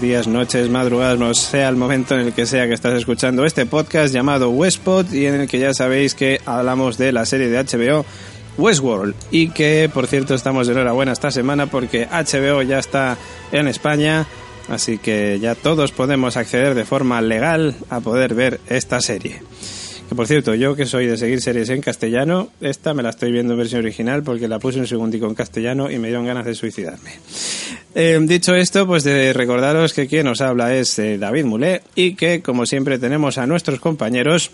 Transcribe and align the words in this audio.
días, 0.00 0.28
noches, 0.28 0.68
madrugadas, 0.70 1.18
no 1.18 1.34
sea 1.34 1.68
el 1.68 1.76
momento 1.76 2.14
en 2.14 2.20
el 2.20 2.32
que 2.32 2.46
sea 2.46 2.66
que 2.66 2.74
estás 2.74 2.94
escuchando 2.94 3.44
este 3.44 3.66
podcast 3.66 4.14
llamado 4.14 4.50
Westpod 4.50 5.12
y 5.12 5.26
en 5.26 5.40
el 5.40 5.48
que 5.48 5.58
ya 5.58 5.74
sabéis 5.74 6.14
que 6.14 6.40
hablamos 6.46 6.98
de 6.98 7.12
la 7.12 7.26
serie 7.26 7.48
de 7.48 7.58
HBO 7.58 8.04
Westworld 8.56 9.14
y 9.30 9.48
que 9.50 9.90
por 9.92 10.06
cierto 10.06 10.34
estamos 10.34 10.66
de 10.66 10.74
enhorabuena 10.74 11.12
esta 11.12 11.30
semana 11.30 11.66
porque 11.66 12.06
HBO 12.06 12.62
ya 12.62 12.78
está 12.78 13.16
en 13.50 13.66
España, 13.66 14.26
así 14.68 14.98
que 14.98 15.38
ya 15.40 15.54
todos 15.54 15.92
podemos 15.92 16.36
acceder 16.36 16.74
de 16.74 16.84
forma 16.84 17.20
legal 17.20 17.74
a 17.90 18.00
poder 18.00 18.34
ver 18.34 18.60
esta 18.68 19.00
serie. 19.00 19.42
Que 20.08 20.14
por 20.14 20.26
cierto, 20.26 20.54
yo 20.54 20.74
que 20.74 20.86
soy 20.86 21.06
de 21.06 21.16
seguir 21.16 21.42
series 21.42 21.68
en 21.68 21.82
castellano, 21.82 22.48
esta 22.60 22.94
me 22.94 23.02
la 23.02 23.10
estoy 23.10 23.30
viendo 23.30 23.52
en 23.54 23.58
versión 23.58 23.82
original 23.82 24.22
porque 24.22 24.48
la 24.48 24.58
puse 24.58 24.78
un 24.78 24.86
segundico 24.86 25.26
en 25.26 25.34
castellano 25.34 25.90
y 25.90 25.98
me 25.98 26.08
dieron 26.08 26.24
ganas 26.24 26.46
de 26.46 26.54
suicidarme. 26.54 27.12
Eh, 28.00 28.16
dicho 28.22 28.54
esto, 28.54 28.86
pues 28.86 29.02
de 29.02 29.32
recordaros 29.32 29.92
que 29.92 30.06
quien 30.06 30.24
nos 30.26 30.40
habla 30.40 30.72
es 30.72 30.96
eh, 31.00 31.18
David 31.18 31.44
Mulé 31.46 31.82
y 31.96 32.14
que 32.14 32.42
como 32.42 32.64
siempre 32.64 32.96
tenemos 33.00 33.38
a 33.38 33.46
nuestros 33.48 33.80
compañeros 33.80 34.52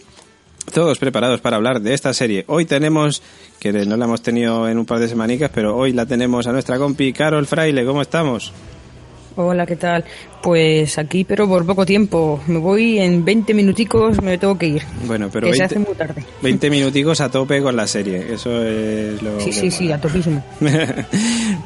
todos 0.72 0.98
preparados 0.98 1.42
para 1.42 1.56
hablar 1.56 1.82
de 1.82 1.92
esta 1.92 2.14
serie. 2.14 2.44
Hoy 2.48 2.64
tenemos, 2.64 3.20
que 3.60 3.70
no 3.70 3.98
la 3.98 4.06
hemos 4.06 4.22
tenido 4.22 4.66
en 4.66 4.78
un 4.78 4.86
par 4.86 4.98
de 4.98 5.08
semanicas, 5.08 5.50
pero 5.52 5.76
hoy 5.76 5.92
la 5.92 6.06
tenemos 6.06 6.46
a 6.46 6.52
nuestra 6.52 6.78
compi 6.78 7.12
Carol 7.12 7.46
Fraile. 7.46 7.84
¿Cómo 7.84 8.00
estamos? 8.00 8.50
Hola, 9.36 9.66
¿qué 9.66 9.74
tal? 9.76 10.04
Pues 10.42 10.96
aquí, 10.96 11.24
pero 11.24 11.48
por 11.48 11.66
poco 11.66 11.84
tiempo. 11.84 12.40
Me 12.46 12.58
voy 12.58 13.00
en 13.00 13.24
20 13.24 13.52
minuticos, 13.52 14.22
me 14.22 14.38
tengo 14.38 14.56
que 14.56 14.66
ir. 14.68 14.82
Bueno, 15.06 15.28
pero 15.30 15.46
que 15.46 15.50
20, 15.50 15.56
se 15.58 15.64
hace 15.64 15.78
muy 15.80 15.94
tarde. 15.96 16.24
20 16.40 16.70
minuticos 16.70 17.20
a 17.20 17.28
tope 17.30 17.60
con 17.60 17.74
la 17.74 17.86
serie. 17.86 18.24
Eso 18.32 18.62
es 18.64 19.20
lo 19.20 19.40
Sí, 19.40 19.46
que 19.46 19.52
sí, 19.52 19.70
sí, 19.70 19.84
mola. 19.84 19.96
a 19.96 20.00
topísimo. 20.00 20.44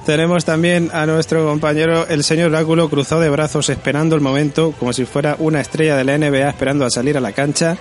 Tenemos 0.09 0.47
también 0.47 0.89
a 0.95 1.05
nuestro 1.05 1.45
compañero, 1.45 2.07
el 2.09 2.25
señor 2.25 2.49
Oráculo, 2.49 2.89
cruzado 2.89 3.21
de 3.21 3.29
brazos 3.29 3.69
esperando 3.69 4.15
el 4.17 4.23
momento, 4.23 4.73
como 4.79 4.95
si 4.95 5.05
fuera 5.05 5.37
una 5.39 5.61
estrella 5.61 5.97
de 5.99 6.05
la 6.05 6.17
NBA 6.17 6.49
esperando 6.49 6.87
a 6.87 6.91
salir 6.91 7.19
a 7.19 7.21
la 7.21 7.33
cancha. 7.33 7.77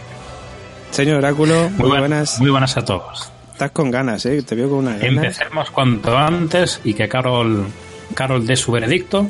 Señor 0.92 1.20
Oráculo, 1.20 1.70
muy, 1.70 1.88
buen- 1.88 2.00
buenas. 2.02 2.38
Muy 2.42 2.50
buenas 2.50 2.76
a 2.76 2.84
todos. 2.84 3.32
Estás 3.54 3.72
con 3.72 3.90
ganas, 3.92 4.26
¿eh? 4.26 4.42
Te 4.44 4.56
veo 4.56 4.68
con 4.68 4.80
una 4.80 4.98
ganas. 4.98 5.08
Empecemos 5.24 5.72
cuanto 5.72 6.18
antes 6.18 6.82
y 6.84 6.94
que 6.94 7.08
Carol, 7.08 7.66
Carol 8.14 8.46
dé 8.46 8.58
su 8.58 8.74
veredicto 8.74 9.26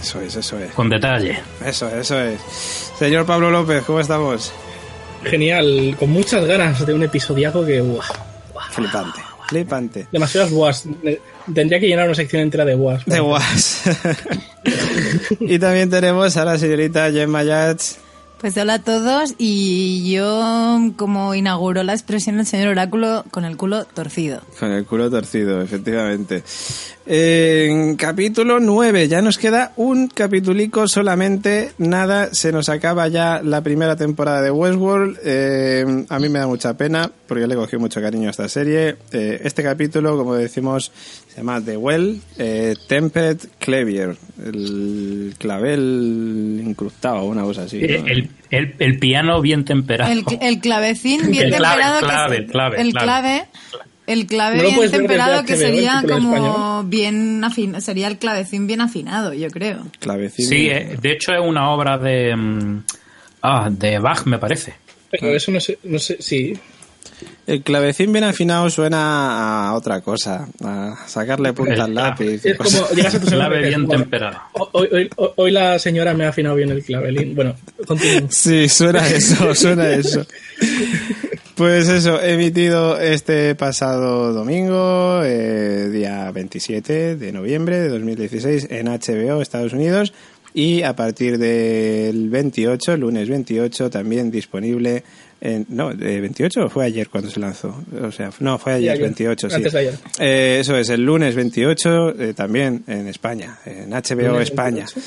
Eso 0.00 0.18
es, 0.22 0.34
eso 0.36 0.58
es. 0.58 0.72
con 0.72 0.88
detalle. 0.88 1.38
Eso, 1.62 1.86
eso 1.90 2.18
es. 2.18 2.40
Señor 2.98 3.26
Pablo 3.26 3.50
López, 3.50 3.84
¿cómo 3.84 4.00
estamos? 4.00 4.52
Genial, 5.22 5.96
con 5.98 6.08
muchas 6.08 6.46
ganas 6.46 6.86
de 6.86 6.94
un 6.94 7.02
episodiaco 7.02 7.66
que, 7.66 7.82
¡buah! 7.82 8.06
Flipante, 8.70 9.20
flipante. 9.48 10.06
Demasiadas 10.10 10.50
boas. 10.50 10.84
Tendría 11.54 11.80
que 11.80 11.86
llenar 11.86 12.06
una 12.06 12.14
sección 12.14 12.42
entera 12.42 12.64
de 12.64 12.74
boas. 12.74 13.04
De 13.06 13.20
guas. 13.20 13.82
y 15.40 15.58
también 15.58 15.90
tenemos 15.90 16.36
a 16.36 16.44
la 16.44 16.58
señorita 16.58 17.10
Gemma 17.10 17.42
Yats. 17.42 17.98
Pues 18.40 18.56
hola 18.56 18.74
a 18.74 18.78
todos 18.78 19.34
y 19.36 20.12
yo 20.12 20.92
como 20.96 21.34
inauguró 21.34 21.82
la 21.82 21.92
expresión 21.92 22.38
el 22.38 22.46
señor 22.46 22.68
oráculo 22.68 23.24
con 23.32 23.44
el 23.44 23.56
culo 23.56 23.84
torcido. 23.84 24.42
Con 24.60 24.70
el 24.70 24.84
culo 24.86 25.10
torcido, 25.10 25.60
efectivamente. 25.60 26.44
En 27.10 27.96
capítulo 27.96 28.60
9, 28.60 29.08
ya 29.08 29.22
nos 29.22 29.38
queda 29.38 29.72
un 29.76 30.08
capitulico 30.08 30.86
solamente, 30.86 31.72
nada, 31.78 32.34
se 32.34 32.52
nos 32.52 32.68
acaba 32.68 33.08
ya 33.08 33.40
la 33.42 33.62
primera 33.62 33.96
temporada 33.96 34.42
de 34.42 34.50
Westworld. 34.50 35.18
Eh, 35.24 36.04
a 36.06 36.18
mí 36.18 36.28
me 36.28 36.38
da 36.38 36.46
mucha 36.46 36.76
pena, 36.76 37.10
porque 37.26 37.40
yo 37.40 37.46
le 37.46 37.54
cogí 37.54 37.78
mucho 37.78 38.02
cariño 38.02 38.28
a 38.28 38.32
esta 38.32 38.46
serie. 38.46 38.96
Eh, 39.10 39.40
este 39.42 39.62
capítulo, 39.62 40.18
como 40.18 40.34
decimos, 40.34 40.92
se 41.28 41.38
llama 41.38 41.62
The 41.62 41.78
Well, 41.78 42.20
eh, 42.36 42.74
Tempered 42.86 43.38
Clavier, 43.58 44.14
el 44.44 45.34
clavel 45.38 46.62
incrustado, 46.62 47.24
una 47.24 47.42
cosa 47.42 47.62
así. 47.62 47.80
¿no? 47.80 48.06
El, 48.06 48.27
el- 48.50 48.74
el 48.78 48.98
piano 48.98 49.40
bien 49.40 49.64
temperado. 49.64 50.12
El, 50.12 50.24
el 50.40 50.60
clavecín 50.60 51.30
bien 51.30 51.46
El 51.46 51.54
clave, 51.54 51.74
temperado. 51.82 52.00
que 52.00 52.06
clave, 52.06 52.36
se- 52.38 52.46
clave, 52.46 52.80
el 52.82 52.92
clave. 52.92 53.04
clave. 53.06 53.44
El 54.06 54.26
clave 54.26 54.56
No 54.56 54.62
bien 54.78 54.90
temperado 54.90 55.44
que 55.44 55.56
sería 55.56 56.02
como 56.08 56.82
bien 56.84 57.44
afin 57.44 57.78
sería 57.82 58.08
el 58.08 58.16
clavecín 58.16 58.66
bien 58.66 58.80
afinado, 58.80 59.34
yo 59.34 59.50
creo. 59.50 59.86
Clavecín. 59.98 60.46
Sí, 60.48 60.68
eh, 60.70 60.96
de 60.98 61.12
hecho 61.12 61.32
es 61.34 61.40
una 61.42 61.70
obra 61.70 61.98
de, 61.98 62.34
mm, 62.34 62.84
ah, 63.42 63.68
de 63.70 63.98
Bach, 63.98 64.24
me 64.24 64.38
parece. 64.38 64.72
Pero 65.10 65.28
eso 65.34 65.50
no 65.52 65.60
sé, 65.60 65.78
no 65.84 65.98
sé, 65.98 66.16
sí. 66.20 66.54
El 67.46 67.62
clavecín 67.62 68.12
bien 68.12 68.24
afinado 68.24 68.68
suena 68.70 69.68
a 69.68 69.74
otra 69.74 70.00
cosa, 70.02 70.48
a 70.62 70.96
sacarle 71.06 71.52
punta 71.54 71.72
El 71.74 71.80
al 71.80 71.94
lápiz. 71.94 72.44
Es 72.44 72.56
cosas. 72.56 72.80
como 72.82 72.94
llegas 72.94 73.14
a 73.14 73.20
tu 73.20 73.26
Clave 73.26 73.62
bien 73.68 73.88
temperado. 73.88 74.36
Hoy, 74.72 74.88
hoy- 74.92 75.10
hoy- 75.16 75.30
hoy 75.36 75.50
la 75.50 75.78
señora 75.78 76.12
me 76.14 76.26
ha 76.26 76.28
afinado 76.28 76.56
bien 76.56 76.68
el 76.70 76.82
clavelín. 76.84 77.34
Bueno, 77.34 77.54
continuamos. 77.86 78.34
Sí, 78.34 78.68
suena 78.68 79.06
eso, 79.08 79.54
suena 79.54 79.88
eso. 79.90 80.26
Pues 81.54 81.88
eso, 81.88 82.20
he 82.22 82.34
emitido 82.34 83.00
este 83.00 83.54
pasado 83.56 84.32
domingo, 84.32 85.22
eh, 85.24 85.88
día 85.90 86.30
27 86.30 87.16
de 87.16 87.32
noviembre 87.32 87.80
de 87.80 87.88
2016, 87.88 88.68
en 88.70 88.86
HBO, 88.86 89.42
Estados 89.42 89.72
Unidos, 89.72 90.12
y 90.54 90.82
a 90.82 90.94
partir 90.94 91.36
del 91.38 92.30
28, 92.30 92.96
lunes 92.96 93.28
28, 93.28 93.90
también 93.90 94.30
disponible 94.30 95.02
en... 95.40 95.66
No, 95.68 95.94
¿de 95.94 96.20
28 96.20 96.64
o 96.64 96.68
fue 96.68 96.86
ayer 96.86 97.08
cuando 97.08 97.30
se 97.30 97.40
lanzó? 97.40 97.82
O 98.02 98.10
sea, 98.12 98.30
no, 98.40 98.58
fue 98.58 98.74
ayer, 98.74 98.90
ayer, 98.92 99.02
28, 99.04 99.48
sí. 99.48 99.54
antes 99.56 99.72
de 99.72 99.78
ayer. 99.78 99.94
Eh, 100.18 100.58
eso 100.60 100.76
es, 100.76 100.88
el 100.90 101.02
lunes 101.04 101.34
28, 101.34 102.20
eh, 102.20 102.34
también 102.34 102.84
en 102.86 103.06
España, 103.08 103.58
en 103.64 103.90
HBO 103.90 104.28
¿Lunes 104.32 104.48
España. 104.50 104.84
28? 104.86 105.00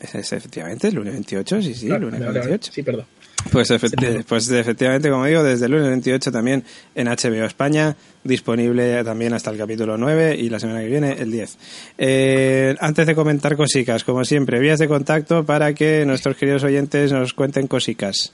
Es, 0.00 0.14
es 0.14 0.32
efectivamente, 0.32 0.88
el 0.88 0.94
lunes 0.94 1.12
28, 1.14 1.62
sí, 1.62 1.74
sí, 1.74 1.88
Vale, 1.88 2.04
lunes 2.04 2.20
vale. 2.20 2.32
28. 2.40 2.72
Sí, 2.72 2.82
perdón. 2.82 3.06
Pues, 3.52 3.70
efecti- 3.70 4.24
pues 4.28 4.50
efectivamente, 4.50 5.08
como 5.08 5.24
digo, 5.24 5.42
desde 5.44 5.66
el 5.66 5.72
lunes 5.72 5.88
28 5.88 6.32
también 6.32 6.64
en 6.96 7.06
HBO 7.06 7.44
España, 7.44 7.96
disponible 8.24 9.04
también 9.04 9.32
hasta 9.34 9.50
el 9.52 9.56
capítulo 9.56 9.96
9 9.96 10.34
y 10.36 10.50
la 10.50 10.58
semana 10.58 10.80
que 10.80 10.88
viene 10.88 11.12
el 11.12 11.30
10. 11.30 11.56
Eh, 11.96 12.74
antes 12.80 13.06
de 13.06 13.14
comentar 13.14 13.56
cositas, 13.56 14.02
como 14.02 14.24
siempre, 14.24 14.58
vías 14.58 14.80
de 14.80 14.88
contacto 14.88 15.44
para 15.46 15.72
que 15.74 16.04
nuestros 16.04 16.36
queridos 16.36 16.64
oyentes 16.64 17.12
nos 17.12 17.34
cuenten 17.34 17.68
cositas. 17.68 18.32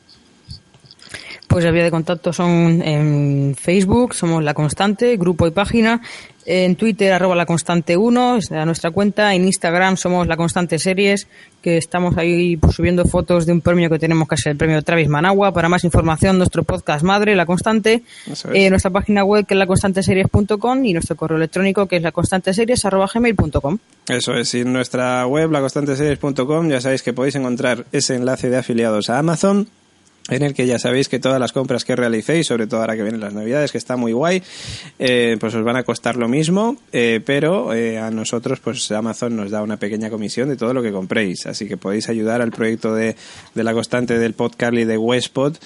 Pues 1.52 1.66
las 1.66 1.74
vías 1.74 1.84
de 1.84 1.90
contacto 1.90 2.32
son 2.32 2.80
en 2.80 3.54
Facebook, 3.60 4.14
somos 4.14 4.42
La 4.42 4.54
Constante, 4.54 5.18
grupo 5.18 5.46
y 5.46 5.50
página. 5.50 6.00
En 6.46 6.76
Twitter, 6.76 7.12
arroba 7.12 7.36
La 7.36 7.44
Constante 7.44 7.94
1, 7.94 8.36
es 8.38 8.50
nuestra 8.50 8.90
cuenta. 8.90 9.34
En 9.34 9.44
Instagram 9.44 9.98
somos 9.98 10.26
La 10.26 10.38
Constante 10.38 10.78
Series, 10.78 11.28
que 11.60 11.76
estamos 11.76 12.16
ahí 12.16 12.56
pues, 12.56 12.74
subiendo 12.74 13.04
fotos 13.04 13.44
de 13.44 13.52
un 13.52 13.60
premio 13.60 13.90
que 13.90 13.98
tenemos 13.98 14.26
que 14.28 14.36
es 14.36 14.46
el 14.46 14.56
premio 14.56 14.80
Travis 14.80 15.08
Managua. 15.08 15.52
Para 15.52 15.68
más 15.68 15.84
información, 15.84 16.38
nuestro 16.38 16.62
podcast 16.62 17.04
madre, 17.04 17.36
La 17.36 17.44
Constante. 17.44 18.02
Es. 18.26 18.46
Eh, 18.50 18.70
nuestra 18.70 18.90
página 18.90 19.22
web, 19.22 19.44
que 19.44 19.52
es 19.52 19.58
laconstanteseries.com 19.58 20.84
y 20.86 20.94
nuestro 20.94 21.16
correo 21.16 21.36
electrónico, 21.36 21.86
que 21.86 21.96
es 21.96 22.02
laconstanteseries, 22.02 22.82
arroba 22.86 23.10
gmail.com. 23.12 23.76
Eso 24.08 24.32
es, 24.32 24.54
y 24.54 24.60
en 24.62 24.72
nuestra 24.72 25.26
web, 25.26 25.50
laconstanteseries.com, 25.50 26.70
ya 26.70 26.80
sabéis 26.80 27.02
que 27.02 27.12
podéis 27.12 27.34
encontrar 27.34 27.84
ese 27.92 28.14
enlace 28.14 28.48
de 28.48 28.56
afiliados 28.56 29.10
a 29.10 29.18
Amazon 29.18 29.68
en 30.28 30.42
el 30.42 30.54
que 30.54 30.66
ya 30.66 30.78
sabéis 30.78 31.08
que 31.08 31.18
todas 31.18 31.40
las 31.40 31.52
compras 31.52 31.84
que 31.84 31.96
realicéis, 31.96 32.46
sobre 32.46 32.66
todo 32.66 32.80
ahora 32.80 32.96
que 32.96 33.02
vienen 33.02 33.20
las 33.20 33.34
navidades, 33.34 33.72
que 33.72 33.78
está 33.78 33.96
muy 33.96 34.12
guay, 34.12 34.42
eh, 34.98 35.36
pues 35.40 35.54
os 35.54 35.64
van 35.64 35.76
a 35.76 35.82
costar 35.82 36.16
lo 36.16 36.28
mismo, 36.28 36.76
eh, 36.92 37.20
pero 37.24 37.74
eh, 37.74 37.98
a 37.98 38.10
nosotros 38.10 38.60
pues 38.60 38.90
Amazon 38.92 39.36
nos 39.36 39.50
da 39.50 39.62
una 39.62 39.78
pequeña 39.78 40.10
comisión 40.10 40.48
de 40.48 40.56
todo 40.56 40.74
lo 40.74 40.82
que 40.82 40.92
compréis, 40.92 41.46
así 41.46 41.66
que 41.66 41.76
podéis 41.76 42.08
ayudar 42.08 42.40
al 42.40 42.52
proyecto 42.52 42.94
de, 42.94 43.16
de 43.54 43.64
la 43.64 43.72
constante 43.72 44.18
del 44.18 44.34
podcast 44.34 44.74
y 44.74 44.84
de 44.84 44.96
Westpod, 44.96 45.56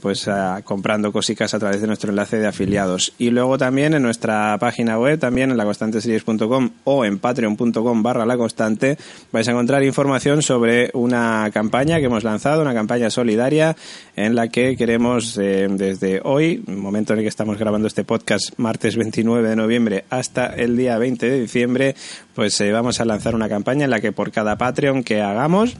pues 0.00 0.28
comprando 0.64 1.12
cositas 1.12 1.52
a 1.52 1.58
través 1.58 1.80
de 1.80 1.86
nuestro 1.86 2.10
enlace 2.10 2.38
de 2.38 2.46
afiliados. 2.46 3.12
Y 3.18 3.30
luego 3.30 3.58
también 3.58 3.94
en 3.94 4.02
nuestra 4.02 4.56
página 4.58 4.98
web, 4.98 5.18
también 5.18 5.50
en 5.50 5.56
laconstanteseries.com 5.56 6.70
o 6.84 7.04
en 7.04 7.18
patreon.com 7.18 8.02
barra 8.02 8.24
la 8.24 8.36
constante, 8.36 8.96
vais 9.32 9.46
a 9.48 9.50
encontrar 9.50 9.82
información 9.84 10.42
sobre 10.42 10.90
una 10.94 11.50
campaña 11.52 11.98
que 11.98 12.06
hemos 12.06 12.24
lanzado, 12.24 12.62
una 12.62 12.74
campaña 12.74 13.10
solidaria 13.10 13.65
en 14.14 14.34
la 14.34 14.48
que 14.48 14.76
queremos 14.76 15.38
eh, 15.38 15.66
desde 15.70 16.20
hoy, 16.22 16.62
momento 16.66 17.12
en 17.12 17.20
el 17.20 17.24
que 17.24 17.28
estamos 17.28 17.58
grabando 17.58 17.88
este 17.88 18.04
podcast, 18.04 18.50
martes 18.58 18.96
29 18.96 19.48
de 19.48 19.56
noviembre, 19.56 20.04
hasta 20.10 20.46
el 20.46 20.76
día 20.76 20.98
20 20.98 21.30
de 21.30 21.40
diciembre, 21.40 21.96
pues 22.34 22.60
eh, 22.60 22.70
vamos 22.70 23.00
a 23.00 23.04
lanzar 23.04 23.34
una 23.34 23.48
campaña 23.48 23.84
en 23.84 23.90
la 23.90 24.00
que 24.00 24.12
por 24.12 24.30
cada 24.30 24.58
Patreon 24.58 25.02
que 25.02 25.22
hagamos, 25.22 25.76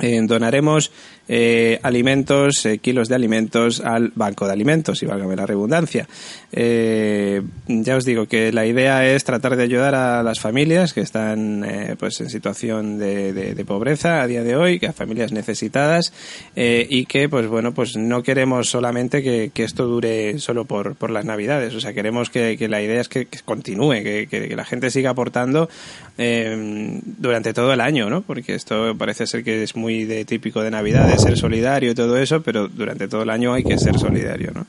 eh, 0.00 0.20
donaremos 0.24 0.90
eh, 1.28 1.80
alimentos, 1.82 2.64
eh, 2.66 2.78
kilos 2.78 3.08
de 3.08 3.14
alimentos 3.14 3.80
al 3.80 4.12
banco 4.14 4.46
de 4.46 4.52
alimentos, 4.52 5.02
y 5.02 5.06
válgame 5.06 5.36
la 5.36 5.46
redundancia. 5.46 6.08
Eh, 6.52 7.42
ya 7.66 7.96
os 7.96 8.04
digo 8.04 8.26
que 8.26 8.52
la 8.52 8.66
idea 8.66 9.06
es 9.06 9.24
tratar 9.24 9.56
de 9.56 9.62
ayudar 9.64 9.94
a 9.94 10.22
las 10.22 10.40
familias 10.40 10.92
que 10.92 11.00
están 11.00 11.64
eh, 11.64 11.96
pues 11.98 12.20
en 12.20 12.30
situación 12.30 12.98
de, 12.98 13.32
de- 13.32 13.64
pobreza 13.66 14.22
a 14.22 14.26
día 14.28 14.44
de 14.44 14.54
hoy, 14.54 14.78
que 14.78 14.86
a 14.86 14.92
familias 14.92 15.32
necesitadas 15.32 16.12
eh, 16.54 16.86
y 16.88 17.06
que 17.06 17.28
pues 17.28 17.48
bueno 17.48 17.74
pues 17.74 17.96
no 17.96 18.22
queremos 18.22 18.68
solamente 18.70 19.24
que, 19.24 19.50
que 19.52 19.64
esto 19.64 19.86
dure 19.86 20.38
solo 20.38 20.66
por, 20.66 20.94
por 20.94 21.10
las 21.10 21.24
navidades, 21.24 21.74
o 21.74 21.80
sea 21.80 21.92
queremos 21.92 22.30
que, 22.30 22.56
que 22.56 22.68
la 22.68 22.80
idea 22.80 23.00
es 23.00 23.08
que, 23.08 23.26
que 23.26 23.40
continúe, 23.44 24.02
que, 24.04 24.52
la 24.56 24.64
gente 24.64 24.90
siga 24.90 25.10
aportando 25.10 25.68
durante 26.16 27.52
todo 27.52 27.72
el 27.72 27.80
año, 27.80 28.08
¿no? 28.08 28.22
Porque 28.22 28.54
esto 28.54 28.96
parece 28.96 29.26
ser 29.26 29.44
que 29.44 29.62
es 29.62 29.76
muy 29.76 30.04
de 30.04 30.24
típico 30.24 30.62
de 30.62 30.70
Navidad, 30.70 31.12
ser 31.18 31.36
solidario 31.36 31.90
y 31.90 31.94
todo 31.94 32.16
eso, 32.16 32.42
pero 32.42 32.68
durante 32.68 33.08
todo 33.08 33.22
el 33.22 33.30
año 33.30 33.52
hay 33.52 33.64
que 33.64 33.78
ser 33.78 33.98
solidario, 33.98 34.52
¿no? 34.54 34.66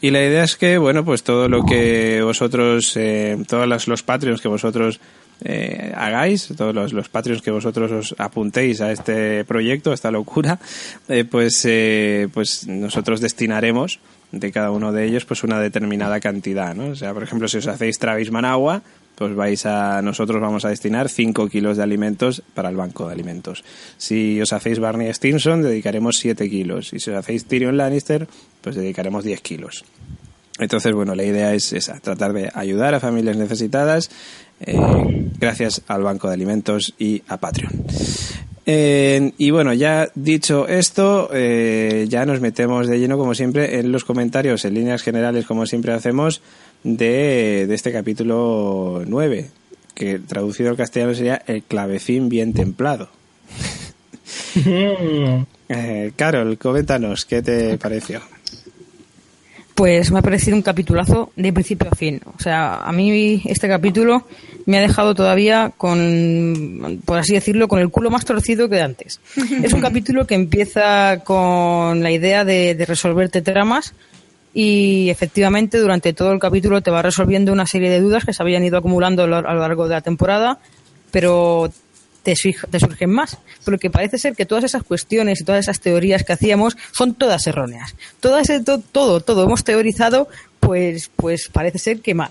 Y 0.00 0.10
la 0.10 0.24
idea 0.24 0.44
es 0.44 0.56
que, 0.56 0.78
bueno, 0.78 1.04
pues 1.04 1.22
todo 1.22 1.48
lo 1.48 1.64
que 1.64 2.20
vosotros, 2.22 2.96
eh, 2.96 3.36
todos 3.46 3.66
los, 3.66 3.88
los 3.88 4.02
Patreons 4.02 4.40
que 4.40 4.48
vosotros 4.48 5.00
eh, 5.42 5.92
hagáis, 5.96 6.48
todos 6.56 6.74
los, 6.74 6.92
los 6.92 7.08
Patreons 7.08 7.42
que 7.42 7.50
vosotros 7.50 7.90
os 7.90 8.14
apuntéis 8.18 8.80
a 8.80 8.92
este 8.92 9.44
proyecto, 9.44 9.90
a 9.90 9.94
esta 9.94 10.10
locura, 10.10 10.58
eh, 11.08 11.24
pues, 11.24 11.64
eh, 11.64 12.28
pues 12.32 12.66
nosotros 12.66 13.20
destinaremos 13.20 14.00
de 14.32 14.52
cada 14.52 14.70
uno 14.70 14.92
de 14.92 15.06
ellos 15.06 15.24
pues 15.24 15.42
una 15.42 15.58
determinada 15.58 16.20
cantidad, 16.20 16.74
¿no? 16.74 16.90
O 16.90 16.94
sea, 16.94 17.12
por 17.14 17.22
ejemplo, 17.22 17.48
si 17.48 17.58
os 17.58 17.66
hacéis 17.66 17.98
Travis 17.98 18.30
Managua, 18.30 18.82
pues 19.20 19.34
vais 19.34 19.66
a 19.66 20.00
nosotros 20.00 20.40
vamos 20.40 20.64
a 20.64 20.70
destinar 20.70 21.10
5 21.10 21.50
kilos 21.50 21.76
de 21.76 21.82
alimentos 21.82 22.42
para 22.54 22.70
el 22.70 22.76
banco 22.76 23.06
de 23.06 23.12
alimentos. 23.12 23.62
Si 23.98 24.40
os 24.40 24.54
hacéis 24.54 24.78
Barney 24.78 25.12
Stinson, 25.12 25.60
dedicaremos 25.60 26.16
7 26.16 26.48
kilos. 26.48 26.94
Y 26.94 27.00
si 27.00 27.10
os 27.10 27.18
hacéis 27.18 27.44
Tyrion 27.44 27.76
Lannister, 27.76 28.26
pues 28.62 28.76
dedicaremos 28.76 29.22
10 29.22 29.42
kilos. 29.42 29.84
Entonces, 30.58 30.94
bueno, 30.94 31.14
la 31.14 31.24
idea 31.24 31.52
es 31.52 31.70
esa, 31.74 32.00
tratar 32.00 32.32
de 32.32 32.50
ayudar 32.54 32.94
a 32.94 33.00
familias 33.00 33.36
necesitadas 33.36 34.10
eh, 34.60 34.78
gracias 35.38 35.82
al 35.86 36.02
Banco 36.02 36.28
de 36.28 36.32
Alimentos 36.32 36.94
y 36.98 37.22
a 37.28 37.36
Patreon. 37.36 37.72
Y 38.66 39.50
bueno, 39.50 39.74
ya 39.74 40.08
dicho 40.14 40.66
esto, 40.66 41.28
eh, 41.34 42.06
ya 42.08 42.24
nos 42.24 42.40
metemos 42.40 42.86
de 42.86 42.98
lleno, 42.98 43.18
como 43.18 43.34
siempre, 43.34 43.80
en 43.80 43.90
los 43.92 44.04
comentarios, 44.04 44.64
en 44.64 44.74
líneas 44.74 45.02
generales, 45.02 45.44
como 45.44 45.66
siempre 45.66 45.92
hacemos, 45.92 46.40
de, 46.82 47.66
de 47.66 47.74
este 47.74 47.92
capítulo 47.92 49.02
9, 49.06 49.50
que 49.94 50.18
traducido 50.18 50.70
al 50.70 50.76
castellano 50.76 51.14
sería 51.14 51.42
El 51.46 51.62
clavecín 51.62 52.28
bien 52.28 52.52
templado. 52.52 53.08
Mm. 54.54 55.44
Eh, 55.68 56.12
Carol, 56.16 56.58
coméntanos, 56.58 57.24
¿qué 57.24 57.42
te 57.42 57.78
pareció? 57.78 58.20
Pues 59.74 60.10
me 60.10 60.18
ha 60.18 60.22
parecido 60.22 60.56
un 60.56 60.62
capitulazo 60.62 61.32
de 61.36 61.52
principio 61.52 61.88
a 61.90 61.94
fin. 61.94 62.20
O 62.36 62.42
sea, 62.42 62.76
a 62.76 62.92
mí 62.92 63.40
este 63.46 63.68
capítulo 63.68 64.26
me 64.66 64.78
ha 64.78 64.80
dejado 64.82 65.14
todavía 65.14 65.72
con, 65.76 67.00
por 67.04 67.18
así 67.18 67.34
decirlo, 67.34 67.66
con 67.66 67.78
el 67.78 67.88
culo 67.88 68.10
más 68.10 68.24
torcido 68.24 68.68
que 68.68 68.82
antes. 68.82 69.20
Es 69.62 69.72
un 69.72 69.80
capítulo 69.80 70.26
que 70.26 70.34
empieza 70.34 71.20
con 71.24 72.02
la 72.02 72.10
idea 72.10 72.44
de, 72.44 72.74
de 72.74 72.84
resolverte 72.84 73.42
tramas 73.42 73.94
y 74.54 75.08
efectivamente 75.10 75.78
durante 75.78 76.12
todo 76.12 76.32
el 76.32 76.40
capítulo 76.40 76.80
te 76.80 76.90
va 76.90 77.02
resolviendo 77.02 77.52
una 77.52 77.66
serie 77.66 77.90
de 77.90 78.00
dudas 78.00 78.24
que 78.24 78.32
se 78.32 78.42
habían 78.42 78.64
ido 78.64 78.78
acumulando 78.78 79.22
a 79.22 79.26
lo, 79.26 79.40
largo 79.42 79.84
de 79.88 79.94
la 79.94 80.00
temporada, 80.00 80.58
pero 81.10 81.70
te, 82.22 82.32
surg- 82.34 82.68
te 82.68 82.80
surgen 82.80 83.10
más. 83.10 83.38
Porque 83.64 83.90
parece 83.90 84.18
ser 84.18 84.34
que 84.34 84.46
todas 84.46 84.64
esas 84.64 84.82
cuestiones 84.82 85.40
y 85.40 85.44
todas 85.44 85.60
esas 85.60 85.80
teorías 85.80 86.24
que 86.24 86.32
hacíamos 86.32 86.76
son 86.92 87.14
todas 87.14 87.46
erróneas. 87.46 87.94
Todas, 88.20 88.48
to- 88.64 88.80
todo, 88.80 89.20
todo 89.20 89.44
hemos 89.44 89.62
teorizado, 89.64 90.28
pues, 90.58 91.10
pues 91.16 91.48
parece 91.52 91.78
ser 91.78 92.00
que 92.00 92.14
mal. 92.14 92.30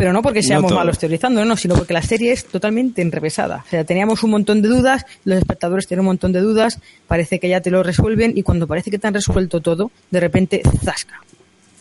Pero 0.00 0.14
no 0.14 0.22
porque 0.22 0.42
seamos 0.42 0.72
malos 0.72 0.98
teorizando, 0.98 1.44
no, 1.44 1.58
sino 1.58 1.74
porque 1.74 1.92
la 1.92 2.00
serie 2.00 2.32
es 2.32 2.46
totalmente 2.46 3.02
enrevesada. 3.02 3.64
O 3.66 3.68
sea, 3.68 3.84
teníamos 3.84 4.22
un 4.22 4.30
montón 4.30 4.62
de 4.62 4.68
dudas, 4.70 5.04
los 5.24 5.36
espectadores 5.36 5.86
tienen 5.86 6.00
un 6.00 6.06
montón 6.06 6.32
de 6.32 6.40
dudas, 6.40 6.80
parece 7.06 7.38
que 7.38 7.50
ya 7.50 7.60
te 7.60 7.70
lo 7.70 7.82
resuelven 7.82 8.32
y 8.34 8.42
cuando 8.42 8.66
parece 8.66 8.90
que 8.90 8.98
te 8.98 9.06
han 9.06 9.12
resuelto 9.12 9.60
todo, 9.60 9.90
de 10.10 10.20
repente, 10.20 10.62
zasca. 10.82 11.20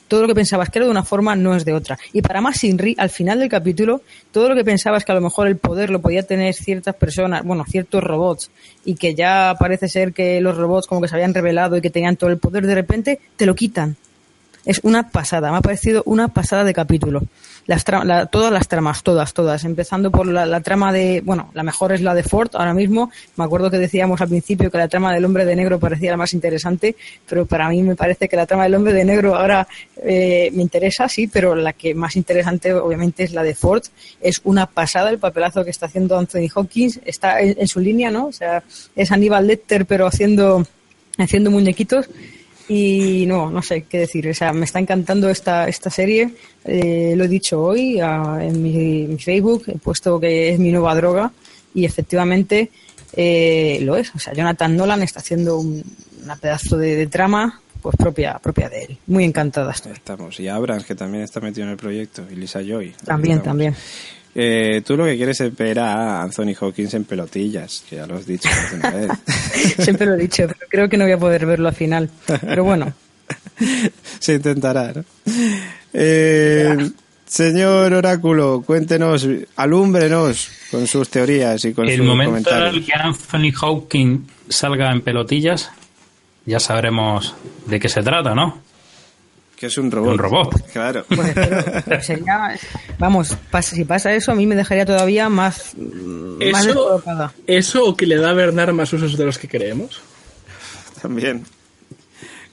Todo 0.10 0.24
lo 0.24 0.28
que 0.28 0.36
pensabas 0.36 0.70
que 0.70 0.80
era 0.80 0.88
de 0.88 0.92
una 0.92 1.06
forma 1.06 1.34
no 1.38 1.56
es 1.56 1.64
de 1.64 1.72
otra. 1.72 1.98
Y 2.12 2.22
para 2.22 2.42
más 2.42 2.58
Sinri, 2.58 2.94
al 2.98 3.10
final 3.10 3.40
del 3.40 3.48
capítulo, 3.48 4.02
todo 4.34 4.50
lo 4.50 4.56
que 4.56 4.66
pensabas 4.66 5.06
que 5.06 5.14
a 5.14 5.16
lo 5.16 5.22
mejor 5.22 5.48
el 5.48 5.56
poder 5.56 5.90
lo 5.90 6.02
podía 6.02 6.24
tener 6.24 6.54
ciertas 6.54 6.96
personas, 6.96 7.46
bueno, 7.46 7.64
ciertos 7.70 8.04
robots, 8.04 8.52
y 8.84 8.96
que 8.96 9.16
ya 9.16 9.56
parece 9.58 9.88
ser 9.88 10.12
que 10.12 10.42
los 10.42 10.58
robots 10.58 10.88
como 10.88 11.00
que 11.00 11.08
se 11.08 11.16
habían 11.16 11.34
revelado 11.34 11.78
y 11.78 11.82
que 11.82 11.90
tenían 11.90 12.18
todo 12.18 12.30
el 12.30 12.38
poder, 12.38 12.68
de 12.68 12.76
repente 12.76 13.22
te 13.38 13.46
lo 13.46 13.56
quitan. 13.56 13.96
Es 14.66 14.82
una 14.84 15.10
pasada, 15.10 15.52
me 15.52 15.58
ha 15.58 15.62
parecido 15.62 16.04
una 16.06 16.28
pasada 16.28 16.66
de 16.66 16.74
capítulo. 16.74 17.22
Las 17.70 17.86
la- 18.04 18.26
todas 18.26 18.52
las 18.52 18.68
tramas, 18.68 19.04
todas, 19.04 19.32
todas. 19.32 19.64
Empezando 19.64 20.10
por 20.10 20.26
la, 20.26 20.60
trama 20.62 20.92
de, 20.92 21.22
bueno, 21.24 21.52
la 21.54 21.62
mejor 21.62 21.92
es 21.92 22.02
la 22.02 22.16
de 22.16 22.24
Ford 22.24 22.50
ahora 22.54 22.74
mismo. 22.74 23.12
Me 23.36 23.44
acuerdo 23.44 23.70
que 23.70 23.78
decíamos 23.78 24.20
al 24.22 24.28
principio 24.28 24.72
que 24.72 24.80
la 24.80 24.88
trama 24.88 25.14
del 25.14 25.24
hombre 25.24 25.46
de 25.46 25.56
negro 25.56 25.78
parecía 25.80 26.10
la 26.10 26.18
más 26.18 26.34
interesante, 26.34 26.96
pero 27.28 27.46
para 27.46 27.70
mí 27.70 27.84
me 27.84 27.96
parece 27.96 28.28
que 28.28 28.36
la 28.36 28.48
trama 28.48 28.64
del 28.64 28.74
hombre 28.74 28.92
de 28.92 29.06
negro 29.06 29.36
ahora 29.36 29.68
eh, 30.04 30.50
me 30.52 30.64
interesa, 30.64 31.08
sí, 31.08 31.28
pero 31.28 31.54
la 31.54 31.74
que 31.74 31.94
más 31.94 32.16
interesante 32.16 32.74
obviamente 32.74 33.22
es 33.22 33.34
la 33.34 33.44
de 33.44 33.54
Ford. 33.54 33.84
Es 34.20 34.42
una 34.46 34.66
pasada 34.66 35.12
el 35.12 35.20
papelazo 35.20 35.64
que 35.64 35.70
está 35.70 35.86
haciendo 35.86 36.18
Anthony 36.18 36.50
Hopkins. 36.56 37.00
Está 37.06 37.40
en, 37.40 37.56
en 37.56 37.68
su 37.68 37.80
línea, 37.80 38.10
¿no? 38.10 38.26
O 38.26 38.32
sea, 38.32 38.64
es 38.96 39.12
Aníbal 39.12 39.46
Lecter, 39.46 39.86
pero 39.86 40.08
haciendo, 40.08 40.66
haciendo 41.20 41.52
muñequitos. 41.52 42.10
Y 42.70 43.26
no, 43.26 43.50
no 43.50 43.62
sé 43.62 43.84
qué 43.90 44.00
decir. 44.00 44.30
O 44.30 44.34
sea, 44.34 44.54
me 44.54 44.66
está 44.66 44.80
encantando 44.80 45.30
esta, 45.30 45.68
esta 45.68 45.90
serie. 45.90 46.30
Eh, 46.64 47.14
lo 47.18 47.26
he 47.26 47.28
dicho 47.28 47.62
hoy 47.62 48.00
ah, 48.00 48.38
en 48.42 48.62
mi, 48.62 49.08
mi 49.08 49.18
Facebook. 49.18 49.64
He 49.68 49.78
puesto 49.80 50.20
que 50.20 50.50
es 50.50 50.60
mi 50.60 50.72
nueva 50.72 50.96
droga. 50.96 51.32
Y 51.74 51.84
efectivamente 51.86 52.70
eh, 53.14 53.80
lo 53.82 53.96
es. 53.96 54.14
O 54.16 54.20
sea, 54.20 54.34
Jonathan 54.34 54.78
Nolan 54.78 55.02
está 55.02 55.20
haciendo 55.20 55.58
un, 55.58 55.84
una 56.24 56.36
pedazo 56.36 56.78
de, 56.78 56.96
de 56.96 57.08
trama 57.08 57.60
pues 57.82 57.96
propia, 57.96 58.38
propia 58.40 58.70
de 58.70 58.84
él. 58.84 58.98
Muy 59.08 59.24
encantada 59.24 59.72
estoy. 59.72 59.94
Estamos. 59.94 60.40
Y 60.40 60.48
Abrams, 60.48 60.86
que 60.86 60.96
también 60.96 61.24
está 61.24 61.40
metido 61.40 61.66
en 61.66 61.72
el 61.72 61.78
proyecto. 61.78 62.24
Y 62.32 62.36
Lisa 62.36 62.62
Joy. 62.62 62.94
También, 63.04 63.42
también. 63.42 63.76
Eh, 64.36 64.82
tú 64.86 64.96
lo 64.96 65.06
que 65.06 65.18
quieres 65.18 65.42
es 65.42 65.56
ver 65.56 65.80
a 65.80 66.22
Anthony 66.22 66.54
Hawkins 66.60 66.94
en 66.94 67.04
pelotillas, 67.04 67.84
que 67.90 67.98
ya 67.98 68.06
lo 68.08 68.16
has 68.16 68.26
dicho 68.26 68.48
más 68.48 68.72
de 68.72 68.78
una 68.78 68.90
vez. 68.92 69.12
Siempre 69.80 70.06
lo 70.08 70.14
he 70.14 70.18
dicho, 70.18 70.44
pero 70.48 70.60
creo 70.70 70.90
que 70.90 70.98
no 70.98 71.06
voy 71.06 71.14
a 71.14 71.18
poder 71.18 71.46
verlo 71.46 71.68
al 71.68 71.76
final. 71.76 72.10
Pero 72.42 72.64
bueno, 72.64 72.94
Se 74.20 74.34
intentará, 74.36 74.94
¿no? 74.94 75.04
Eh, 75.94 76.90
señor 77.26 77.94
Oráculo, 77.94 78.64
cuéntenos, 78.66 79.28
alúmbrenos 79.56 80.50
con 80.72 80.88
sus 80.88 81.10
teorías 81.10 81.64
y 81.66 81.74
con 81.74 81.88
El 81.88 81.98
sus 81.98 82.06
momento 82.06 82.38
en 82.38 82.44
comentarios. 82.44 82.76
el 82.76 82.86
que 82.86 82.94
Anthony 82.94 83.52
Hawking 83.54 84.28
salga 84.50 84.92
en 84.92 85.02
pelotillas, 85.02 85.72
ya 86.46 86.60
sabremos 86.60 87.36
de 87.66 87.80
qué 87.80 87.90
se 87.90 88.02
trata, 88.02 88.34
¿no? 88.34 88.62
Que 89.60 89.66
es 89.66 89.78
un 89.78 89.92
robot. 89.92 90.12
Un 90.14 90.18
robot. 90.18 90.72
Claro. 90.72 91.06
pues, 91.08 91.32
pero- 91.36 91.64
pero 91.86 92.02
sería, 92.02 92.58
vamos, 92.98 93.36
pasa- 93.52 93.76
si 93.76 93.84
pasa 93.84 94.14
eso, 94.14 94.32
a 94.32 94.36
mí 94.36 94.46
me 94.48 94.56
dejaría 94.56 94.86
todavía 94.86 95.28
más, 95.28 95.74
mm, 95.76 96.52
más 96.52 96.62
Eso, 96.66 96.68
descolocada. 96.68 97.34
eso 97.46 97.84
o 97.86 97.98
que 97.98 98.06
le 98.06 98.16
da 98.16 98.30
a 98.30 98.34
Bernard 98.34 98.72
más 98.74 98.94
usos 98.94 99.18
de 99.18 99.26
los 99.26 99.38
que 99.38 99.50
creemos. 99.50 100.00
También. 101.02 101.44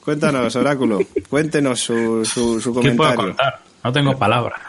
Cuéntanos, 0.05 0.55
Oráculo. 0.57 1.01
Cuéntenos 1.29 1.81
su, 1.81 2.25
su, 2.25 2.61
su 2.61 2.73
¿Qué 2.75 2.91
puedo 2.93 3.11
comentario. 3.15 3.17
contar? 3.17 3.61
No 3.85 3.93
tengo 3.93 4.19
palabras. 4.19 4.61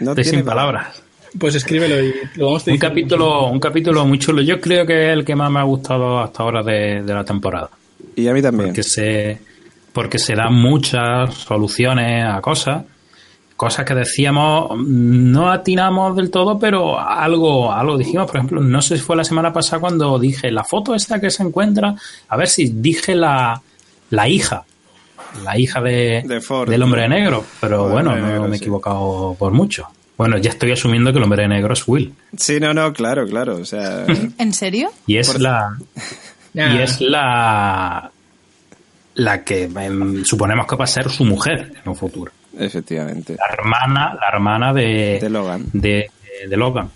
No 0.00 0.10
Estoy 0.10 0.24
sin 0.24 0.44
palabras. 0.44 1.02
Pues 1.38 1.54
escríbelo 1.54 2.02
y 2.02 2.14
lo 2.36 2.46
vamos 2.46 2.66
a 2.66 2.70
Un 2.70 2.78
capítulo, 2.78 3.46
un 3.48 3.60
capítulo 3.60 4.04
muy 4.06 4.18
chulo. 4.18 4.42
Yo 4.42 4.60
creo 4.60 4.86
que 4.86 5.06
es 5.08 5.12
el 5.12 5.24
que 5.24 5.34
más 5.34 5.50
me 5.50 5.60
ha 5.60 5.64
gustado 5.64 6.18
hasta 6.20 6.42
ahora 6.42 6.62
de, 6.62 7.02
de 7.02 7.14
la 7.14 7.24
temporada. 7.24 7.70
Y 8.14 8.26
a 8.28 8.32
mí 8.32 8.40
también. 8.42 8.68
Porque 8.70 8.82
se, 8.82 9.38
porque 9.96 10.18
se 10.18 10.34
dan 10.34 10.52
muchas 10.52 11.32
soluciones 11.32 12.22
a 12.22 12.42
cosas. 12.42 12.84
Cosas 13.56 13.86
que 13.86 13.94
decíamos, 13.94 14.72
no 14.86 15.50
atinamos 15.50 16.14
del 16.14 16.30
todo, 16.30 16.58
pero 16.58 17.00
algo, 17.00 17.72
algo 17.72 17.96
dijimos. 17.96 18.26
Por 18.26 18.36
ejemplo, 18.36 18.60
no 18.60 18.82
sé 18.82 18.98
si 18.98 19.02
fue 19.02 19.16
la 19.16 19.24
semana 19.24 19.54
pasada 19.54 19.80
cuando 19.80 20.18
dije 20.18 20.50
la 20.50 20.64
foto 20.64 20.94
esta 20.94 21.18
que 21.18 21.30
se 21.30 21.44
encuentra. 21.44 21.94
A 22.28 22.36
ver 22.36 22.46
si 22.46 22.68
dije 22.68 23.14
la, 23.14 23.62
la 24.10 24.28
hija. 24.28 24.64
La 25.42 25.58
hija 25.58 25.80
de, 25.80 26.22
De 26.26 26.42
Ford. 26.42 26.68
del 26.68 26.82
hombre 26.82 27.00
de 27.00 27.08
negro. 27.08 27.42
Pero 27.62 27.88
bueno, 27.88 28.14
no 28.14 28.26
negro, 28.26 28.42
me 28.42 28.56
he 28.56 28.58
sí. 28.58 28.64
equivocado 28.64 29.34
por 29.38 29.52
mucho. 29.52 29.86
Bueno, 30.18 30.36
ya 30.36 30.50
estoy 30.50 30.72
asumiendo 30.72 31.10
que 31.10 31.16
el 31.16 31.24
hombre 31.24 31.40
de 31.40 31.48
negro 31.48 31.72
es 31.72 31.88
Will. 31.88 32.12
Sí, 32.36 32.60
no, 32.60 32.74
no, 32.74 32.92
claro, 32.92 33.26
claro. 33.26 33.56
O 33.56 33.64
sea, 33.64 34.04
¿En 34.36 34.52
serio? 34.52 34.90
Y 35.06 35.16
es 35.16 35.40
la. 35.40 35.74
Y 36.52 36.78
es 36.78 37.00
la. 37.02 38.10
La 39.16 39.42
que 39.44 39.64
em, 39.64 40.24
suponemos 40.24 40.66
que 40.66 40.76
va 40.76 40.84
a 40.84 40.88
ser 40.88 41.08
su 41.10 41.24
mujer 41.24 41.72
en 41.82 41.88
un 41.90 41.96
futuro. 41.96 42.30
efectivamente. 42.58 43.34
La 43.36 43.52
hermana, 43.54 44.14
la 44.14 44.28
hermana 44.32 44.72
de. 44.72 45.18
De 45.20 45.28
Logan. 45.30 45.66
De, 45.72 46.10
de 46.48 46.56
Logan. 46.56 46.88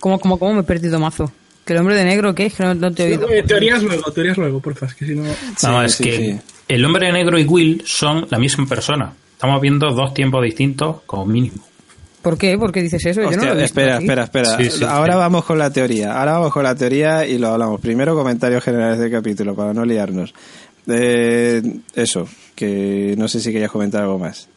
¿Cómo, 0.00 0.18
cómo, 0.18 0.38
cómo 0.38 0.54
me 0.54 0.60
he 0.60 0.64
perdido 0.64 0.98
mazo? 0.98 1.30
¿Que 1.64 1.72
el 1.74 1.80
hombre 1.80 1.96
de 1.96 2.04
negro 2.04 2.34
qué? 2.34 2.46
Es 2.46 2.54
que 2.54 2.62
no, 2.62 2.74
no 2.74 2.92
te 2.92 3.04
he 3.04 3.10
oído. 3.12 3.28
Eh, 3.30 3.42
teorías 3.42 3.82
luego, 3.82 4.10
teorías 4.12 4.36
luego, 4.38 4.60
porfa, 4.60 4.86
es 4.86 4.94
que 4.94 5.06
si 5.06 5.14
no... 5.14 5.24
No, 5.24 5.30
Sí, 5.56 5.84
es 5.84 5.94
sí, 5.94 6.04
que 6.04 6.16
sí. 6.16 6.40
el 6.68 6.84
hombre 6.84 7.12
negro 7.12 7.38
y 7.38 7.44
Will 7.44 7.82
son 7.84 8.26
la 8.30 8.38
misma 8.38 8.66
persona. 8.66 9.12
Estamos 9.32 9.60
viendo 9.60 9.90
dos 9.92 10.14
tiempos 10.14 10.42
distintos 10.42 11.02
como 11.06 11.26
mínimo. 11.26 11.62
¿Por 12.22 12.36
qué? 12.38 12.56
¿Por 12.58 12.72
qué 12.72 12.82
dices 12.82 13.04
eso? 13.06 13.20
Yo 13.22 13.30
no 13.36 13.44
lo 13.44 13.52
he 13.52 13.62
visto 13.62 13.64
espera, 13.64 13.98
espera, 13.98 14.24
espera. 14.24 14.56
Sí, 14.56 14.70
sí, 14.70 14.84
Ahora 14.84 15.12
sí. 15.14 15.18
vamos 15.18 15.44
con 15.44 15.58
la 15.58 15.70
teoría. 15.70 16.18
Ahora 16.18 16.32
vamos 16.32 16.52
con 16.52 16.62
la 16.64 16.74
teoría 16.74 17.24
y 17.26 17.38
lo 17.38 17.48
hablamos. 17.48 17.80
Primero 17.80 18.14
comentarios 18.16 18.64
generales 18.64 18.98
del 18.98 19.10
capítulo 19.10 19.54
para 19.54 19.72
no 19.72 19.84
liarnos. 19.84 20.34
Eh, 20.88 21.62
eso, 21.94 22.26
que 22.54 23.14
no 23.18 23.28
sé 23.28 23.40
si 23.40 23.52
querías 23.52 23.70
comentar 23.70 24.02
algo 24.02 24.18
más. 24.18 24.48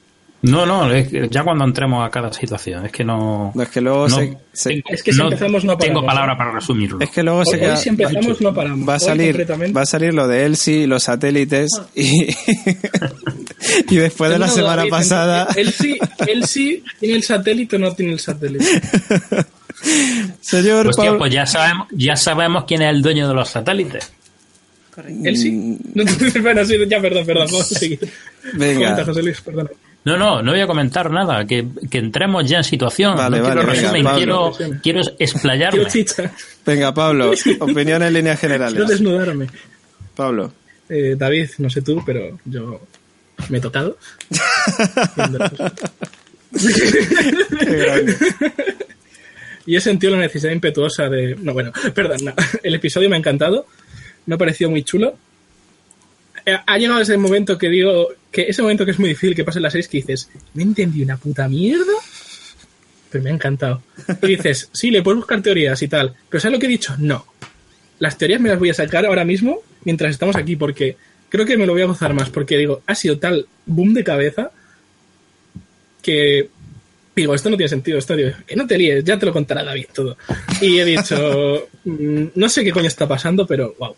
No, 0.43 0.65
no, 0.65 0.91
es 0.91 1.07
que 1.07 1.27
ya 1.29 1.43
cuando 1.43 1.65
entremos 1.65 2.03
a 2.03 2.09
cada 2.09 2.33
situación, 2.33 2.83
es 2.87 2.91
que 2.91 3.03
no. 3.03 3.51
No, 3.53 3.61
es 3.61 3.69
que 3.69 3.79
luego 3.79 4.07
no 4.07 4.15
se- 4.15 4.37
se- 4.53 4.69
tengo- 4.69 4.83
Es 4.89 5.03
que 5.03 5.13
si 5.13 5.21
empezamos 5.21 5.63
no 5.65 5.77
tengo 5.77 6.03
paramos, 6.03 6.05
palabra 6.07 6.33
¿eh? 6.33 6.37
para 6.37 6.51
resumirlo. 6.53 6.99
Es 6.99 7.11
que 7.11 7.21
luego 7.21 7.45
se 7.45 7.59
queda- 7.59 7.75
hoy 7.75 7.77
si 7.77 7.89
empezamos 7.89 8.41
no 8.41 8.51
paramos. 8.51 8.89
va 8.89 8.95
a 8.95 8.99
salir 8.99 9.45
va 9.77 9.81
a 9.81 9.85
salir 9.85 10.15
lo 10.15 10.27
de 10.27 10.45
Elsie 10.45 10.77
y 10.83 10.87
los 10.87 11.03
satélites 11.03 11.69
y, 11.93 12.25
y 13.89 13.95
después 13.97 14.31
de 14.31 14.39
la 14.39 14.47
semana 14.47 14.77
David, 14.77 14.89
pasada 14.89 15.47
él 15.55 15.71
sí 15.73 16.83
tiene 16.99 17.15
el 17.17 17.23
satélite 17.23 17.75
o 17.75 17.79
no 17.79 17.93
tiene 17.93 18.13
el 18.13 18.19
satélite. 18.19 18.65
señor 20.41 20.87
Hostia, 20.87 21.05
Pablo- 21.05 21.19
pues 21.19 21.33
ya 21.33 21.45
sabemos, 21.45 21.87
ya 21.91 22.15
sabemos 22.15 22.63
quién 22.65 22.81
es 22.81 22.89
el 22.89 23.01
dueño 23.03 23.27
de 23.27 23.33
los 23.35 23.49
satélites. 23.49 24.11
Él 25.23 25.37
sí. 25.37 25.51
Mm. 25.51 25.77
No, 25.95 26.03
bueno, 26.41 26.65
sí, 26.65 26.77
ya, 26.87 26.99
perdón, 26.99 27.25
perdón. 27.25 27.47
Vamos 27.51 27.71
a 27.71 27.79
seguir. 27.79 27.99
Venga. 28.53 28.79
Comenta, 28.79 29.05
José 29.05 29.23
Luis, 29.23 29.41
perdón. 29.41 29.69
No, 30.03 30.17
no, 30.17 30.41
no 30.41 30.51
voy 30.51 30.61
a 30.61 30.65
comentar 30.65 31.11
nada, 31.11 31.45
que, 31.45 31.67
que 31.89 31.99
entremos 31.99 32.49
ya 32.49 32.57
en 32.57 32.63
situación. 32.63 33.15
Vale, 33.15 33.37
no 33.37 33.43
vale, 33.43 33.61
quiero 33.61 33.71
venga, 33.71 33.81
resumen, 33.81 34.03
Pablo. 34.03 34.53
quiero, 34.57 34.79
quiero 34.81 35.01
explayarme. 35.19 35.85
Quiero 35.85 36.31
venga 36.65 36.93
Pablo 36.93 37.31
opinión 37.59 38.01
en 38.01 38.13
líneas 38.13 38.39
Quiero 38.39 38.57
generales 38.57 38.87
desnudarme. 38.87 39.47
Pablo 40.15 40.51
Eh, 40.89 41.15
David, 41.17 41.49
no 41.59 41.69
sé 41.69 41.83
tú, 41.83 42.01
pero 42.03 42.39
yo 42.45 42.81
me 43.49 43.59
he 43.59 43.61
tocado. 43.61 43.95
Y 49.65 49.75
he 49.75 49.81
sentido 49.81 50.13
la 50.13 50.21
necesidad 50.21 50.51
impetuosa 50.51 51.07
de... 51.09 51.35
No, 51.35 51.53
bueno, 51.53 51.71
perdón, 51.93 52.17
no. 52.25 52.33
El 52.63 52.75
episodio 52.75 53.09
me 53.09 53.15
ha 53.15 53.19
encantado. 53.19 53.67
Me 54.25 54.35
ha 54.35 54.37
parecido 54.37 54.69
muy 54.69 54.83
chulo. 54.83 55.15
Eh, 56.45 56.57
Ha 56.65 56.77
llegado 56.77 57.01
ese 57.01 57.17
momento 57.17 57.57
que 57.57 57.69
digo... 57.69 58.09
Que 58.31 58.43
ese 58.43 58.61
momento 58.61 58.85
que 58.85 58.91
es 58.91 58.99
muy 58.99 59.09
difícil 59.09 59.35
que 59.35 59.43
pasen 59.43 59.61
las 59.63 59.73
seis 59.73 59.87
que 59.87 59.97
dices... 59.97 60.29
¿Me 60.53 60.63
entendí 60.63 61.03
una 61.03 61.17
puta 61.17 61.47
mierda? 61.47 61.93
Pero 63.09 63.23
me 63.23 63.29
ha 63.29 63.33
encantado. 63.33 63.81
Y 64.21 64.27
dices... 64.27 64.69
Sí, 64.73 64.91
le 64.91 65.01
puedes 65.01 65.17
buscar 65.17 65.41
teorías 65.41 65.81
y 65.81 65.87
tal. 65.87 66.13
Pero 66.29 66.41
¿sabes 66.41 66.53
lo 66.53 66.59
que 66.59 66.67
he 66.67 66.69
dicho? 66.69 66.95
No. 66.97 67.25
Las 67.99 68.17
teorías 68.17 68.41
me 68.41 68.49
las 68.49 68.59
voy 68.59 68.69
a 68.69 68.73
sacar 68.73 69.05
ahora 69.05 69.25
mismo 69.25 69.59
mientras 69.83 70.11
estamos 70.11 70.35
aquí 70.35 70.55
porque... 70.55 70.97
Creo 71.29 71.45
que 71.45 71.57
me 71.57 71.65
lo 71.65 71.73
voy 71.73 71.81
a 71.81 71.85
gozar 71.85 72.13
más 72.13 72.29
porque 72.29 72.57
digo... 72.57 72.81
Ha 72.87 72.95
sido 72.95 73.19
tal 73.19 73.47
boom 73.65 73.93
de 73.93 74.03
cabeza 74.03 74.51
que 76.01 76.49
digo, 77.15 77.35
esto 77.35 77.49
no 77.49 77.57
tiene 77.57 77.69
sentido, 77.69 77.97
esto 77.97 78.15
digo, 78.15 78.31
que 78.47 78.55
no 78.55 78.65
te 78.65 78.77
líes, 78.77 79.03
ya 79.03 79.17
te 79.19 79.25
lo 79.25 79.33
contará 79.33 79.63
David 79.63 79.87
todo. 79.93 80.17
Y 80.61 80.79
he 80.79 80.85
dicho, 80.85 81.67
mm, 81.85 82.23
no 82.35 82.49
sé 82.49 82.63
qué 82.63 82.71
coño 82.71 82.87
está 82.87 83.07
pasando, 83.07 83.45
pero 83.45 83.75
wow. 83.77 83.95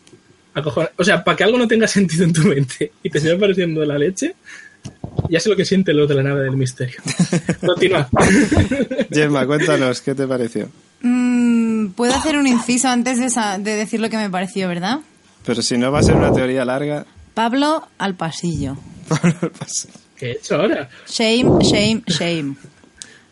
O 0.98 1.03
sea, 1.03 1.24
para 1.24 1.36
que 1.38 1.43
algo 1.43 1.57
no 1.57 1.67
tenga 1.67 1.88
sentido 1.88 2.24
en 2.25 2.33
tu 2.33 2.41
mente 2.43 2.91
y 3.01 3.10
te 3.10 3.19
siga 3.19 3.38
pareciendo 3.38 3.83
la 3.86 3.98
leche, 3.98 4.36
ya 5.29 5.39
sé 5.39 5.50
lo 5.50 5.55
que 5.55 5.65
siente 5.65 5.93
lo 5.93 6.05
de 6.07 6.15
la 6.15 6.24
nave 6.24 6.41
del 6.41 6.57
misterio. 6.57 6.98
Continúa. 7.65 8.07
Gemma 9.12 9.45
cuéntanos 9.45 10.01
qué 10.01 10.13
te 10.15 10.27
pareció 10.27 10.69
Mm, 11.05 11.88
Puedo 11.95 12.13
hacer 12.13 12.38
un 12.38 12.48
inciso 12.48 12.88
antes 12.88 13.19
de, 13.19 13.25
esa- 13.25 13.57
de 13.57 13.75
decir 13.75 14.00
lo 14.00 14.10
que 14.10 14.15
me 14.17 14.29
pareció, 14.29 14.67
¿verdad? 14.69 15.00
pero 15.45 15.62
si 15.62 15.77
no 15.77 15.91
va 15.91 16.00
a 16.00 16.03
ser 16.03 16.15
una 16.15 16.31
teoría 16.31 16.63
larga 16.63 17.05
Pablo 17.33 17.86
al 17.98 18.15
pasillo. 18.15 18.77
Pablo 19.10 19.51
pasa. 19.57 19.89
¿Qué 20.15 20.27
he 20.27 20.31
hecho 20.33 20.55
ahora? 20.55 20.88
Shame, 21.07 21.60
shame, 21.62 22.03
shame. 22.07 22.55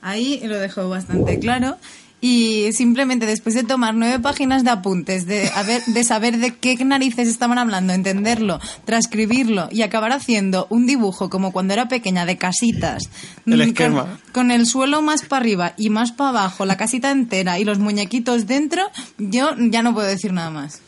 Ahí 0.01 0.41
lo 0.45 0.59
dejo 0.59 0.89
bastante 0.89 1.39
claro. 1.39 1.77
Y 2.21 2.71
simplemente 2.73 3.25
después 3.25 3.55
de 3.55 3.63
tomar 3.63 3.95
nueve 3.95 4.19
páginas 4.19 4.63
de 4.63 4.69
apuntes, 4.69 5.25
de, 5.25 5.49
haber, 5.55 5.83
de 5.83 6.03
saber 6.03 6.37
de 6.37 6.55
qué 6.55 6.75
narices 6.85 7.27
estaban 7.27 7.57
hablando, 7.57 7.93
entenderlo, 7.93 8.59
transcribirlo 8.85 9.69
y 9.71 9.81
acabar 9.81 10.11
haciendo 10.11 10.67
un 10.69 10.85
dibujo 10.85 11.31
como 11.31 11.51
cuando 11.51 11.73
era 11.73 11.87
pequeña 11.87 12.27
de 12.27 12.37
casitas. 12.37 13.09
El 13.47 13.57
mm, 13.57 13.61
esquema. 13.61 14.03
Con, 14.03 14.19
con 14.33 14.51
el 14.51 14.67
suelo 14.67 15.01
más 15.01 15.23
para 15.23 15.41
arriba 15.41 15.73
y 15.77 15.89
más 15.89 16.11
para 16.11 16.29
abajo, 16.29 16.65
la 16.65 16.77
casita 16.77 17.09
entera 17.09 17.57
y 17.57 17.63
los 17.63 17.79
muñequitos 17.79 18.45
dentro, 18.45 18.83
yo 19.17 19.55
ya 19.57 19.81
no 19.81 19.95
puedo 19.95 20.07
decir 20.07 20.31
nada 20.31 20.51
más. 20.51 20.79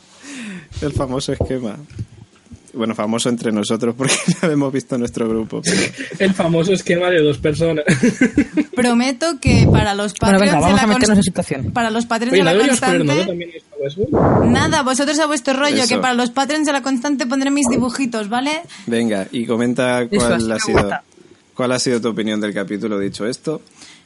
el 0.81 0.93
famoso 0.93 1.33
esquema 1.33 1.77
bueno 2.73 2.95
famoso 2.95 3.29
entre 3.29 3.51
nosotros 3.51 3.93
porque 3.97 4.13
ya 4.41 4.47
lo 4.47 4.53
hemos 4.53 4.73
visto 4.73 4.95
en 4.95 4.99
nuestro 5.01 5.27
grupo 5.29 5.61
pero- 5.63 5.81
El 6.19 6.33
famoso 6.33 6.73
esquema 6.73 7.09
de 7.09 7.21
dos 7.21 7.37
personas. 7.37 7.85
Prometo 8.75 9.39
que 9.39 9.67
para 9.71 9.93
los 9.93 10.13
Bueno, 10.19 10.39
Patreons 10.39 10.65
de 10.65 10.73
la 10.73 10.81
a 10.83 10.87
meternos 10.87 11.09
cons- 11.09 11.17
en 11.17 11.23
situación. 11.23 11.71
para 11.71 11.89
los 11.91 12.05
Patreons 12.05 12.33
Oye, 12.33 12.39
de 12.41 12.45
la 12.45 12.53
la 12.53 12.75
poner, 12.75 13.05
¿no? 13.05 13.13
constante. 13.15 13.63
Nada, 14.49 14.81
vosotros 14.83 15.19
a 15.19 15.25
vuestro 15.27 15.53
rollo, 15.53 15.83
Eso. 15.83 15.87
que 15.95 15.97
para 16.01 16.13
los 16.13 16.31
Patreons 16.31 16.65
de 16.65 16.71
la 16.73 16.81
constante 16.81 17.25
pondré 17.25 17.51
mis 17.51 17.67
dibujitos, 17.69 18.29
¿vale? 18.29 18.61
venga 18.87 19.27
y 19.31 19.45
comenta 19.45 20.07
cuál 20.09 20.51
ha 20.51 20.59
sido 20.59 20.79
gusta. 20.79 21.03
cuál 21.53 21.71
ha 21.73 21.79
sido 21.79 22.01
tu 22.01 22.07
opinión 22.09 22.39
del 22.41 22.53
capítulo 22.53 22.97
dicho 22.99 23.25
esto 23.27 23.61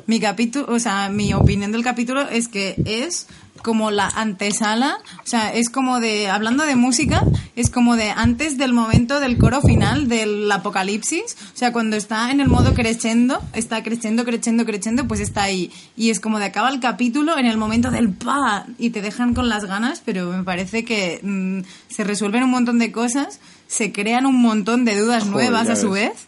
Mi 0.07 0.19
capítulo, 0.19 0.65
o 0.73 0.79
sea, 0.79 1.09
mi 1.09 1.33
opinión 1.33 1.71
del 1.71 1.83
capítulo 1.83 2.21
es 2.29 2.47
que 2.47 2.75
es 2.85 3.27
como 3.61 3.91
la 3.91 4.07
antesala, 4.07 4.97
o 5.23 5.27
sea, 5.27 5.53
es 5.53 5.69
como 5.69 5.99
de, 5.99 6.29
hablando 6.29 6.63
de 6.65 6.75
música, 6.75 7.23
es 7.55 7.69
como 7.69 7.95
de 7.95 8.09
antes 8.11 8.57
del 8.57 8.73
momento 8.73 9.19
del 9.19 9.37
coro 9.37 9.61
final 9.61 10.07
del 10.07 10.51
apocalipsis, 10.51 11.37
o 11.53 11.57
sea, 11.57 11.71
cuando 11.71 11.95
está 11.95 12.31
en 12.31 12.39
el 12.39 12.47
modo 12.47 12.73
crescendo, 12.73 13.41
está 13.53 13.83
creciendo, 13.83 14.25
creciendo, 14.25 14.65
creciendo, 14.65 15.07
pues 15.07 15.19
está 15.19 15.43
ahí. 15.43 15.71
Y 15.95 16.09
es 16.09 16.19
como 16.19 16.39
de 16.39 16.45
acaba 16.45 16.69
el 16.69 16.79
capítulo 16.79 17.37
en 17.37 17.45
el 17.45 17.57
momento 17.57 17.91
del 17.91 18.09
pa 18.09 18.65
y 18.77 18.89
te 18.91 19.01
dejan 19.01 19.33
con 19.33 19.49
las 19.49 19.65
ganas, 19.65 20.01
pero 20.03 20.31
me 20.31 20.43
parece 20.43 20.83
que 20.83 21.19
mm, 21.21 21.61
se 21.93 22.03
resuelven 22.03 22.43
un 22.43 22.51
montón 22.51 22.79
de 22.79 22.91
cosas, 22.91 23.39
se 23.67 23.91
crean 23.91 24.25
un 24.25 24.41
montón 24.41 24.85
de 24.85 24.99
dudas 24.99 25.23
Joder, 25.23 25.49
nuevas 25.49 25.69
a 25.69 25.75
su 25.75 25.91
ves. 25.91 26.09
vez. 26.09 26.27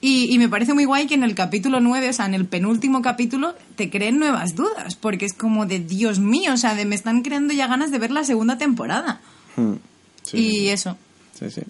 Y, 0.00 0.32
y 0.32 0.38
me 0.38 0.48
parece 0.48 0.74
muy 0.74 0.84
guay 0.84 1.06
que 1.06 1.14
en 1.14 1.22
el 1.22 1.34
capítulo 1.34 1.80
9, 1.80 2.10
o 2.10 2.12
sea, 2.12 2.26
en 2.26 2.34
el 2.34 2.44
penúltimo 2.44 3.00
capítulo, 3.02 3.54
te 3.76 3.90
creen 3.90 4.18
nuevas 4.18 4.54
dudas, 4.54 4.94
porque 4.94 5.24
es 5.24 5.32
como 5.32 5.66
de 5.66 5.80
Dios 5.80 6.18
mío, 6.18 6.52
o 6.54 6.56
sea, 6.56 6.74
de 6.74 6.84
me 6.84 6.94
están 6.94 7.22
creando 7.22 7.54
ya 7.54 7.66
ganas 7.66 7.90
de 7.90 7.98
ver 7.98 8.10
la 8.10 8.24
segunda 8.24 8.58
temporada. 8.58 9.20
Hmm, 9.56 9.74
sí, 10.22 10.36
y 10.36 10.68
eso. 10.68 10.96
sí, 11.38 11.50
sí. 11.50 11.62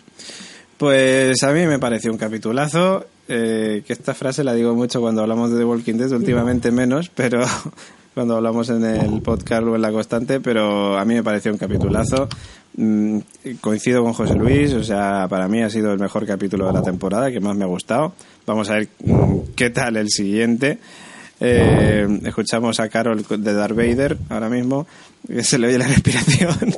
Pues 0.76 1.42
a 1.42 1.52
mí 1.52 1.66
me 1.66 1.78
pareció 1.78 2.12
un 2.12 2.18
capitulazo, 2.18 3.06
eh, 3.28 3.82
que 3.86 3.92
esta 3.92 4.12
frase 4.12 4.44
la 4.44 4.52
digo 4.52 4.74
mucho 4.74 5.00
cuando 5.00 5.22
hablamos 5.22 5.50
de 5.50 5.58
The 5.58 5.64
Walking 5.64 5.94
Dead, 5.94 6.12
últimamente 6.12 6.70
menos, 6.70 7.08
pero 7.08 7.40
cuando 8.14 8.36
hablamos 8.36 8.68
en 8.68 8.84
el 8.84 9.22
podcast 9.22 9.62
o 9.62 9.74
en 9.74 9.82
la 9.82 9.90
constante, 9.90 10.40
pero 10.40 10.98
a 10.98 11.04
mí 11.04 11.14
me 11.14 11.22
pareció 11.22 11.50
un 11.50 11.58
capitulazo. 11.58 12.28
Mm, 12.78 13.20
coincido 13.62 14.02
con 14.02 14.12
José 14.12 14.34
Luis, 14.34 14.74
o 14.74 14.84
sea, 14.84 15.26
para 15.30 15.48
mí 15.48 15.62
ha 15.62 15.70
sido 15.70 15.92
el 15.92 15.98
mejor 15.98 16.26
capítulo 16.26 16.66
de 16.66 16.74
la 16.74 16.82
temporada, 16.82 17.30
que 17.30 17.40
más 17.40 17.56
me 17.56 17.64
ha 17.64 17.68
gustado. 17.68 18.14
Vamos 18.46 18.68
a 18.68 18.74
ver 18.74 18.88
mm, 19.04 19.38
qué 19.54 19.70
tal 19.70 19.96
el 19.96 20.10
siguiente. 20.10 20.78
Eh, 21.40 22.06
escuchamos 22.24 22.78
a 22.80 22.88
Carol 22.88 23.24
de 23.28 23.52
Darth 23.54 23.76
Vader 23.76 24.16
ahora 24.28 24.48
mismo, 24.48 24.86
se 25.40 25.58
le 25.58 25.68
oye 25.68 25.78
la 25.78 25.86
respiración. 25.88 26.74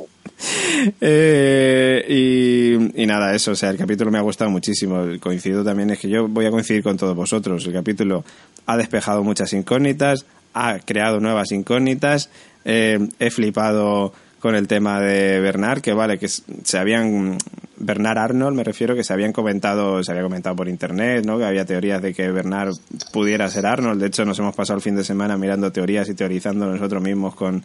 Eh, 1.01 2.05
y, 2.07 3.01
y 3.03 3.05
nada, 3.05 3.35
eso, 3.35 3.51
o 3.51 3.55
sea, 3.55 3.69
el 3.69 3.77
capítulo 3.77 4.09
me 4.09 4.17
ha 4.19 4.21
gustado 4.21 4.49
muchísimo. 4.49 5.03
Coincido 5.19 5.65
también, 5.65 5.89
es 5.89 5.99
que 5.99 6.07
yo 6.07 6.29
voy 6.29 6.45
a 6.45 6.51
coincidir 6.51 6.81
con 6.81 6.95
todos 6.95 7.15
vosotros. 7.15 7.65
El 7.65 7.73
capítulo 7.73 8.23
ha 8.65 8.77
despejado 8.77 9.21
muchas 9.21 9.51
incógnitas, 9.51 10.25
ha 10.53 10.79
creado 10.79 11.19
nuevas 11.19 11.51
incógnitas. 11.51 12.29
eh, 12.63 12.99
he 13.19 13.29
flipado 13.31 14.13
con 14.39 14.55
el 14.55 14.67
tema 14.67 14.99
de 14.99 15.39
Bernard, 15.39 15.81
que 15.81 15.93
vale, 15.93 16.17
que 16.17 16.27
se 16.27 16.77
habían. 16.77 17.37
Bernard 17.81 18.17
Arnold, 18.17 18.57
me 18.57 18.65
refiero, 18.65 18.93
que 18.93 19.05
se 19.05 19.13
habían 19.13 19.31
comentado, 19.31 20.03
se 20.03 20.11
había 20.11 20.23
comentado 20.23 20.53
por 20.53 20.67
internet, 20.67 21.25
¿no? 21.25 21.37
Que 21.37 21.45
había 21.45 21.65
teorías 21.65 22.01
de 22.01 22.13
que 22.13 22.29
Bernard 22.29 22.73
pudiera 23.13 23.49
ser 23.49 23.65
Arnold. 23.65 24.01
De 24.01 24.07
hecho, 24.07 24.25
nos 24.25 24.37
hemos 24.39 24.53
pasado 24.53 24.75
el 24.75 24.83
fin 24.83 24.97
de 24.97 25.05
semana 25.05 25.37
mirando 25.37 25.71
teorías 25.71 26.09
y 26.09 26.13
teorizando 26.13 26.65
nosotros 26.65 27.01
mismos 27.01 27.35
con, 27.35 27.63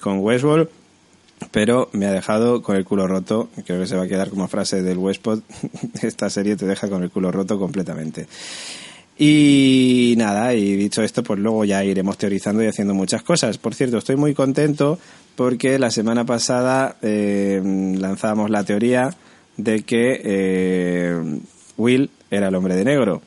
con 0.00 0.20
Westworld 0.20 0.68
pero 1.50 1.88
me 1.92 2.06
ha 2.06 2.12
dejado 2.12 2.62
con 2.62 2.76
el 2.76 2.84
culo 2.84 3.06
roto. 3.06 3.50
Creo 3.66 3.80
que 3.80 3.86
se 3.86 3.96
va 3.96 4.04
a 4.04 4.08
quedar 4.08 4.30
como 4.30 4.48
frase 4.48 4.82
del 4.82 4.98
Westpod. 4.98 5.40
Esta 6.02 6.30
serie 6.30 6.56
te 6.56 6.66
deja 6.66 6.88
con 6.88 7.02
el 7.02 7.10
culo 7.10 7.30
roto 7.30 7.58
completamente. 7.58 8.26
Y 9.18 10.14
nada, 10.18 10.54
y 10.54 10.76
dicho 10.76 11.02
esto, 11.02 11.22
pues 11.22 11.40
luego 11.40 11.64
ya 11.64 11.82
iremos 11.82 12.18
teorizando 12.18 12.62
y 12.62 12.66
haciendo 12.66 12.92
muchas 12.92 13.22
cosas. 13.22 13.56
Por 13.56 13.74
cierto, 13.74 13.98
estoy 13.98 14.16
muy 14.16 14.34
contento 14.34 14.98
porque 15.36 15.78
la 15.78 15.90
semana 15.90 16.24
pasada 16.24 16.96
eh, 17.02 17.60
lanzamos 17.98 18.50
la 18.50 18.64
teoría 18.64 19.10
de 19.56 19.82
que 19.82 20.20
eh, 20.24 21.20
Will 21.76 22.10
era 22.30 22.48
el 22.48 22.54
hombre 22.54 22.74
de 22.74 22.84
negro. 22.84 23.22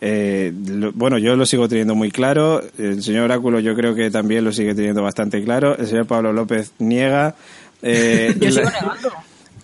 Eh, 0.00 0.52
lo- 0.66 0.92
bueno, 0.92 1.16
yo 1.18 1.36
lo 1.36 1.46
sigo 1.46 1.68
teniendo 1.68 1.94
muy 1.94 2.10
claro. 2.10 2.60
El 2.76 3.02
señor 3.02 3.24
Oráculo 3.24 3.60
yo 3.60 3.74
creo 3.74 3.94
que 3.94 4.10
también 4.10 4.44
lo 4.44 4.52
sigue 4.52 4.74
teniendo 4.74 5.02
bastante 5.02 5.42
claro. 5.44 5.76
El 5.78 5.86
señor 5.86 6.06
Pablo 6.06 6.32
López 6.32 6.72
niega. 6.80 7.34
Eh, 7.82 8.34
Yo 8.40 8.50
sigo 8.50 8.64
la- 8.64 8.70
negando. 8.80 9.12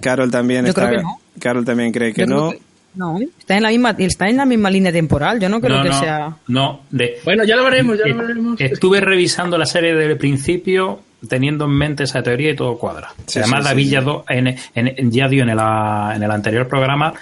Carol 0.01 0.31
también 0.31 0.65
Yo 0.65 0.69
está. 0.71 0.87
creo 0.89 0.99
que 0.99 1.03
no. 1.03 1.21
Carol 1.41 1.65
también 1.65 1.93
cree 1.93 2.13
que 2.15 2.21
Yo 2.23 2.27
no. 2.29 2.51
que- 2.51 2.61
no, 2.95 3.17
está 3.39 3.57
en 3.57 3.63
la 3.63 3.69
misma, 3.69 3.91
está 3.99 4.29
en 4.29 4.37
la 4.39 4.45
misma 4.47 4.71
línea 4.71 4.91
temporal. 4.93 5.39
Yo 5.39 5.49
no 5.49 5.61
creo 5.61 5.77
no, 5.79 5.83
que 5.85 5.89
no, 5.91 6.01
sea. 6.01 6.37
no, 6.49 6.81
de, 6.91 7.19
Bueno, 7.25 7.45
ya 7.45 7.55
lo 7.55 7.63
veremos, 7.65 7.97
ya 7.99 8.07
lo 8.13 8.17
veremos. 8.27 8.61
Estuve 8.61 9.01
revisando 9.01 9.57
la 9.59 9.67
serie 9.67 9.95
desde 9.95 10.13
el 10.13 10.19
principio, 10.19 11.01
teniendo 11.27 11.65
en 11.65 11.73
mente 11.73 12.05
esa 12.05 12.23
teoría 12.23 12.51
y 12.53 12.57
todo 12.57 12.77
cuadra. 12.79 13.09
Sí, 13.27 13.39
Además, 13.41 13.65
sí, 13.65 13.69
David 13.71 13.85
sí, 13.85 13.91
ya, 13.91 14.01
sí. 14.01 14.05
do- 14.07 14.25
en, 14.29 14.57
en- 14.75 15.11
ya 15.11 15.29
dio 15.29 15.43
en 15.43 15.51
el, 15.51 15.59
en 15.59 16.23
el 16.23 16.31
anterior 16.31 16.69
programa 16.69 17.13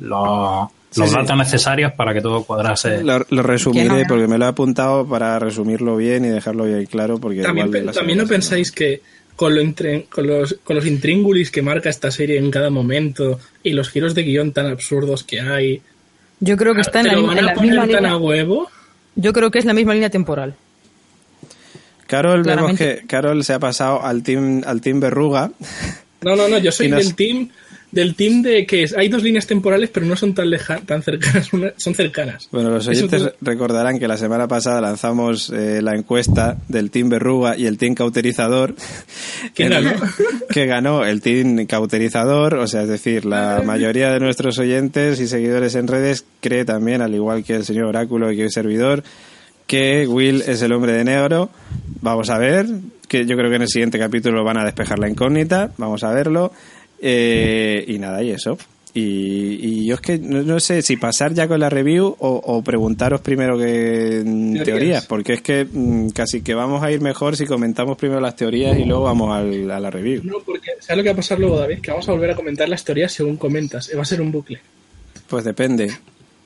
los, 0.00 0.68
Sí, 0.90 1.00
los 1.00 1.10
sí. 1.10 1.16
datos 1.16 1.36
necesarios 1.36 1.92
para 1.92 2.14
que 2.14 2.20
todo 2.20 2.42
cuadrase. 2.44 3.02
Lo, 3.02 3.24
lo 3.28 3.42
resumiré 3.42 4.04
porque 4.06 4.26
me 4.26 4.38
lo 4.38 4.46
he 4.46 4.48
apuntado 4.48 5.06
para 5.06 5.38
resumirlo 5.38 5.96
bien 5.96 6.24
y 6.24 6.28
dejarlo 6.28 6.64
bien 6.64 6.86
claro. 6.86 7.18
Porque 7.18 7.42
También, 7.42 7.66
igual 7.66 7.80
pe- 7.80 7.86
la 7.86 7.92
también 7.92 8.18
no 8.18 8.26
pensáis 8.26 8.72
que 8.72 9.02
con, 9.36 9.54
lo 9.54 9.60
entre- 9.60 10.04
con, 10.04 10.26
los, 10.26 10.56
con 10.64 10.76
los 10.76 10.86
intríngulis 10.86 11.50
que 11.50 11.60
marca 11.62 11.90
esta 11.90 12.10
serie 12.10 12.38
en 12.38 12.50
cada 12.50 12.70
momento 12.70 13.38
y 13.62 13.72
los 13.72 13.90
giros 13.90 14.14
de 14.14 14.22
guion 14.22 14.52
tan 14.52 14.66
absurdos 14.66 15.22
que 15.24 15.40
hay, 15.40 15.82
Yo 16.40 16.56
creo 16.56 16.74
que 16.74 16.80
está 16.80 17.00
en 17.00 17.06
¿te 17.06 17.12
la, 17.12 17.18
en 17.38 17.44
la 17.46 17.54
misma 17.54 17.86
línea. 17.86 18.18
Yo 19.16 19.32
creo 19.32 19.50
que 19.50 19.58
es 19.58 19.64
la 19.64 19.74
misma 19.74 19.92
línea 19.94 20.10
temporal. 20.10 20.54
Carol, 22.06 22.42
vemos 22.42 22.76
que 22.78 23.02
Carol 23.06 23.42
se 23.44 23.52
ha 23.54 23.58
pasado 23.58 24.04
al 24.04 24.22
team, 24.22 24.62
al 24.66 24.80
team 24.80 25.00
Berruga. 25.00 25.50
No, 26.22 26.36
no, 26.36 26.48
no, 26.48 26.58
yo 26.58 26.72
soy 26.72 26.88
nos- 26.90 27.04
del 27.04 27.14
team 27.14 27.48
del 27.92 28.14
team 28.16 28.42
de 28.42 28.66
que 28.66 28.82
es- 28.82 28.94
hay 28.96 29.08
dos 29.08 29.22
líneas 29.22 29.46
temporales 29.46 29.88
pero 29.90 30.04
no 30.04 30.16
son 30.16 30.34
tan 30.34 30.50
leja- 30.50 30.80
tan 30.84 31.02
cercanas, 31.02 31.50
una- 31.52 31.72
son 31.76 31.94
cercanas. 31.94 32.48
Bueno, 32.50 32.68
los 32.70 32.86
oyentes 32.88 33.22
tú- 33.22 33.30
recordarán 33.40 33.98
que 33.98 34.08
la 34.08 34.16
semana 34.18 34.48
pasada 34.48 34.80
lanzamos 34.80 35.50
eh, 35.50 35.80
la 35.80 35.94
encuesta 35.94 36.58
del 36.68 36.90
Team 36.90 37.08
Berruga 37.08 37.56
y 37.56 37.66
el 37.66 37.78
Team 37.78 37.94
Cauterizador. 37.94 38.74
¿Quién 39.54 39.72
En- 39.72 39.84
ganó? 39.84 40.00
Que 40.50 40.66
ganó 40.66 41.04
el 41.04 41.22
Team 41.22 41.64
Cauterizador, 41.66 42.54
o 42.56 42.66
sea, 42.66 42.82
es 42.82 42.88
decir, 42.88 43.24
la 43.24 43.62
mayoría 43.64 44.10
de 44.10 44.20
nuestros 44.20 44.58
oyentes 44.58 45.20
y 45.20 45.26
seguidores 45.28 45.74
en 45.76 45.86
redes 45.86 46.24
cree 46.40 46.64
también, 46.64 47.02
al 47.02 47.14
igual 47.14 47.44
que 47.44 47.54
el 47.54 47.64
señor 47.64 47.86
Oráculo 47.86 48.30
y 48.32 48.36
que 48.36 48.44
el 48.44 48.50
servidor, 48.50 49.04
que 49.66 50.06
Will 50.06 50.42
es 50.46 50.62
el 50.62 50.72
hombre 50.72 50.92
de 50.92 51.04
negro. 51.04 51.50
Vamos 52.00 52.30
a 52.30 52.38
ver, 52.38 52.66
que 53.08 53.26
yo 53.26 53.36
creo 53.36 53.50
que 53.50 53.56
en 53.56 53.62
el 53.62 53.68
siguiente 53.68 53.98
capítulo 53.98 54.44
van 54.44 54.58
a 54.58 54.64
despejar 54.64 54.98
la 54.98 55.08
incógnita, 55.08 55.72
vamos 55.76 56.04
a 56.04 56.12
verlo. 56.12 56.52
Eh, 57.00 57.84
y 57.88 57.98
nada, 57.98 58.22
y 58.22 58.30
eso. 58.30 58.56
Y, 58.94 59.58
y 59.60 59.86
yo 59.86 59.96
es 59.96 60.00
que 60.00 60.18
no, 60.18 60.42
no 60.42 60.58
sé 60.58 60.80
si 60.80 60.96
pasar 60.96 61.34
ya 61.34 61.46
con 61.46 61.60
la 61.60 61.68
review 61.68 62.06
o, 62.18 62.28
o 62.42 62.62
preguntaros 62.62 63.20
primero 63.20 63.58
que 63.58 64.22
mm, 64.24 64.52
Teorías. 64.54 64.64
teorías, 64.64 65.06
porque 65.06 65.34
es 65.34 65.42
que 65.42 65.66
mm, 65.70 66.08
casi 66.10 66.40
que 66.40 66.54
vamos 66.54 66.82
a 66.82 66.90
ir 66.90 67.02
mejor 67.02 67.36
si 67.36 67.44
comentamos 67.44 67.98
primero 67.98 68.20
las 68.22 68.36
teorías 68.36 68.78
y 68.78 68.86
luego 68.86 69.02
vamos 69.04 69.36
al- 69.36 69.70
a 69.70 69.78
la 69.80 69.90
review. 69.90 70.22
No, 70.24 70.38
porque 70.46 70.70
¿sabes 70.80 70.96
lo 70.96 71.02
que 71.02 71.08
va 71.10 71.12
a 71.12 71.16
pasar 71.16 71.38
luego, 71.38 71.58
David? 71.58 71.80
Que 71.82 71.90
vamos 71.90 72.08
a 72.08 72.12
volver 72.12 72.30
a 72.30 72.34
comentar 72.36 72.70
las 72.70 72.84
teorías 72.86 73.12
según 73.12 73.36
comentas. 73.36 73.90
Va 73.94 74.00
a 74.00 74.06
ser 74.06 74.22
un 74.22 74.32
bucle. 74.32 74.60
Pues 75.28 75.44
depende. 75.44 75.90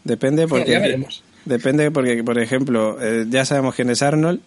Depende 0.03 0.49
porque. 0.49 0.73
ya 0.73 0.81
veremos. 0.81 1.23
Depende 1.51 1.91
porque, 1.91 2.23
por 2.23 2.39
ejemplo, 2.39 2.97
eh, 3.03 3.27
ya 3.29 3.45
sabemos 3.45 3.75
quién 3.75 3.91
es 3.91 4.03
Arnold. 4.03 4.41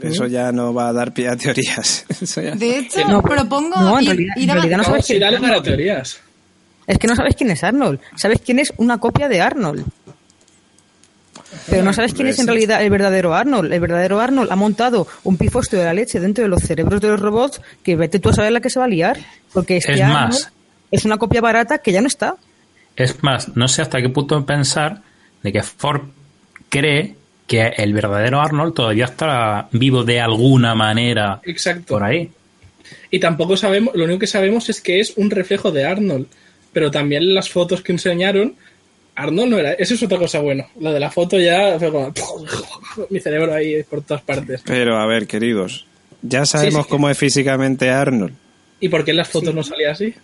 Eso 0.00 0.26
ya 0.26 0.50
no 0.52 0.72
va 0.74 0.88
a 0.88 0.92
dar 0.92 1.12
pie 1.14 1.28
a 1.28 1.36
teorías. 1.36 2.04
Eso 2.20 2.40
ya- 2.42 2.54
De 2.54 2.78
hecho, 2.78 3.06
No, 3.08 3.22
propongo 3.22 3.78
no, 3.80 3.98
en 3.98 4.04
ir, 4.04 4.08
realidad- 4.10 4.34
ir 4.36 4.42
en 4.44 4.50
a- 4.50 4.54
realidad 4.54 4.76
no 4.78 4.82
Vamos 4.84 4.86
sabes 5.06 5.10
a 5.10 5.12
ir 5.14 5.18
quién 5.20 5.32
a 5.32 5.36
es 5.36 5.40
para 5.42 5.62
teorías. 5.62 6.20
Es 6.86 6.98
que 6.98 7.06
no 7.06 7.16
sabes 7.16 7.34
quién 7.36 7.50
es 7.50 7.64
Arnold. 7.64 8.00
Sabes 8.14 8.40
quién 8.44 8.58
es 8.58 8.72
una 8.78 8.98
copia 8.98 9.28
de 9.28 9.40
Arnold. 9.40 9.84
Pero 11.68 11.82
no 11.84 11.92
sabes 11.92 12.12
quién 12.14 12.28
es 12.28 12.38
en 12.38 12.46
realidad 12.46 12.82
el 12.82 12.90
verdadero 12.90 13.34
Arnold. 13.34 13.72
El 13.72 13.80
verdadero 13.80 14.20
Arnold 14.20 14.50
ha 14.50 14.56
montado 14.56 15.06
un 15.24 15.36
pifostio 15.36 15.78
de 15.78 15.84
la 15.84 15.94
leche 15.94 16.20
dentro 16.20 16.42
de 16.44 16.48
los 16.48 16.62
cerebros 16.62 17.00
de 17.00 17.08
los 17.08 17.20
robots 17.20 17.60
que 17.82 17.96
vete 17.96 18.18
tú 18.20 18.28
a 18.30 18.32
saber 18.34 18.52
la 18.52 18.60
que 18.60 18.70
se 18.70 18.78
va 18.78 18.84
a 18.84 18.88
liar. 18.88 19.18
Porque 19.52 19.76
este 19.78 19.92
Es 19.94 20.00
más. 20.00 20.52
es 20.90 21.04
una 21.04 21.18
copia 21.18 21.40
barata 21.40 21.78
que 21.78 21.92
ya 21.92 22.00
no 22.00 22.06
está. 22.08 22.36
Es 22.96 23.22
más, 23.22 23.54
no 23.56 23.68
sé 23.68 23.82
hasta 23.82 24.00
qué 24.00 24.08
punto 24.08 24.44
pensar 24.46 25.02
de 25.46 25.52
que 25.52 25.62
Ford 25.62 26.02
cree 26.68 27.14
que 27.46 27.68
el 27.76 27.94
verdadero 27.94 28.40
Arnold 28.40 28.74
todavía 28.74 29.04
está 29.04 29.68
vivo 29.70 30.02
de 30.02 30.20
alguna 30.20 30.74
manera 30.74 31.40
Exacto. 31.44 31.94
por 31.94 32.04
ahí. 32.04 32.28
Y 33.10 33.20
tampoco 33.20 33.56
sabemos, 33.56 33.94
lo 33.94 34.04
único 34.04 34.18
que 34.18 34.26
sabemos 34.26 34.68
es 34.68 34.80
que 34.80 35.00
es 35.00 35.12
un 35.16 35.30
reflejo 35.30 35.70
de 35.70 35.84
Arnold. 35.84 36.26
Pero 36.72 36.90
también 36.90 37.32
las 37.32 37.48
fotos 37.48 37.80
que 37.82 37.92
enseñaron, 37.92 38.54
Arnold 39.14 39.50
no 39.50 39.58
era. 39.58 39.72
Eso 39.72 39.94
es 39.94 40.02
otra 40.02 40.18
cosa 40.18 40.40
bueno. 40.40 40.66
Lo 40.80 40.92
de 40.92 41.00
la 41.00 41.10
foto 41.10 41.38
ya 41.38 41.78
fue 41.78 41.90
como. 41.90 42.12
Mi 43.10 43.20
cerebro 43.20 43.54
ahí 43.54 43.82
por 43.84 44.02
todas 44.02 44.22
partes. 44.22 44.62
Pero 44.66 44.98
a 44.98 45.06
ver, 45.06 45.26
queridos, 45.26 45.86
ya 46.22 46.44
sabemos 46.44 46.84
sí. 46.84 46.90
cómo 46.90 47.08
es 47.08 47.16
físicamente 47.16 47.88
Arnold. 47.90 48.34
¿Y 48.80 48.88
por 48.88 49.04
qué 49.04 49.12
en 49.12 49.18
las 49.18 49.28
fotos 49.28 49.54
no 49.54 49.62
salía 49.62 49.92
así? 49.92 50.14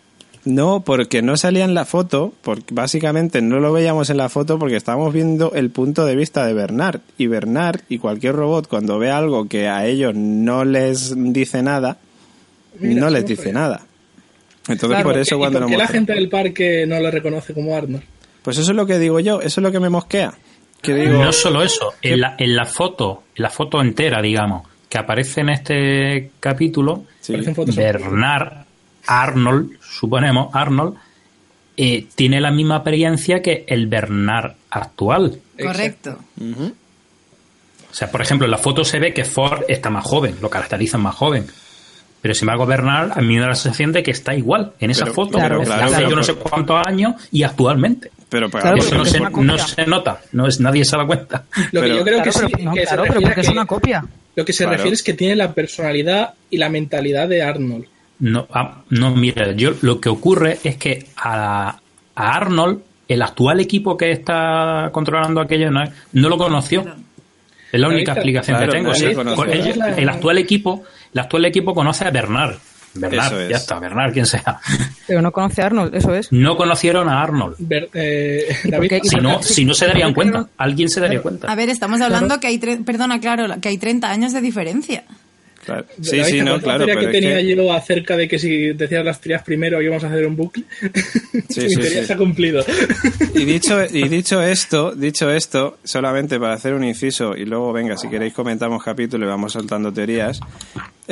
No, 0.44 0.80
porque 0.80 1.22
no 1.22 1.36
salía 1.36 1.64
en 1.64 1.74
la 1.74 1.84
foto, 1.84 2.32
porque 2.42 2.74
básicamente 2.74 3.40
no 3.40 3.60
lo 3.60 3.72
veíamos 3.72 4.10
en 4.10 4.16
la 4.16 4.28
foto 4.28 4.58
porque 4.58 4.76
estábamos 4.76 5.12
viendo 5.12 5.52
el 5.54 5.70
punto 5.70 6.04
de 6.04 6.16
vista 6.16 6.44
de 6.44 6.52
Bernard. 6.52 7.00
Y 7.16 7.28
Bernard 7.28 7.82
y 7.88 7.98
cualquier 7.98 8.34
robot 8.34 8.66
cuando 8.66 8.98
ve 8.98 9.10
algo 9.10 9.48
que 9.48 9.68
a 9.68 9.86
ellos 9.86 10.14
no 10.16 10.64
les 10.64 11.14
dice 11.16 11.62
nada, 11.62 11.98
Mira, 12.80 13.02
no 13.02 13.10
les 13.10 13.22
¿cómo 13.22 13.28
dice 13.28 13.52
nada. 13.52 13.82
Entonces 14.68 14.88
Claro, 14.88 15.04
por 15.04 15.18
eso 15.18 15.36
¿Y 15.36 15.38
cuando 15.38 15.60
por 15.60 15.68
lo 15.68 15.72
qué 15.72 15.76
la 15.76 15.88
gente 15.88 16.12
del 16.12 16.28
parque 16.28 16.86
no 16.86 16.98
lo 16.98 17.10
reconoce 17.10 17.54
como 17.54 17.76
Arnold? 17.76 18.02
Pues 18.42 18.58
eso 18.58 18.72
es 18.72 18.76
lo 18.76 18.86
que 18.86 18.98
digo 18.98 19.20
yo, 19.20 19.40
eso 19.40 19.60
es 19.60 19.62
lo 19.62 19.70
que 19.70 19.78
me 19.78 19.90
mosquea. 19.90 20.34
Que 20.80 20.94
digo, 20.94 21.22
No 21.22 21.32
solo 21.32 21.62
eso, 21.62 21.94
en 22.02 22.20
la, 22.20 22.34
en 22.36 22.56
la 22.56 22.64
foto, 22.64 23.22
en 23.36 23.42
la 23.44 23.50
foto 23.50 23.80
entera, 23.80 24.20
digamos, 24.20 24.66
que 24.88 24.98
aparece 24.98 25.42
en 25.42 25.50
este 25.50 26.30
capítulo, 26.40 27.04
sí, 27.20 27.36
Bernard 27.76 28.61
Arnold, 29.06 29.78
suponemos, 29.82 30.54
Arnold, 30.54 30.96
eh, 31.76 32.06
tiene 32.14 32.40
la 32.40 32.50
misma 32.50 32.76
apariencia 32.76 33.40
que 33.42 33.64
el 33.66 33.86
Bernard 33.86 34.52
actual. 34.70 35.38
Correcto. 35.60 36.18
O 37.90 37.94
sea, 37.94 38.10
por 38.10 38.22
ejemplo, 38.22 38.46
en 38.46 38.50
la 38.50 38.58
foto 38.58 38.84
se 38.84 38.98
ve 38.98 39.12
que 39.12 39.24
Ford 39.24 39.64
está 39.68 39.90
más 39.90 40.04
joven, 40.04 40.36
lo 40.40 40.48
caracterizan 40.48 41.02
más 41.02 41.14
joven. 41.14 41.46
Pero 42.22 42.34
sin 42.34 42.44
embargo, 42.44 42.66
Bernard 42.66 43.12
a 43.18 43.20
mí 43.20 43.34
me 43.34 43.40
da 43.40 43.48
la 43.48 43.54
sensación 43.54 43.92
de 43.92 44.02
que 44.02 44.12
está 44.12 44.34
igual 44.34 44.72
en 44.78 44.92
esa 44.92 45.04
Pero- 45.04 45.14
foto, 45.14 45.38
claro, 45.38 45.60
claro, 45.62 45.90
yo 45.90 46.00
no 46.02 46.08
pero- 46.08 46.22
sé 46.22 46.34
cuántos 46.36 46.80
años 46.86 47.14
y 47.32 47.42
actualmente. 47.42 48.10
pero 48.28 48.48
para 48.48 48.62
Claro, 48.62 48.76
Eso 48.78 48.86
pero 48.90 48.98
no 48.98 49.04
se, 49.04 49.20
no 49.20 49.58
se 49.58 49.86
nota, 49.86 50.20
no 50.32 50.46
es, 50.46 50.58
nadie 50.60 50.84
se 50.86 50.96
da 50.96 51.04
cuenta. 51.04 51.44
Lo 51.72 51.80
que 51.82 51.88
Pero- 51.88 51.96
yo 51.98 52.02
creo 52.04 52.22
Claro, 52.22 52.24
que 52.24 52.32
sí, 52.32 52.46
pero, 52.50 52.64
no, 52.64 52.72
que 52.74 52.80
se 52.80 52.86
claro, 52.86 53.02
pero 53.02 53.14
refiere 53.14 53.26
porque 53.34 53.40
a 53.40 53.42
es 53.42 53.48
una 53.50 53.66
copia. 53.66 54.04
Lo 54.36 54.44
que 54.46 54.52
se 54.54 54.58
Claro. 54.64 54.76
refiere 54.76 54.94
es 54.94 55.02
que 55.02 55.12
tiene 55.14 55.36
la 55.36 55.52
personalidad 55.52 56.32
y 56.48 56.56
la 56.56 56.68
mentalidad 56.70 57.28
de 57.28 57.42
Arnold. 57.42 57.84
No, 58.22 58.46
ah, 58.52 58.82
no, 58.90 59.14
mira, 59.16 59.50
yo 59.52 59.72
lo 59.82 60.00
que 60.00 60.08
ocurre 60.08 60.58
es 60.62 60.76
que 60.76 61.06
a, 61.16 61.76
a 62.14 62.34
Arnold, 62.36 62.78
el 63.08 63.20
actual 63.20 63.58
equipo 63.60 63.96
que 63.96 64.12
está 64.12 64.90
controlando 64.92 65.40
aquello, 65.40 65.70
no, 65.70 65.82
no 66.12 66.28
lo 66.28 66.38
conoció. 66.38 66.84
Es 67.72 67.80
la 67.80 67.88
única 67.88 68.12
explicación 68.12 68.56
claro, 68.58 68.72
que 68.72 68.78
tengo. 68.78 68.94
sí. 68.94 69.12
conoció. 69.14 69.36
Con- 69.36 69.50
el, 69.50 69.82
el 69.98 70.08
actual 70.08 70.38
equipo, 70.38 70.84
el 71.12 71.20
actual 71.20 71.44
equipo 71.46 71.74
conoce 71.74 72.04
a 72.04 72.10
Bernard. 72.10 72.56
Bernard, 72.94 73.26
Eso 73.32 73.40
es. 73.40 73.48
ya 73.48 73.56
está, 73.56 73.78
Bernard, 73.78 74.12
quien 74.12 74.26
sea. 74.26 74.60
Pero 75.06 75.22
no 75.22 75.32
conoce 75.32 75.62
a 75.62 75.66
Arnold, 75.66 75.94
eso 75.94 76.14
es. 76.14 76.30
No 76.30 76.56
conocieron 76.56 77.08
a 77.08 77.22
Arnold. 77.22 77.56
Eh, 77.94 78.46
¿Y 78.50 78.62
por 78.64 78.70
David, 78.72 78.88
qué? 78.90 79.00
¿Y 79.02 79.08
Si 79.08 79.16
no, 79.16 79.42
si 79.42 79.64
no 79.64 79.72
se 79.74 79.86
darían 79.86 80.12
cuenta, 80.14 80.46
alguien 80.58 80.90
se 80.90 81.00
daría 81.00 81.22
cuenta. 81.22 81.50
A 81.50 81.54
ver, 81.56 81.70
estamos 81.70 82.00
hablando 82.02 82.38
que 82.38 82.46
hay, 82.48 82.58
tre- 82.60 82.84
perdona, 82.84 83.18
claro, 83.18 83.46
que 83.60 83.68
hay 83.70 83.78
30 83.78 84.10
años 84.10 84.32
de 84.34 84.42
diferencia. 84.42 85.04
Claro. 85.64 85.86
Sí, 86.00 86.22
sí, 86.24 86.38
¿te 86.38 86.42
no, 86.42 86.56
la 86.56 86.62
claro, 86.62 86.78
teoría 86.86 86.94
pero 86.94 87.06
que 87.12 87.20
tenía 87.20 87.36
que- 87.38 87.46
yo 87.56 87.72
acerca 87.72 88.16
de 88.16 88.26
que 88.26 88.38
si 88.38 88.72
decías 88.72 89.04
las 89.04 89.20
teorías 89.20 89.42
primero 89.44 89.80
íbamos 89.80 90.02
a 90.02 90.08
hacer 90.08 90.26
un 90.26 90.34
bucle. 90.36 90.64
Sí, 90.80 90.90
sí, 91.68 91.74
teoría 91.76 92.00
sí. 92.00 92.06
se 92.06 92.12
ha 92.12 92.16
cumplido. 92.16 92.64
Y 93.34 93.44
dicho, 93.44 93.78
y 93.92 94.08
dicho 94.08 94.42
esto, 94.42 94.92
dicho 94.94 95.30
esto, 95.30 95.78
solamente 95.84 96.40
para 96.40 96.54
hacer 96.54 96.74
un 96.74 96.82
inciso 96.84 97.36
y 97.36 97.44
luego 97.44 97.72
venga, 97.72 97.96
si 97.96 98.08
queréis 98.08 98.32
comentamos 98.34 98.82
capítulo 98.82 99.24
y 99.24 99.28
vamos 99.28 99.52
soltando 99.52 99.92
teorías. 99.92 100.40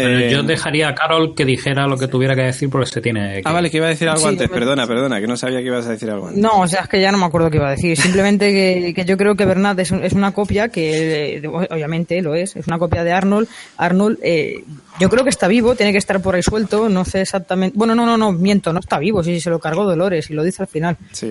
Pero 0.03 0.19
Eh, 0.21 0.31
yo 0.31 0.43
dejaría 0.43 0.89
a 0.89 0.95
Carol 0.95 1.35
que 1.35 1.45
dijera 1.45 1.87
lo 1.87 1.97
que 1.97 2.09
tuviera 2.09 2.35
que 2.35 2.43
decir 2.43 2.69
porque 2.71 2.87
se 2.87 3.01
tiene 3.01 3.37
que... 3.37 3.43
Ah, 3.45 3.53
vale, 3.53 3.71
que 3.71 3.77
iba 3.79 3.87
a 3.87 3.91
decir 3.91 4.09
algo 4.09 4.21
Sí, 4.23 4.29
antes. 4.29 4.51
me- 4.51 4.55
Perdona, 4.57 4.87
perdona, 4.87 5.21
que 5.21 5.27
no 5.27 5.37
sabía 5.37 5.59
que 5.61 5.67
ibas 5.67 5.87
a 5.87 5.91
decir 5.91 6.11
algo 6.11 6.29
antes. 6.29 6.43
No, 6.43 6.61
o 6.61 6.67
sea, 6.69 6.83
es 6.83 6.89
que 6.89 7.01
ya 7.01 7.11
no 7.13 7.19
me 7.19 7.27
acuerdo 7.27 7.51
qué 7.51 7.57
iba 7.59 7.69
a 7.69 7.73
decir. 7.73 7.97
Simplemente 7.97 8.51
que, 8.53 8.93
que 8.95 9.05
yo 9.05 9.17
creo 9.17 9.35
que 9.35 9.45
Bernard 9.45 9.79
es, 9.81 9.91
un- 9.91 10.03
es 10.05 10.13
una 10.13 10.33
copia 10.33 10.69
que, 10.69 11.43
obviamente 11.71 12.21
lo 12.23 12.35
es, 12.35 12.57
es 12.57 12.67
una 12.67 12.79
copia 12.79 13.05
de 13.05 13.13
Arnold. 13.13 13.49
Arnold, 13.77 14.19
eh, 14.23 14.65
yo 14.99 15.09
creo 15.09 15.25
que 15.25 15.31
está 15.31 15.49
vivo, 15.49 15.75
tiene 15.75 15.93
que 15.93 15.99
estar 15.99 16.21
por 16.21 16.35
ahí 16.35 16.43
suelto, 16.43 16.89
no 16.89 17.05
sé 17.05 17.21
exactamente. 17.23 17.77
Bueno, 17.79 17.95
no, 17.95 18.07
no, 18.07 18.17
no, 18.17 18.33
miento, 18.33 18.73
no 18.73 18.81
está 18.81 18.99
vivo, 18.99 19.23
sí, 19.23 19.35
sí, 19.35 19.41
se 19.41 19.51
lo 19.51 19.59
cargó 19.59 19.85
Dolores 19.85 20.29
y 20.31 20.35
lo 20.35 20.43
dice 20.43 20.63
al 20.63 20.69
final. 20.69 20.97
Sí. 21.13 21.31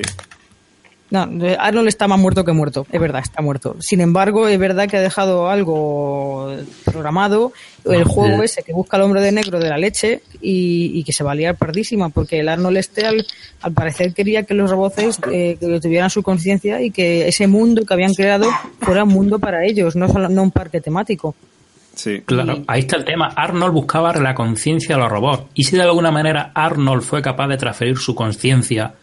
No, 1.11 1.27
Arnold 1.57 1.87
está 1.87 2.07
más 2.07 2.19
muerto 2.19 2.45
que 2.45 2.51
muerto, 2.51 2.85
es 2.91 3.01
verdad, 3.01 3.21
está 3.23 3.41
muerto. 3.41 3.75
Sin 3.79 3.99
embargo, 3.99 4.47
es 4.47 4.59
verdad 4.59 4.87
que 4.87 4.97
ha 4.97 5.01
dejado 5.01 5.49
algo 5.49 6.55
programado, 6.85 7.51
el 7.85 8.03
juego 8.03 8.43
ese 8.43 8.61
que 8.61 8.73
busca 8.73 8.97
al 8.97 9.03
hombre 9.03 9.21
de 9.21 9.31
negro 9.31 9.59
de 9.59 9.69
la 9.69 9.77
leche 9.77 10.21
y, 10.39 11.03
que 11.03 11.11
se 11.11 11.23
va 11.23 11.31
a 11.31 11.35
liar 11.35 11.55
pardísima, 11.55 12.09
porque 12.09 12.41
el 12.41 12.49
Arnold 12.49 12.77
este 12.77 13.07
al, 13.07 13.25
parecer 13.73 14.13
quería 14.13 14.43
que 14.43 14.53
los 14.53 14.69
robots 14.69 15.19
eh, 15.31 15.57
tuvieran 15.81 16.11
su 16.11 16.21
conciencia 16.21 16.81
y 16.81 16.91
que 16.91 17.27
ese 17.27 17.47
mundo 17.47 17.85
que 17.85 17.93
habían 17.93 18.13
creado 18.13 18.47
fuera 18.79 19.03
un 19.03 19.09
mundo 19.09 19.39
para 19.39 19.65
ellos, 19.65 19.95
no, 19.95 20.07
solo, 20.09 20.29
no 20.29 20.43
un 20.43 20.51
parque 20.51 20.79
temático. 20.79 21.33
Sí. 21.95 22.21
Claro, 22.21 22.63
ahí 22.67 22.81
está 22.81 22.95
el 22.95 23.03
tema. 23.03 23.33
Arnold 23.35 23.73
buscaba 23.73 24.13
la 24.13 24.33
conciencia 24.33 24.95
de 24.95 25.01
los 25.01 25.11
robots. 25.11 25.47
Y 25.53 25.63
si 25.63 25.75
de 25.75 25.81
alguna 25.81 26.11
manera 26.11 26.51
Arnold 26.53 27.01
fue 27.01 27.21
capaz 27.21 27.47
de 27.47 27.57
transferir 27.57 27.97
su 27.97 28.15
conciencia 28.15 28.93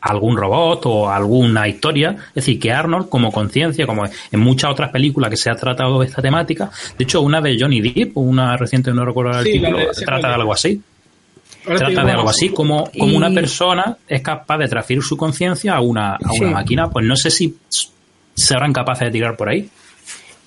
algún 0.00 0.36
robot 0.36 0.86
o 0.86 1.10
alguna 1.10 1.68
historia. 1.68 2.16
Es 2.28 2.34
decir, 2.34 2.58
que 2.58 2.72
Arnold, 2.72 3.08
como 3.08 3.32
conciencia, 3.32 3.86
como 3.86 4.04
en 4.04 4.40
muchas 4.40 4.70
otras 4.70 4.90
películas 4.90 5.30
que 5.30 5.36
se 5.36 5.50
ha 5.50 5.54
tratado 5.54 6.00
de 6.00 6.06
esta 6.06 6.22
temática, 6.22 6.70
de 6.96 7.04
hecho, 7.04 7.20
una 7.22 7.40
de 7.40 7.56
Johnny 7.58 7.80
Depp, 7.80 8.16
una 8.16 8.56
reciente, 8.56 8.92
no 8.92 9.04
recuerdo 9.04 9.38
el 9.38 9.44
título, 9.44 9.78
trata 10.04 10.28
de 10.28 10.34
algo 10.34 10.52
así. 10.52 10.80
trata 11.64 12.04
de 12.04 12.12
algo 12.12 12.28
así, 12.28 12.50
como, 12.50 12.90
como 12.96 13.16
una 13.16 13.30
persona 13.30 13.96
es 14.06 14.22
capaz 14.22 14.58
de 14.58 14.68
transferir 14.68 15.02
su 15.02 15.16
conciencia 15.16 15.74
a 15.74 15.80
una, 15.80 16.14
a 16.14 16.32
una 16.40 16.50
máquina. 16.50 16.88
Pues 16.88 17.04
no 17.04 17.16
sé 17.16 17.30
si 17.30 17.56
serán 18.34 18.72
capaces 18.72 19.06
de 19.06 19.12
tirar 19.12 19.36
por 19.36 19.48
ahí. 19.48 19.68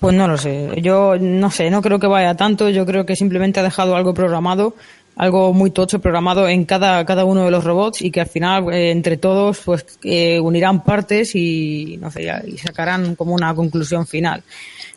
Pues 0.00 0.14
no 0.14 0.26
lo 0.26 0.38
sé. 0.38 0.80
Yo 0.80 1.16
no 1.20 1.50
sé, 1.50 1.70
no 1.70 1.82
creo 1.82 1.98
que 1.98 2.06
vaya 2.06 2.34
tanto. 2.34 2.70
Yo 2.70 2.86
creo 2.86 3.04
que 3.04 3.16
simplemente 3.16 3.60
ha 3.60 3.62
dejado 3.62 3.96
algo 3.96 4.14
programado 4.14 4.74
algo 5.20 5.52
muy 5.52 5.70
tocho 5.70 5.98
programado 5.98 6.48
en 6.48 6.64
cada, 6.64 7.04
cada 7.04 7.26
uno 7.26 7.44
de 7.44 7.50
los 7.50 7.62
robots 7.62 8.00
y 8.00 8.10
que 8.10 8.22
al 8.22 8.26
final 8.26 8.72
eh, 8.72 8.90
entre 8.90 9.18
todos 9.18 9.60
pues 9.62 9.84
eh, 10.02 10.40
unirán 10.40 10.82
partes 10.82 11.34
y 11.34 11.98
no 12.00 12.10
sé 12.10 12.26
y 12.46 12.56
sacarán 12.56 13.16
como 13.16 13.34
una 13.34 13.54
conclusión 13.54 14.06
final. 14.06 14.42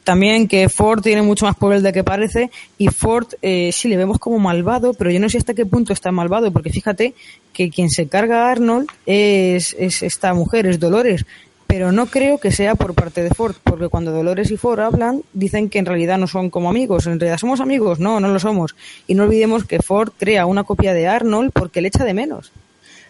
También 0.06 0.48
que 0.48 0.70
Ford 0.70 1.02
tiene 1.02 1.24
mucho 1.24 1.46
más 1.46 1.58
poder 1.58 1.82
de 1.82 1.92
que 1.92 2.06
parece 2.06 2.52
y 2.78 2.88
Ford 2.88 3.34
eh, 3.42 3.72
sí 3.74 3.90
le 3.90 3.98
vemos 3.98 4.18
como 4.18 4.40
malvado 4.40 4.94
pero 4.94 5.12
yo 5.12 5.20
no 5.20 5.28
sé 5.28 5.40
hasta 5.40 5.54
qué 5.54 5.66
punto 5.66 5.92
está 5.92 6.10
malvado 6.14 6.54
porque 6.54 6.70
fíjate 6.70 7.16
que 7.52 7.70
quien 7.70 7.90
se 7.90 8.08
carga 8.08 8.48
a 8.48 8.52
Arnold 8.54 8.88
es, 9.06 9.76
es 9.78 10.04
esta 10.04 10.34
mujer 10.34 10.68
es 10.68 10.80
Dolores 10.80 11.26
pero 11.74 11.92
no 11.92 12.06
creo 12.06 12.38
que 12.38 12.52
sea 12.52 12.76
por 12.76 12.94
parte 12.94 13.24
de 13.24 13.32
Ford, 13.32 13.56
porque 13.64 13.88
cuando 13.88 14.12
Dolores 14.12 14.52
y 14.52 14.58
Ford 14.58 14.80
hablan, 14.80 15.24
dicen 15.34 15.72
que 15.72 15.80
en 15.80 15.88
realidad 15.88 16.20
no 16.20 16.28
son 16.28 16.52
como 16.52 16.70
amigos. 16.70 17.08
En 17.08 17.20
realidad 17.20 17.40
somos 17.40 17.62
amigos, 17.62 18.00
no, 18.00 18.20
no 18.20 18.28
lo 18.28 18.38
somos. 18.38 18.76
Y 19.08 19.16
no 19.16 19.24
olvidemos 19.24 19.66
que 19.66 19.80
Ford 19.80 20.12
crea 20.16 20.46
una 20.46 20.66
copia 20.66 20.94
de 20.94 21.08
Arnold 21.08 21.50
porque 21.52 21.82
le 21.82 21.88
echa 21.88 22.04
de 22.04 22.14
menos. 22.14 22.52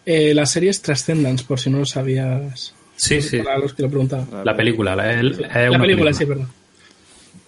Eh, 0.06 0.34
la 0.34 0.46
serie 0.46 0.70
es 0.70 0.82
Transcendence, 0.82 1.44
por 1.44 1.60
si 1.60 1.70
no 1.70 1.80
lo 1.80 1.86
sabías. 1.86 2.74
Sí, 2.96 3.22
sí. 3.22 3.40
Para 3.40 3.58
los 3.58 3.74
que 3.74 3.84
lo 3.84 3.90
preguntaban. 3.90 4.46
La 4.46 4.56
película, 4.56 4.96
la, 4.96 5.22
la 5.22 5.80
película, 5.80 6.14
sí, 6.14 6.26
perdón. 6.26 6.48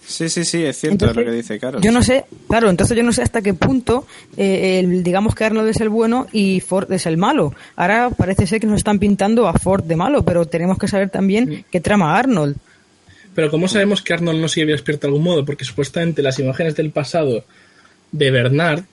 Sí, 0.06 0.28
sí, 0.28 0.44
sí, 0.44 0.64
es 0.64 0.78
cierto 0.78 1.06
lo 1.06 1.24
que 1.24 1.32
dice 1.32 1.58
Carlos. 1.58 1.82
Yo 1.82 1.90
no 1.90 2.00
sé, 2.00 2.24
claro, 2.48 2.70
entonces 2.70 2.96
yo 2.96 3.02
no 3.02 3.12
sé 3.12 3.22
hasta 3.22 3.42
qué 3.42 3.54
punto, 3.54 4.06
eh, 4.36 4.84
digamos 5.02 5.34
que 5.34 5.44
Arnold 5.44 5.68
es 5.68 5.80
el 5.80 5.88
bueno 5.88 6.28
y 6.32 6.60
Ford 6.60 6.90
es 6.92 7.06
el 7.06 7.16
malo. 7.16 7.52
Ahora 7.74 8.10
parece 8.10 8.46
ser 8.46 8.60
que 8.60 8.68
nos 8.68 8.78
están 8.78 9.00
pintando 9.00 9.48
a 9.48 9.54
Ford 9.54 9.82
de 9.82 9.96
malo, 9.96 10.24
pero 10.24 10.46
tenemos 10.46 10.78
que 10.78 10.86
saber 10.86 11.10
también 11.10 11.64
qué 11.72 11.80
trama 11.80 12.16
Arnold. 12.16 12.56
Pero 13.34 13.50
¿cómo 13.50 13.66
sabemos 13.66 14.00
que 14.00 14.14
Arnold 14.14 14.40
no 14.40 14.48
sigue 14.48 14.66
despierto 14.66 15.06
de 15.06 15.08
algún 15.08 15.24
modo? 15.24 15.44
Porque 15.44 15.64
supuestamente 15.64 16.22
las 16.22 16.38
imágenes 16.38 16.76
del 16.76 16.92
pasado 16.92 17.44
de 18.12 18.30
Bernard, 18.30 18.84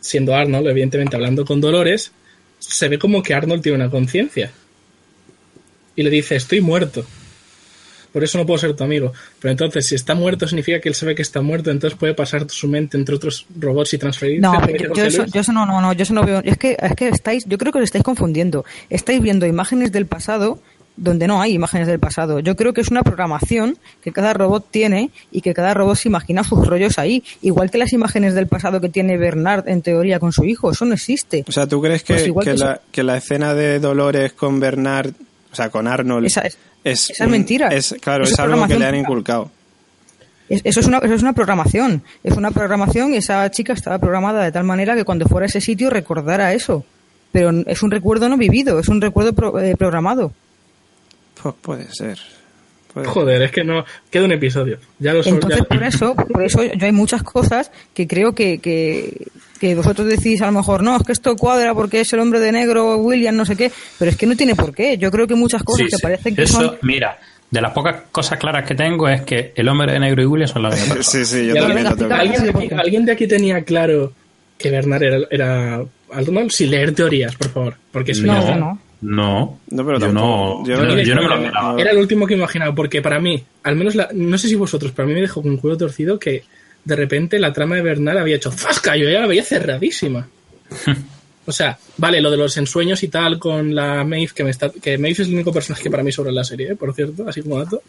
siendo 0.00 0.36
Arnold, 0.36 0.68
evidentemente 0.68 1.16
hablando 1.16 1.44
con 1.44 1.60
Dolores, 1.60 2.12
se 2.60 2.88
ve 2.88 2.98
como 2.98 3.24
que 3.24 3.34
Arnold 3.34 3.62
tiene 3.62 3.76
una 3.76 3.90
conciencia. 3.90 4.52
Y 5.96 6.04
le 6.04 6.10
dice, 6.10 6.36
estoy 6.36 6.60
muerto 6.60 7.04
por 8.12 8.24
eso 8.24 8.38
no 8.38 8.46
puedo 8.46 8.58
ser 8.58 8.74
tu 8.74 8.84
amigo. 8.84 9.12
Pero 9.40 9.52
entonces, 9.52 9.86
si 9.86 9.94
está 9.94 10.14
muerto, 10.14 10.46
significa 10.46 10.80
que 10.80 10.88
él 10.88 10.94
sabe 10.94 11.14
que 11.14 11.22
está 11.22 11.40
muerto, 11.40 11.70
entonces 11.70 11.98
puede 11.98 12.14
pasar 12.14 12.46
su 12.48 12.68
mente 12.68 12.96
entre 12.96 13.14
otros 13.14 13.46
robots 13.58 13.94
y 13.94 13.98
transferirse. 13.98 14.40
No, 14.40 14.60
yo, 14.94 15.04
eso, 15.04 15.24
yo, 15.26 15.40
eso, 15.40 15.52
no, 15.52 15.66
no, 15.66 15.80
no, 15.80 15.92
yo 15.92 16.02
eso 16.02 16.14
no 16.14 16.24
veo. 16.24 16.40
Es 16.44 16.58
que, 16.58 16.76
es 16.80 16.94
que 16.94 17.08
estáis, 17.08 17.44
yo 17.46 17.58
creo 17.58 17.72
que 17.72 17.78
os 17.78 17.84
estáis 17.84 18.04
confundiendo. 18.04 18.64
Estáis 18.88 19.20
viendo 19.20 19.46
imágenes 19.46 19.92
del 19.92 20.06
pasado 20.06 20.60
donde 20.96 21.26
no 21.26 21.40
hay 21.40 21.54
imágenes 21.54 21.86
del 21.86 21.98
pasado. 21.98 22.40
Yo 22.40 22.56
creo 22.56 22.74
que 22.74 22.82
es 22.82 22.90
una 22.90 23.02
programación 23.02 23.78
que 24.02 24.12
cada 24.12 24.34
robot 24.34 24.66
tiene 24.70 25.10
y 25.30 25.40
que 25.40 25.54
cada 25.54 25.72
robot 25.72 25.96
se 25.96 26.08
imagina 26.08 26.44
sus 26.44 26.66
rollos 26.66 26.98
ahí. 26.98 27.24
Igual 27.40 27.70
que 27.70 27.78
las 27.78 27.92
imágenes 27.92 28.34
del 28.34 28.48
pasado 28.48 28.80
que 28.80 28.90
tiene 28.90 29.16
Bernard 29.16 29.68
en 29.68 29.80
teoría 29.80 30.20
con 30.20 30.32
su 30.32 30.44
hijo. 30.44 30.70
Eso 30.70 30.84
no 30.84 30.94
existe. 30.94 31.44
O 31.48 31.52
sea, 31.52 31.66
¿tú 31.66 31.80
crees 31.80 32.02
que, 32.02 32.30
pues 32.32 32.44
que, 32.44 32.54
la, 32.54 32.80
que 32.92 33.02
la 33.02 33.16
escena 33.16 33.54
de 33.54 33.78
Dolores 33.78 34.32
con 34.34 34.60
Bernard 34.60 35.12
o 35.52 35.54
sea, 35.54 35.68
con 35.70 35.88
Arnold. 35.88 36.26
Esa 36.26 36.42
es, 36.42 36.58
mentira. 37.28 37.68
Es, 37.68 37.94
claro, 38.00 38.24
es, 38.24 38.38
algo 38.38 38.66
que 38.66 38.78
le 38.78 38.86
han 38.86 38.94
inculcado. 38.94 39.50
eso, 40.48 40.80
es 40.80 40.86
una, 40.86 40.98
eso 40.98 41.14
es 41.14 41.22
una 41.22 41.32
programación. 41.32 42.02
Es 42.24 42.36
una 42.36 42.50
programación 42.50 43.14
y 43.14 43.16
esa 43.16 43.50
chica 43.50 43.72
estaba 43.72 43.98
programada 43.98 44.44
de 44.44 44.52
tal 44.52 44.64
manera 44.64 44.94
que 44.94 45.04
cuando 45.04 45.26
fuera 45.26 45.44
a 45.44 45.48
ese 45.48 45.60
sitio 45.60 45.90
recordara 45.90 46.52
eso. 46.52 46.84
Pero 47.32 47.50
es 47.66 47.82
un 47.82 47.90
recuerdo 47.90 48.28
no 48.28 48.36
vivido, 48.36 48.78
es 48.78 48.88
un 48.88 49.00
recuerdo 49.00 49.60
eh, 49.60 49.76
programado. 49.76 50.32
Pues 51.40 51.54
puede 51.60 51.92
ser. 51.92 52.18
Joder, 52.92 53.42
es 53.42 53.52
que 53.52 53.62
no 53.62 53.84
queda 54.10 54.24
un 54.24 54.32
episodio. 54.32 54.78
Ya 54.98 55.12
lo 55.12 55.24
Entonces, 55.24 55.64
por 55.64 55.82
eso, 55.82 56.14
por 56.14 56.42
eso 56.42 56.64
yo 56.64 56.86
hay 56.86 56.92
muchas 56.92 57.22
cosas 57.22 57.70
que 57.94 58.08
creo 58.08 58.34
que, 58.34 58.58
que, 58.58 59.28
que 59.60 59.74
vosotros 59.74 60.08
decís 60.08 60.40
a 60.40 60.46
lo 60.46 60.52
mejor, 60.52 60.82
no, 60.82 60.96
es 60.96 61.02
que 61.02 61.12
esto 61.12 61.36
cuadra 61.36 61.74
porque 61.74 62.00
es 62.00 62.12
el 62.14 62.20
hombre 62.20 62.40
de 62.40 62.50
negro, 62.50 62.96
William, 62.96 63.36
no 63.36 63.44
sé 63.44 63.56
qué, 63.56 63.70
pero 63.98 64.10
es 64.10 64.16
que 64.16 64.26
no 64.26 64.34
tiene 64.34 64.56
por 64.56 64.74
qué. 64.74 64.96
Yo 64.96 65.10
creo 65.10 65.26
que 65.26 65.34
muchas 65.34 65.62
cosas 65.62 65.88
que 65.90 65.98
parecen 66.02 66.34
que 66.34 66.44
Eso, 66.44 66.78
mira, 66.80 67.18
de 67.50 67.60
las 67.60 67.72
pocas 67.72 68.04
cosas 68.10 68.38
claras 68.38 68.66
que 68.66 68.74
tengo 68.74 69.06
es 69.06 69.20
que 69.20 69.52
el 69.54 69.68
hombre 69.68 69.92
de 69.92 70.00
negro 70.00 70.22
y 70.22 70.26
William 70.26 70.48
son 70.48 70.62
la 70.62 70.70
misma 70.74 71.02
Sí, 71.02 71.26
sí, 71.26 71.46
yo 71.46 71.54
también 71.54 71.84
lo 71.84 71.94
tengo. 71.94 72.14
¿Alguien, 72.14 73.04
de 73.04 73.12
aquí, 73.12 73.26
tenía 73.26 73.62
claro 73.62 74.12
que 74.56 74.70
Bernard 74.70 75.02
era, 75.02 75.18
era 75.30 75.84
Sin 76.48 76.70
leer 76.70 76.94
teorías, 76.94 77.36
por 77.36 77.50
favor, 77.50 77.76
porque 77.92 78.12
eso 78.12 78.24
no, 78.24 78.56
no. 78.56 78.78
No, 79.02 79.60
no, 79.70 79.86
pero 79.86 79.98
yo 79.98 80.12
no, 80.12 80.66
yo, 80.66 80.76
no 80.76 80.94
me 80.94 81.50
lo. 81.50 81.78
Era 81.78 81.90
el 81.90 81.98
último 81.98 82.26
que 82.26 82.34
imaginaba, 82.34 82.74
porque 82.74 83.00
para 83.00 83.18
mí, 83.18 83.42
al 83.62 83.74
menos, 83.74 83.94
la, 83.94 84.10
no 84.12 84.36
sé 84.36 84.46
si 84.48 84.56
vosotros, 84.56 84.92
pero 84.94 85.06
a 85.06 85.08
mí 85.08 85.14
me 85.14 85.22
dejó 85.22 85.40
con 85.40 85.52
un 85.52 85.56
culo 85.56 85.76
torcido 85.78 86.18
que 86.18 86.44
de 86.84 86.96
repente 86.96 87.38
la 87.38 87.52
trama 87.52 87.76
de 87.76 87.82
Bernal 87.82 88.18
había 88.18 88.36
hecho 88.36 88.50
¡Fasca! 88.50 88.96
Yo 88.96 89.08
ya 89.08 89.20
la 89.20 89.26
veía 89.26 89.44
cerradísima. 89.44 90.28
o 91.46 91.52
sea, 91.52 91.78
vale, 91.96 92.20
lo 92.20 92.30
de 92.30 92.36
los 92.36 92.56
ensueños 92.56 93.02
y 93.02 93.08
tal 93.08 93.38
con 93.38 93.74
la 93.74 94.04
Maeve, 94.04 94.32
que, 94.34 94.44
me 94.44 94.50
está, 94.50 94.70
que 94.70 94.98
Maeve 94.98 95.12
es 95.12 95.28
el 95.28 95.34
único 95.34 95.52
personaje 95.52 95.82
que 95.82 95.90
para 95.90 96.02
mí 96.02 96.12
sobra 96.12 96.30
en 96.30 96.36
la 96.36 96.44
serie, 96.44 96.72
¿eh? 96.72 96.76
por 96.76 96.94
cierto, 96.94 97.28
así 97.28 97.42
como 97.42 97.58
dato. 97.58 97.82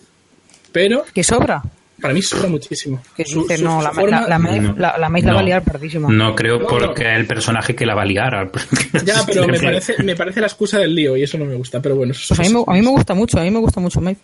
Pero... 0.72 1.06
¿Que 1.14 1.24
sobra? 1.24 1.62
Para 2.02 2.16
mí 2.16 2.22
sobra 2.24 2.50
muchísimo. 2.50 3.02
Que 3.16 3.24
no, 3.60 3.82
la, 3.82 3.92
la, 3.94 4.28
la, 4.28 4.40
Maeve, 4.40 4.74
la, 4.76 4.98
la, 4.98 5.34
va 5.34 5.40
a 5.40 5.44
liar 5.44 5.64
perdísima. 5.64 6.10
No 6.10 6.34
creo 6.34 6.66
porque 6.66 7.04
es 7.04 7.20
el 7.20 7.28
personaje 7.28 7.76
que 7.76 7.86
la 7.86 7.94
va 7.94 8.02
a 8.02 8.06
liar. 8.06 8.52
ya, 9.06 9.24
pero 9.28 9.48
me 9.48 9.60
parece, 9.60 10.02
me 10.02 10.16
parece 10.16 10.42
la 10.42 10.48
excusa 10.48 10.80
del 10.80 10.96
lío 10.96 11.16
y 11.16 11.24
eso 11.24 11.38
no 11.38 11.46
me 11.46 11.54
gusta. 11.54 11.80
Pero 11.80 11.96
bueno, 11.96 12.14
pues 12.14 12.40
a, 12.40 12.42
mí 12.42 12.50
me, 12.50 12.64
a 12.66 12.74
mí 12.74 12.82
me 12.82 12.90
gusta 12.90 13.14
mucho, 13.14 13.40
a 13.40 13.44
mí 13.44 13.52
me 13.52 13.60
gusta 13.60 13.80
mucho 13.80 14.02
Maeve. 14.02 14.20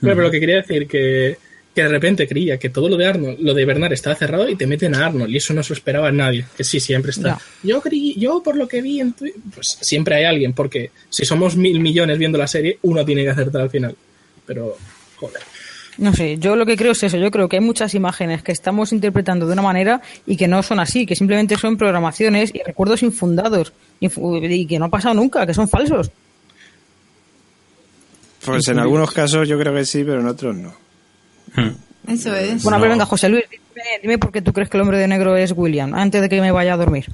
pero 0.00 0.22
lo 0.22 0.30
que 0.30 0.40
quería 0.40 0.56
decir 0.56 0.88
que 0.88 1.36
que 1.78 1.84
de 1.84 1.90
repente 1.90 2.26
creía 2.26 2.58
que 2.58 2.70
todo 2.70 2.88
lo 2.88 2.96
de 2.96 3.06
Arnold, 3.06 3.38
lo 3.38 3.54
de 3.54 3.64
Bernard 3.64 3.92
estaba 3.92 4.16
cerrado 4.16 4.48
y 4.48 4.56
te 4.56 4.66
meten 4.66 4.96
a 4.96 5.06
Arnold 5.06 5.30
y 5.30 5.36
eso 5.36 5.54
no 5.54 5.62
se 5.62 5.68
lo 5.68 5.74
esperaba 5.76 6.10
nadie, 6.10 6.44
que 6.56 6.64
sí, 6.64 6.80
siempre 6.80 7.12
está. 7.12 7.38
Yo 7.62 7.80
creí, 7.80 8.18
yo 8.18 8.42
por 8.42 8.56
lo 8.56 8.66
que 8.66 8.82
vi 8.82 8.98
en 9.00 9.12
Twitter, 9.12 9.40
pues 9.54 9.78
siempre 9.80 10.16
hay 10.16 10.24
alguien, 10.24 10.54
porque 10.54 10.90
si 11.08 11.24
somos 11.24 11.54
mil 11.54 11.78
millones 11.78 12.18
viendo 12.18 12.36
la 12.36 12.48
serie, 12.48 12.80
uno 12.82 13.04
tiene 13.04 13.22
que 13.22 13.30
acertar 13.30 13.62
al 13.62 13.70
final. 13.70 13.94
Pero, 14.44 14.76
joder. 15.18 15.40
No 15.98 16.12
sé, 16.12 16.36
yo 16.38 16.56
lo 16.56 16.66
que 16.66 16.76
creo 16.76 16.90
es 16.90 17.02
eso, 17.04 17.16
yo 17.16 17.30
creo 17.30 17.48
que 17.48 17.58
hay 17.58 17.62
muchas 17.62 17.94
imágenes 17.94 18.42
que 18.42 18.50
estamos 18.50 18.92
interpretando 18.92 19.46
de 19.46 19.52
una 19.52 19.62
manera 19.62 20.02
y 20.26 20.36
que 20.36 20.48
no 20.48 20.64
son 20.64 20.80
así, 20.80 21.06
que 21.06 21.14
simplemente 21.14 21.56
son 21.56 21.76
programaciones 21.76 22.52
y 22.52 22.60
recuerdos 22.60 23.04
infundados 23.04 23.72
y 24.00 24.66
que 24.66 24.80
no 24.80 24.86
ha 24.86 24.90
pasado 24.90 25.14
nunca, 25.14 25.46
que 25.46 25.54
son 25.54 25.68
falsos. 25.68 26.10
Pues 28.44 28.66
en 28.66 28.80
algunos 28.80 29.12
casos 29.12 29.48
yo 29.48 29.56
creo 29.56 29.72
que 29.72 29.84
sí, 29.84 30.02
pero 30.02 30.18
en 30.18 30.26
otros 30.26 30.56
no. 30.56 30.87
Eso 32.06 32.34
es. 32.34 32.62
Bueno, 32.62 32.76
a 32.76 32.80
ver, 32.80 32.90
venga, 32.90 33.06
José 33.06 33.28
Luis, 33.28 33.44
dime, 34.02 34.18
por 34.18 34.32
qué 34.32 34.42
tú 34.42 34.52
crees 34.52 34.68
que 34.70 34.76
el 34.76 34.82
hombre 34.82 34.98
de 34.98 35.08
negro 35.08 35.36
es 35.36 35.52
William, 35.54 35.94
antes 35.94 36.22
de 36.22 36.28
que 36.28 36.40
me 36.40 36.50
vaya 36.50 36.74
a 36.74 36.76
dormir. 36.76 37.06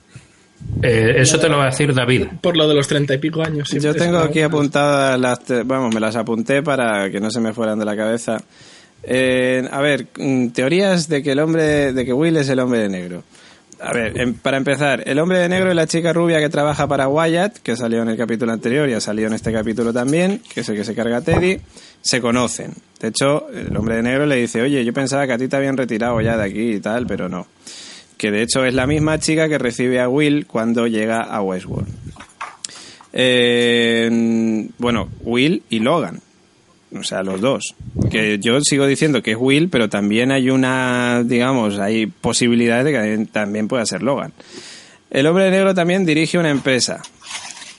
Eh, 0.83 1.15
eso 1.17 1.39
te 1.39 1.49
lo 1.49 1.59
va 1.59 1.65
a 1.65 1.71
decir 1.71 1.93
David. 1.93 2.27
Por 2.41 2.57
lo 2.57 2.69
de 2.69 2.75
los 2.75 2.87
treinta 2.89 3.15
y 3.15 3.19
pico 3.19 3.43
años. 3.43 3.71
Yo 3.71 3.95
tengo 3.95 4.19
aquí 4.19 4.41
apuntadas 4.41 5.19
las, 5.19 5.41
vamos, 5.67 5.95
me 5.95 6.01
las 6.01 6.17
apunté 6.17 6.63
para 6.63 7.11
que 7.11 7.21
no 7.21 7.31
se 7.31 7.41
me 7.41 7.53
fueran 7.53 7.79
de 7.79 7.85
la 7.85 7.97
cabeza. 7.97 8.39
Eh, 9.03 9.69
a 9.71 9.81
ver, 9.81 10.07
mm, 10.17 10.49
teorías 10.49 11.09
de 11.09 11.23
que 11.23 11.33
el 11.33 11.41
hombre, 11.41 11.93
de 11.93 12.05
que 12.05 12.13
Will 12.13 12.37
es 12.37 12.49
el 12.49 12.59
hombre 12.61 12.81
de 12.81 12.89
negro. 12.89 13.25
A 13.81 13.93
ver, 13.93 14.19
em, 14.19 14.35
para 14.35 14.57
empezar, 14.57 15.03
el 15.07 15.19
hombre 15.19 15.39
de 15.39 15.49
negro 15.49 15.71
y 15.71 15.75
la 15.75 15.87
chica 15.87 16.13
rubia 16.13 16.39
que 16.39 16.49
trabaja 16.49 16.87
para 16.87 17.09
Wyatt, 17.09 17.59
que 17.59 17.77
salió 17.77 18.03
en 18.03 18.09
el 18.09 18.17
capítulo 18.17 18.53
anterior 18.53 18.89
y 18.89 18.95
ha 18.95 19.01
salido 19.01 19.29
en 19.29 19.35
este 19.35 19.53
capítulo 19.53 19.93
también, 19.93 20.41
que 20.53 20.61
es 20.61 20.69
el 20.69 20.77
que 20.77 20.85
se 20.85 20.95
carga 20.95 21.21
Teddy, 21.21 21.61
se 22.01 22.21
conocen. 22.21 22.73
De 23.05 23.11
hecho, 23.11 23.51
el 23.51 23.77
hombre 23.77 23.97
de 23.97 24.03
negro 24.03 24.25
le 24.25 24.37
dice, 24.37 24.63
oye, 24.63 24.83
yo 24.83 24.95
pensaba 24.95 25.27
que 25.27 25.35
a 25.35 25.37
ti 25.37 25.47
te 25.47 25.57
habían 25.57 25.77
retirado 25.77 26.19
ya 26.23 26.39
de 26.39 26.45
aquí 26.45 26.71
y 26.71 26.81
tal, 26.81 27.07
pero 27.07 27.29
no. 27.29 27.47
Que 28.17 28.31
de 28.31 28.41
hecho 28.41 28.65
es 28.65 28.73
la 28.73 28.87
misma 28.87 29.19
chica 29.19 29.47
que 29.47 29.59
recibe 29.59 30.01
a 30.01 30.09
Will 30.09 30.47
cuando 30.47 30.87
llega 30.87 31.21
a 31.21 31.43
Westworld. 31.43 31.87
Eh, 33.13 34.71
bueno, 34.79 35.11
Will 35.21 35.65
y 35.69 35.81
Logan. 35.81 36.21
O 36.99 37.03
sea, 37.03 37.23
los 37.23 37.43
dos. 37.43 37.75
Que 38.11 38.39
yo 38.39 38.59
sigo 38.63 38.87
diciendo 38.87 39.23
que 39.23 39.33
es 39.33 39.39
Will, 39.39 39.69
pero 39.69 39.91
también 39.91 40.33
hay 40.33 40.49
una, 40.49 41.23
digamos, 41.27 41.79
hay 41.79 42.07
posibilidades 42.07 42.87
de 42.87 42.93
que 42.93 43.27
también 43.31 43.69
pueda 43.69 43.85
ser 43.85 44.03
Logan. 44.03 44.33
El 45.11 45.27
hombre 45.27 45.51
negro 45.51 45.75
también 45.75 46.07
dirige 46.07 46.39
una 46.39 46.49
empresa. 46.49 47.03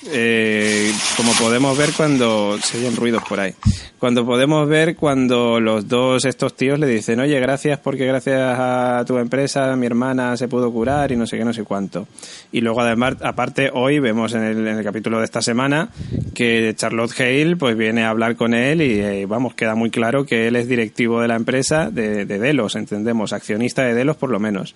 Eh, 0.08 0.92
como 1.18 1.32
podemos 1.34 1.78
ver 1.78 1.90
cuando 1.96 2.58
se 2.62 2.78
oyen 2.78 2.96
ruidos 2.96 3.24
por 3.28 3.40
ahí 3.40 3.54
cuando 3.98 4.24
podemos 4.24 4.68
ver 4.70 4.96
cuando 4.96 5.60
los 5.60 5.88
dos 5.88 6.26
estos 6.26 6.56
tíos 6.56 6.78
le 6.78 6.86
dicen 6.86 7.20
oye 7.20 7.40
gracias 7.40 7.80
porque 7.80 8.06
gracias 8.06 8.40
a 8.40 9.04
tu 9.08 9.18
empresa 9.18 9.76
mi 9.76 9.88
hermana 9.88 10.38
se 10.38 10.48
pudo 10.48 10.72
curar 10.72 11.12
y 11.12 11.16
no 11.16 11.26
sé 11.26 11.38
qué 11.38 11.46
no 11.46 11.54
sé 11.54 11.64
cuánto 11.64 12.08
y 12.52 12.62
luego 12.62 12.82
además 12.82 13.16
aparte 13.22 13.72
hoy 13.74 13.98
vemos 13.98 14.34
en 14.34 14.44
el, 14.44 14.68
en 14.68 14.78
el 14.78 14.84
capítulo 14.84 15.18
de 15.18 15.26
esta 15.26 15.42
semana 15.42 15.90
que 16.36 16.74
Charlotte 16.76 17.20
Hale 17.20 17.56
pues 17.56 17.76
viene 17.76 18.04
a 18.04 18.10
hablar 18.10 18.36
con 18.36 18.54
él 18.54 18.84
y 18.84 19.00
eh, 19.00 19.26
vamos 19.26 19.56
queda 19.56 19.74
muy 19.74 19.90
claro 19.90 20.26
que 20.26 20.48
él 20.48 20.56
es 20.56 20.68
directivo 20.68 21.20
de 21.20 21.28
la 21.28 21.36
empresa 21.36 21.90
de, 21.90 22.26
de 22.26 22.38
Delos 22.38 22.76
entendemos 22.76 23.34
accionista 23.34 23.84
de 23.84 23.94
Delos 23.94 24.18
por 24.18 24.30
lo 24.30 24.40
menos. 24.40 24.76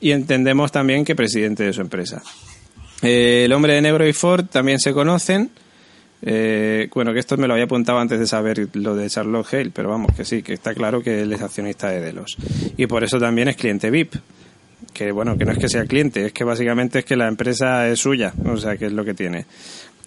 Y 0.00 0.12
entendemos 0.12 0.72
también 0.72 1.04
que 1.04 1.14
presidente 1.14 1.62
de 1.62 1.72
su 1.72 1.80
empresa 1.80 2.22
eh, 3.02 3.42
el 3.44 3.52
hombre 3.52 3.74
de 3.74 3.82
negro 3.82 4.06
y 4.06 4.12
Ford 4.12 4.46
también 4.46 4.78
se 4.78 4.92
conocen. 4.92 5.50
Eh, 6.26 6.88
bueno, 6.94 7.12
que 7.12 7.18
esto 7.18 7.36
me 7.36 7.46
lo 7.46 7.52
había 7.52 7.66
apuntado 7.66 7.98
antes 7.98 8.18
de 8.18 8.26
saber 8.26 8.68
lo 8.74 8.96
de 8.96 9.10
Charlotte 9.10 9.52
Hale, 9.52 9.70
pero 9.70 9.90
vamos, 9.90 10.14
que 10.16 10.24
sí, 10.24 10.42
que 10.42 10.54
está 10.54 10.74
claro 10.74 11.02
que 11.02 11.22
él 11.22 11.32
es 11.32 11.42
accionista 11.42 11.90
de 11.90 12.00
Delos. 12.00 12.36
Y 12.76 12.86
por 12.86 13.04
eso 13.04 13.18
también 13.18 13.48
es 13.48 13.56
cliente 13.56 13.90
VIP. 13.90 14.14
Que 14.94 15.10
bueno, 15.12 15.36
que 15.36 15.44
no 15.44 15.52
es 15.52 15.58
que 15.58 15.68
sea 15.68 15.84
cliente, 15.86 16.26
es 16.26 16.32
que 16.32 16.44
básicamente 16.44 17.00
es 17.00 17.04
que 17.04 17.16
la 17.16 17.26
empresa 17.26 17.88
es 17.88 17.98
suya, 17.98 18.32
o 18.44 18.56
sea, 18.56 18.76
que 18.76 18.86
es 18.86 18.92
lo 18.92 19.04
que 19.04 19.12
tiene. 19.12 19.44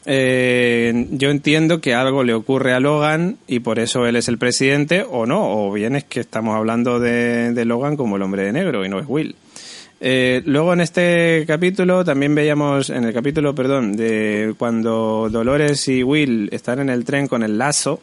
Eh, 0.06 1.08
yo 1.12 1.30
entiendo 1.30 1.82
que 1.82 1.94
algo 1.94 2.24
le 2.24 2.34
ocurre 2.34 2.74
a 2.74 2.80
Logan 2.80 3.38
y 3.46 3.60
por 3.60 3.78
eso 3.78 4.06
él 4.06 4.16
es 4.16 4.30
el 4.30 4.38
presidente, 4.38 5.04
o 5.08 5.26
no, 5.26 5.66
o 5.68 5.74
bien 5.74 5.98
es 5.98 6.06
que 6.06 6.22
estamos 6.22 6.56
hablando 6.56 7.00
de, 7.00 7.52
de 7.52 7.66
Logan 7.66 7.98
como 7.98 8.16
el 8.16 8.22
hombre 8.22 8.44
de 8.44 8.54
negro 8.54 8.86
y 8.86 8.90
no 8.90 9.00
es 9.00 9.06
Will. 9.08 9.36
Eh, 10.00 10.42
luego 10.46 10.74
en 10.74 10.82
este 10.82 11.44
capítulo 11.48 12.06
también 12.06 12.36
veíamos, 12.36 12.90
en 12.90 13.04
el 13.04 13.14
capítulo, 13.14 13.56
perdón, 13.56 13.96
de 13.96 14.54
cuando 14.58 15.28
Dolores 15.32 15.88
y 15.88 16.04
Will 16.04 16.50
están 16.52 16.80
en 16.80 16.90
el 16.90 17.04
tren 17.04 17.28
con 17.28 17.44
el 17.44 17.58
lazo, 17.58 18.02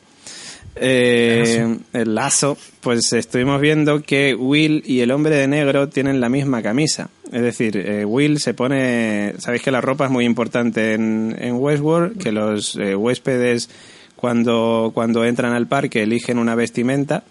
eh, 0.76 1.78
el 1.92 2.14
lazo, 2.14 2.58
pues 2.80 3.12
estuvimos 3.12 3.60
viendo 3.60 4.02
que 4.02 4.34
Will 4.34 4.82
y 4.84 5.00
el 5.00 5.12
hombre 5.12 5.36
de 5.36 5.46
negro 5.46 5.88
tienen 5.88 6.20
la 6.20 6.28
misma 6.28 6.62
camisa. 6.62 7.10
Es 7.32 7.42
decir, 7.42 7.76
eh, 7.76 8.04
Will 8.04 8.40
se 8.40 8.54
pone, 8.54 9.34
sabéis 9.38 9.62
que 9.62 9.70
la 9.70 9.80
ropa 9.80 10.06
es 10.06 10.10
muy 10.10 10.24
importante 10.24 10.94
en, 10.94 11.36
en 11.38 11.54
Westworld, 11.54 12.20
que 12.20 12.32
los 12.32 12.76
eh, 12.76 12.96
huéspedes 12.96 13.70
cuando, 14.16 14.90
cuando 14.94 15.24
entran 15.24 15.52
al 15.52 15.66
parque 15.66 16.02
eligen 16.02 16.38
una 16.38 16.54
vestimenta 16.54 17.24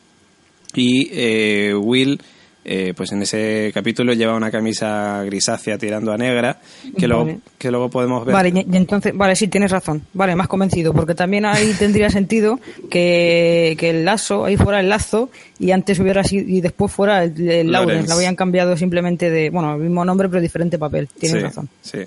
y 0.73 1.09
eh, 1.11 1.73
Will 1.75 2.21
eh, 2.65 2.93
pues 2.95 3.11
en 3.11 3.21
ese 3.21 3.71
capítulo 3.73 4.13
lleva 4.13 4.35
una 4.35 4.49
camisa 4.49 5.21
grisácea 5.23 5.77
tirando 5.77 6.11
a 6.11 6.17
negra, 6.17 6.59
que, 6.97 7.07
luego, 7.07 7.39
que 7.57 7.71
luego 7.71 7.89
podemos 7.89 8.25
ver. 8.25 8.33
Vale, 8.33 8.49
y 8.49 8.73
y 8.73 8.77
entonces, 8.77 9.15
vale, 9.15 9.35
sí, 9.35 9.47
tienes 9.47 9.71
razón. 9.71 10.01
Vale, 10.13 10.35
más 10.35 10.47
convencido, 10.47 10.93
porque 10.93 11.15
también 11.15 11.45
ahí 11.45 11.73
tendría 11.79 12.09
sentido 12.09 12.59
que, 12.89 13.75
que 13.77 13.89
el 13.89 14.05
lazo, 14.05 14.45
ahí 14.45 14.57
fuera 14.57 14.79
el 14.79 14.89
lazo, 14.89 15.29
y 15.59 15.71
antes 15.71 15.99
hubiera 15.99 16.23
sido, 16.23 16.47
y 16.47 16.61
después 16.61 16.91
fuera 16.91 17.23
el, 17.23 17.49
el 17.49 17.71
Lawrence. 17.71 18.07
Lo 18.07 18.15
habían 18.15 18.35
cambiado 18.35 18.77
simplemente 18.77 19.29
de, 19.29 19.49
bueno, 19.49 19.75
el 19.75 19.81
mismo 19.81 20.05
nombre, 20.05 20.29
pero 20.29 20.41
diferente 20.41 20.77
papel. 20.77 21.07
Tienes 21.07 21.41
sí, 21.41 21.43
razón. 21.43 21.69
Sí. 21.81 21.99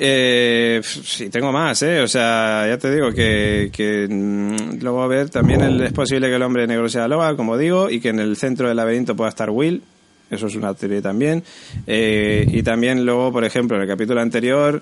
Eh, 0.00 0.80
sí, 0.84 1.28
tengo 1.28 1.50
más, 1.50 1.82
¿eh? 1.82 2.00
O 2.00 2.06
sea, 2.06 2.64
ya 2.68 2.78
te 2.78 2.94
digo 2.94 3.10
que, 3.10 3.68
que 3.72 4.06
mm, 4.08 4.80
luego 4.80 5.02
a 5.02 5.08
ver, 5.08 5.28
también 5.28 5.60
es 5.82 5.92
posible 5.92 6.28
que 6.28 6.36
el 6.36 6.42
hombre 6.42 6.68
negro 6.68 6.88
sea 6.88 7.08
Loba, 7.08 7.36
como 7.36 7.58
digo, 7.58 7.90
y 7.90 7.98
que 7.98 8.10
en 8.10 8.20
el 8.20 8.36
centro 8.36 8.68
del 8.68 8.76
laberinto 8.76 9.16
pueda 9.16 9.30
estar 9.30 9.50
Will. 9.50 9.82
Eso 10.30 10.46
es 10.46 10.54
una 10.54 10.74
teoría 10.74 11.02
también. 11.02 11.42
Eh, 11.86 12.46
y 12.48 12.62
también 12.62 13.04
luego, 13.04 13.32
por 13.32 13.44
ejemplo, 13.44 13.76
en 13.76 13.82
el 13.82 13.88
capítulo 13.88 14.20
anterior, 14.20 14.80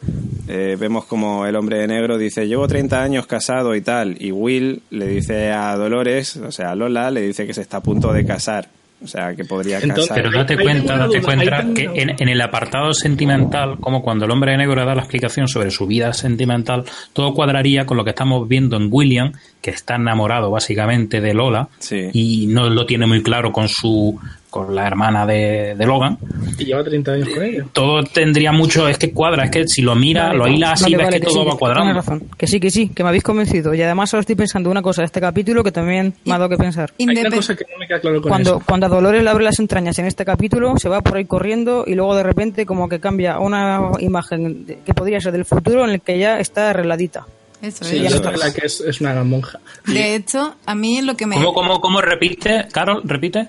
eh, 0.49 0.77
vemos 0.79 1.07
como 1.07 1.47
el 1.47 1.57
hombre 1.57 1.79
de 1.79 1.87
negro 1.87 2.19
dice, 2.19 2.47
llevo 2.47 2.69
30 2.69 3.03
años 3.03 3.27
casado 3.27 3.75
y 3.75 3.81
tal. 3.81 4.21
Y 4.21 4.33
Will 4.33 4.83
le 4.91 5.07
dice 5.07 5.51
a 5.51 5.77
Dolores, 5.77 6.37
o 6.37 6.53
sea, 6.53 6.73
a 6.73 6.75
Lola, 6.75 7.11
le 7.11 7.23
dice 7.23 7.47
que 7.47 7.55
se 7.55 7.63
está 7.63 7.79
a 7.79 7.83
punto 7.83 8.13
de 8.13 8.27
casar. 8.27 8.69
O 9.03 9.07
sea, 9.07 9.35
que 9.35 9.45
podría 9.45 9.79
Entonces, 9.79 10.09
casar. 10.09 10.23
Pero 10.23 10.37
date 10.37 10.57
cuenta, 10.57 10.97
date 10.97 11.21
cuenta 11.21 11.67
que 11.75 11.85
en, 11.95 12.29
el 12.29 12.41
apartado 12.41 12.95
sentimental, 12.95 13.77
como 13.79 14.03
cuando 14.03 14.25
el 14.25 14.31
hombre 14.31 14.53
de 14.53 14.59
negro 14.59 14.85
da 14.87 14.95
la 14.95 15.03
explicación 15.03 15.49
sobre 15.49 15.71
su 15.71 15.87
vida 15.87 16.13
sentimental, 16.15 16.85
todo 17.13 17.35
cuadraría 17.35 17.85
con 17.85 17.99
lo 17.99 18.05
que 18.05 18.11
estamos 18.11 18.49
viendo 18.49 18.77
en 18.77 18.89
William, 18.91 19.33
que 19.61 19.71
está 19.71 19.97
enamorado 19.97 20.51
básicamente 20.51 21.21
de 21.21 21.35
Lola 21.35 21.69
Sí. 21.79 22.09
y 22.13 22.47
no 22.47 22.71
lo 22.71 22.87
tiene 22.87 23.07
muy 23.07 23.23
claro 23.23 23.53
con 23.53 23.69
su 23.69 24.19
con 24.57 24.75
la 24.75 24.87
hermana 24.87 25.27
de, 25.27 25.75
de 25.77 25.87
Logan. 25.87 26.19
Y 26.59 26.65
lleva 26.65 26.83
30 26.85 27.13
años 27.13 27.29
con 27.29 27.43
ella. 27.45 27.65
Todo 27.73 28.03
tendría 28.05 28.53
mucho, 28.53 28.89
es 28.89 28.99
que 28.99 29.13
cuadra, 29.13 29.45
es 29.45 29.51
que 29.51 29.69
si 29.69 29.83
lo 29.83 29.95
mira, 29.95 30.29
Vale, 30.29 30.39
lo 30.39 30.49
hila 30.49 30.73
así, 30.73 30.85
vale, 30.85 30.97
ves 30.97 31.07
vale, 31.07 31.21
que 31.21 31.27
todo 31.27 31.43
sí, 31.43 31.49
va 31.51 31.57
cuadrando. 31.59 31.93
Razón. 31.95 32.25
Que 32.37 32.47
sí, 32.47 32.61
que 32.61 32.71
sí, 32.71 32.89
que 32.89 33.03
me 33.03 33.09
habéis 33.11 33.23
convencido. 33.23 33.75
Y 33.75 33.83
además 33.83 34.13
ahora 34.15 34.21
estoy 34.21 34.37
pensando 34.37 34.71
una 34.71 34.83
cosa 34.83 35.03
de 35.03 35.07
este 35.07 35.21
capítulo 35.21 35.63
que 35.65 35.73
también 35.73 36.15
me 36.25 36.35
ha 36.35 36.39
dado 36.39 36.49
que 36.49 36.57
pensar. 36.57 36.93
Hay 36.99 37.07
una 37.07 37.31
cosa 37.31 37.55
que 37.55 37.65
no 37.71 37.79
me 37.79 37.87
queda 37.87 38.01
claro 38.01 38.21
con 38.23 38.31
Cuando, 38.31 38.51
eso. 38.57 38.63
cuando 38.67 38.87
a 38.87 38.89
Dolores 38.89 39.23
le 39.23 39.31
abre 39.31 39.45
las 39.45 39.59
entrañas 39.59 39.99
en 39.99 40.07
este 40.07 40.25
capítulo, 40.25 40.79
se 40.79 40.89
va 40.89 41.01
por 41.03 41.17
ahí 41.17 41.25
corriendo 41.25 41.85
y 41.87 41.95
luego 41.95 42.15
de 42.17 42.23
repente 42.23 42.65
como 42.67 42.89
que 42.89 43.01
cambia 43.01 43.35
a 43.35 43.41
una 43.41 43.91
imagen 44.01 44.65
que 44.85 44.95
podría 44.95 45.21
ser 45.21 45.33
del 45.33 45.45
futuro 45.45 45.85
en 45.85 45.91
el 45.91 46.01
que 46.01 46.19
ya 46.19 46.39
está 46.41 46.71
arregladita. 46.71 47.27
Eso 47.63 47.85
Sí, 47.85 47.97
es. 48.05 48.07
eso 48.13 48.17
está. 48.17 48.33
es 48.33 48.39
la 48.41 48.53
que 48.53 48.67
es, 48.67 48.81
es 48.83 49.01
una 49.01 49.25
monja. 49.25 49.59
De 49.87 50.15
hecho, 50.15 50.57
a 50.67 50.75
mí 50.75 51.01
lo 51.01 51.17
que 51.17 51.25
me... 51.27 51.37
¿Cómo, 51.37 51.55
cómo, 51.55 51.81
cómo 51.81 52.01
repite, 52.03 52.67
Carol? 52.71 53.01
¿Repite? 53.05 53.49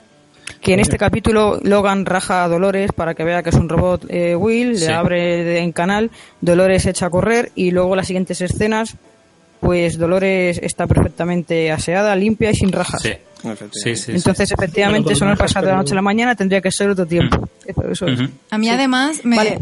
Que 0.61 0.73
en 0.73 0.79
este 0.79 0.97
capítulo 0.97 1.59
Logan 1.63 2.05
raja 2.05 2.43
a 2.43 2.47
Dolores 2.47 2.91
para 2.91 3.13
que 3.13 3.23
vea 3.23 3.43
que 3.43 3.49
es 3.51 3.55
un 3.55 3.69
robot 3.69 4.05
eh, 4.09 4.35
Will, 4.35 4.77
Sí. 4.77 4.85
le 4.87 4.93
abre 4.93 5.59
en 5.59 5.71
canal, 5.71 6.09
Dolores 6.41 6.85
echa 6.85 7.05
a 7.05 7.09
correr 7.09 7.51
y 7.55 7.71
luego 7.71 7.95
las 7.95 8.07
siguientes 8.07 8.41
escenas, 8.41 8.95
pues 9.59 9.97
Dolores 9.97 10.59
está 10.61 10.87
perfectamente 10.87 11.71
aseada, 11.71 12.15
limpia 12.15 12.51
y 12.51 12.55
sin 12.55 12.71
rajas. 12.71 13.01
Sí. 13.01 13.13
Sí, 13.43 13.49
sí, 13.71 13.95
sí. 13.95 14.11
Entonces, 14.13 14.51
efectivamente, 14.51 15.13
eso 15.13 15.23
no 15.23 15.31
es 15.31 15.37
con 15.37 15.45
pasar 15.45 15.63
de 15.63 15.69
la 15.71 15.77
noche 15.77 15.91
a 15.93 15.95
la 15.95 16.01
mañana, 16.01 16.35
tendría 16.35 16.59
que 16.59 16.71
ser 16.71 16.89
otro 16.89 17.05
tiempo. 17.05 17.47
Eso, 17.65 17.87
eso 17.87 18.07
es. 18.07 18.19
A 18.49 18.57
mí 18.57 18.67
además 18.67 19.23
me... 19.23 19.35
Vale, 19.35 19.59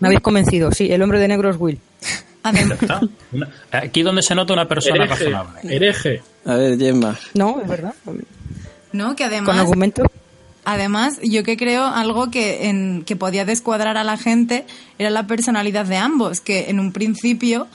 me 0.00 0.08
habéis 0.08 0.20
convencido. 0.20 0.72
Sí, 0.72 0.90
el 0.90 1.00
hombre 1.00 1.20
de 1.20 1.28
negro 1.28 1.48
es 1.48 1.56
Will. 1.58 1.78
Una- 3.32 3.48
Aquí 3.70 4.02
donde 4.02 4.20
se 4.20 4.34
nota 4.34 4.52
una 4.52 4.66
persona 4.66 4.96
Hereje. 5.04 5.24
razonable. 5.30 5.76
Hereje. 5.76 6.22
A 6.44 6.54
ver, 6.56 6.76
Gemma. 6.78 7.16
No, 7.34 7.60
es 7.62 7.68
verdad. 7.68 7.94
no, 8.92 9.14
que 9.16 9.24
Con 9.24 9.32
además... 9.32 9.58
argumento. 9.60 10.02
Además, 10.64 11.20
yo 11.22 11.42
que 11.42 11.56
creo 11.56 11.84
algo 11.84 12.30
que, 12.30 12.68
en, 12.68 13.02
que 13.04 13.16
podía 13.16 13.44
descuadrar 13.44 13.96
a 13.96 14.04
la 14.04 14.16
gente 14.16 14.66
era 14.98 15.10
la 15.10 15.26
personalidad 15.26 15.84
de 15.84 15.96
ambos, 15.96 16.40
que 16.40 16.70
en 16.70 16.80
un 16.80 16.92
principio, 16.92 17.66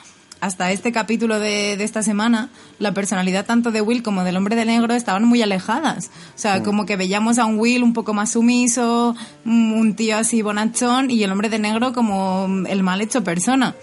hasta 0.41 0.71
este 0.71 0.91
capítulo 0.91 1.39
de, 1.39 1.77
de 1.77 1.83
esta 1.83 2.01
semana, 2.01 2.49
la 2.79 2.93
personalidad 2.93 3.45
tanto 3.45 3.71
de 3.71 3.81
Will 3.81 4.01
como 4.01 4.23
del 4.23 4.37
hombre 4.37 4.55
de 4.55 4.65
negro 4.65 4.95
estaban 4.95 5.23
muy 5.25 5.41
alejadas. 5.41 6.07
O 6.35 6.39
sea, 6.39 6.63
como 6.63 6.85
que 6.87 6.95
veíamos 6.95 7.37
a 7.37 7.45
un 7.45 7.59
Will 7.59 7.83
un 7.83 7.93
poco 7.93 8.13
más 8.13 8.31
sumiso, 8.31 9.15
un 9.45 9.73
un 9.73 9.95
tío 9.95 10.17
así 10.17 10.41
bonachón, 10.41 11.11
y 11.11 11.23
el 11.23 11.31
hombre 11.31 11.49
de 11.49 11.59
negro 11.59 11.93
como 11.93 12.47
el 12.67 12.81
mal 12.81 13.01
hecho 13.01 13.23
persona. 13.23 13.75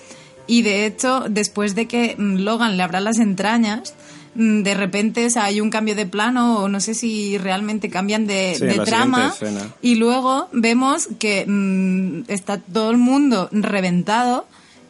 Y 0.47 0.63
de 0.63 0.87
hecho, 0.87 1.25
después 1.29 1.75
de 1.75 1.87
que 1.87 2.15
mm, 2.17 2.37
Logan 2.39 2.77
le 2.77 2.83
abra 2.83 3.01
las 3.01 3.19
entrañas, 3.19 3.95
mm, 3.95 4.06
de 4.37 4.75
repente 4.75 5.27
o 5.27 5.31
sea, 5.31 5.45
hay 5.45 5.61
un 5.61 5.71
cambio 5.71 5.95
de 5.95 6.07
plano 6.07 6.59
o 6.61 6.69
no 6.69 6.81
sé 6.81 6.95
si 6.95 7.39
realmente 7.39 7.89
cambian 7.91 8.27
de, 8.27 8.55
Sí, 8.55 8.81
trama. 8.85 9.35
y 9.83 9.95
luego 9.97 10.49
vemos 10.53 11.09
que 11.19 11.45
mm, 11.47 12.25
está 12.31 12.59
todo 12.59 12.91
el 12.91 12.97
mundo 12.99 13.49
reventado 13.53 14.47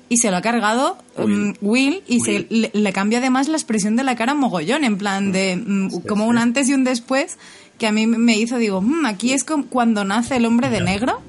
y 0.09 0.18
se 0.18 0.30
lo 0.30 0.37
ha 0.37 0.40
cargado 0.42 0.96
mm, 1.18 1.52
Will, 1.61 2.02
y 2.06 2.20
Se, 2.20 2.46
le, 2.48 2.70
le 2.72 2.92
cambia 2.92 3.18
además 3.18 3.48
la 3.48 3.56
expresión 3.56 3.96
de 3.96 4.04
la 4.04 4.14
cara 4.16 4.35
mogollón 4.35 4.85
en 4.85 4.98
plan 4.98 5.32
de 5.32 5.56
mm, 5.56 6.00
como 6.09 6.26
un 6.26 6.38
antes 6.38 6.68
y 6.68 6.74
un 6.74 6.85
después 6.85 7.38
que 7.78 7.87
a 7.87 7.92
mí 7.92 8.06
me 8.06 8.37
hizo 8.38 8.56
digo 8.59 8.80
"Mm, 8.80 9.04
aquí 9.06 9.32
es 9.32 9.44
cuando 9.44 10.04
nace 10.04 10.37
el 10.37 10.44
hombre 10.46 10.70
de 10.70 10.80
negro 10.80 11.20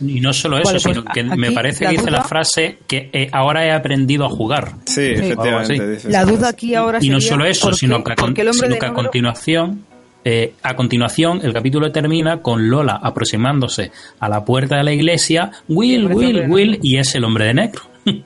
Y 0.00 0.20
no 0.20 0.32
solo 0.32 0.56
eso, 0.58 0.66
Vale, 0.72 0.80
pues, 0.82 0.94
sino 0.96 1.04
que 1.04 1.22
me 1.24 1.52
parece 1.52 1.84
que 1.84 1.90
dice 1.92 2.10
la 2.10 2.24
frase 2.24 2.78
que 2.86 3.10
eh, 3.12 3.28
ahora 3.32 3.66
he 3.66 3.70
aprendido 3.72 4.24
a 4.24 4.28
jugar. 4.30 4.72
Sí, 4.86 5.02
efectivamente. 5.14 5.88
dices 5.90 6.10
La 6.12 6.24
duda 6.24 6.48
aquí 6.48 6.74
ahora 6.74 6.98
y 7.02 7.08
no 7.10 7.20
solo 7.20 7.44
eso, 7.44 7.66
¿por 7.66 7.72
qué- 7.74 7.78
sino 7.78 8.02
que, 8.02 8.12
a, 8.12 8.16
sino 8.16 8.94
continuación, 8.94 9.84
eh, 10.24 10.54
a 10.62 10.74
continuación, 10.74 11.40
el 11.42 11.52
capítulo 11.52 11.92
termina 11.92 12.40
con 12.42 12.68
Lola 12.70 12.98
aproximándose 13.02 13.90
a 14.18 14.28
la 14.28 14.44
puerta 14.44 14.76
de 14.76 14.84
la 14.84 14.92
iglesia, 14.92 15.50
Will, 15.68 16.06
Will, 16.06 16.44
Will, 16.48 16.78
y 16.82 16.96
es 16.98 17.14
el 17.14 17.24
hombre 17.24 17.46
de 17.46 17.54
negro. 17.54 17.82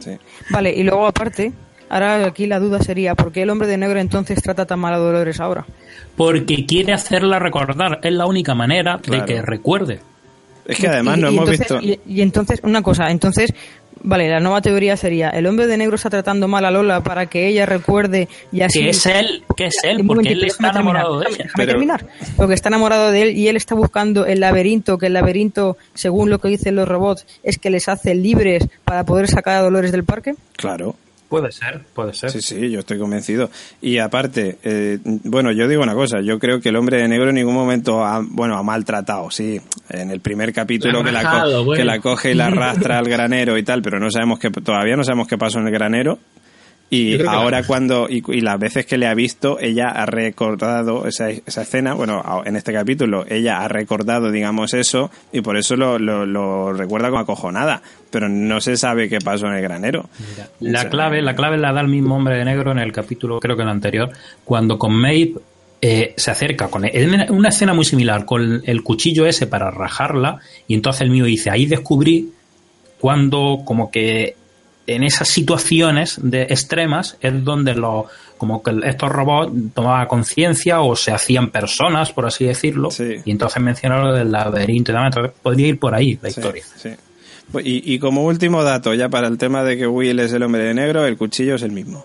Sí. 0.00 0.10
Vale, 0.50 0.70
y 0.74 0.82
luego 0.82 1.06
aparte, 1.06 1.50
ahora 1.88 2.26
aquí 2.26 2.46
la 2.46 2.58
duda 2.60 2.78
sería, 2.82 3.14
¿por 3.14 3.32
qué 3.32 3.40
el 3.40 3.48
hombre 3.48 3.66
de 3.66 3.78
negro 3.78 3.98
entonces 3.98 4.42
trata 4.42 4.66
tan 4.66 4.78
mal 4.78 4.92
a 4.92 4.98
Dolores 4.98 5.40
ahora? 5.40 5.64
Porque 6.14 6.66
quiere 6.66 6.92
hacerla 6.92 7.38
recordar, 7.38 8.00
es 8.02 8.12
la 8.12 8.26
única 8.26 8.54
manera 8.54 8.98
Claro. 8.98 9.24
de 9.24 9.32
que 9.34 9.40
recuerde. 9.40 10.00
Es 10.66 10.78
que 10.78 10.88
además 10.88 11.18
Y- 11.18 11.20
no 11.20 11.30
y 11.30 11.34
hemos 11.36 11.50
entonces- 11.50 11.80
visto. 11.80 12.00
Y, 12.08 12.16
y 12.18 12.22
entonces, 12.22 12.60
una 12.62 12.82
cosa, 12.82 13.10
entonces, 13.10 13.50
Vale, 14.06 14.28
la 14.28 14.38
nueva 14.38 14.60
teoría 14.60 14.98
sería, 14.98 15.30
el 15.30 15.46
hombre 15.46 15.66
de 15.66 15.78
negro 15.78 15.94
está 15.96 16.10
tratando 16.10 16.46
mal 16.46 16.62
a 16.66 16.70
Lola 16.70 17.02
para 17.02 17.24
que 17.24 17.48
ella 17.48 17.64
recuerde 17.64 18.28
y 18.52 18.60
así... 18.60 18.80
Que 18.80 18.90
es 18.90 19.06
él, 19.06 19.44
que 19.56 19.66
es 19.66 19.76
él, 19.82 20.04
porque 20.06 20.28
él 20.32 20.44
está 20.44 20.68
enamorado 20.70 21.20
de 21.20 21.26
ella. 21.28 21.36
déjame 21.38 21.52
Pero- 21.56 21.68
terminar. 21.72 22.06
Porque 22.36 22.52
está 22.52 22.68
enamorado 22.68 23.10
de 23.10 23.22
él 23.22 23.30
y 23.38 23.48
él 23.48 23.56
está 23.56 23.74
buscando 23.74 24.26
el 24.26 24.40
laberinto, 24.40 24.98
que 24.98 25.06
el 25.06 25.14
laberinto, 25.14 25.78
según 25.94 26.28
lo 26.28 26.38
que 26.38 26.48
dicen 26.48 26.74
los 26.76 26.86
robots, 26.86 27.24
es 27.42 27.56
que 27.56 27.70
les 27.70 27.88
hace 27.88 28.14
libres 28.14 28.68
para 28.84 29.04
poder 29.04 29.26
sacar 29.28 29.56
a 29.56 29.62
Dolores 29.62 29.90
del 29.90 30.04
parque. 30.04 30.34
Claro. 30.56 30.96
Puede 31.28 31.50
ser, 31.50 31.82
puede 31.94 32.12
ser. 32.12 32.30
Sí, 32.30 32.42
sí, 32.42 32.70
yo 32.70 32.80
estoy 32.80 32.98
convencido. 32.98 33.50
Y 33.80 33.98
aparte, 33.98 34.58
eh, 34.62 34.98
bueno, 35.04 35.52
yo 35.52 35.66
digo 35.66 35.82
una 35.82 35.94
cosa, 35.94 36.20
yo 36.20 36.38
creo 36.38 36.60
que 36.60 36.68
el 36.68 36.76
hombre 36.76 36.98
de 36.98 37.08
negro 37.08 37.30
en 37.30 37.36
ningún 37.36 37.54
momento 37.54 38.04
ha, 38.04 38.22
bueno, 38.22 38.56
ha 38.56 38.62
maltratado, 38.62 39.30
sí, 39.30 39.60
en 39.88 40.10
el 40.10 40.20
primer 40.20 40.52
capítulo 40.52 41.02
La 41.02 41.04
que 41.04 41.12
la, 41.12 41.58
bueno. 41.60 41.72
que 41.74 41.84
la 41.84 41.98
coge 42.00 42.32
y 42.32 42.34
la 42.34 42.46
arrastra 42.46 42.98
al 42.98 43.08
granero 43.08 43.56
y 43.58 43.62
tal, 43.62 43.82
pero 43.82 43.98
no 43.98 44.10
sabemos 44.10 44.38
que 44.38 44.50
todavía 44.50 44.96
no 44.96 45.04
sabemos 45.04 45.26
qué 45.26 45.38
pasó 45.38 45.58
en 45.58 45.66
el 45.66 45.72
granero. 45.72 46.18
Y 46.94 47.26
ahora 47.26 47.60
la- 47.60 47.66
cuando, 47.66 48.06
y, 48.08 48.22
y 48.28 48.40
las 48.40 48.58
veces 48.58 48.86
que 48.86 48.96
le 48.98 49.06
ha 49.06 49.14
visto, 49.14 49.58
ella 49.60 49.88
ha 49.88 50.06
recordado 50.06 51.06
esa, 51.06 51.30
esa 51.30 51.62
escena, 51.62 51.94
bueno, 51.94 52.22
en 52.44 52.56
este 52.56 52.72
capítulo, 52.72 53.24
ella 53.28 53.58
ha 53.58 53.68
recordado, 53.68 54.30
digamos, 54.30 54.74
eso, 54.74 55.10
y 55.32 55.40
por 55.40 55.56
eso 55.56 55.76
lo, 55.76 55.98
lo, 55.98 56.24
lo 56.26 56.72
recuerda 56.72 57.08
como 57.08 57.20
acojonada, 57.20 57.82
pero 58.10 58.28
no 58.28 58.60
se 58.60 58.76
sabe 58.76 59.08
qué 59.08 59.18
pasó 59.18 59.46
en 59.46 59.54
el 59.54 59.62
granero. 59.62 60.08
Mira, 60.30 60.48
O 60.60 60.72
la 60.72 60.80
sea, 60.82 60.90
clave, 60.90 61.22
la 61.22 61.34
clave 61.34 61.58
la 61.58 61.72
da 61.72 61.80
el 61.80 61.88
mismo 61.88 62.16
hombre 62.16 62.36
de 62.36 62.44
negro 62.44 62.72
en 62.72 62.78
el 62.78 62.92
capítulo, 62.92 63.40
creo 63.40 63.56
que 63.56 63.62
en 63.62 63.68
el 63.68 63.74
anterior, 63.74 64.10
cuando 64.44 64.78
con 64.78 64.92
Maeve 64.94 65.34
eh, 65.82 66.14
se 66.16 66.30
acerca 66.30 66.68
con 66.68 66.84
en 66.86 67.30
una 67.30 67.50
escena 67.50 67.74
muy 67.74 67.84
similar 67.84 68.24
con 68.24 68.62
el 68.64 68.82
cuchillo 68.82 69.26
ese 69.26 69.46
para 69.46 69.70
rajarla 69.70 70.38
y 70.66 70.74
entonces 70.74 71.02
el 71.02 71.10
mío 71.10 71.26
dice 71.26 71.50
ahí 71.50 71.66
descubrí 71.66 72.30
cuando 72.98 73.60
como 73.64 73.90
que 73.90 74.36
en 74.86 75.02
esas 75.04 75.28
situaciones 75.28 76.18
de 76.22 76.42
extremas 76.42 77.16
es 77.20 77.42
donde 77.44 77.74
los 77.74 78.04
como 78.38 78.62
que 78.62 78.72
estos 78.84 79.08
robots 79.10 79.52
tomaban 79.74 80.06
conciencia 80.08 80.80
o 80.82 80.94
se 80.96 81.12
hacían 81.12 81.50
personas 81.50 82.12
por 82.12 82.26
así 82.26 82.44
decirlo 82.44 82.90
Sí. 82.90 83.16
y 83.24 83.30
entonces 83.30 83.62
menciona 83.62 83.98
lo 83.98 84.12
del 84.12 84.30
laberinto 84.32 84.90
y 84.90 84.94
demás 84.94 85.08
entonces 85.14 85.32
podría 85.42 85.68
ir 85.68 85.78
por 85.78 85.94
ahí 85.94 86.18
la 86.20 86.30
Sí, 86.30 86.40
historia 86.40 86.64
sí. 86.76 86.90
Pues, 87.52 87.64
Y, 87.66 87.82
y 87.94 87.98
como 87.98 88.24
último 88.24 88.62
dato, 88.64 88.92
ya 88.94 89.08
para 89.08 89.28
el 89.28 89.38
tema 89.38 89.62
de 89.64 89.76
que 89.76 89.86
Will 89.86 90.18
es 90.18 90.32
el 90.32 90.42
hombre 90.42 90.62
de 90.64 90.74
negro, 90.74 91.06
el 91.06 91.16
cuchillo 91.16 91.54
es 91.56 91.62
el 91.62 91.72
mismo. 91.72 92.04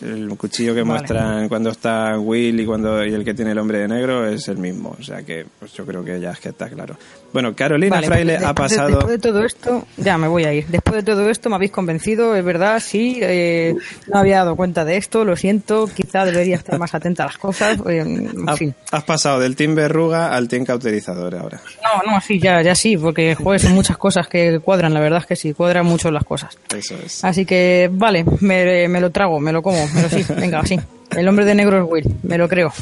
El 0.00 0.28
cuchillo 0.36 0.74
que 0.74 0.82
Vale. 0.82 0.92
muestran 0.92 1.48
cuando 1.48 1.70
está 1.70 2.18
Will 2.18 2.60
y 2.60 2.64
cuando 2.66 3.04
y 3.04 3.12
el 3.12 3.24
que 3.24 3.34
tiene 3.34 3.50
el 3.52 3.58
hombre 3.58 3.78
de 3.80 3.88
negro 3.88 4.26
es 4.28 4.46
el 4.48 4.58
mismo. 4.58 4.96
O 4.98 5.02
sea 5.02 5.22
que 5.22 5.44
pues 5.58 5.72
yo 5.72 5.84
creo 5.84 6.04
que 6.04 6.20
ya 6.20 6.30
es 6.30 6.38
que 6.40 6.50
está 6.50 6.68
claro. 6.68 6.96
Bueno, 7.32 7.54
Carolina 7.54 7.96
Vale, 7.96 8.06
Fraile 8.06 8.36
pues 8.36 8.46
ha 8.48 8.54
pasado... 8.54 8.88
Después 8.90 9.08
de 9.08 9.18
todo 9.18 9.44
esto, 9.44 9.86
ya 9.98 10.16
me 10.16 10.28
voy 10.28 10.44
a 10.44 10.54
ir. 10.54 10.66
Después 10.68 10.96
de 10.96 11.02
todo 11.02 11.28
esto 11.28 11.50
me 11.50 11.56
habéis 11.56 11.72
convencido, 11.72 12.34
es 12.34 12.44
verdad, 12.44 12.80
sí. 12.80 13.18
eh, 13.20 13.74
no 14.06 14.18
había 14.20 14.38
dado 14.38 14.56
cuenta 14.56 14.84
de 14.86 14.96
esto, 14.96 15.24
lo 15.24 15.36
siento. 15.36 15.88
Quizá 15.94 16.24
debería 16.24 16.56
estar 16.56 16.78
más 16.78 16.94
atenta 16.94 17.24
a 17.24 17.26
las 17.26 17.36
cosas. 17.36 17.78
eh, 17.86 17.98
en 17.98 18.48
ha- 18.48 18.56
fin. 18.56 18.74
Has 18.92 19.04
pasado 19.04 19.40
del 19.40 19.56
team 19.56 19.74
verruga 19.74 20.34
al 20.34 20.48
team 20.48 20.64
cauterizador 20.64 21.34
ahora. 21.34 21.60
No, 21.82 22.12
no, 22.12 22.20
sí, 22.20 22.38
ya, 22.40 22.62
ya 22.62 22.74
sí, 22.74 22.96
porque 22.96 23.34
joder, 23.34 23.60
son 23.60 23.72
muchas 23.72 23.98
cosas 23.98 24.26
que 24.28 24.60
cuadran, 24.60 24.94
la 24.94 25.00
verdad 25.00 25.18
es 25.20 25.26
que 25.26 25.36
sí, 25.36 25.52
cuadran 25.52 25.84
mucho 25.84 26.10
las 26.10 26.24
cosas. 26.24 26.56
Eso 26.74 26.94
es. 27.04 27.22
Así 27.24 27.44
que, 27.44 27.90
vale, 27.92 28.24
me, 28.40 28.88
me 28.88 29.00
lo 29.00 29.10
trago, 29.10 29.38
me 29.38 29.52
lo 29.52 29.60
como, 29.60 29.87
pero 29.94 30.08
sí, 30.08 30.24
venga, 30.36 30.64
sí. 30.64 30.78
El 31.16 31.28
hombre 31.28 31.44
de 31.44 31.54
negro 31.54 31.78
es 31.78 31.84
Will, 31.90 32.14
me 32.22 32.38
lo 32.38 32.48
creo. 32.48 32.72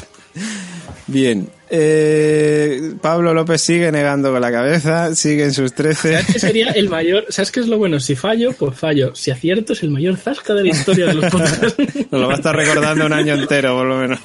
Bien. 1.07 1.49
Eh, 1.69 2.93
Pablo 3.01 3.33
López 3.33 3.61
sigue 3.61 3.91
negando 3.91 4.31
con 4.31 4.41
la 4.41 4.51
cabeza, 4.51 5.15
sigue 5.15 5.45
en 5.45 5.53
sus 5.53 5.73
13. 5.73 6.11
¿Sabes 6.11 6.25
qué 6.33 6.39
sería 6.39 6.71
el 6.71 6.89
mayor? 6.89 7.25
¿Sabes 7.29 7.51
qué 7.51 7.61
es 7.61 7.67
lo 7.67 7.77
bueno? 7.77 7.99
Si 7.99 8.15
fallo, 8.15 8.51
pues 8.53 8.77
fallo. 8.77 9.15
Si 9.15 9.31
acierto, 9.31 9.73
es 9.73 9.83
el 9.83 9.89
mayor 9.89 10.17
zasca 10.17 10.53
de 10.53 10.63
la 10.63 10.69
historia 10.69 11.07
de 11.07 11.13
los 11.15 11.31
podcasts. 11.31 11.75
Nos 12.11 12.21
lo 12.21 12.27
va 12.27 12.33
a 12.33 12.37
estar 12.37 12.55
recordando 12.55 13.05
un 13.05 13.13
año 13.13 13.33
entero, 13.35 13.75
por 13.77 13.85
lo 13.85 13.97
menos. 13.97 14.19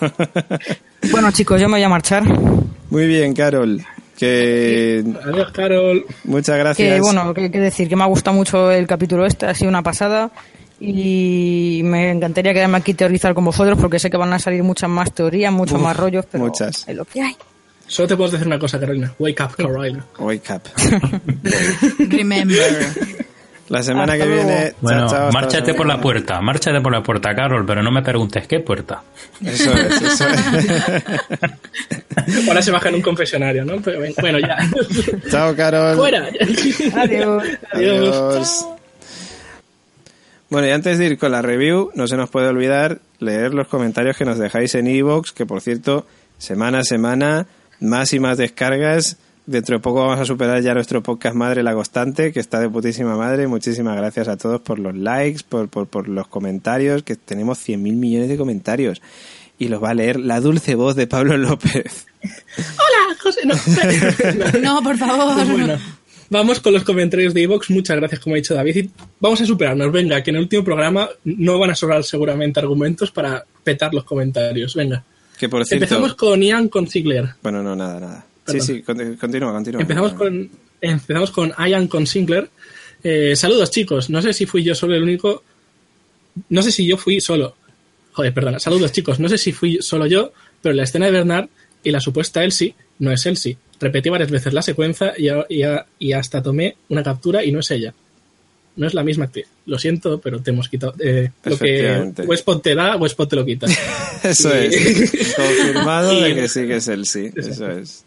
Bueno, 1.10 1.30
chicos, 1.32 1.60
yo 1.60 1.68
me 1.68 1.74
voy 1.74 1.82
a 1.84 1.88
marchar. 1.88 2.24
Muy 2.90 3.06
bien, 3.06 3.32
Carol. 3.34 3.80
Que 4.16 5.04
Adiós, 5.24 5.50
Carol. 5.52 6.04
muchas 6.24 6.58
gracias. 6.58 6.94
Que 6.94 7.00
bueno, 7.00 7.32
que, 7.34 7.50
que 7.50 7.58
decir, 7.58 7.88
que 7.88 7.96
me 7.96 8.02
ha 8.02 8.06
gustado 8.06 8.36
mucho 8.36 8.70
el 8.70 8.86
capítulo 8.86 9.26
este, 9.26 9.46
ha 9.46 9.54
sido 9.54 9.68
una 9.68 9.82
pasada. 9.82 10.30
Y 10.84 11.80
me 11.84 12.10
encantaría 12.10 12.52
quedarme 12.52 12.78
aquí 12.78 12.92
teorizar 12.94 13.34
con 13.34 13.44
vosotros 13.44 13.78
porque 13.80 14.00
sé 14.00 14.10
que 14.10 14.16
van 14.16 14.32
a 14.32 14.38
salir 14.40 14.64
muchas 14.64 14.90
más 14.90 15.12
teorías, 15.12 15.52
muchos 15.52 15.76
Uf, 15.76 15.82
más 15.82 15.96
rollos, 15.96 16.26
pero 16.30 16.44
muchas. 16.44 16.88
es 16.88 16.96
lo 16.96 17.04
que 17.04 17.22
hay. 17.22 17.36
Solo 17.86 18.08
te 18.08 18.16
puedo 18.16 18.30
decir 18.30 18.46
una 18.46 18.58
cosa, 18.58 18.80
Carolina. 18.80 19.12
Wake 19.18 19.42
up, 19.44 19.54
Carolina. 19.56 20.04
Wake 20.18 20.50
up. 20.50 20.62
Remember. 22.10 22.58
La 23.68 23.82
semana 23.82 24.12
Hasta 24.14 24.24
que 24.24 24.30
luego. 24.30 24.48
viene. 24.48 24.72
Bueno, 24.80 25.00
chao, 25.02 25.08
chao, 25.10 25.26
hasta 25.28 25.40
márchate 25.40 25.74
por 25.74 25.86
la 25.86 26.00
puerta, 26.00 26.40
márchate 26.40 26.80
por 26.80 26.92
la 26.92 27.02
puerta, 27.02 27.34
Carol, 27.34 27.64
pero 27.64 27.82
no 27.82 27.90
me 27.92 28.02
preguntes 28.02 28.46
qué 28.48 28.60
puerta. 28.60 29.02
Eso 29.44 29.72
es, 29.72 30.02
eso 30.02 30.28
es. 30.28 30.40
Ahora 32.48 32.60
se 32.60 32.70
baja 32.72 32.88
en 32.88 32.96
un 32.96 33.02
confesionario, 33.02 33.64
¿no? 33.64 33.80
Pero 33.80 34.00
bueno, 34.20 34.38
ya. 34.40 34.58
chao, 35.30 35.54
Carol. 35.54 35.96
¡Fuera! 35.96 36.26
Adiós. 36.26 36.92
Adiós. 36.94 37.44
Adiós. 37.72 38.66
Bueno, 40.52 40.68
y 40.68 40.70
antes 40.70 40.98
de 40.98 41.06
ir 41.06 41.16
con 41.16 41.32
la 41.32 41.40
review, 41.40 41.90
no 41.94 42.06
se 42.06 42.14
nos 42.14 42.28
puede 42.28 42.48
olvidar 42.48 43.00
leer 43.20 43.54
los 43.54 43.68
comentarios 43.68 44.18
que 44.18 44.26
nos 44.26 44.36
dejáis 44.36 44.74
en 44.74 44.86
iVoox, 44.86 45.32
que 45.32 45.46
por 45.46 45.62
cierto, 45.62 46.06
semana 46.36 46.80
a 46.80 46.84
semana, 46.84 47.46
más 47.80 48.12
y 48.12 48.20
más 48.20 48.36
descargas. 48.36 49.16
Dentro 49.46 49.76
de 49.76 49.80
poco 49.80 50.00
vamos 50.00 50.20
a 50.20 50.26
superar 50.26 50.60
ya 50.60 50.74
nuestro 50.74 51.02
podcast 51.02 51.34
madre 51.34 51.62
La 51.62 51.72
Constante, 51.72 52.34
que 52.34 52.40
está 52.40 52.60
de 52.60 52.68
putísima 52.68 53.16
madre. 53.16 53.46
Muchísimas 53.46 53.96
gracias 53.96 54.28
a 54.28 54.36
todos 54.36 54.60
por 54.60 54.78
los 54.78 54.94
likes, 54.94 55.40
por, 55.48 55.70
por, 55.70 55.86
por 55.86 56.06
los 56.06 56.28
comentarios, 56.28 57.02
que 57.02 57.16
tenemos 57.16 57.58
100.000 57.66 57.78
millones 57.96 58.28
de 58.28 58.36
comentarios. 58.36 59.00
Y 59.58 59.68
los 59.68 59.82
va 59.82 59.88
a 59.88 59.94
leer 59.94 60.20
la 60.20 60.40
dulce 60.40 60.74
voz 60.74 60.96
de 60.96 61.06
Pablo 61.06 61.38
López. 61.38 62.08
¡Hola, 62.58 63.16
José! 63.22 63.40
No. 63.46 63.54
No, 64.60 64.82
por 64.82 64.98
favor. 64.98 65.34
Pues 65.34 65.50
bueno, 65.50 65.78
vamos 66.32 66.58
con 66.60 66.72
los 66.72 66.82
comentarios 66.82 67.32
de 67.34 67.42
Evox. 67.42 67.70
Muchas 67.70 67.96
gracias, 67.96 68.20
como 68.20 68.34
ha 68.34 68.38
dicho 68.38 68.54
David. 68.54 68.76
Y 68.76 68.90
vamos 69.20 69.40
a 69.40 69.46
superarnos. 69.46 69.92
Venga, 69.92 70.22
que 70.22 70.30
en 70.30 70.36
el 70.36 70.42
último 70.42 70.64
programa 70.64 71.08
no 71.24 71.58
van 71.58 71.70
a 71.70 71.74
sobrar 71.76 72.02
seguramente 72.02 72.58
argumentos 72.58 73.10
para 73.12 73.44
petar 73.62 73.94
los 73.94 74.04
comentarios. 74.04 74.74
Venga. 74.74 75.04
Que 75.38 75.48
por 75.48 75.64
cierto... 75.64 75.84
Empezamos 75.84 76.14
con 76.14 76.40
Ian 76.42 76.68
Consigler. 76.68 77.34
Bueno, 77.42 77.62
no, 77.62 77.76
nada, 77.76 78.00
nada. 78.00 78.26
Sí, 78.46 78.52
Perdón. 78.52 78.66
sí, 78.66 78.82
conti- 78.82 79.16
continúa, 79.18 79.52
continúa. 79.52 79.80
Empezamos 79.82 80.12
con, 80.14 80.50
empezamos 80.80 81.30
con 81.30 81.52
Ian 81.58 81.86
Consigler. 81.86 82.50
Eh, 83.04 83.36
saludos, 83.36 83.70
chicos. 83.70 84.10
No 84.10 84.20
sé 84.22 84.32
si 84.32 84.46
fui 84.46 84.62
yo 84.64 84.74
solo 84.74 84.94
el 84.96 85.02
único. 85.02 85.44
No 86.48 86.62
sé 86.62 86.72
si 86.72 86.86
yo 86.86 86.96
fui 86.96 87.20
solo. 87.20 87.56
Joder, 88.12 88.32
perdona. 88.34 88.58
Saludos, 88.58 88.92
chicos. 88.92 89.20
No 89.20 89.28
sé 89.28 89.38
si 89.38 89.52
fui 89.52 89.78
solo 89.80 90.06
yo, 90.06 90.32
pero 90.60 90.74
la 90.74 90.84
escena 90.84 91.06
de 91.06 91.12
Bernard 91.12 91.48
y 91.84 91.90
la 91.90 92.00
supuesta 92.00 92.42
Elsie 92.44 92.74
no 92.98 93.10
es 93.12 93.24
Elsie. 93.26 93.56
Repetí 93.82 94.08
varias 94.08 94.30
veces 94.30 94.52
la 94.54 94.62
secuencia 94.62 95.12
y, 95.18 95.28
a- 95.28 95.44
y 95.48 95.62
a- 95.64 95.84
y 95.98 96.12
hasta 96.12 96.40
tomé 96.42 96.76
una 96.88 97.02
captura 97.02 97.44
y 97.44 97.50
no 97.52 97.58
es 97.60 97.70
ella. 97.72 97.92
No 98.76 98.86
es 98.86 98.94
la 98.94 99.02
misma 99.02 99.26
actriz. 99.26 99.46
Lo 99.66 99.78
siento, 99.78 100.18
pero 100.20 100.40
te 100.40 100.50
hemos 100.50 100.68
quitado. 100.68 100.94
eh, 100.98 101.30
lo 101.44 101.58
que. 101.58 102.12
Westpot 102.26 102.62
te 102.62 102.74
da, 102.74 102.96
Westpot 102.96 103.28
te 103.28 103.36
lo 103.36 103.44
quita. 103.44 103.66
Eso 104.22 104.48
Y- 104.54 104.66
es. 104.66 105.34
Confirmado 105.36 106.12
Y- 106.16 106.22
de 106.22 106.34
que 106.34 106.48
sí 106.48 106.66
que 106.66 106.76
es 106.76 106.88
el 106.88 107.04
sí. 107.04 107.30
Eso 107.36 107.70
es. 107.70 108.04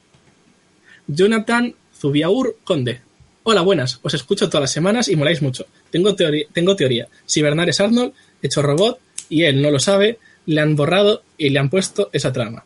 Jonathan 1.08 1.74
Zubiaur 2.00 2.58
Conde. 2.64 3.02
Hola, 3.44 3.62
buenas. 3.62 4.00
Os 4.02 4.14
escucho 4.16 4.48
todas 4.50 4.62
las 4.62 4.72
semanas 4.72 5.08
y 5.08 5.16
moláis 5.16 5.42
mucho. 5.42 5.68
Tengo, 5.92 6.16
teoría, 6.16 6.46
tengo 6.52 6.76
teoría. 6.76 7.08
Si 7.26 7.42
Bernard 7.44 7.70
es 7.70 7.80
Arnold, 7.80 8.14
hecho 8.42 8.62
robot, 8.64 9.00
y 9.30 9.44
él 9.44 9.62
no 9.62 9.70
lo 9.70 9.80
sabe, 9.80 10.18
le 10.48 10.62
han 10.62 10.76
borrado 10.76 11.22
y 11.38 11.50
le 11.50 11.60
han 11.60 11.70
puesto 11.70 12.10
esa 12.12 12.34
trama. 12.34 12.64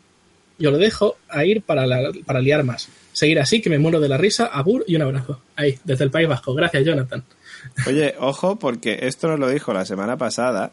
Yo 0.60 0.72
lo 0.72 0.78
dejo 0.78 1.18
a 1.30 1.46
ir 1.46 1.62
para, 1.62 1.88
la- 1.88 2.12
para 2.26 2.42
liar 2.42 2.64
más. 2.64 2.88
Seguir 3.14 3.40
así, 3.40 3.62
que 3.62 3.70
me 3.70 3.80
muero 3.80 4.00
de 4.00 4.08
la 4.10 4.18
risa. 4.18 4.46
Agur 4.46 4.84
y 4.88 4.96
un 4.96 5.02
abrazo. 5.02 5.42
Ahí, 5.56 5.78
desde 5.84 6.04
el 6.04 6.12
País 6.12 6.28
Vasco. 6.28 6.54
Gracias, 6.54 6.84
Jonathan. 6.86 7.24
Oye, 7.88 8.14
ojo, 8.20 8.58
porque 8.58 9.00
esto 9.02 9.28
nos 9.28 9.40
lo 9.40 9.50
dijo 9.50 9.74
la 9.74 9.86
semana 9.86 10.18
pasada, 10.18 10.72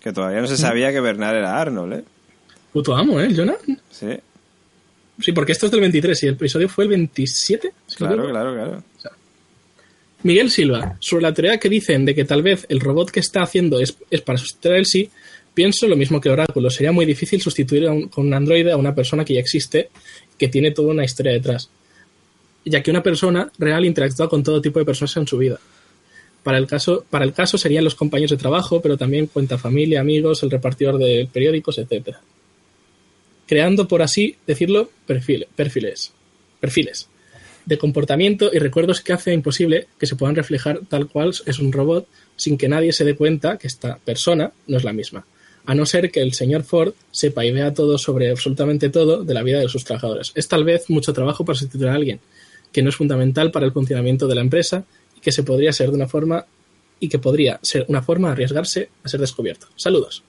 que 0.00 0.12
todavía 0.12 0.40
no 0.40 0.46
se 0.46 0.56
sabía 0.56 0.92
que 0.92 1.00
Bernard 1.00 1.36
era 1.36 1.60
Arnold, 1.60 1.92
¿eh? 1.94 2.04
Puto 2.72 2.94
amo, 2.94 3.20
¿eh, 3.20 3.32
Jonathan? 3.32 3.80
Sí, 3.90 4.08
Sí, 5.22 5.32
porque 5.32 5.52
esto 5.52 5.66
es 5.66 5.72
del 5.72 5.80
23 5.82 6.22
y 6.22 6.26
el 6.28 6.32
episodio 6.34 6.68
fue 6.68 6.84
el 6.84 6.90
27. 6.90 7.72
si 7.86 8.04
no 8.04 8.08
claro, 8.10 8.28
claro, 8.30 8.54
claro. 8.54 8.82
Miguel 10.22 10.50
Silva, 10.50 10.96
sobre 11.00 11.22
la 11.22 11.32
teoría 11.34 11.58
que 11.58 11.68
dicen 11.68 12.04
de 12.04 12.14
que 12.14 12.24
tal 12.24 12.42
vez 12.42 12.66
el 12.68 12.80
robot 12.80 13.10
que 13.10 13.20
está 13.20 13.42
haciendo 13.42 13.80
es, 13.80 13.96
es 14.10 14.20
para 14.20 14.38
sustituir 14.38 14.74
a 14.74 14.78
Elsie, 14.78 15.10
pienso 15.54 15.86
lo 15.88 15.96
mismo 15.96 16.20
que 16.20 16.30
Oráculo. 16.30 16.70
Sería 16.70 16.92
muy 16.92 17.06
difícil 17.06 17.40
sustituir 17.40 17.86
con 18.10 18.26
un 18.26 18.34
androide 18.34 18.72
a 18.72 18.76
una 18.76 18.94
persona 18.94 19.24
que 19.24 19.34
ya 19.34 19.40
existe, 19.40 19.90
que 20.38 20.48
tiene 20.48 20.70
toda 20.70 20.88
una 20.92 21.04
historia 21.04 21.32
detrás. 21.32 21.70
Ya 22.64 22.82
que 22.82 22.90
una 22.90 23.02
persona 23.02 23.50
real 23.58 23.84
interactúa 23.84 24.28
con 24.28 24.42
todo 24.42 24.60
tipo 24.60 24.78
de 24.78 24.84
personas 24.84 25.16
en 25.16 25.26
su 25.26 25.38
vida. 25.38 25.58
Para 26.42 26.58
el 26.58 26.66
caso, 26.66 27.04
para 27.10 27.24
el 27.24 27.32
caso 27.32 27.58
serían 27.58 27.84
los 27.84 27.94
compañeros 27.94 28.30
de 28.30 28.36
trabajo, 28.36 28.80
pero 28.80 28.96
también 28.96 29.26
cuenta 29.26 29.58
familia, 29.58 30.00
amigos, 30.00 30.42
el 30.42 30.50
repartidor 30.50 30.98
de 30.98 31.28
periódicos, 31.30 31.78
etc. 31.78 32.16
Creando, 33.46 33.88
por 33.88 34.02
así 34.02 34.36
decirlo, 34.46 34.90
perfil- 35.08 35.46
perfiles. 35.56 36.12
Perfiles. 36.60 37.08
de 37.66 37.76
comportamiento 37.78 38.50
y 38.52 38.58
recuerdos 38.58 39.00
que 39.02 39.12
hace 39.12 39.32
imposible 39.34 39.86
que 39.98 40.06
se 40.06 40.16
puedan 40.16 40.34
reflejar 40.34 40.80
tal 40.88 41.08
cual 41.08 41.32
es 41.46 41.58
un 41.58 41.70
robot 41.72 42.08
sin 42.34 42.56
que 42.56 42.68
nadie 42.68 42.92
se 42.92 43.04
dé 43.04 43.14
cuenta 43.14 43.58
que 43.58 43.66
esta 43.68 43.98
persona 43.98 44.50
no 44.66 44.76
es 44.78 44.82
la 44.82 44.94
misma. 44.94 45.24
A 45.70 45.74
no 45.76 45.86
ser 45.86 46.10
que 46.10 46.20
el 46.20 46.32
señor 46.32 46.64
Ford 46.64 46.94
sepa 47.12 47.44
y 47.44 47.52
vea 47.52 47.72
todo 47.72 47.96
sobre 47.96 48.28
absolutamente 48.28 48.88
todo 48.88 49.22
de 49.22 49.32
la 49.32 49.44
vida 49.44 49.60
de 49.60 49.68
sus 49.68 49.84
trabajadores. 49.84 50.32
Es 50.34 50.48
tal 50.48 50.64
vez 50.64 50.90
mucho 50.90 51.12
trabajo 51.12 51.44
para 51.44 51.56
sustituir 51.56 51.90
a 51.90 51.94
alguien 51.94 52.18
que 52.72 52.82
no 52.82 52.88
es 52.88 52.96
fundamental 52.96 53.52
para 53.52 53.66
el 53.66 53.72
funcionamiento 53.72 54.26
de 54.26 54.34
la 54.34 54.40
empresa 54.40 54.82
y 55.16 55.20
que 55.20 55.30
se 55.30 55.44
podría 55.44 55.72
ser 55.72 55.90
de 55.90 55.94
una 55.94 56.08
forma 56.08 56.44
y 56.98 57.08
que 57.08 57.20
podría 57.20 57.60
ser 57.62 57.84
una 57.86 58.02
forma 58.02 58.26
de 58.26 58.32
arriesgarse 58.32 58.88
a 59.04 59.08
ser 59.08 59.20
descubierto. 59.20 59.68
Saludos. 59.76 60.24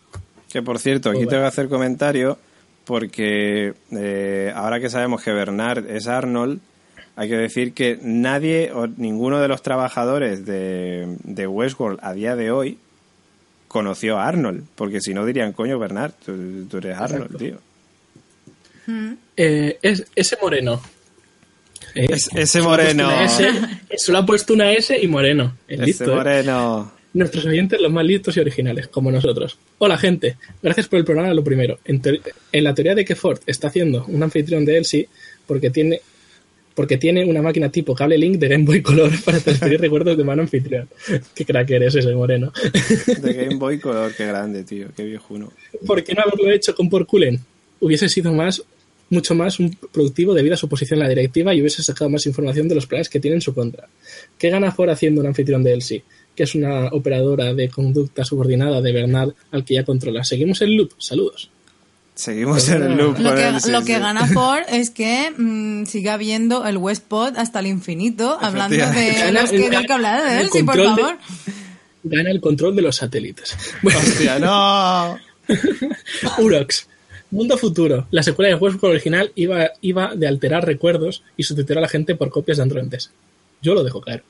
Que 0.48 0.62
por 0.62 0.78
cierto, 0.78 1.10
aquí 1.10 1.22
tengo 1.22 1.32
bueno. 1.32 1.44
que 1.46 1.48
hacer 1.48 1.70
comentario 1.70 2.38
porque 2.86 3.74
eh, 3.94 4.54
ahora 4.54 4.80
que 4.80 4.92
sabemos 4.92 5.24
que 5.24 5.32
Bernard 5.32 5.90
es 5.90 6.06
Arnold, 6.06 6.60
hay 7.16 7.30
que 7.30 7.38
decir 7.38 7.74
que 7.74 7.98
nadie 8.04 8.72
o 8.72 8.86
ninguno 8.86 9.40
de 9.40 9.48
los 9.48 9.64
trabajadores 9.64 10.46
de, 10.46 11.18
de 11.24 11.48
Westworld 11.48 11.98
a 12.04 12.14
día 12.14 12.36
de 12.36 12.52
hoy 12.52 12.78
conoció 13.72 14.18
a 14.18 14.28
Arnold, 14.28 14.66
porque 14.76 15.00
si 15.00 15.14
no 15.14 15.26
dirían, 15.26 15.54
coño, 15.54 15.80
Bernard, 15.80 16.12
tú, 16.26 16.66
tú 16.70 16.78
eres 16.78 16.98
Arnold, 16.98 17.32
Exacto. 17.32 17.38
tío. 17.38 17.58
Eh, 19.38 19.78
es, 19.82 20.06
ese 20.16 20.38
moreno. 20.42 20.82
Eh, 21.96 22.08
Es- 22.10 22.30
ese 22.34 22.62
moreno. 22.62 23.10
S, 23.22 23.48
solo 23.98 24.18
ha 24.20 24.26
puesto 24.26 24.54
una 24.54 24.72
S 24.74 24.98
y 25.02 25.08
moreno. 25.08 25.56
Es 25.68 25.78
Ese 25.80 25.86
listo, 25.86 26.12
¿eh? 26.12 26.16
moreno. 26.16 26.92
Nuestros 27.14 27.46
oyentes 27.46 27.80
los 27.82 27.92
más 27.92 28.06
listos 28.06 28.36
y 28.38 28.40
originales, 28.40 28.88
como 28.88 29.12
nosotros. 29.12 29.58
Hola, 29.78 29.98
gente. 29.98 30.38
Gracias 30.62 30.88
por 30.88 31.00
el 31.00 31.06
programa, 31.06 31.34
lo 31.34 31.44
primero. 31.44 31.80
En, 31.86 32.02
en 32.52 32.64
la 32.64 32.74
teoría 32.74 32.96
de 32.96 33.04
que 33.06 33.16
Ford 33.16 33.40
está 33.46 33.68
haciendo 33.68 34.06
un 34.08 34.24
anfitrión 34.24 34.64
de 34.66 34.78
Elsie 34.78 35.10
porque 35.46 35.70
tiene 35.70 36.02
porque 36.76 36.98
tiene 36.98 37.26
una 37.26 37.42
máquina 37.42 37.70
tipo 37.70 37.94
cable 37.94 38.18
link 38.18 38.38
de 38.38 38.48
Game 38.48 38.64
Boy 38.64 38.82
Color 38.82 39.12
para 39.24 39.40
transferir 39.40 39.80
recuerdos 39.82 40.18
de 40.18 40.24
mano 40.24 40.42
anfitrión. 40.42 40.88
Qué 41.36 41.46
crack 41.46 41.70
eres 41.72 41.96
ese 41.96 42.14
moreno. 42.14 42.52
De 43.22 43.34
Game 43.34 43.56
Boy 43.56 43.80
Color, 43.80 44.14
qué 44.16 44.26
grande, 44.26 44.64
tío, 44.64 44.88
qué 44.96 45.04
viejuno. 45.04 45.52
¿Por 45.86 46.04
qué 46.04 46.14
no 46.14 46.24
haberlo 46.24 46.52
hecho 46.52 46.76
con 46.76 46.90
Porculen? 46.90 47.40
Hubiese 47.80 48.08
sido 48.10 48.32
más, 48.34 48.64
mucho 49.10 49.36
más 49.36 49.60
un 49.60 49.76
productivo 49.92 50.34
debido 50.34 50.54
a 50.54 50.58
su 50.58 50.70
posición 50.70 51.00
en 51.00 51.04
la 51.04 51.10
directiva 51.10 51.54
y 51.54 51.62
hubiese 51.62 51.84
sacado 51.84 52.10
más 52.10 52.26
información 52.26 52.68
de 52.68 52.76
los 52.76 52.86
planes 52.86 53.10
que 53.10 53.20
tiene 53.20 53.36
en 53.36 53.42
su 53.42 53.54
contra. 53.54 53.88
¿Qué 54.38 54.50
gana 54.50 54.72
Ford 54.72 54.90
haciendo 54.90 55.22
un 55.22 55.28
anfitrión 55.28 55.64
de 55.64 55.74
Elsie? 55.74 56.04
Que 56.36 56.44
es 56.44 56.56
una 56.56 56.88
operadora 56.88 57.54
de 57.54 57.70
conducta 57.70 58.24
subordinada 58.24 58.82
de 58.82 58.94
Bernard 58.94 59.34
al 59.52 59.66
que 59.66 59.74
ya 59.74 59.84
controla. 59.84 60.24
Seguimos 60.24 60.62
el 60.62 60.76
loop. 60.76 60.94
Saludos. 60.98 61.50
Seguimos 62.22 62.70
en 62.70 62.84
el 62.84 62.98
loop 62.98 63.18
Lo 63.18 63.34
que, 63.34 63.48
él, 63.48 63.60
sí, 63.60 63.72
lo 63.72 63.80
que 63.80 63.96
sí. 63.96 64.00
gana 64.00 64.28
Ford 64.34 64.62
es 64.70 64.92
que 64.92 65.32
mm, 65.36 65.86
siga 65.88 66.18
viendo 66.18 66.68
el 66.68 66.78
Westpod 66.78 67.36
hasta 67.36 67.62
el 67.62 67.66
infinito, 67.66 68.38
hablando 68.40 68.76
de 68.78 69.32
los 69.32 69.50
que 69.50 69.70
tengo 69.72 69.82
que 69.88 69.94
hablar 69.94 70.24
de 70.30 70.42
él, 70.42 70.50
sí, 70.54 70.62
por 70.62 70.78
de- 70.78 70.84
favor. 70.84 71.18
Gana 72.04 72.30
el 72.30 72.40
control 72.40 72.76
de 72.76 72.84
los 72.84 72.96
satélites. 72.98 73.58
Bueno, 73.82 73.98
Hostia, 74.00 74.38
no. 74.38 75.18
Urox. 76.44 76.88
Mundo 77.32 77.58
Futuro. 77.58 78.06
La 78.12 78.22
secuela 78.22 78.50
de 78.50 78.56
Westworld 78.56 78.96
original 78.98 79.32
iba, 79.36 79.72
iba 79.82 80.14
de 80.16 80.28
alterar 80.28 80.64
recuerdos 80.66 81.24
y 81.38 81.44
sustituir 81.44 81.80
a 81.80 81.82
la 81.82 81.88
gente 81.90 82.14
por 82.14 82.30
copias 82.30 82.58
de 82.58 82.64
androides. 82.64 83.10
Yo 83.64 83.74
lo 83.74 83.84
dejo 83.84 84.00
caer. 84.02 84.24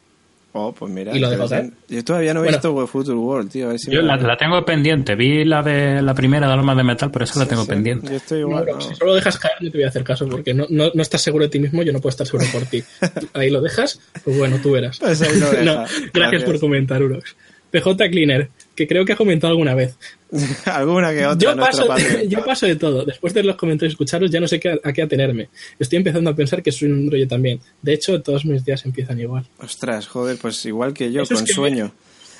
Oh, 0.53 0.73
pues 0.73 0.91
mira. 0.91 1.15
Y 1.15 1.19
lo 1.19 1.29
dejo 1.29 1.43
interesante. 1.43 1.77
Yo 1.87 2.03
todavía 2.03 2.33
no 2.33 2.41
he 2.41 2.43
Bueno. 2.43 2.57
visto 2.57 2.73
We 2.73 2.85
Future 2.87 3.15
World, 3.17 3.51
tío. 3.51 3.67
A 3.67 3.69
ver 3.69 3.79
si 3.79 3.89
Yo 3.89 4.01
me- 4.01 4.07
la, 4.07 4.17
la 4.17 4.35
tengo 4.35 4.63
pendiente. 4.65 5.15
Vi 5.15 5.45
la 5.45 5.63
de 5.63 6.01
la 6.01 6.13
primera 6.13 6.45
de 6.47 6.53
Almas 6.53 6.75
de 6.75 6.83
Metal, 6.83 7.09
pero 7.09 7.23
esa 7.23 7.39
la 7.39 7.45
tengo 7.45 7.63
Sí, 7.63 7.69
pendiente. 7.69 8.09
Yo 8.09 8.17
estoy 8.17 8.39
igual. 8.41 8.63
Urox, 8.63 8.85
no. 8.85 8.91
Si 8.91 8.95
solo 8.97 9.15
dejas 9.15 9.37
caer, 9.39 9.55
no 9.61 9.71
te 9.71 9.77
voy 9.77 9.85
a 9.85 9.87
hacer 9.87 10.03
caso 10.03 10.27
porque 10.27 10.53
no, 10.53 10.65
no, 10.69 10.91
no 10.93 11.01
estás 11.01 11.21
seguro 11.21 11.45
de 11.45 11.49
ti 11.49 11.59
mismo, 11.59 11.83
yo 11.83 11.93
no 11.93 11.99
puedo 12.01 12.09
estar 12.11 12.27
seguro 12.27 12.45
por 12.51 12.63
ti. 12.65 12.83
Ahí 13.33 13.49
lo 13.49 13.61
dejas, 13.61 14.01
pues 14.25 14.37
bueno, 14.37 14.57
tú 14.61 14.71
verás. 14.71 14.99
Pues 14.99 15.21
ahí 15.21 15.39
lo 15.39 15.49
deja. 15.51 15.63
No, 15.63 15.75
gracias, 15.83 16.11
Gracias. 16.13 16.43
por 16.43 16.59
comentar, 16.59 17.01
Urox. 17.01 17.35
PJ 17.71 18.09
Cleaner, 18.09 18.49
que 18.81 18.87
creo 18.87 19.05
que 19.05 19.13
ha 19.13 19.15
comentado 19.15 19.51
alguna 19.51 19.75
vez. 19.75 19.95
Alguna 20.65 21.11
que 21.13 21.25
otra. 21.25 21.37
Yo 21.53 21.55
paso, 21.55 21.85
yo 22.27 22.43
paso 22.43 22.65
de 22.65 22.75
todo. 22.75 23.05
Después 23.05 23.33
de 23.33 23.43
los 23.43 23.55
comentarios 23.55 23.93
escucharos, 23.93 24.31
ya 24.31 24.39
no 24.39 24.47
sé 24.47 24.59
qué, 24.59 24.79
a 24.83 24.93
qué 24.93 25.01
atenerme. 25.03 25.49
Estoy 25.77 25.97
empezando 25.97 26.29
a 26.29 26.35
pensar 26.35 26.63
que 26.63 26.71
soy 26.71 26.89
un 26.89 27.11
rollo 27.11 27.27
también. 27.27 27.59
De 27.81 27.93
hecho, 27.93 28.21
todos 28.21 28.43
mis 28.45 28.65
días 28.65 28.83
empiezan 28.85 29.19
igual. 29.19 29.45
Ostras, 29.59 30.07
joder, 30.07 30.37
pues 30.37 30.65
igual 30.65 30.93
que 30.93 31.11
yo, 31.11 31.21
Eso 31.23 31.33
es 31.35 31.39
con 31.41 31.45
que 31.45 31.53
sueño. 31.53 31.93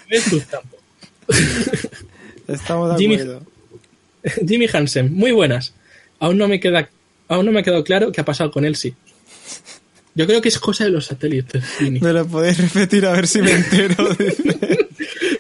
¿Ves 0.10 0.24
tu 0.30 0.42
campo? 0.50 0.78
Estamos 2.48 2.92
de 2.94 2.98
Jimmy- 2.98 3.16
acuerdo. 3.16 3.46
Jimmy 4.48 4.68
Hansen, 4.72 5.14
muy 5.14 5.32
buenas. 5.32 5.74
Aún 6.20 6.38
no 6.38 6.48
me 6.48 6.60
queda, 6.60 6.90
aún 7.28 7.46
no 7.46 7.52
me 7.52 7.60
ha 7.60 7.64
quedado 7.64 7.84
claro 7.84 8.12
qué 8.12 8.22
ha 8.22 8.26
pasado 8.26 8.52
con 8.52 8.66
Elsie. 8.66 8.94
Yo 10.14 10.28
creo 10.28 10.42
que 10.42 10.50
es 10.50 10.60
cosa 10.60 10.84
de 10.84 10.90
los 10.90 11.06
satélites, 11.06 11.64
Jimmy. 11.80 12.00
¿Me 12.02 12.12
lo 12.14 12.26
podéis 12.28 12.58
repetir 12.58 13.06
a 13.06 13.14
ver 13.14 13.28
si 13.28 13.42
me 13.42 13.52
entero? 13.52 13.96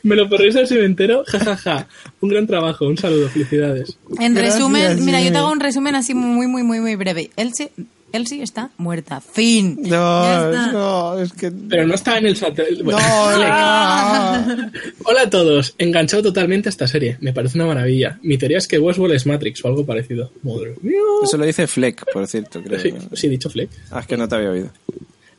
Me 0.03 0.15
lo 0.15 0.29
perdéis 0.29 0.55
al 0.55 0.67
cementerio, 0.67 1.23
jajaja. 1.27 1.87
Un 2.21 2.29
gran 2.29 2.47
trabajo, 2.47 2.87
un 2.87 2.97
saludo, 2.97 3.29
felicidades. 3.29 3.97
En 4.19 4.33
Gracias, 4.33 4.55
resumen, 4.55 5.05
mira, 5.05 5.21
yo 5.21 5.31
te 5.31 5.37
hago 5.37 5.51
un 5.51 5.59
resumen 5.59 5.95
así 5.95 6.13
muy, 6.13 6.47
muy, 6.47 6.63
muy, 6.63 6.79
muy 6.79 6.95
breve. 6.95 7.29
Elsie, 7.35 7.71
Elsie 8.13 8.43
está 8.43 8.71
muerta. 8.77 9.21
Fin. 9.21 9.77
No, 9.83 10.49
está. 10.51 10.71
no, 10.71 11.19
es 11.19 11.31
que... 11.33 11.51
Pero 11.51 11.87
no 11.87 11.93
estaba 11.95 12.17
en 12.17 12.25
el 12.25 12.35
satélite. 12.35 12.83
Bueno, 12.83 12.99
No, 12.99 14.47
no. 14.47 14.71
Hola 15.05 15.21
a 15.23 15.29
todos, 15.29 15.75
enganchado 15.77 16.23
totalmente 16.23 16.67
a 16.69 16.71
esta 16.71 16.87
serie. 16.87 17.17
Me 17.21 17.31
parece 17.33 17.57
una 17.57 17.67
maravilla. 17.67 18.19
Mi 18.21 18.37
teoría 18.37 18.57
es 18.57 18.67
que 18.67 18.79
Westworld 18.79 19.15
es 19.15 19.25
Matrix 19.25 19.63
o 19.63 19.67
algo 19.69 19.85
parecido. 19.85 20.31
Madre 20.43 20.75
mía. 20.81 20.99
Eso 21.23 21.37
lo 21.37 21.45
dice 21.45 21.67
Fleck, 21.67 22.05
por 22.11 22.27
cierto, 22.27 22.61
creo. 22.61 22.79
Sí, 22.79 22.93
sí, 23.13 23.29
dicho 23.29 23.49
Fleck. 23.49 23.69
Ah, 23.91 24.01
es 24.01 24.07
que 24.07 24.17
no 24.17 24.27
te 24.27 24.35
había 24.35 24.51
oído. 24.51 24.69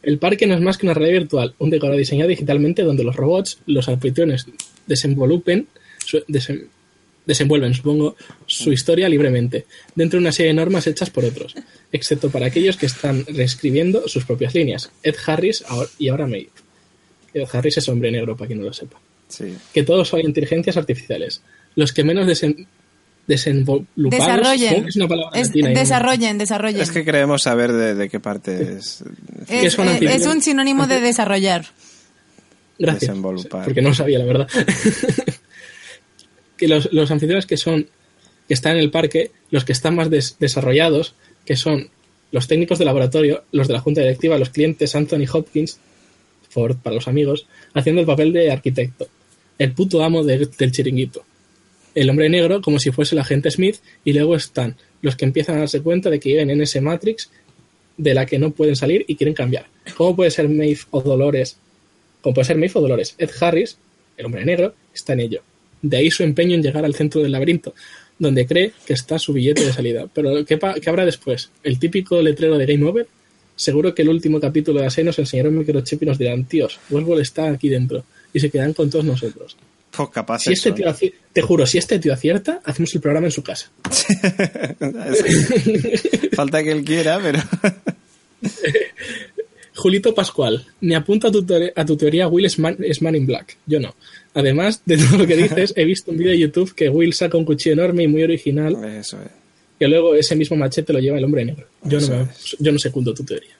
El 0.02 0.18
parque 0.18 0.46
no 0.46 0.54
es 0.54 0.60
más 0.60 0.78
que 0.78 0.86
una 0.86 0.94
realidad 0.94 1.20
virtual, 1.20 1.54
un 1.58 1.70
decorado 1.70 1.98
diseñado 1.98 2.28
digitalmente 2.28 2.82
donde 2.82 3.04
los 3.04 3.14
robots, 3.16 3.58
los 3.66 3.88
anfitriones, 3.88 4.46
desenvolupen, 4.86 5.68
su- 6.04 6.24
desen- 6.26 6.66
desenvuelven, 7.24 7.72
supongo, 7.72 8.16
su 8.46 8.72
historia 8.72 9.08
libremente, 9.08 9.66
dentro 9.94 10.18
de 10.18 10.22
una 10.24 10.32
serie 10.32 10.48
de 10.48 10.54
normas 10.54 10.86
hechas 10.88 11.08
por 11.10 11.24
otros, 11.24 11.54
excepto 11.92 12.30
para 12.30 12.46
aquellos 12.46 12.76
que 12.76 12.86
están 12.86 13.24
reescribiendo 13.26 14.08
sus 14.08 14.24
propias 14.24 14.54
líneas. 14.54 14.90
Ed 15.04 15.14
Harris 15.24 15.62
ahora- 15.68 15.88
y 15.98 16.08
ahora 16.08 16.26
Maeve. 16.26 16.50
Ed 17.32 17.46
Harris 17.52 17.78
es 17.78 17.88
hombre 17.88 18.10
negro, 18.10 18.36
para 18.36 18.48
quien 18.48 18.58
no 18.60 18.66
lo 18.66 18.72
sepa. 18.72 19.00
Sí. 19.28 19.54
Que 19.72 19.84
todos 19.84 20.08
son 20.08 20.20
inteligencias 20.20 20.76
artificiales. 20.76 21.42
Los 21.76 21.92
que 21.92 22.04
menos 22.04 22.26
desen. 22.26 22.66
Desarrollen. 23.26 24.86
es 24.88 24.96
una 24.96 25.08
palabra 25.08 25.38
Es- 25.40 25.48
latina, 25.48 25.68
¿no? 25.70 25.74
desarrollen, 25.78 26.38
desarrollen. 26.38 26.80
Es 26.80 26.90
que 26.90 27.04
queremos 27.04 27.42
saber 27.42 27.72
de, 27.72 27.94
de 27.94 28.08
qué 28.08 28.20
parte 28.20 28.76
es. 28.78 29.04
¿Qué 29.48 29.66
Es, 29.66 29.78
eh, 29.78 29.82
anfitriones? 29.82 30.20
es 30.22 30.26
un 30.26 30.42
sinónimo 30.42 30.86
de 30.86 31.00
desarrollar. 31.00 31.66
Gracias. 32.78 33.00
Desenvolupar. 33.10 33.64
Porque 33.64 33.82
no 33.82 33.94
sabía, 33.94 34.18
la 34.18 34.24
verdad. 34.24 34.48
que 36.56 36.68
los, 36.68 36.92
los 36.92 37.10
anfitriones 37.10 37.46
que 37.46 37.56
son 37.56 37.86
que 38.48 38.54
están 38.54 38.72
en 38.76 38.82
el 38.82 38.90
parque, 38.90 39.30
los 39.50 39.64
que 39.64 39.72
están 39.72 39.94
más 39.94 40.10
des- 40.10 40.36
desarrollados, 40.38 41.14
que 41.44 41.56
son 41.56 41.88
los 42.32 42.48
técnicos 42.48 42.78
de 42.78 42.84
laboratorio, 42.84 43.44
los 43.52 43.68
de 43.68 43.74
la 43.74 43.80
junta 43.80 44.00
directiva, 44.00 44.36
los 44.38 44.50
clientes 44.50 44.94
Anthony 44.96 45.24
Hopkins, 45.32 45.78
Ford 46.48 46.76
para 46.82 46.94
los 46.96 47.08
amigos, 47.08 47.46
haciendo 47.72 48.00
el 48.00 48.06
papel 48.06 48.32
de 48.32 48.50
arquitecto, 48.50 49.06
el 49.58 49.72
puto 49.72 50.02
amo 50.02 50.24
de- 50.24 50.48
del 50.58 50.72
chiringuito. 50.72 51.24
El 51.94 52.08
hombre 52.10 52.28
negro 52.28 52.62
como 52.62 52.78
si 52.78 52.90
fuese 52.90 53.14
el 53.14 53.20
agente 53.20 53.50
Smith 53.50 53.76
y 54.04 54.12
luego 54.12 54.36
están 54.36 54.76
los 55.02 55.16
que 55.16 55.24
empiezan 55.24 55.56
a 55.56 55.60
darse 55.60 55.82
cuenta 55.82 56.10
de 56.10 56.20
que 56.20 56.30
viven 56.30 56.50
en 56.50 56.62
ese 56.62 56.80
Matrix 56.80 57.30
de 57.96 58.14
la 58.14 58.26
que 58.26 58.38
no 58.38 58.50
pueden 58.52 58.76
salir 58.76 59.04
y 59.06 59.16
quieren 59.16 59.34
cambiar. 59.34 59.66
¿Cómo 59.96 60.16
puede 60.16 60.30
ser 60.30 60.48
Maeve 60.48 60.80
o 60.90 61.02
Dolores 61.02 61.58
como 62.22 62.34
puede 62.34 62.46
ser 62.46 62.56
Maeve 62.56 62.72
o 62.76 62.80
Dolores. 62.80 63.14
Ed 63.18 63.30
Harris, 63.40 63.76
el 64.16 64.26
hombre 64.26 64.44
negro, 64.44 64.74
está 64.94 65.12
en 65.12 65.20
ello. 65.20 65.42
De 65.82 65.96
ahí 65.96 66.10
su 66.10 66.22
empeño 66.22 66.54
en 66.54 66.62
llegar 66.62 66.84
al 66.84 66.94
centro 66.94 67.20
del 67.20 67.32
laberinto, 67.32 67.74
donde 68.18 68.46
cree 68.46 68.72
que 68.86 68.92
está 68.94 69.18
su 69.18 69.32
billete 69.32 69.66
de 69.66 69.72
salida. 69.72 70.08
Pero 70.14 70.44
¿qué, 70.46 70.58
habrá 70.86 71.04
después? 71.04 71.50
¿El 71.64 71.78
típico 71.78 72.22
letrero 72.22 72.56
de 72.56 72.66
Game 72.66 72.88
Over? 72.88 73.08
Seguro 73.56 73.94
que 73.94 74.02
el 74.02 74.08
último 74.08 74.40
capítulo 74.40 74.80
de 74.80 74.90
serie 74.90 75.06
nos 75.06 75.18
enseñaron 75.18 75.58
microchip 75.58 76.02
y 76.02 76.06
nos 76.06 76.18
dirán, 76.18 76.44
tíos, 76.44 76.78
Westworld 76.88 77.22
está 77.22 77.50
aquí 77.50 77.68
dentro. 77.68 78.04
Y 78.32 78.40
se 78.40 78.48
quedan 78.48 78.72
con 78.72 78.88
todos 78.88 79.04
nosotros. 79.04 79.56
Pues 79.94 80.08
capaz 80.10 80.40
Si 80.40 80.52
este 80.52 80.72
tío 80.72 80.86
aci- 80.88 81.12
te 81.32 81.42
juro, 81.42 81.66
si 81.66 81.78
este 81.78 81.98
tío 81.98 82.12
acierta, 82.14 82.60
hacemos 82.64 82.94
el 82.94 83.00
programa 83.00 83.26
en 83.26 83.32
su 83.32 83.42
casa. 83.42 83.70
Falta 86.34 86.62
que 86.62 86.72
él 86.72 86.84
quiera, 86.84 87.20
pero. 87.22 87.38
Julito 89.74 90.14
Pascual, 90.14 90.64
me 90.80 90.94
apunta 90.94 91.28
a 91.28 91.32
tu, 91.32 91.44
teoría- 91.44 91.72
a 91.74 91.84
tu 91.84 91.96
teoría 91.96 92.28
Will 92.28 92.44
es 92.44 92.58
man, 92.58 92.76
es 92.80 93.00
man 93.02 93.14
in 93.16 93.26
black. 93.26 93.56
Yo 93.66 93.80
no. 93.80 93.94
Además 94.34 94.82
de 94.84 94.98
todo 94.98 95.18
lo 95.18 95.26
que 95.26 95.36
dices, 95.36 95.72
he 95.76 95.84
visto 95.84 96.10
un 96.10 96.18
vídeo 96.18 96.32
de 96.32 96.38
YouTube 96.38 96.74
que 96.74 96.88
Will 96.88 97.12
saca 97.14 97.36
un 97.38 97.44
cuchillo 97.44 97.72
enorme 97.74 98.04
y 98.04 98.08
muy 98.08 98.22
original, 98.22 98.76
Eso 98.84 99.20
es. 99.22 99.30
que 99.78 99.88
luego 99.88 100.14
ese 100.14 100.36
mismo 100.36 100.56
machete 100.56 100.92
lo 100.92 100.98
lleva 101.00 101.18
el 101.18 101.24
hombre 101.24 101.44
negro. 101.44 101.66
Yo 101.84 102.00
no, 102.00 102.08
me- 102.08 102.26
yo 102.58 102.72
no 102.72 102.78
secundo 102.78 103.14
tu 103.14 103.24
teoría. 103.24 103.50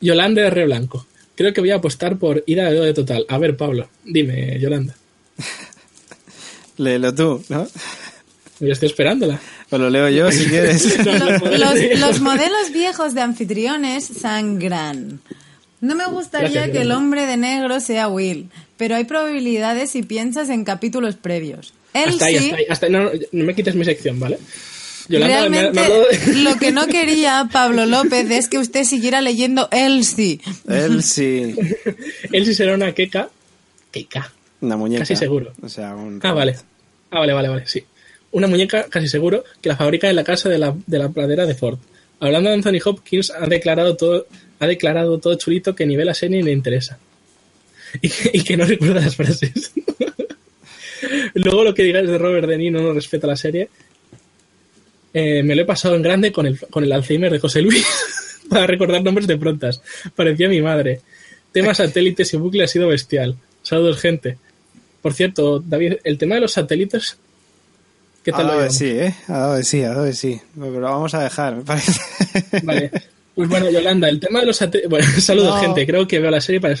Yolanda 0.00 0.46
R. 0.46 0.64
Blanco. 0.66 1.06
Creo 1.34 1.52
que 1.54 1.60
voy 1.62 1.70
a 1.70 1.76
apostar 1.76 2.18
por 2.18 2.42
ida 2.46 2.70
de 2.70 2.78
de 2.80 2.94
total. 2.94 3.24
A 3.28 3.38
ver, 3.38 3.56
Pablo, 3.56 3.88
dime, 4.04 4.58
Yolanda. 4.60 4.94
Léelo 6.76 7.14
tú, 7.14 7.44
¿no? 7.48 7.66
Yo 8.60 8.72
estoy 8.72 8.88
esperándola. 8.88 9.40
O 9.70 9.78
lo 9.78 9.88
leo 9.88 10.08
yo 10.08 10.30
si 10.32 10.44
quieres. 10.46 10.98
Lo- 11.04 11.56
los, 11.56 11.98
los 11.98 12.20
modelos 12.20 12.72
viejos 12.72 13.14
de 13.14 13.20
anfitriones 13.22 14.04
sangran. 14.04 15.20
No 15.80 15.94
me 15.94 16.06
gustaría 16.06 16.48
Gracias, 16.50 16.70
que 16.72 16.82
el 16.82 16.92
hombre 16.92 17.24
de 17.24 17.36
negro 17.38 17.80
sea 17.80 18.08
Will, 18.08 18.50
pero 18.76 18.96
hay 18.96 19.04
probabilidades 19.04 19.90
si 19.90 20.02
piensas 20.02 20.50
en 20.50 20.64
capítulos 20.64 21.16
previos. 21.16 21.72
Él 21.94 22.10
hasta 22.10 22.26
ahí, 22.26 22.38
sí, 22.38 22.44
hasta 22.50 22.56
ahí, 22.56 22.64
hasta 22.68 22.86
ahí. 22.86 22.92
No, 22.92 23.10
me 23.44 23.54
quites 23.54 23.74
mi 23.74 23.84
sección, 23.86 24.20
¿vale? 24.20 24.38
Yolanda, 25.08 25.42
me, 25.48 25.48
me 25.48 25.60
realmente 25.62 25.80
hablado 25.80 26.04
de- 26.08 26.34
lo 26.42 26.56
que 26.56 26.70
no 26.72 26.86
quería 26.88 27.48
Pablo 27.50 27.86
López 27.86 28.30
es 28.30 28.48
que 28.48 28.58
usted 28.58 28.84
siguiera 28.84 29.22
leyendo 29.22 29.68
sí. 31.02 31.54
Él 32.30 32.44
sí 32.44 32.54
será 32.54 32.74
una 32.74 32.92
queca. 32.92 33.30
Queca. 33.90 34.32
Una 34.60 34.76
muñeca. 34.76 35.00
Casi 35.00 35.16
seguro. 35.16 35.52
O 35.62 35.68
sea, 35.68 35.94
un 35.94 36.20
Ah, 36.22 36.32
vale. 36.32 36.56
Ah, 37.10 37.20
vale, 37.20 37.32
vale, 37.32 37.48
vale, 37.48 37.66
sí. 37.66 37.84
Una 38.32 38.46
muñeca 38.46 38.84
casi 38.88 39.08
seguro 39.08 39.44
que 39.60 39.68
la 39.68 39.76
fabrica 39.76 40.08
en 40.08 40.16
la 40.16 40.24
casa 40.24 40.48
de 40.48 40.58
la, 40.58 40.74
de 40.86 40.98
la 40.98 41.08
pradera 41.08 41.46
de 41.46 41.54
Ford. 41.54 41.78
Hablando 42.20 42.50
de 42.50 42.56
Anthony 42.56 42.78
Hopkins, 42.84 43.30
ha 43.30 43.46
declarado 43.46 43.96
todo, 43.96 44.26
ha 44.58 44.66
declarado 44.66 45.18
todo 45.18 45.34
chulito 45.36 45.74
que 45.74 45.86
ni 45.86 45.96
ve 45.96 46.04
la 46.04 46.14
serie 46.14 46.38
ni 46.38 46.42
le 46.44 46.52
interesa. 46.52 46.98
Y 48.02 48.08
que, 48.08 48.30
y 48.34 48.44
que 48.44 48.56
no 48.56 48.64
recuerda 48.64 49.00
las 49.00 49.16
frases. 49.16 49.72
Luego 51.34 51.64
lo 51.64 51.74
que 51.74 51.82
digáis 51.82 52.08
de 52.08 52.18
Robert 52.18 52.46
De 52.46 52.56
Niro 52.56 52.80
no 52.80 52.92
respeta 52.92 53.26
la 53.26 53.36
serie. 53.36 53.68
Eh, 55.12 55.42
me 55.42 55.56
lo 55.56 55.62
he 55.62 55.64
pasado 55.64 55.96
en 55.96 56.02
grande 56.02 56.30
con 56.30 56.46
el, 56.46 56.58
con 56.58 56.84
el 56.84 56.92
Alzheimer 56.92 57.32
de 57.32 57.40
José 57.40 57.62
Luis 57.62 57.84
para 58.48 58.66
recordar 58.66 59.02
nombres 59.02 59.26
de 59.26 59.36
prontas. 59.36 59.82
Parecía 60.14 60.48
mi 60.48 60.60
madre. 60.60 61.00
Tema 61.52 61.74
satélites 61.74 62.32
y 62.32 62.36
bucle 62.36 62.62
ha 62.62 62.68
sido 62.68 62.86
bestial. 62.88 63.36
Saludos, 63.62 63.98
gente. 64.00 64.38
Por 65.02 65.14
cierto, 65.14 65.60
David, 65.60 65.94
el 66.04 66.18
tema 66.18 66.34
de 66.34 66.42
los 66.42 66.52
satélites, 66.52 67.16
¿qué 68.22 68.32
tal 68.32 68.42
ha 68.42 68.44
lo 68.44 68.52
llevamos? 68.52 68.76
sí, 68.76 68.86
¿eh? 68.88 69.14
Dado 69.26 69.54
de 69.54 69.64
sí, 69.64 69.80
dado 69.80 70.02
de 70.04 70.12
sí. 70.14 70.40
Pero 70.54 70.80
lo 70.80 70.90
vamos 70.90 71.14
a 71.14 71.22
dejar, 71.22 71.56
me 71.56 71.62
parece. 71.62 72.00
Vale. 72.62 72.90
Pues 73.34 73.48
bueno, 73.48 73.70
Yolanda, 73.70 74.08
el 74.08 74.20
tema 74.20 74.40
de 74.40 74.46
los 74.46 74.56
satélites... 74.56 74.90
Bueno, 74.90 75.06
saludos, 75.20 75.54
No. 75.54 75.60
gente. 75.60 75.86
Creo 75.86 76.06
que 76.06 76.18
veo 76.18 76.30
la 76.30 76.40
serie 76.40 76.60
para, 76.60 76.74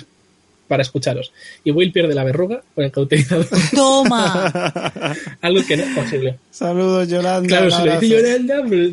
para 0.68 0.82
escucharos. 0.82 1.32
Y 1.64 1.70
Will 1.70 1.92
pierde 1.92 2.14
la 2.14 2.24
verruga 2.24 2.62
con 2.74 2.84
el 2.84 2.92
cauterizador. 2.92 3.46
Toma. 3.74 4.52
Algo 5.40 5.64
que 5.66 5.76
no 5.78 5.84
es 5.84 5.96
posible. 5.96 6.38
Saludos, 6.50 7.08
Yolanda. 7.08 7.48
Claro, 7.48 7.66
un 7.66 7.70
se 7.70 7.78
lo 7.78 8.00
dice 8.00 8.16
abrazo. 8.18 8.46
Yolanda, 8.46 8.64
pero... 8.68 8.90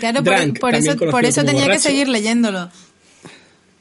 Claro, 0.00 0.22
Drunk, 0.22 0.58
por, 0.58 0.74
eso, 0.74 0.96
por 0.96 1.24
eso 1.24 1.44
tenía 1.44 1.66
que 1.68 1.78
seguir 1.78 2.08
leyéndolo. 2.08 2.70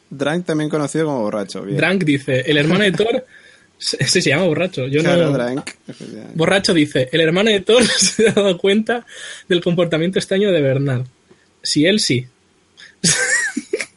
Drunk 0.09 0.45
también 0.45 0.69
conocido 0.69 1.05
como 1.05 1.21
borracho. 1.21 1.63
Bien. 1.63 1.77
Drunk 1.77 2.03
dice, 2.03 2.41
el 2.45 2.57
hermano 2.57 2.83
de 2.83 2.91
Thor... 2.93 3.25
Ese 3.80 4.21
se 4.21 4.30
llama 4.30 4.45
borracho. 4.45 4.88
Yo 4.88 5.01
Claro, 5.01 5.32
no... 5.32 5.63
Borracho 6.34 6.73
dice, 6.73 7.09
el 7.11 7.21
hermano 7.21 7.49
de 7.51 7.59
Thor 7.61 7.84
se 7.97 8.30
ha 8.30 8.34
dado 8.34 8.57
cuenta 8.57 9.05
del 9.47 9.61
comportamiento 9.63 10.19
extraño 10.19 10.51
de 10.51 10.61
Bernard. 10.61 11.05
Si 11.61 11.86
él 11.86 11.99
sí. 11.99 12.25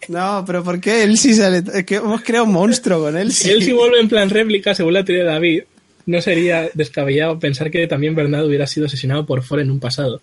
No, 0.08 0.42
pero 0.44 0.64
¿por 0.64 0.80
qué 0.80 1.04
él 1.04 1.16
sí 1.16 1.34
sale? 1.34 1.62
Es 1.72 1.84
que 1.84 1.96
hemos 1.96 2.22
creado 2.22 2.44
un 2.46 2.52
monstruo 2.52 3.00
con 3.00 3.16
él. 3.16 3.30
Si 3.32 3.44
Sí. 3.44 3.50
él 3.50 3.62
sí 3.62 3.70
vuelve 3.72 4.00
en 4.00 4.08
plan 4.08 4.28
réplica, 4.28 4.74
según 4.74 4.94
la 4.94 5.04
teoría 5.04 5.22
de 5.24 5.30
David, 5.30 5.62
no 6.06 6.20
sería 6.20 6.68
descabellado 6.74 7.38
pensar 7.38 7.70
que 7.70 7.86
también 7.86 8.16
Bernard 8.16 8.44
hubiera 8.46 8.66
sido 8.66 8.86
asesinado 8.86 9.24
por 9.24 9.44
Ford 9.44 9.60
en 9.60 9.70
un 9.70 9.78
pasado. 9.78 10.20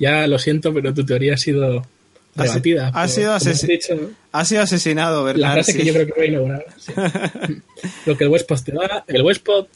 Ya 0.00 0.26
lo 0.26 0.40
siento, 0.40 0.74
pero 0.74 0.92
tu 0.92 1.06
teoría 1.06 1.34
ha 1.34 1.36
sido 1.36 1.86
debatida. 2.44 2.88
ha 2.94 3.08
sido 3.08 3.36
dicho, 3.66 4.10
Ha 4.32 4.44
sido 4.44 4.62
asesinado, 4.62 5.20
la 5.20 5.32
Bernard. 5.32 5.52
frase 5.54 5.72
sí. 5.72 5.78
que 5.78 5.84
yo 5.84 5.92
creo 5.94 6.06
que 6.06 6.12
voy 6.14 6.24
a 6.24 6.28
inaugurar. 6.28 6.66
sí. 6.78 6.92
lo 8.06 8.16
que 8.16 8.24
el 8.24 8.30
Westpod 8.30 8.60
te 8.62 8.72
da, 8.72 9.04
el 9.06 9.22
Westpod... 9.22 9.66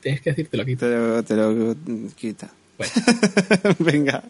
Tienes 0.00 0.20
que 0.20 0.30
decirte 0.30 0.56
lo 0.56 0.64
quito. 0.64 0.86
Te 0.88 0.94
lo, 0.96 1.22
te 1.24 1.34
lo 1.34 1.76
quita. 2.14 2.48
Bueno. 2.78 2.92
Venga. 3.80 4.22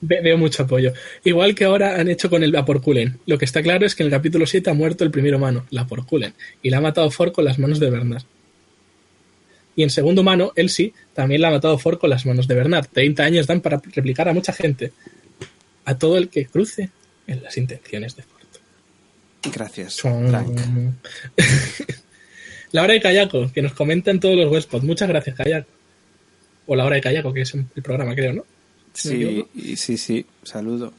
Ve- 0.00 0.20
veo 0.22 0.38
mucho 0.38 0.62
apoyo. 0.62 0.92
Igual 1.24 1.54
que 1.54 1.64
ahora 1.64 2.00
han 2.00 2.08
hecho 2.08 2.30
con 2.30 2.42
el 2.42 2.52
Laporculen. 2.52 3.18
Lo 3.26 3.36
que 3.36 3.44
está 3.44 3.62
claro 3.62 3.84
es 3.84 3.94
que 3.94 4.04
en 4.04 4.06
el 4.06 4.12
capítulo 4.12 4.46
7 4.46 4.70
ha 4.70 4.74
muerto 4.74 5.04
el 5.04 5.10
primer 5.10 5.34
humano, 5.34 5.66
Laporculen, 5.70 6.32
y 6.62 6.70
la 6.70 6.78
ha 6.78 6.80
matado 6.80 7.10
Ford 7.10 7.32
con 7.32 7.44
las 7.44 7.58
manos 7.58 7.78
de 7.80 7.90
Bernard. 7.90 8.22
Y 9.76 9.82
en 9.82 9.90
segundo 9.90 10.22
humano, 10.22 10.52
sí, 10.68 10.92
también 11.14 11.40
la 11.42 11.48
ha 11.48 11.52
matado 11.52 11.76
Ford 11.78 11.98
con 11.98 12.08
las 12.10 12.24
manos 12.24 12.48
de 12.48 12.54
Bernard. 12.54 12.86
30 12.92 13.22
años 13.22 13.46
dan 13.46 13.60
para 13.60 13.80
replicar 13.94 14.28
a 14.28 14.32
mucha 14.32 14.52
gente. 14.52 14.92
A 15.88 15.96
todo 15.96 16.18
el 16.18 16.28
que 16.28 16.44
cruce 16.44 16.90
en 17.26 17.42
las 17.42 17.56
intenciones 17.56 18.14
de 18.14 18.22
Ford. 18.22 18.42
Gracias, 19.54 20.02
Drunk. 20.02 20.60
La 22.72 22.82
hora 22.82 22.92
de 22.92 23.00
Kayako, 23.00 23.50
que 23.50 23.62
nos 23.62 23.72
comentan 23.72 24.20
todos 24.20 24.36
los 24.36 24.52
Westpod. 24.52 24.82
Muchas 24.82 25.08
gracias, 25.08 25.34
Kayako. 25.34 25.70
O 26.66 26.76
la 26.76 26.84
hora 26.84 26.96
de 26.96 27.00
Kayako, 27.00 27.32
que 27.32 27.40
es 27.40 27.54
el 27.54 27.82
programa, 27.82 28.14
creo, 28.14 28.34
¿no? 28.34 28.44
Sí, 28.92 29.46
sí, 29.76 29.96
sí. 29.96 30.26
Saludo. 30.42 30.92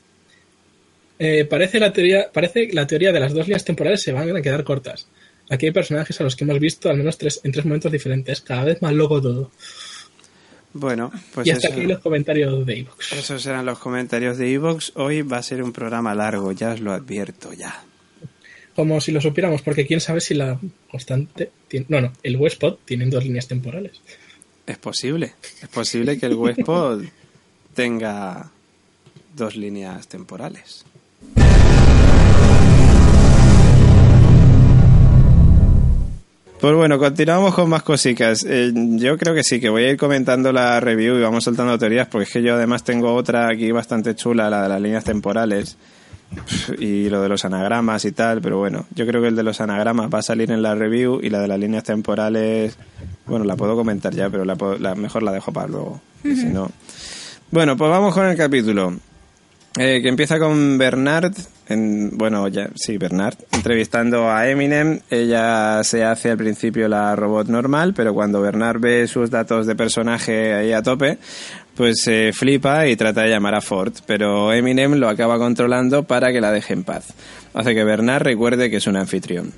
Eh, 1.20 1.46
parece, 1.46 1.80
la 1.80 1.94
teoría, 1.94 2.32
parece 2.34 2.68
que 2.68 2.74
la 2.74 2.88
teoría 2.88 3.12
de 3.12 3.20
las 3.20 3.32
dos 3.32 3.46
líneas 3.46 3.64
temporales 3.64 4.02
se 4.02 4.12
van 4.12 4.36
a 4.36 4.42
quedar 4.42 4.64
cortas. 4.64 5.08
Aquí 5.52 5.68
hay 5.68 5.72
personajes 5.72 6.20
a 6.20 6.24
los 6.24 6.36
que 6.36 6.46
hemos 6.46 6.60
visto 6.60 6.90
al 6.90 6.98
menos 6.98 7.20
tres, 7.20 7.42
en 7.44 7.52
tres 7.52 7.64
momentos 7.64 7.92
diferentes, 7.92 8.42
cada 8.42 8.64
vez 8.64 8.82
más 8.82 8.94
loco 8.94 9.22
todo. 9.22 9.52
Bueno, 10.74 11.12
pues 11.34 11.48
y 11.48 11.52
hasta 11.52 11.70
eso, 11.70 11.78
aquí 11.78 11.88
los 11.88 12.00
comentarios 12.00 12.66
de 12.66 12.80
Evox. 12.80 13.14
esos 13.14 13.46
eran 13.46 13.66
los 13.66 13.80
comentarios 13.80 14.38
de 14.38 14.54
Evox. 14.54 14.94
Hoy 14.96 15.24
va 15.24 15.38
a 15.38 15.44
ser 15.44 15.64
un 15.64 15.72
programa 15.72 16.14
largo, 16.14 16.52
ya 16.52 16.74
os 16.74 16.80
lo 16.80 16.94
advierto, 16.94 17.54
ya. 17.54 17.84
Como 18.76 19.02
si 19.02 19.12
lo 19.12 19.20
supiéramos, 19.20 19.62
porque 19.62 19.88
quién 19.88 20.00
sabe 20.00 20.22
si 20.22 20.36
la 20.36 20.60
constante. 20.90 21.52
Tiene, 21.68 21.88
no, 21.90 22.02
no, 22.02 22.14
el 22.24 22.38
Westpod 22.38 22.78
tienen 22.86 23.10
dos 23.10 23.24
líneas 23.24 23.48
temporales. 23.48 24.00
Es 24.66 24.78
posible. 24.78 25.34
Es 25.62 25.70
posible 25.70 26.20
que 26.20 26.28
el 26.28 26.36
Westpod 26.36 27.04
tenga 27.74 28.52
dos 29.36 29.56
líneas 29.56 30.08
temporales. 30.08 30.86
Pues 36.60 36.76
bueno, 36.76 37.00
continuamos 37.00 37.56
con 37.56 37.70
más 37.70 37.84
cositas. 37.84 38.46
Eh, 38.48 38.72
yo 38.74 39.18
creo 39.18 39.34
que 39.34 39.44
sí, 39.44 39.62
que 39.62 39.70
voy 39.70 39.84
a 39.84 39.92
ir 39.92 39.98
comentando 39.98 40.52
la 40.52 40.80
review 40.82 41.18
y 41.18 41.22
vamos 41.22 41.46
soltando 41.46 41.78
teorías, 41.80 42.08
porque 42.10 42.24
es 42.26 42.34
que 42.34 42.42
yo 42.42 42.56
además 42.56 42.84
tengo 42.84 43.14
otra 43.14 43.48
aquí 43.50 43.72
bastante 43.72 44.14
chula, 44.14 44.50
la 44.50 44.64
de 44.64 44.70
las 44.70 44.82
líneas 44.82 45.04
temporales 45.06 45.78
y 46.78 47.10
lo 47.10 47.22
de 47.22 47.30
los 47.30 47.46
anagramas 47.46 48.04
y 48.04 48.12
tal, 48.12 48.42
pero 48.42 48.58
bueno, 48.58 48.86
yo 48.94 49.08
creo 49.08 49.22
que 49.22 49.30
el 49.30 49.36
de 49.38 49.44
los 49.44 49.62
anagramas 49.62 50.10
va 50.14 50.20
a 50.20 50.22
salir 50.22 50.52
en 50.52 50.62
la 50.62 50.76
review 50.76 51.20
y 51.24 51.30
la 51.30 51.40
de 51.40 51.48
las 51.48 51.58
líneas 51.60 51.84
temporales, 51.86 52.78
bueno, 53.26 53.46
la 53.46 53.56
puedo 53.56 53.76
comentar 53.78 54.14
ya, 54.14 54.30
pero 54.30 54.44
la, 54.44 54.56
puedo- 54.56 54.78
la- 54.78 54.96
mejor 54.96 55.24
la 55.24 55.32
dejo 55.32 55.54
para 55.54 55.68
luego, 55.68 56.02
si 56.24 56.46
no. 56.46 56.70
Bueno, 57.52 57.78
pues 57.78 57.90
vamos 57.90 58.14
con 58.14 58.28
el 58.28 58.36
capítulo. 58.38 58.96
Eh, 59.78 60.02
que 60.02 60.10
empieza 60.10 60.40
con 60.40 60.78
Bernard, 60.78 61.34
en, 61.68 62.18
bueno, 62.18 62.48
ya, 62.48 62.70
sí, 62.76 62.98
Bernard, 62.98 63.36
entrevistando 63.52 64.30
a 64.30 64.50
Eminem. 64.50 65.00
Ella 65.10 65.84
se 65.84 66.04
hace 66.04 66.32
al 66.32 66.38
principio 66.38 66.88
la 66.88 67.16
robot 67.16 67.48
normal, 67.48 67.94
pero 67.96 68.14
cuando 68.14 68.42
Bernard 68.42 68.80
ve 68.80 69.08
sus 69.08 69.30
datos 69.30 69.68
de 69.68 69.76
personaje 69.76 70.54
ahí 70.54 70.74
a 70.74 70.82
tope, 70.82 71.20
pues 71.76 72.02
se 72.02 72.34
flipa 72.34 72.88
y 72.88 72.96
trata 72.96 73.22
de 73.22 73.30
llamar 73.30 73.56
a 73.56 73.62
Ford, 73.62 73.94
pero 74.06 74.52
Eminem 74.52 74.96
lo 74.96 75.08
acaba 75.08 75.38
controlando 75.38 76.04
para 76.04 76.32
que 76.34 76.42
la 76.42 76.52
deje 76.52 76.74
en 76.74 76.84
paz. 76.84 77.14
Hace 77.54 77.76
que 77.76 77.84
Bernard 77.84 78.24
recuerde 78.24 78.70
que 78.70 78.78
es 78.78 78.88
un 78.88 78.98
anfitrión. 78.98 79.54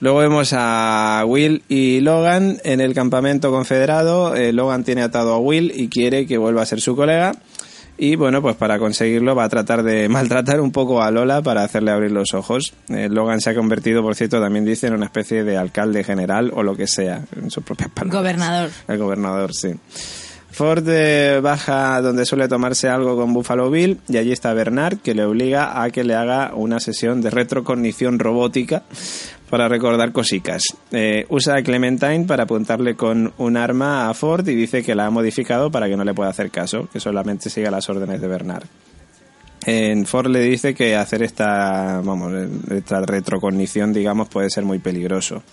Luego 0.00 0.18
vemos 0.18 0.50
a 0.52 1.22
Will 1.26 1.62
y 1.68 2.00
Logan 2.00 2.58
en 2.64 2.80
el 2.80 2.92
campamento 2.92 3.50
confederado. 3.50 4.34
Eh, 4.34 4.52
Logan 4.52 4.84
tiene 4.84 5.02
atado 5.02 5.32
a 5.32 5.38
Will 5.38 5.72
y 5.74 5.88
quiere 5.88 6.26
que 6.26 6.36
vuelva 6.36 6.62
a 6.62 6.66
ser 6.66 6.80
su 6.80 6.96
colega. 6.96 7.32
Y 7.96 8.16
bueno, 8.16 8.42
pues 8.42 8.56
para 8.56 8.78
conseguirlo 8.78 9.34
va 9.34 9.44
a 9.44 9.48
tratar 9.48 9.82
de 9.82 10.08
maltratar 10.10 10.60
un 10.60 10.72
poco 10.72 11.02
a 11.02 11.10
Lola 11.10 11.42
para 11.42 11.62
hacerle 11.62 11.90
abrir 11.90 12.12
los 12.12 12.34
ojos. 12.34 12.74
Eh, 12.88 13.08
Logan 13.10 13.40
se 13.40 13.50
ha 13.50 13.54
convertido, 13.54 14.02
por 14.02 14.14
cierto, 14.14 14.40
también 14.40 14.64
dice, 14.64 14.88
en 14.88 14.94
una 14.94 15.06
especie 15.06 15.44
de 15.44 15.56
alcalde 15.56 16.04
general 16.04 16.50
o 16.54 16.62
lo 16.62 16.76
que 16.76 16.86
sea, 16.86 17.24
en 17.36 17.50
sus 17.50 17.62
propias 17.62 17.90
palabras. 17.90 18.20
Gobernador. 18.20 18.70
El 18.88 18.98
gobernador, 18.98 19.54
sí. 19.54 19.74
Ford 20.54 20.84
eh, 20.88 21.40
baja 21.42 22.00
donde 22.00 22.24
suele 22.24 22.46
tomarse 22.46 22.88
algo 22.88 23.16
con 23.16 23.32
Buffalo 23.32 23.70
Bill 23.70 23.98
y 24.08 24.18
allí 24.18 24.30
está 24.30 24.54
Bernard 24.54 24.98
que 24.98 25.12
le 25.12 25.24
obliga 25.24 25.82
a 25.82 25.90
que 25.90 26.04
le 26.04 26.14
haga 26.14 26.52
una 26.54 26.78
sesión 26.78 27.20
de 27.22 27.30
retrocognición 27.30 28.20
robótica 28.20 28.84
para 29.54 29.68
recordar 29.68 30.10
cosicas. 30.10 30.64
Eh, 30.90 31.26
usa 31.28 31.54
a 31.54 31.62
Clementine 31.62 32.24
para 32.24 32.42
apuntarle 32.42 32.96
con 32.96 33.32
un 33.38 33.56
arma 33.56 34.10
a 34.10 34.14
Ford 34.14 34.48
y 34.48 34.54
dice 34.56 34.82
que 34.82 34.96
la 34.96 35.06
ha 35.06 35.10
modificado 35.10 35.70
para 35.70 35.86
que 35.88 35.96
no 35.96 36.02
le 36.02 36.12
pueda 36.12 36.28
hacer 36.28 36.50
caso, 36.50 36.88
que 36.92 36.98
solamente 36.98 37.48
siga 37.48 37.70
las 37.70 37.88
órdenes 37.88 38.20
de 38.20 38.26
Bernard. 38.26 38.64
En 39.64 40.06
Ford 40.06 40.26
le 40.26 40.40
dice 40.40 40.74
que 40.74 40.96
hacer 40.96 41.22
esta, 41.22 42.00
vamos, 42.02 42.32
esta 42.68 43.02
retrocognición, 43.02 43.92
digamos, 43.92 44.28
puede 44.28 44.50
ser 44.50 44.64
muy 44.64 44.80
peligroso. 44.80 45.44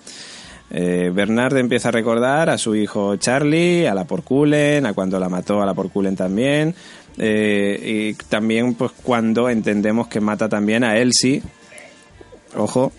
Eh, 0.72 1.12
Bernard 1.14 1.58
empieza 1.58 1.90
a 1.90 1.92
recordar 1.92 2.50
a 2.50 2.58
su 2.58 2.74
hijo 2.74 3.18
Charlie, 3.18 3.86
a 3.86 3.94
la 3.94 4.06
Porculen, 4.06 4.88
a 4.88 4.94
cuando 4.94 5.20
la 5.20 5.30
mató 5.30 5.62
a 5.62 5.66
la 5.68 5.76
Porculen 5.76 6.16
también, 6.16 6.74
eh, 7.20 7.80
y 7.86 8.14
también 8.16 8.74
pues 8.74 8.94
cuando 9.04 9.48
entendemos 9.48 10.08
que 10.08 10.22
mata 10.22 10.50
también 10.50 10.84
a 10.84 10.98
Elsie. 10.98 11.44
Ojo, 12.58 12.92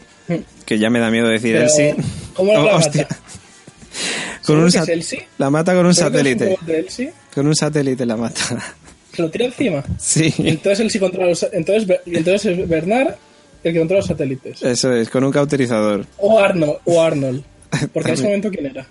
que 0.72 0.78
ya 0.78 0.90
me 0.90 0.98
da 1.00 1.10
miedo 1.10 1.28
decir 1.28 1.52
Pero, 1.54 1.64
Elsie. 1.66 1.94
¿cómo 2.34 2.52
la 2.64 2.78
mata? 2.78 3.06
Con 3.08 3.16
¿Seguro 4.42 4.62
un 4.62 4.68
es 4.68 4.74
sat- 4.74 4.88
Elsie? 4.88 5.26
la 5.38 5.50
mata 5.50 5.74
con 5.74 5.86
un 5.86 5.94
¿Seguro 5.94 6.12
que 6.12 6.18
es 6.30 6.36
satélite. 6.36 7.12
Con 7.34 7.46
un 7.46 7.54
satélite 7.54 8.06
la 8.06 8.16
mata. 8.16 8.40
Se 9.14 9.20
lo 9.22 9.30
tira 9.30 9.44
encima. 9.44 9.84
Sí. 9.98 10.32
Y 10.38 10.48
entonces 10.48 10.80
Elsie 10.80 10.98
controla 11.00 11.28
los- 11.28 11.46
entonces, 11.52 12.00
entonces 12.06 12.68
Bernard 12.68 13.14
El 13.62 13.72
que 13.74 13.78
controla 13.78 13.98
los 14.00 14.06
satélites. 14.08 14.62
Eso 14.62 14.92
es, 14.94 15.08
con 15.10 15.22
un 15.24 15.30
cauterizador. 15.30 16.06
O 16.18 16.38
Arnold. 16.38 16.78
O 16.84 17.00
Arnold. 17.02 17.44
Porque 17.92 18.08
en 18.10 18.14
ese 18.14 18.24
momento, 18.24 18.50
¿quién 18.50 18.66
era? 18.66 18.86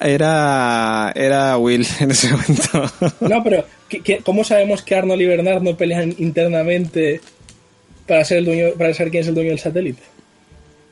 Era, 0.00 1.12
era 1.14 1.58
Will 1.58 1.86
en 2.00 2.10
ese 2.12 2.30
momento. 2.30 2.90
No, 3.20 3.42
pero 3.44 3.64
¿qué- 3.88 4.00
qué- 4.00 4.18
¿cómo 4.18 4.44
sabemos 4.44 4.82
que 4.82 4.94
Arnold 4.94 5.20
y 5.20 5.26
Bernard 5.26 5.62
no 5.62 5.76
pelean 5.76 6.14
internamente 6.18 7.20
para 8.06 8.24
ser 8.24 8.38
el 8.38 8.44
dueño, 8.46 8.66
para 8.78 8.94
saber 8.94 9.10
quién 9.10 9.22
es 9.22 9.28
el 9.28 9.34
dueño 9.34 9.50
del 9.50 9.58
satélite? 9.60 10.02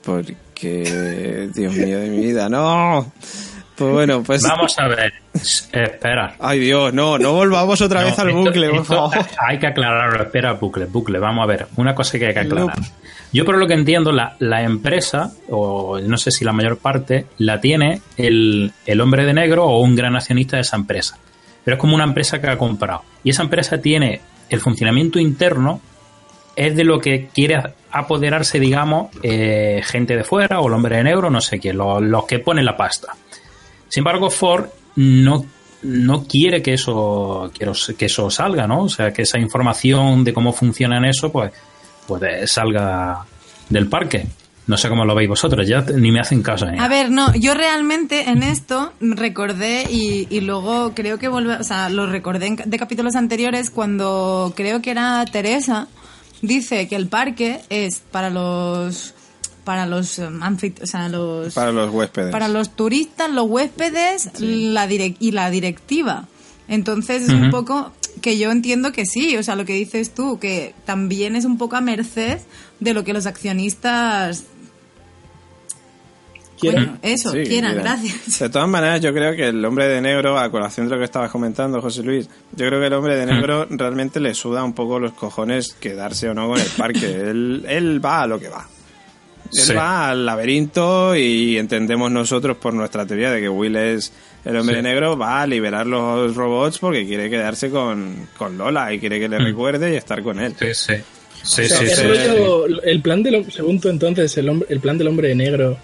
Porque, 0.05 1.49
Dios 1.55 1.75
mío 1.75 2.01
de 2.01 2.09
mi 2.09 2.19
vida, 2.27 2.49
no. 2.49 3.13
Pues 3.77 3.93
bueno, 3.93 4.23
pues... 4.23 4.43
Vamos 4.43 4.79
a 4.79 4.89
ver. 4.89 5.13
Espera. 5.73 6.35
Ay 6.39 6.59
Dios, 6.59 6.93
no, 6.93 7.17
no 7.19 7.33
volvamos 7.33 7.81
otra 7.81 8.05
vez 8.05 8.19
al 8.19 8.29
esto- 8.29 8.41
bucle, 8.41 8.69
por 8.71 8.85
favor. 8.85 9.17
Hay 9.49 9.59
que 9.59 9.67
aclararlo. 9.69 10.23
Espera, 10.23 10.53
bucle, 10.55 10.85
bucle. 10.85 11.19
Vamos 11.19 11.43
a 11.43 11.47
ver. 11.47 11.67
Una 11.77 11.95
cosa 11.95 12.19
que 12.19 12.27
hay 12.27 12.35
que 12.35 12.41
aclarar. 12.41 12.77
loop. 12.79 12.87
Yo 13.33 13.45
por 13.45 13.57
lo 13.57 13.67
que 13.67 13.75
entiendo, 13.75 14.11
la, 14.13 14.35
la 14.41 14.63
empresa, 14.63 15.33
o 15.49 15.99
no 16.01 16.17
sé 16.19 16.31
si 16.33 16.45
la 16.45 16.53
mayor 16.53 16.79
parte, 16.79 17.27
la 17.39 17.61
tiene 17.61 18.03
el, 18.17 18.73
el 18.87 19.01
hombre 19.01 19.25
de 19.25 19.33
negro 19.33 19.65
o 19.67 19.81
un 19.81 19.95
gran 19.97 20.17
accionista 20.17 20.57
de 20.57 20.63
esa 20.63 20.77
empresa. 20.77 21.17
Pero 21.65 21.77
es 21.77 21.81
como 21.81 21.95
una 21.95 22.05
empresa 22.05 22.41
que 22.41 22.49
ha 22.49 22.59
comprado. 22.59 23.03
Y 23.23 23.31
esa 23.31 23.43
empresa 23.45 23.79
tiene 23.81 24.21
el 24.51 24.61
funcionamiento 24.61 25.19
interno, 25.21 25.81
es 26.57 26.77
de 26.77 26.85
lo 26.85 27.01
que 27.01 27.29
quiere 27.33 27.63
apoderarse, 27.93 28.61
digamos, 28.61 29.09
eh, 29.23 29.81
gente 29.85 30.17
de 30.17 30.25
fuera 30.25 30.61
o 30.61 30.69
el 30.69 30.75
hombre 30.75 30.97
de 30.97 31.05
negro, 31.05 31.31
no 31.31 31.41
sé 31.41 31.59
quién, 31.59 31.77
los, 31.77 32.25
que 32.27 32.39
ponen 32.39 32.65
la 32.65 32.77
pasta. 32.77 33.15
Sin 33.89 34.03
embargo, 34.03 34.31
Ford 34.31 34.67
no, 34.97 35.45
no 35.83 36.25
quiere 36.25 36.63
que 36.63 36.75
eso, 36.75 37.51
que 37.99 38.07
eso 38.07 38.31
salga, 38.31 38.67
¿no? 38.67 38.85
O 38.85 38.89
sea, 38.89 39.13
que 39.13 39.23
esa 39.23 39.39
información 39.39 40.23
de 40.25 40.33
cómo 40.33 40.53
funciona 40.53 40.99
en 40.99 41.07
eso, 41.07 41.33
pues, 41.33 41.53
pues 42.07 42.23
eh, 42.23 42.47
salga 42.47 43.25
del 43.69 43.89
parque. 43.89 44.27
No 44.67 44.77
sé 44.77 44.89
cómo 44.89 45.05
lo 45.05 45.17
veis 45.17 45.29
vosotros, 45.29 45.67
ya 45.67 45.81
ni 45.81 46.13
me 46.13 46.21
hacen 46.21 46.43
caso. 46.43 46.69
¿eh? 46.69 46.77
A 46.79 46.87
ver, 46.87 47.11
no, 47.11 47.35
yo 47.35 47.55
realmente 47.55 48.31
en 48.31 48.45
esto 48.45 48.93
recordé 49.01 49.85
y, 49.91 50.29
y 50.31 50.43
luego 50.43 50.93
creo 50.95 51.19
que 51.19 51.27
volve, 51.27 51.55
o 51.55 51.65
sea, 51.65 51.89
lo 51.89 52.07
recordé 52.07 52.55
de 52.65 52.79
capítulos 52.79 53.17
anteriores 53.17 53.71
cuando 53.71 54.53
creo 54.55 54.81
que 54.81 54.93
era 54.93 55.25
Teresa 55.25 55.89
dice 56.43 56.89
que 56.89 56.97
el 56.97 57.07
parque 57.09 57.61
es 57.71 58.01
para 58.11 58.31
los 58.31 59.15
para 59.65 59.87
los 59.87 60.19
anfit- 60.19 60.83
o 60.83 60.87
sea, 60.87 61.09
los 61.09 61.55
Para 61.55 61.71
los 61.71 61.91
huéspedes. 61.93 62.33
para 62.33 62.49
los 62.49 62.75
turistas, 62.75 63.31
los 63.31 63.49
huéspedes 63.49 64.31
la 64.41 64.89
direc- 64.89 65.17
y 65.21 65.33
la 65.33 65.51
directiva. 65.51 66.27
Entonces 66.67 67.23
es 67.25 67.29
un 67.31 67.51
poco 67.51 67.93
que 68.23 68.39
yo 68.39 68.51
entiendo 68.51 68.91
que 68.93 69.05
sí, 69.07 69.37
o 69.37 69.43
sea, 69.43 69.57
lo 69.57 69.65
que 69.65 69.75
dices 69.75 70.15
tú, 70.15 70.39
que 70.39 70.75
también 70.87 71.37
es 71.37 71.45
un 71.45 71.59
poco 71.59 71.77
a 71.77 71.81
merced 71.81 72.39
de 72.81 72.95
lo 72.95 73.05
que 73.05 73.13
los 73.13 73.27
accionistas 73.27 74.45
Bueno, 76.63 76.99
eso, 77.03 77.31
Sí, 77.33 77.43
quieran, 77.45 77.75
quieran. 77.75 77.77
gracias. 77.99 78.39
De 78.39 78.49
todas 78.51 78.69
maneras, 78.69 79.01
yo 79.01 79.13
creo 79.13 79.35
que 79.37 79.49
el 79.49 79.65
hombre 79.65 79.89
de 79.89 80.01
negro, 80.01 80.39
a 80.39 80.51
colación 80.51 80.87
de 80.89 80.95
lo 80.95 80.99
que 80.99 81.05
estabas 81.05 81.31
comentando, 81.31 81.81
José 81.81 82.03
Luis, 82.03 82.29
yo 82.57 82.67
creo 82.67 82.81
que 82.81 82.87
el 82.87 82.93
hombre 82.93 83.17
de 83.17 83.27
negro 83.27 83.67
realmente 83.71 84.21
le 84.21 84.35
suda 84.35 84.63
un 84.65 84.73
poco 84.75 84.99
los 84.99 85.13
cojones 85.13 85.73
quedarse 85.75 86.29
o 86.29 86.35
no 86.35 86.49
con 86.49 86.61
el 86.61 86.67
parque. 86.77 87.07
él, 87.31 87.65
él 87.69 88.05
va 88.05 88.23
a 88.23 88.27
lo 88.27 88.39
que 88.39 88.49
va. 88.49 88.67
Él 89.53 89.59
Sí. 89.59 89.73
va 89.75 90.11
al 90.11 90.25
laberinto 90.27 91.17
y 91.17 91.57
entendemos 91.59 92.09
nosotros 92.11 92.57
por 92.59 92.73
nuestra 92.73 93.05
teoría 93.05 93.33
de 93.33 93.41
que 93.41 93.49
Will 93.49 93.75
es 93.75 94.13
el 94.45 94.57
hombre 94.57 94.77
Sí. 94.77 94.83
de 94.83 94.89
negro, 94.89 95.17
va 95.19 95.43
a 95.43 95.47
liberar 95.47 95.87
los 95.89 96.37
robots 96.37 96.79
porque 96.79 97.05
quiere 97.05 97.29
quedarse 97.29 97.69
con, 97.69 98.29
con 98.39 98.57
Lola 98.57 98.93
y 98.95 99.01
quiere 99.01 99.19
que 99.19 99.29
le 99.29 99.39
recuerde 99.39 99.93
y 99.93 99.97
estar 99.97 100.23
con 100.23 100.39
él. 100.39 100.55
Sí, 100.59 100.67
sí. 100.73 100.95
Sí, 101.43 101.63
O 101.63 101.65
sea, 101.69 101.77
sí, 101.79 101.85
el, 101.85 101.91
sí. 101.91 102.29
rollo- 102.29 102.83
el 102.85 103.01
plan 103.03 103.23
del 103.23 103.51
según 103.51 103.81
tú 103.81 103.89
entonces, 103.89 104.37
el, 104.37 104.49
hombre- 104.51 104.67
el 104.71 104.79
plan 104.79 104.99
del 104.99 105.09
hombre 105.09 105.29
de 105.29 105.35
negro 105.35 105.79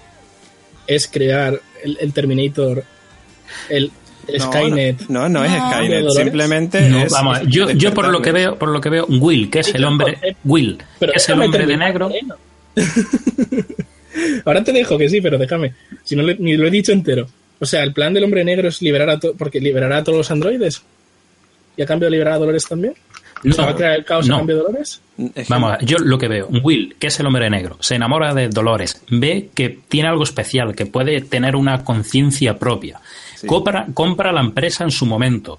es 0.87 1.09
crear 1.09 1.61
el, 1.83 1.99
el 2.01 2.13
Terminator, 2.13 2.85
el, 3.69 3.91
el 4.29 4.39
No, 4.39 4.45
Skynet. 4.45 5.09
No, 5.09 5.29
no, 5.29 5.45
es 5.45 5.51
No. 5.53 5.71
Skynet, 5.71 6.11
simplemente 6.11 6.89
No, 6.89 7.03
es 7.05 7.13
vamos, 7.13 7.41
yo, 7.47 7.71
yo 7.71 7.93
por 7.95 8.09
lo 8.09 8.21
que 8.23 8.33
veo, 8.33 8.59
por 8.59 8.69
lo 8.71 8.81
que 8.81 8.89
veo, 8.91 9.07
Will, 9.07 9.51
que 9.51 9.61
es 9.61 9.75
el 9.75 9.85
hombre, 9.85 10.19
Will, 10.45 10.79
Pero 10.99 11.13
que 11.13 11.19
es 11.19 11.29
el 11.29 11.41
hombre 11.41 11.67
de 11.67 11.77
negro. 11.77 12.11
Ahora 14.45 14.65
te 14.65 14.73
dejo 14.73 14.97
que 14.97 15.09
sí, 15.09 15.21
pero 15.21 15.37
déjame. 15.39 15.75
Si 16.05 16.17
no 16.17 16.23
le- 16.23 16.37
ni 16.39 16.57
lo 16.57 16.67
he 16.67 16.71
dicho 16.71 16.93
entero. 16.93 17.27
O 17.59 17.67
sea, 17.67 17.83
el 17.83 17.93
plan 17.93 18.15
del 18.15 18.25
hombre 18.25 18.45
negro 18.45 18.69
es 18.69 18.81
liberar 18.83 19.11
a 19.11 19.19
porque 19.19 19.61
liberará 19.61 19.99
a 19.99 20.05
todos 20.05 20.19
los 20.19 20.31
androides. 20.31 20.83
Y 21.77 21.83
a 21.83 21.87
cambio 21.87 22.09
liberar 22.09 22.35
a 22.35 22.39
Dolores 22.39 22.65
también. 22.67 22.95
No, 23.43 23.55
¿Se 23.55 23.63
va 23.63 23.71
a 23.71 23.77
crear 23.77 23.93
el 23.95 24.05
caos 24.05 24.27
no. 24.29 24.35
a 24.37 24.39
cambio 24.39 24.57
de 24.57 24.63
Dolores? 24.63 25.01
Vamos, 25.49 25.73
a 25.73 25.77
ver, 25.77 25.87
yo 25.87 25.99
lo 25.99 26.19
que 26.19 26.29
veo, 26.29 26.49
Will, 26.63 26.97
que 26.99 27.07
es 27.09 27.21
el 27.21 27.27
hombre 27.27 27.49
negro, 27.51 27.77
se 27.81 27.95
enamora 27.95 28.35
de 28.35 28.49
Dolores, 28.49 29.03
ve 29.11 29.51
que 29.55 29.79
tiene 29.89 30.09
algo 30.09 30.25
especial, 30.25 30.75
que 30.75 30.87
puede 30.87 31.21
tener 31.21 31.55
una 31.57 31.85
conciencia 31.85 32.59
propia, 32.59 33.01
Sí. 33.37 33.47
compra, 33.47 33.87
compra 33.95 34.33
la 34.33 34.41
empresa 34.41 34.85
en 34.85 34.91
su 34.91 35.05
momento, 35.07 35.59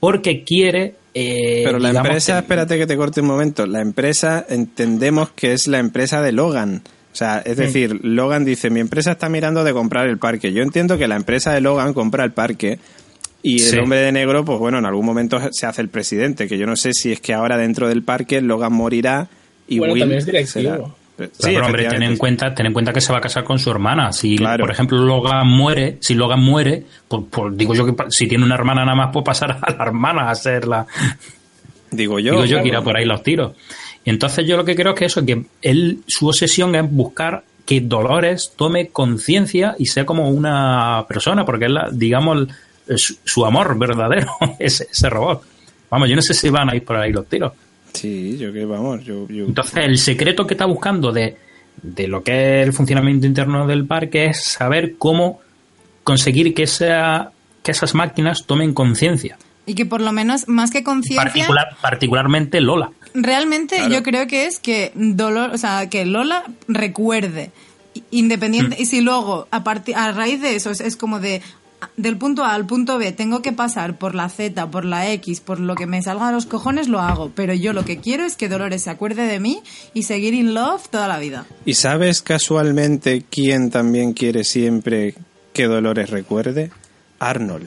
porque 0.00 0.44
quiere... 0.44 0.94
eh, 1.14 1.62
Pero 1.64 1.78
la 1.78 1.90
empresa, 1.90 2.34
que- 2.34 2.38
espérate 2.40 2.78
que 2.78 2.86
te 2.86 2.96
corte 2.96 3.20
un 3.22 3.26
momento, 3.28 3.66
la 3.66 3.80
empresa 3.80 4.44
entendemos 4.48 5.30
que 5.30 5.52
es 5.52 5.66
la 5.66 5.78
empresa 5.78 6.20
de 6.22 6.32
Logan. 6.32 6.82
O 7.12 7.16
sea, 7.16 7.38
es 7.38 7.56
decir, 7.56 7.98
Logan 8.04 8.44
dice, 8.44 8.68
mi 8.68 8.80
empresa 8.80 9.12
está 9.12 9.30
mirando 9.30 9.64
de 9.64 9.72
comprar 9.72 10.06
el 10.06 10.18
parque. 10.18 10.52
Yo 10.52 10.62
entiendo 10.62 10.98
que 10.98 11.08
la 11.08 11.16
empresa 11.16 11.54
de 11.54 11.62
Logan 11.62 11.94
compra 11.94 12.24
el 12.24 12.32
parque 12.32 12.78
y 13.48 13.54
el 13.54 13.60
Sí. 13.60 13.78
hombre 13.78 14.00
de 14.00 14.12
negro, 14.12 14.44
pues 14.44 14.58
bueno, 14.58 14.78
en 14.78 14.86
algún 14.86 15.06
momento 15.06 15.38
se 15.52 15.66
hace 15.66 15.82
el 15.82 15.88
presidente, 15.88 16.48
que 16.48 16.58
yo 16.58 16.66
no 16.66 16.74
sé 16.76 16.92
si 16.92 17.12
es 17.12 17.20
que 17.20 17.32
ahora 17.34 17.56
dentro 17.56 17.88
del 17.88 18.02
parque 18.02 18.40
Logan 18.40 18.72
morirá 18.72 19.28
y 19.68 19.78
Bueno, 19.78 19.94
Will 19.94 20.00
también 20.02 20.18
es 20.18 20.26
directivo. 20.26 20.62
será- 20.62 20.76
Claro, 20.76 20.94
Sí, 21.18 21.28
pero, 21.54 21.64
hombre, 21.64 21.88
ten 21.88 22.02
en, 22.02 22.16
cuenta, 22.18 22.54
ten 22.54 22.66
en 22.66 22.74
cuenta 22.74 22.92
que 22.92 23.00
se 23.00 23.10
va 23.10 23.18
a 23.18 23.22
casar 23.22 23.42
con 23.42 23.58
su 23.58 23.70
hermana. 23.70 24.12
Si, 24.12 24.36
Claro. 24.36 24.64
por 24.64 24.70
ejemplo, 24.70 24.98
Logan 24.98 25.46
muere, 25.48 25.96
si 26.00 26.12
Logan 26.14 26.42
muere, 26.44 26.84
pues, 27.08 27.22
pues 27.30 27.56
digo 27.56 27.72
yo 27.74 27.86
que 27.86 27.94
si 28.10 28.26
tiene 28.26 28.44
una 28.44 28.54
hermana 28.54 28.84
nada 28.84 28.94
más, 28.96 29.12
puede 29.14 29.24
pasar 29.24 29.52
a 29.62 29.70
la 29.70 29.82
hermana 29.84 30.28
a 30.28 30.34
ser 30.34 30.66
la, 30.68 30.86
Digo 31.90 32.18
yo. 32.18 32.32
Digo 32.32 32.44
yo 32.44 32.62
que 32.62 32.68
irá 32.68 32.82
por 32.82 32.96
ahí 32.98 33.04
los 33.06 33.22
tiros. 33.22 33.52
Y 34.04 34.10
entonces 34.10 34.46
yo 34.46 34.56
lo 34.56 34.64
que 34.64 34.74
creo 34.74 34.92
es 34.92 34.98
que 34.98 35.04
eso, 35.06 35.24
que 35.24 35.46
él, 35.62 36.00
su 36.06 36.26
obsesión 36.28 36.74
es 36.74 36.90
buscar 36.90 37.44
que 37.64 37.80
Dolores 37.80 38.52
tome 38.56 38.88
conciencia 38.88 39.74
y 39.78 39.86
sea 39.86 40.04
como 40.04 40.28
una 40.28 41.04
persona, 41.08 41.44
porque 41.46 41.64
es 41.66 41.70
la, 41.70 41.88
digamos, 41.92 42.48
su, 42.96 43.16
su 43.24 43.44
amor 43.44 43.78
verdadero, 43.78 44.28
ese, 44.58 44.86
ese 44.90 45.08
robot. 45.10 45.42
Vamos, 45.90 46.08
yo 46.08 46.16
no 46.16 46.22
sé 46.22 46.34
si 46.34 46.48
van 46.50 46.70
a 46.70 46.76
ir 46.76 46.84
por 46.84 46.96
ahí 46.96 47.12
los 47.12 47.26
tiros. 47.28 47.52
Sí, 47.92 48.36
yo 48.38 48.52
que 48.52 48.64
vamos, 48.64 49.04
yo, 49.04 49.26
yo- 49.28 49.46
Entonces, 49.46 49.84
el 49.84 49.98
secreto 49.98 50.46
que 50.46 50.54
está 50.54 50.66
buscando 50.66 51.12
de, 51.12 51.36
de 51.82 52.08
lo 52.08 52.22
que 52.22 52.60
es 52.60 52.66
el 52.66 52.72
funcionamiento 52.72 53.26
interno 53.26 53.66
del 53.66 53.86
parque 53.86 54.26
es 54.26 54.42
saber 54.44 54.96
cómo 54.98 55.40
conseguir 56.04 56.52
que, 56.54 56.64
esa, 56.64 57.30
que 57.62 57.70
esas 57.70 57.94
máquinas 57.94 58.44
tomen 58.46 58.74
conciencia. 58.74 59.38
Y 59.64 59.74
que 59.74 59.86
por 59.86 60.00
lo 60.00 60.12
menos, 60.12 60.46
más 60.46 60.70
que 60.70 60.84
conciencia, 60.84 61.24
Particular, 61.24 61.76
particularmente 61.80 62.60
Lola. 62.60 62.90
realmente 63.14 63.76
Claro. 63.76 63.94
yo 63.94 64.02
creo 64.04 64.26
que 64.28 64.46
es 64.46 64.60
que 64.60 64.92
Dolor, 64.94 65.50
o 65.54 65.58
sea, 65.58 65.88
que 65.88 66.04
Lola 66.06 66.44
recuerde, 66.68 67.50
independiente, 68.10 68.76
y 68.78 68.86
si 68.86 69.00
luego 69.00 69.48
a, 69.50 69.56
a 69.96 70.12
raíz 70.12 70.40
de 70.42 70.54
eso 70.54 70.70
es, 70.70 70.80
es 70.80 70.96
como 70.96 71.18
de 71.18 71.42
del 71.96 72.16
punto 72.16 72.44
A 72.44 72.54
al 72.54 72.66
punto 72.66 72.98
B 72.98 73.12
tengo 73.12 73.42
que 73.42 73.52
pasar 73.52 73.98
por 73.98 74.14
la 74.14 74.28
Z, 74.28 74.70
por 74.70 74.84
la 74.84 75.10
X, 75.12 75.40
por 75.40 75.60
lo 75.60 75.74
que 75.74 75.86
me 75.86 76.02
salga 76.02 76.28
a 76.28 76.32
los 76.32 76.46
cojones, 76.46 76.88
lo 76.88 77.00
hago. 77.00 77.30
Pero 77.34 77.52
yo 77.54 77.72
lo 77.72 77.84
que 77.84 77.98
quiero 77.98 78.24
es 78.24 78.36
que 78.36 78.48
Dolores 78.48 78.82
se 78.82 78.90
acuerde 78.90 79.26
de 79.26 79.40
mí 79.40 79.60
y 79.94 80.04
seguir 80.04 80.34
in 80.34 80.54
love 80.54 80.88
toda 80.88 81.08
la 81.08 81.18
vida. 81.18 81.44
¿Y 81.64 81.74
sabes 81.74 82.22
casualmente 82.22 83.24
quién 83.30 83.70
también 83.70 84.12
quiere 84.14 84.44
siempre 84.44 85.14
que 85.52 85.66
Dolores 85.66 86.10
recuerde? 86.10 86.70
Arnold. 87.18 87.66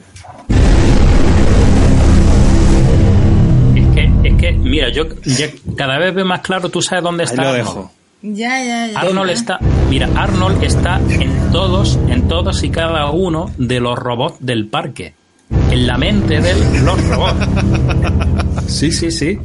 Es 3.76 3.86
que, 3.94 4.10
es 4.28 4.34
que, 4.40 4.52
mira, 4.52 4.88
yo 4.92 5.04
ya 5.24 5.46
cada 5.76 5.98
vez 5.98 6.14
veo 6.14 6.24
más 6.24 6.40
claro, 6.40 6.68
tú 6.68 6.82
sabes 6.82 7.02
dónde 7.04 7.22
Ahí 7.24 7.28
está. 7.30 7.42
lo 7.42 7.48
Arnold. 7.50 7.66
dejo. 7.66 7.92
Ya, 8.22 8.62
ya, 8.64 8.86
ya. 8.88 9.00
Arnold 9.00 9.30
está, 9.30 9.58
mira, 9.88 10.08
Arnold 10.14 10.62
está 10.62 10.98
en 11.08 11.39
todos, 11.52 11.98
en 12.08 12.28
todos 12.28 12.62
y 12.62 12.70
cada 12.70 13.10
uno 13.10 13.50
de 13.58 13.80
los 13.80 13.98
robots 13.98 14.36
del 14.40 14.66
parque. 14.68 15.14
En 15.70 15.86
la 15.86 15.98
mente 15.98 16.40
de 16.40 16.54
los 16.82 17.08
robots. 17.08 17.46
Sí, 18.68 18.92
sí, 18.92 19.10
sí. 19.10 19.38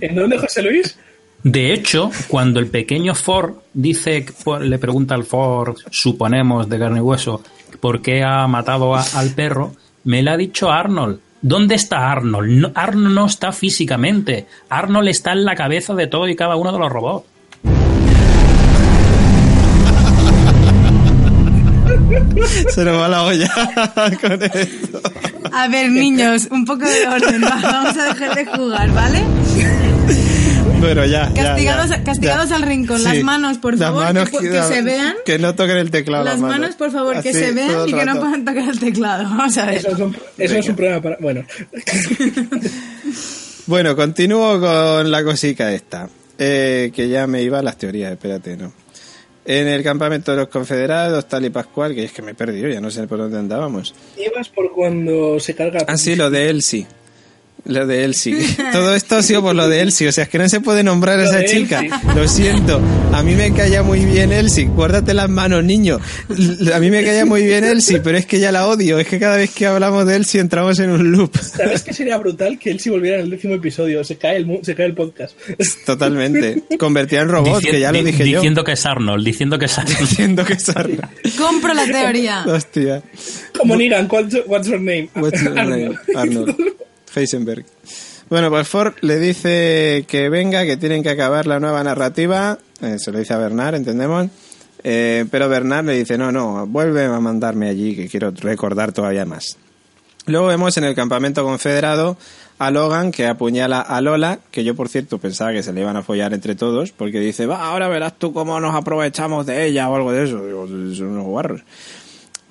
¿En 0.00 0.14
dónde, 0.16 0.38
José 0.38 0.62
Luis? 0.62 0.98
De 1.42 1.72
hecho, 1.72 2.10
cuando 2.28 2.60
el 2.60 2.66
pequeño 2.66 3.14
Ford 3.14 3.54
dice, 3.72 4.26
pues, 4.44 4.62
le 4.62 4.78
pregunta 4.78 5.14
al 5.14 5.24
Ford, 5.24 5.76
suponemos 5.90 6.68
de 6.68 6.78
carne 6.78 6.98
y 6.98 7.02
hueso, 7.02 7.42
por 7.80 8.02
qué 8.02 8.22
ha 8.22 8.46
matado 8.46 8.94
a- 8.94 9.04
al 9.14 9.30
perro, 9.30 9.72
me 10.04 10.22
lo 10.22 10.32
ha 10.32 10.36
dicho 10.36 10.70
Arnold. 10.70 11.20
¿Dónde 11.42 11.74
está 11.76 12.10
Arnold? 12.10 12.50
No- 12.50 12.72
Arnold 12.74 13.14
no 13.14 13.26
está 13.26 13.52
físicamente. 13.52 14.46
Arnold 14.68 15.08
está 15.08 15.32
en 15.32 15.44
la 15.46 15.54
cabeza 15.54 15.94
de 15.94 16.06
todo 16.06 16.28
y 16.28 16.36
cada 16.36 16.56
uno 16.56 16.72
de 16.72 16.78
los 16.78 16.90
robots. 16.92 17.26
Se 22.74 22.84
nos 22.84 23.00
va 23.00 23.08
la 23.08 23.22
olla 23.24 23.50
con 24.20 24.42
esto. 24.42 25.00
A 25.52 25.68
ver, 25.68 25.90
niños, 25.90 26.48
un 26.50 26.64
poco 26.64 26.84
de 26.86 27.06
orden. 27.06 27.42
va, 27.42 27.60
Vamos 27.62 27.96
a 27.96 28.04
dejar 28.04 28.34
de 28.34 28.46
jugar, 28.46 28.90
¿vale? 28.92 29.22
Bueno, 30.80 31.04
ya. 31.04 31.30
Castigados, 31.34 31.90
ya, 31.90 32.04
castigados 32.04 32.48
ya. 32.48 32.56
al 32.56 32.62
rincón. 32.62 32.98
Sí. 32.98 33.04
Las 33.04 33.22
manos, 33.22 33.58
por 33.58 33.76
favor, 33.76 34.04
manos 34.04 34.30
que, 34.30 34.38
que 34.38 34.62
se 34.62 34.82
vean. 34.82 35.14
Que 35.26 35.38
no 35.38 35.54
toquen 35.54 35.76
el 35.76 35.90
teclado. 35.90 36.24
Las 36.24 36.38
manos. 36.38 36.58
manos, 36.58 36.76
por 36.76 36.90
favor, 36.90 37.22
que 37.22 37.32
se 37.32 37.52
vean 37.52 37.88
y 37.88 37.92
que 37.92 38.04
no 38.04 38.18
puedan 38.18 38.44
tocar 38.44 38.68
el 38.68 38.80
teclado. 38.80 39.24
Vamos 39.24 39.58
a 39.58 39.66
ver. 39.66 39.76
Eso, 39.76 39.90
es 39.90 39.98
un, 39.98 40.16
eso 40.38 40.56
es 40.56 40.68
un 40.68 40.76
problema 40.76 41.02
para... 41.02 41.16
Bueno, 41.20 41.44
Bueno, 43.66 43.94
continúo 43.94 44.58
con 44.58 45.10
la 45.10 45.22
cosica 45.22 45.72
esta. 45.72 46.08
Eh, 46.38 46.90
que 46.92 47.08
ya 47.08 47.26
me 47.28 47.42
iba 47.42 47.58
a 47.58 47.62
las 47.62 47.76
teorías, 47.76 48.10
espérate, 48.10 48.56
¿no? 48.56 48.72
En 49.44 49.68
el 49.68 49.82
campamento 49.82 50.32
de 50.32 50.38
los 50.38 50.48
confederados, 50.48 51.26
tal 51.26 51.44
y 51.46 51.50
Pascual, 51.50 51.94
que 51.94 52.04
es 52.04 52.12
que 52.12 52.22
me 52.22 52.32
he 52.32 52.34
perdido, 52.34 52.68
ya 52.68 52.80
no 52.80 52.90
sé 52.90 53.06
por 53.06 53.18
dónde 53.18 53.38
andábamos. 53.38 53.94
ibas 54.16 54.48
por 54.50 54.70
cuando 54.72 55.40
se 55.40 55.54
carga... 55.54 55.84
Ah, 55.88 55.96
sí, 55.96 56.14
lo 56.14 56.30
de 56.30 56.50
Elsie. 56.50 56.86
Lo 57.64 57.86
de 57.86 58.04
Elsie. 58.04 58.36
Todo 58.72 58.94
esto 58.94 59.16
ha 59.16 59.22
sido 59.22 59.42
por 59.42 59.54
lo 59.54 59.68
de 59.68 59.80
Elsie. 59.82 60.08
O 60.08 60.12
sea, 60.12 60.24
es 60.24 60.30
que 60.30 60.38
no 60.38 60.48
se 60.48 60.60
puede 60.60 60.82
nombrar 60.82 61.18
a 61.20 61.24
Lo 61.24 61.28
esa 61.30 61.44
chica. 61.44 61.80
Elsie. 61.80 61.98
Lo 62.14 62.26
siento. 62.28 62.80
A 63.12 63.22
mí 63.22 63.34
me 63.34 63.52
caía 63.52 63.82
muy 63.82 64.04
bien 64.04 64.32
Elsie. 64.32 64.64
Guárdate 64.66 65.14
las 65.14 65.28
manos, 65.28 65.62
niño. 65.64 65.98
A 66.74 66.78
mí 66.78 66.90
me 66.90 67.04
caía 67.04 67.24
muy 67.26 67.44
bien 67.44 67.64
Elsie, 67.64 68.00
pero 68.00 68.16
es 68.18 68.26
que 68.26 68.40
ya 68.40 68.50
la 68.52 68.66
odio. 68.66 68.98
Es 68.98 69.06
que 69.08 69.18
cada 69.18 69.36
vez 69.36 69.50
que 69.50 69.66
hablamos 69.66 70.06
de 70.06 70.16
Elsie 70.16 70.40
entramos 70.40 70.78
en 70.78 70.90
un 70.90 71.12
loop. 71.12 71.36
¿Sabes 71.36 71.82
qué 71.82 71.92
sería 71.92 72.16
brutal? 72.18 72.58
Que 72.58 72.70
él 72.70 72.80
si 72.80 72.90
volviera 72.90 73.18
en 73.18 73.24
el 73.24 73.30
décimo 73.30 73.54
episodio. 73.54 74.02
Se 74.04 74.16
cae 74.16 74.38
el, 74.38 74.60
se 74.62 74.74
cae 74.74 74.86
el 74.86 74.94
podcast. 74.94 75.36
Totalmente. 75.86 76.62
Convertida 76.78 77.20
en 77.22 77.28
robot, 77.28 77.62
Dici- 77.62 77.70
que 77.70 77.80
ya 77.80 77.92
lo 77.92 77.98
di- 77.98 78.04
dije 78.04 78.28
yo. 78.28 78.38
diciendo 78.38 78.64
que 78.64 78.72
es 78.72 78.86
Arnold, 78.86 79.24
diciendo 79.24 79.58
que 79.58 79.64
es 79.66 79.78
Arnold. 79.78 79.98
Diciendo 80.10 80.44
que 80.44 80.52
es 80.54 80.68
Arnold. 80.68 81.04
Compro 81.38 81.74
la 81.74 81.84
teoría. 81.84 82.44
Hostia. 82.46 83.02
Como 83.56 83.76
Negan, 83.76 84.08
what's, 84.10 84.36
what's 84.46 84.68
her 84.68 84.80
name? 84.80 85.08
What's 85.14 85.42
your 85.42 85.52
name? 85.54 85.70
Arnold. 85.74 85.98
Arnold. 86.16 86.56
Heisenberg. 87.14 87.64
Bueno, 88.28 88.48
pues 88.48 88.68
Ford 88.68 88.94
le 89.00 89.18
dice 89.18 90.04
que 90.06 90.28
venga, 90.28 90.64
que 90.64 90.76
tienen 90.76 91.02
que 91.02 91.10
acabar 91.10 91.46
la 91.46 91.58
nueva 91.58 91.82
narrativa. 91.82 92.58
Eh, 92.80 92.96
se 92.98 93.10
lo 93.10 93.18
dice 93.18 93.34
a 93.34 93.38
Bernard, 93.38 93.74
entendemos. 93.74 94.28
Eh, 94.84 95.26
pero 95.30 95.48
Bernard 95.48 95.86
le 95.86 95.94
dice, 95.94 96.16
no, 96.16 96.30
no, 96.30 96.66
vuelve 96.66 97.04
a 97.04 97.20
mandarme 97.20 97.68
allí, 97.68 97.96
que 97.96 98.08
quiero 98.08 98.30
recordar 98.30 98.92
todavía 98.92 99.24
más. 99.24 99.58
Luego 100.26 100.46
vemos 100.46 100.76
en 100.76 100.84
el 100.84 100.94
campamento 100.94 101.42
confederado 101.42 102.16
a 102.58 102.70
Logan 102.70 103.10
que 103.10 103.26
apuñala 103.26 103.80
a 103.80 104.00
Lola, 104.02 104.38
que 104.50 104.64
yo 104.64 104.76
por 104.76 104.88
cierto 104.88 105.18
pensaba 105.18 105.52
que 105.52 105.62
se 105.62 105.72
le 105.72 105.80
iban 105.80 105.96
a 105.96 106.02
follar 106.02 106.34
entre 106.34 106.54
todos, 106.54 106.92
porque 106.92 107.18
dice, 107.18 107.46
va, 107.46 107.66
ahora 107.66 107.88
verás 107.88 108.18
tú 108.18 108.32
cómo 108.32 108.60
nos 108.60 108.74
aprovechamos 108.74 109.46
de 109.46 109.66
ella 109.66 109.88
o 109.88 109.96
algo 109.96 110.12
de 110.12 110.24
eso. 110.24 110.44
Digo, 110.44 110.68
son 110.94 111.06
unos 111.08 111.24
guarros. 111.24 111.62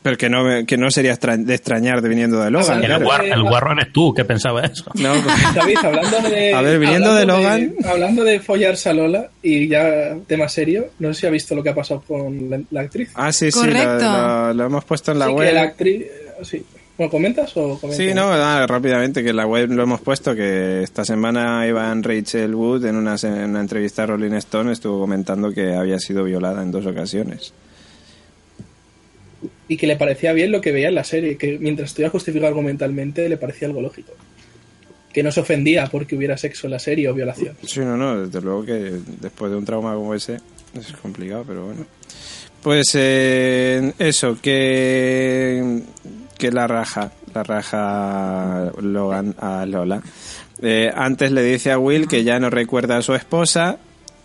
Pero 0.02 0.18
que 0.18 0.30
no, 0.30 0.44
me- 0.46 0.66
que 0.66 0.78
no 0.78 0.90
sería 0.92 1.12
extra- 1.12 1.36
de 1.36 1.54
extrañar 1.54 2.02
de 2.02 2.08
viniendo 2.10 2.40
de 2.42 2.50
Logan. 2.50 2.82
El 2.84 2.92
guar- 3.04 3.24
el 3.26 3.44
guarro 3.44 3.74
eres 3.74 3.92
tú, 3.92 4.14
que 4.14 4.24
pensaba 4.24 4.62
eso. 4.62 4.86
No, 4.96 5.14
pues- 5.14 5.36
David, 5.56 5.78
hablando 5.84 6.30
de... 6.30 6.54
A 6.54 6.62
ver, 6.62 6.80
viniendo 6.80 7.14
de 7.16 7.26
Logan- 7.26 7.76
hablando 7.86 8.24
de 8.24 8.40
follarse 8.40 8.90
a 8.90 8.94
Lola, 8.94 9.28
y 9.44 9.68
ya 9.68 10.16
tema 10.28 10.48
serio, 10.48 10.88
no 11.00 11.14
sé 11.14 11.22
si 11.22 11.28
ha 11.28 11.30
visto 11.30 11.54
lo 11.56 11.62
que 11.64 11.70
ha 11.70 11.76
pasado 11.76 12.02
con 12.08 12.50
la, 12.50 12.60
la 12.72 12.82
actriz. 12.82 13.12
Ah, 13.16 13.32
sí, 13.34 13.52
sí, 13.52 13.60
Correcto. 13.60 14.00
lo, 14.06 14.48
lo- 14.48 14.54
lo 14.54 14.66
hemos 14.66 14.86
puesto 14.86 15.12
en 15.12 15.20
la 15.20 15.26
Sí, 15.26 15.32
que 15.32 15.38
web. 15.38 15.54
la 15.54 15.62
actriz... 15.64 16.02
eh, 16.04 16.26
Sí. 16.44 16.66
Bueno, 16.98 17.12
¿comentas 17.12 17.52
o 17.56 17.78
comentas? 17.80 17.96
Sí, 17.98 18.14
no, 18.14 18.30
nada, 18.30 18.68
rápidamente, 18.68 19.24
que 19.24 19.30
en 19.30 19.36
la 19.38 19.46
web 19.48 19.70
lo 19.72 19.84
hemos 19.84 20.02
puesto, 20.02 20.36
que 20.36 20.84
esta 20.84 21.04
semana 21.06 21.66
Iván 21.68 22.04
Rachel 22.04 22.54
Wood 22.56 22.86
en 22.86 22.96
una, 22.98 23.16
en 23.24 23.50
una 23.52 23.62
entrevista 23.62 24.04
a 24.04 24.08
Rolling 24.08 24.34
Stone 24.34 24.72
estuvo 24.74 25.00
comentando 25.00 25.52
que 25.52 25.74
había 25.76 25.98
sido 26.00 26.24
violada 26.26 26.62
en 26.62 26.72
dos 26.72 26.86
ocasiones. 26.86 27.54
Y 29.68 29.78
que 29.78 29.88
le 29.88 29.96
parecía 29.96 30.34
bien 30.34 30.52
lo 30.52 30.62
que 30.62 30.72
veía 30.72 30.90
en 30.90 30.96
la 30.96 31.04
serie, 31.04 31.38
que 31.38 31.58
mientras 31.60 31.90
estuviera 31.90 32.10
justificado 32.10 32.48
argumentalmente 32.48 33.28
le 33.30 33.38
parecía 33.38 33.68
algo 33.68 33.82
lógico. 33.82 34.14
Que 35.14 35.24
no 35.24 35.32
se 35.32 35.40
ofendía 35.40 35.88
porque 35.88 36.16
hubiera 36.16 36.38
sexo 36.38 36.68
en 36.68 36.72
la 36.72 36.80
serie 36.80 37.10
o 37.10 37.14
violación. 37.14 37.56
Sí, 37.66 37.80
no, 37.80 37.98
no, 37.98 38.26
desde 38.26 38.42
luego 38.42 38.66
que 38.66 39.00
después 39.22 39.52
de 39.52 39.58
un 39.58 39.66
trauma 39.66 39.94
como 39.96 40.14
ese 40.14 40.40
es 40.74 40.92
complicado, 40.94 41.44
pero 41.48 41.66
bueno. 41.66 41.86
Pues 42.62 42.88
eh, 42.96 43.94
eso, 43.98 44.38
que, 44.42 45.82
que 46.38 46.52
la 46.52 46.68
raja, 46.68 47.12
la 47.34 47.44
raja 47.44 48.72
Logan 48.82 49.36
a 49.40 49.66
Lola. 49.66 50.02
Eh, 50.62 50.92
antes 50.94 51.32
le 51.32 51.42
dice 51.42 51.72
a 51.72 51.80
Will 51.80 52.08
que 52.08 52.24
ya 52.24 52.40
no 52.40 52.50
recuerda 52.50 52.98
a 52.98 53.02
su 53.02 53.16
esposa. 53.16 53.80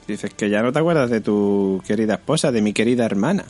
Dices 0.07 0.33
que 0.35 0.51
ya 0.51 0.63
no 0.63 0.73
te 0.73 0.79
acuerdas 0.81 1.09
de 1.11 1.21
tu 1.21 1.83
querida 1.87 2.15
esposa, 2.15 2.53
de 2.53 2.61
mi 2.61 2.73
querida 2.73 3.07
hermana. 3.07 3.45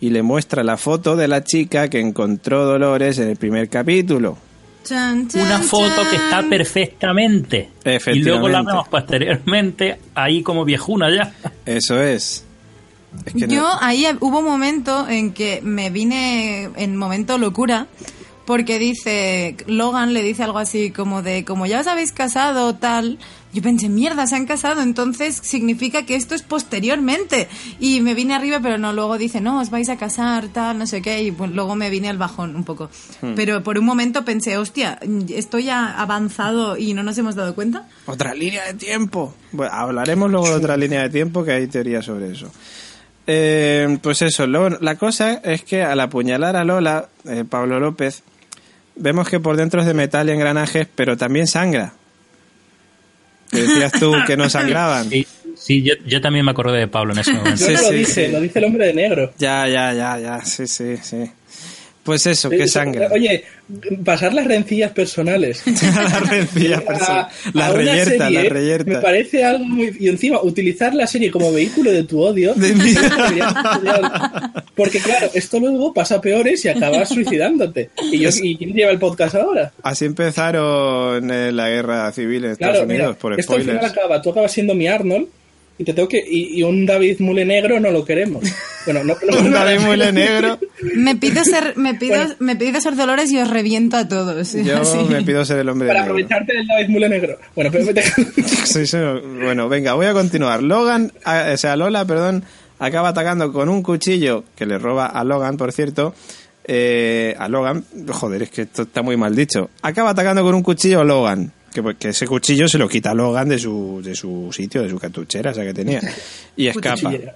Y 0.00 0.10
le 0.10 0.22
muestra 0.22 0.64
la 0.64 0.76
foto 0.78 1.16
de 1.16 1.28
la 1.28 1.44
chica 1.44 1.88
que 1.88 2.00
encontró 2.00 2.64
Dolores 2.64 3.18
en 3.18 3.28
el 3.28 3.36
primer 3.36 3.68
capítulo. 3.68 4.38
Chan, 4.84 5.28
chan, 5.28 5.42
Una 5.42 5.58
foto 5.60 6.02
que 6.08 6.16
está 6.16 6.42
perfectamente. 6.48 7.68
Y 8.06 8.20
luego 8.20 8.48
la 8.48 8.62
vemos 8.62 8.88
posteriormente 8.88 9.98
ahí 10.14 10.42
como 10.42 10.64
viejuna 10.64 11.14
ya. 11.14 11.32
Eso 11.66 12.00
es. 12.02 12.44
Es 13.26 13.32
que 13.34 13.46
no- 13.46 13.54
Yo 13.54 13.68
ahí 13.80 14.06
hubo 14.20 14.38
un 14.38 14.44
momento 14.46 15.06
en 15.08 15.32
que 15.32 15.60
me 15.62 15.90
vine 15.90 16.70
en 16.76 16.96
momento 16.96 17.36
locura 17.38 17.86
porque 18.46 18.78
dice 18.78 19.56
Logan 19.66 20.14
le 20.14 20.22
dice 20.22 20.42
algo 20.42 20.58
así 20.58 20.90
como 20.90 21.20
de 21.22 21.44
como 21.44 21.66
ya 21.66 21.80
os 21.80 21.86
habéis 21.86 22.12
casado 22.12 22.74
tal 22.76 23.18
yo 23.52 23.62
pensé 23.62 23.88
mierda 23.88 24.26
se 24.26 24.36
han 24.36 24.46
casado 24.46 24.82
entonces 24.82 25.40
significa 25.42 26.04
que 26.04 26.16
esto 26.16 26.34
es 26.34 26.42
posteriormente 26.42 27.48
y 27.80 28.00
me 28.00 28.14
vine 28.14 28.34
arriba 28.34 28.60
pero 28.60 28.78
no 28.78 28.92
luego 28.92 29.18
dice 29.18 29.40
no 29.40 29.60
os 29.60 29.70
vais 29.70 29.88
a 29.88 29.96
casar 29.96 30.48
tal 30.48 30.78
no 30.78 30.86
sé 30.86 31.02
qué 31.02 31.22
y 31.22 31.30
pues 31.30 31.50
luego 31.50 31.74
me 31.74 31.90
vine 31.90 32.08
al 32.08 32.18
bajón 32.18 32.56
un 32.56 32.64
poco 32.64 32.90
Hmm. 33.20 33.34
pero 33.34 33.62
por 33.62 33.78
un 33.78 33.84
momento 33.84 34.24
pensé 34.24 34.58
hostia 34.58 34.98
esto 35.28 35.58
ya 35.58 36.00
avanzado 36.00 36.76
y 36.76 36.94
no 36.94 37.02
nos 37.02 37.18
hemos 37.18 37.34
dado 37.34 37.54
cuenta 37.54 37.88
Otra 38.06 38.34
línea 38.34 38.64
de 38.66 38.74
tiempo. 38.74 39.34
Bueno, 39.52 39.72
hablaremos 39.72 40.30
luego 40.30 40.48
de 40.48 40.54
otra 40.54 40.76
línea 40.84 41.02
de 41.02 41.10
tiempo 41.10 41.44
que 41.44 41.52
hay 41.52 41.66
teorías 41.66 42.04
sobre 42.04 42.32
eso. 42.32 42.50
Eh, 43.26 43.98
pues 44.02 44.22
eso, 44.22 44.46
luego, 44.46 44.78
la 44.80 44.96
cosa 44.96 45.34
es 45.34 45.62
que 45.62 45.82
al 45.82 46.00
apuñalar 46.00 46.56
a 46.56 46.64
Lola, 46.64 47.08
eh, 47.24 47.44
Pablo 47.48 47.78
López, 47.80 48.22
vemos 48.96 49.28
que 49.28 49.40
por 49.40 49.56
dentro 49.56 49.80
es 49.80 49.86
de 49.86 49.94
metal 49.94 50.28
y 50.28 50.32
engranajes, 50.32 50.86
pero 50.94 51.16
también 51.16 51.46
sangra. 51.46 51.92
Que 53.50 53.62
decías 53.62 53.92
tú 53.92 54.12
que 54.26 54.36
no 54.36 54.48
sangraban. 54.48 55.08
Sí, 55.08 55.26
sí 55.56 55.82
yo, 55.82 55.94
yo 56.06 56.20
también 56.20 56.44
me 56.44 56.50
acordé 56.50 56.78
de 56.78 56.88
Pablo 56.88 57.12
en 57.12 57.20
ese 57.20 57.32
momento. 57.34 57.56
Sí, 57.56 57.72
no 57.72 57.82
lo 57.82 57.88
sí, 57.88 57.94
dice, 57.94 58.26
sí. 58.26 58.32
lo 58.32 58.40
dice 58.40 58.58
el 58.58 58.64
hombre 58.66 58.86
de 58.86 58.94
negro. 58.94 59.32
Ya, 59.38 59.66
ya, 59.68 59.92
ya, 59.92 60.18
ya, 60.18 60.44
sí, 60.44 60.66
sí, 60.66 60.96
sí. 61.02 61.30
Pues 62.08 62.26
eso, 62.26 62.48
que 62.48 62.62
Eh, 62.62 62.68
sangra. 62.68 63.08
Oye, 63.12 63.44
pasar 64.02 64.32
las 64.32 64.46
rencillas 64.46 64.92
personales. 64.92 65.62
la 65.94 66.20
rencilla, 66.20 66.78
a- 66.78 66.80
persona- 66.80 67.20
a 67.20 67.30
la 67.52 67.68
reyerta, 67.70 68.24
serie, 68.28 68.42
la 68.44 68.48
reyerta. 68.48 68.90
Me 68.92 68.96
parece 68.96 69.44
algo 69.44 69.64
muy. 69.66 69.94
Y 70.00 70.08
encima, 70.08 70.40
utilizar 70.40 70.94
la 70.94 71.06
serie 71.06 71.30
como 71.30 71.52
vehículo 71.52 71.92
de 71.92 72.04
tu 72.04 72.18
odio. 72.22 72.54
De 72.54 72.74
mi-. 72.74 72.94
Porque, 74.74 75.00
claro, 75.00 75.28
esto 75.34 75.60
luego 75.60 75.92
pasa 75.92 76.14
a 76.16 76.20
peores 76.22 76.64
y 76.64 76.68
acabas 76.68 77.10
suicidándote. 77.10 77.90
¿Y, 78.10 78.20
yo, 78.20 78.30
¿Y 78.42 78.56
quién 78.56 78.72
lleva 78.72 78.90
el 78.90 78.98
podcast 78.98 79.34
ahora? 79.34 79.70
Así 79.82 80.06
empezaron 80.06 81.30
eh, 81.30 81.52
la 81.52 81.68
guerra 81.68 82.10
civil 82.12 82.46
en 82.46 82.52
Estados 82.52 82.76
Claro, 82.76 82.86
Unidos, 82.86 83.06
mira, 83.08 83.18
por 83.18 83.38
esto 83.38 83.52
al 83.54 83.60
spoilers. 83.62 83.78
final 83.86 83.98
acaba. 83.98 84.22
Tú 84.22 84.30
acabas 84.30 84.52
siendo 84.52 84.74
mi 84.74 84.86
Arnold. 84.88 85.26
Y 85.78 85.84
te 85.84 85.94
tengo 85.94 86.08
que. 86.08 86.18
Y, 86.18 86.58
y 86.58 86.62
un 86.64 86.84
David 86.86 87.20
Mule 87.20 87.44
negro 87.44 87.78
no 87.78 87.90
lo 87.90 88.04
queremos. 88.04 88.42
Bueno, 88.84 89.04
no, 89.04 89.16
no- 89.30 89.38
Un 89.44 89.52
David 89.52 89.80
Mule 89.80 90.12
negro. 90.12 90.58
me 90.96 91.14
pido 91.16 91.44
ser 91.44 91.76
me 91.76 91.94
pido 91.94 92.16
Bueno. 92.16 92.34
me 92.40 92.56
pido 92.56 92.80
ser 92.80 92.96
Dolores 92.96 93.30
y 93.30 93.38
os 93.38 93.48
reviento 93.48 93.96
a 93.96 94.08
todos 94.08 94.52
Yo 94.54 94.78
Así. 94.80 94.98
me 95.08 95.22
pido 95.22 95.44
ser 95.44 95.58
el 95.60 95.68
hombre 95.68 95.88
Para 95.88 96.02
aprovecharte 96.02 96.52
del 96.52 96.66
David 96.66 96.88
Mule 96.88 97.08
negro. 97.08 97.38
Bueno, 97.54 97.70
pero 97.70 97.84
Sí, 98.64 98.86
sí, 98.86 98.96
no. 98.96 99.20
Bueno, 99.20 99.68
venga, 99.68 99.94
voy 99.94 100.06
a 100.06 100.12
continuar. 100.12 100.62
Logan, 100.62 101.12
a- 101.24 101.50
o 101.54 101.56
sea, 101.56 101.76
Lola, 101.76 102.04
perdón, 102.04 102.44
acaba 102.80 103.10
atacando 103.10 103.52
con 103.52 103.68
un 103.68 103.82
cuchillo 103.82 104.44
que 104.56 104.66
le 104.66 104.78
roba 104.78 105.06
a 105.06 105.22
Logan, 105.22 105.56
por 105.56 105.70
cierto. 105.72 106.14
Eh, 106.70 107.34
a 107.38 107.48
Logan, 107.48 107.84
joder, 108.08 108.42
es 108.42 108.50
que 108.50 108.62
esto 108.62 108.82
está 108.82 109.02
muy 109.02 109.16
mal 109.16 109.34
dicho. 109.34 109.70
Acaba 109.80 110.10
atacando 110.10 110.42
con 110.42 110.54
un 110.54 110.62
cuchillo 110.62 111.00
a 111.00 111.04
Logan. 111.04 111.52
Que, 111.82 111.94
que 111.94 112.08
ese 112.08 112.26
cuchillo 112.26 112.68
se 112.68 112.78
lo 112.78 112.88
quita 112.88 113.14
Logan 113.14 113.48
de 113.48 113.58
su, 113.58 114.00
de 114.02 114.14
su 114.14 114.50
sitio, 114.52 114.82
de 114.82 114.90
su 114.90 114.98
cartuchera, 114.98 115.50
esa 115.52 115.62
que 115.62 115.74
tenía. 115.74 116.00
Y 116.56 116.66
escapa. 116.68 116.96
Cuchillera. 117.02 117.34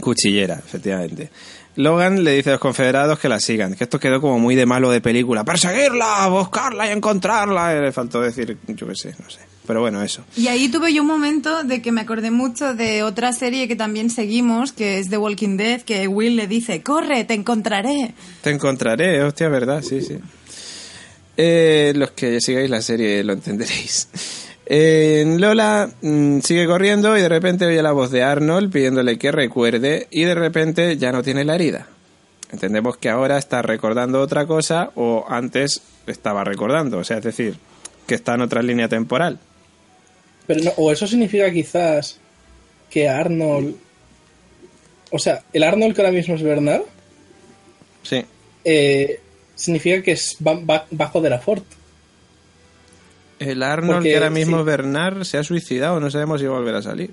Cuchillera, 0.00 0.54
efectivamente. 0.58 1.30
Logan 1.76 2.24
le 2.24 2.34
dice 2.34 2.50
a 2.50 2.52
los 2.54 2.60
confederados 2.60 3.18
que 3.18 3.28
la 3.28 3.38
sigan, 3.38 3.74
que 3.74 3.84
esto 3.84 3.98
quedó 4.00 4.20
como 4.20 4.38
muy 4.38 4.54
de 4.56 4.66
malo 4.66 4.90
de 4.90 5.00
película. 5.00 5.44
¡Perseguirla! 5.44 6.26
¡Buscarla 6.28 6.88
y 6.88 6.90
encontrarla! 6.90 7.74
Eh, 7.76 7.80
Le 7.80 7.92
faltó 7.92 8.20
decir, 8.20 8.58
yo 8.66 8.86
qué 8.88 8.94
sé, 8.94 9.14
no 9.22 9.30
sé. 9.30 9.40
Pero 9.66 9.80
bueno, 9.80 10.02
eso. 10.02 10.24
Y 10.36 10.48
ahí 10.48 10.68
tuve 10.68 10.92
yo 10.92 11.02
un 11.02 11.08
momento 11.08 11.62
de 11.62 11.80
que 11.80 11.92
me 11.92 12.00
acordé 12.00 12.32
mucho 12.32 12.74
de 12.74 13.04
otra 13.04 13.32
serie 13.32 13.68
que 13.68 13.76
también 13.76 14.10
seguimos, 14.10 14.72
que 14.72 14.98
es 14.98 15.10
The 15.10 15.16
Walking 15.16 15.56
Dead, 15.56 15.82
que 15.82 16.08
Will 16.08 16.34
le 16.34 16.48
dice, 16.48 16.82
corre, 16.82 17.22
te 17.24 17.34
encontraré. 17.34 18.14
Te 18.42 18.50
encontraré, 18.50 19.22
hostia, 19.22 19.48
verdad, 19.48 19.82
sí, 19.82 20.00
sí. 20.00 20.18
Eh, 21.42 21.92
los 21.96 22.10
que 22.10 22.38
sigáis 22.42 22.68
la 22.68 22.82
serie 22.82 23.24
lo 23.24 23.32
entenderéis. 23.32 24.08
Eh, 24.72 25.24
Lola 25.36 25.90
mm, 26.00 26.42
sigue 26.42 26.64
corriendo 26.64 27.18
y 27.18 27.20
de 27.22 27.28
repente 27.28 27.66
oye 27.66 27.82
la 27.82 27.90
voz 27.90 28.12
de 28.12 28.22
Arnold 28.22 28.70
pidiéndole 28.70 29.18
que 29.18 29.32
recuerde 29.32 30.06
y 30.12 30.22
de 30.22 30.36
repente 30.36 30.96
ya 30.96 31.10
no 31.10 31.24
tiene 31.24 31.42
la 31.44 31.56
herida. 31.56 31.88
Entendemos 32.52 32.96
que 32.96 33.08
ahora 33.08 33.36
está 33.36 33.62
recordando 33.62 34.20
otra 34.20 34.46
cosa 34.46 34.92
o 34.94 35.24
antes 35.28 35.82
estaba 36.06 36.44
recordando, 36.44 36.98
o 36.98 37.04
sea, 37.04 37.16
es 37.16 37.24
decir, 37.24 37.56
que 38.06 38.14
está 38.14 38.34
en 38.34 38.42
otra 38.42 38.62
línea 38.62 38.86
temporal. 38.88 39.40
Pero 40.46 40.62
no, 40.62 40.70
o 40.76 40.92
eso 40.92 41.04
significa 41.08 41.50
quizás 41.50 42.18
que 42.90 43.08
Arnold. 43.08 43.74
O 45.10 45.18
sea, 45.18 45.42
el 45.52 45.64
Arnold 45.64 45.96
que 45.96 46.00
ahora 46.02 46.12
mismo 46.12 46.36
es 46.36 46.44
Bernard, 46.44 46.82
Sí. 48.04 48.24
eh, 48.64 49.18
significa 49.60 50.02
que 50.02 50.12
es, 50.12 50.36
va, 50.46 50.54
va- 50.54 50.86
va 50.98 51.04
a 51.04 51.08
joder 51.08 51.32
a 51.32 51.38
Ford. 51.38 51.62
El 53.38 53.62
Arnold, 53.62 53.94
Porque, 53.94 54.10
que 54.10 54.16
ahora 54.16 54.30
mismo 54.30 54.58
sí. 54.58 54.64
Bernard, 54.64 55.24
se 55.24 55.38
ha 55.38 55.42
suicidado, 55.44 55.98
no 56.00 56.10
sabemos 56.10 56.40
si 56.40 56.46
va 56.46 56.56
a 56.56 56.58
volver 56.58 56.74
a 56.74 56.82
salir. 56.82 57.10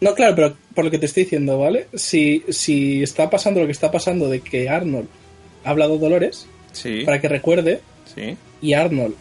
No, 0.00 0.14
claro, 0.14 0.34
pero 0.34 0.56
por 0.74 0.86
lo 0.86 0.90
que 0.90 0.98
te 0.98 1.04
estoy 1.06 1.24
diciendo, 1.24 1.58
¿vale? 1.58 1.88
Si, 1.92 2.42
si 2.48 3.02
está 3.02 3.28
pasando 3.28 3.60
lo 3.60 3.66
que 3.66 3.72
está 3.72 3.90
pasando 3.90 4.30
de 4.30 4.40
que 4.40 4.68
Arnold 4.70 5.08
ha 5.64 5.70
hablado 5.70 5.98
Dolores 5.98 6.46
Sí, 6.72 7.02
para 7.04 7.20
que 7.20 7.28
recuerde 7.28 7.80
sí, 8.14 8.36
y 8.62 8.72
Arnold 8.72 9.14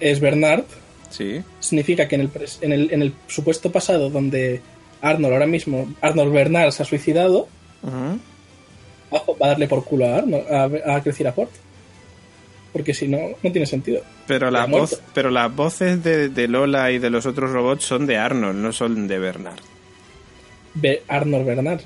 es 0.00 0.18
Bernard, 0.18 0.64
sí. 1.10 1.42
significa 1.60 2.08
que 2.08 2.16
en 2.16 2.22
el, 2.22 2.30
en 2.62 2.72
el, 2.72 2.92
en 2.92 3.02
el 3.02 3.14
supuesto 3.28 3.70
pasado 3.70 4.10
donde 4.10 4.60
Arnold 5.02 5.32
ahora 5.34 5.46
mismo, 5.46 5.94
Arnold 6.00 6.32
Bernard 6.32 6.72
se 6.72 6.82
ha 6.82 6.86
suicidado, 6.86 7.46
va 7.84 9.18
a- 9.18 9.32
va 9.40 9.46
a 9.46 9.48
darle 9.50 9.68
por 9.68 9.84
culo 9.84 10.06
a 10.06 10.16
Arnold, 10.16 10.46
a, 10.50 10.96
a 10.96 11.02
Crecida 11.02 11.32
Ford. 11.32 11.50
Porque 12.72 12.94
si 12.94 13.08
no, 13.08 13.18
no 13.42 13.52
tiene 13.52 13.66
sentido. 13.66 14.02
Pero, 14.26 14.50
la 14.50 14.66
voz, 14.66 15.00
pero 15.12 15.30
las 15.30 15.54
voces 15.54 16.02
de, 16.04 16.28
de 16.28 16.46
Lola 16.48 16.92
y 16.92 16.98
de 16.98 17.10
los 17.10 17.26
otros 17.26 17.50
robots 17.50 17.84
son 17.84 18.06
de 18.06 18.16
Arnold, 18.16 18.56
no 18.60 18.72
son 18.72 19.08
de 19.08 19.18
Bernard. 19.18 19.58
Be- 20.74 21.02
Arnold 21.08 21.46
Bernard. 21.46 21.80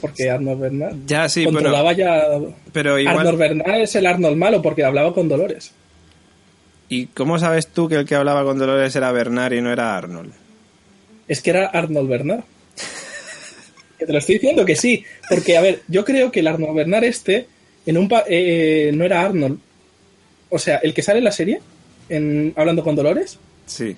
Porque 0.00 0.28
Arnold 0.28 0.60
Bernard 0.60 0.96
Ya, 1.06 1.28
sí, 1.28 1.44
bueno, 1.44 1.58
controlaba 1.60 1.92
ya... 1.92 2.24
pero 2.72 2.98
igual... 2.98 3.18
Arnold 3.18 3.38
Bernard 3.38 3.80
es 3.80 3.94
el 3.94 4.06
Arnold 4.06 4.36
malo 4.36 4.60
porque 4.60 4.84
hablaba 4.84 5.14
con 5.14 5.28
Dolores. 5.28 5.72
¿Y 6.88 7.06
cómo 7.06 7.38
sabes 7.38 7.68
tú 7.68 7.88
que 7.88 7.94
el 7.94 8.04
que 8.06 8.14
hablaba 8.16 8.44
con 8.44 8.58
Dolores 8.58 8.94
era 8.96 9.12
Bernard 9.12 9.52
y 9.54 9.62
no 9.62 9.72
era 9.72 9.96
Arnold? 9.96 10.32
Es 11.28 11.40
que 11.40 11.50
era 11.50 11.66
Arnold 11.66 12.08
Bernard. 12.08 12.40
Que 13.98 14.06
te 14.06 14.12
lo 14.12 14.18
estoy 14.18 14.34
diciendo 14.34 14.64
que 14.64 14.74
sí. 14.74 15.04
Porque, 15.30 15.56
a 15.56 15.60
ver, 15.60 15.82
yo 15.86 16.04
creo 16.04 16.32
que 16.32 16.40
el 16.40 16.48
Arnold 16.48 16.74
Bernard 16.74 17.04
este 17.04 17.46
en 17.86 17.96
un 17.96 18.08
pa- 18.08 18.24
eh, 18.28 18.90
no 18.92 19.04
era 19.04 19.22
Arnold. 19.22 19.58
O 20.54 20.58
sea, 20.60 20.76
el 20.76 20.94
que 20.94 21.02
sale 21.02 21.18
en 21.18 21.24
la 21.24 21.32
serie, 21.32 21.60
en, 22.08 22.52
hablando 22.56 22.84
con 22.84 22.94
Dolores, 22.94 23.38
Sí. 23.66 23.96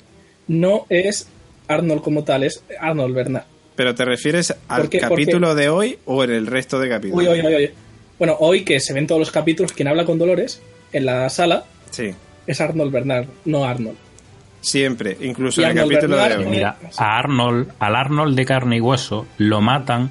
no 0.48 0.86
es 0.88 1.28
Arnold 1.68 2.00
como 2.02 2.24
tal, 2.24 2.44
es 2.44 2.62
Arnold 2.80 3.14
Bernard. 3.14 3.44
¿Pero 3.74 3.94
te 3.94 4.04
refieres 4.06 4.54
al 4.68 4.82
¿Por 4.82 4.90
qué? 4.90 5.00
¿Por 5.00 5.10
capítulo 5.10 5.54
de 5.54 5.68
hoy 5.68 5.98
o 6.06 6.24
en 6.24 6.30
el 6.30 6.46
resto 6.46 6.78
de 6.80 6.88
capítulos? 6.88 7.26
Uy, 7.28 7.32
uy, 7.40 7.46
uy, 7.46 7.54
uy. 7.56 7.70
Bueno, 8.18 8.36
hoy 8.40 8.64
que 8.64 8.80
se 8.80 8.94
ven 8.94 9.06
todos 9.06 9.18
los 9.18 9.30
capítulos, 9.30 9.72
quien 9.72 9.88
habla 9.88 10.06
con 10.06 10.18
Dolores 10.18 10.62
en 10.92 11.04
la 11.04 11.28
sala 11.28 11.64
Sí, 11.90 12.10
es 12.46 12.60
Arnold 12.62 12.90
Bernard, 12.92 13.26
no 13.44 13.64
Arnold. 13.66 13.98
siempre, 14.62 15.16
incluso 15.20 15.60
Y 15.60 15.64
en 15.64 15.70
el 15.70 15.76
capítulo 15.88 16.16
Bernard, 16.16 16.38
de 16.40 16.44
hoy. 16.46 16.50
Mira, 16.50 16.76
a 16.96 17.18
Arnold, 17.18 17.72
al 17.78 17.96
Arnold 17.96 18.34
de 18.36 18.44
carne 18.46 18.76
y 18.78 18.80
hueso, 18.80 19.26
lo 19.38 19.60
matan 19.60 20.10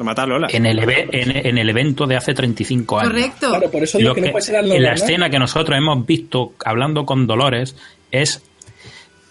Lo 0.00 0.04
mata 0.04 0.24
Lola. 0.24 0.48
en 0.50 0.64
el, 0.64 0.78
eve- 0.78 1.08
en, 1.12 1.30
en 1.46 1.58
el 1.58 1.68
evento 1.68 2.06
de 2.06 2.16
hace 2.16 2.32
35 2.32 3.00
años. 3.00 3.12
Correcto. 3.12 3.48
Claro, 3.50 3.70
por 3.70 3.82
eso 3.82 3.98
digo 3.98 4.08
Lo 4.08 4.14
que 4.14 4.20
no 4.22 4.32
puede 4.32 4.44
ser 4.46 4.64
la 4.64 4.92
escena 4.94 5.28
que 5.28 5.38
nosotros 5.38 5.76
hemos 5.76 6.06
visto 6.06 6.54
hablando 6.64 7.04
con 7.04 7.26
Dolores 7.26 7.76
es 8.10 8.42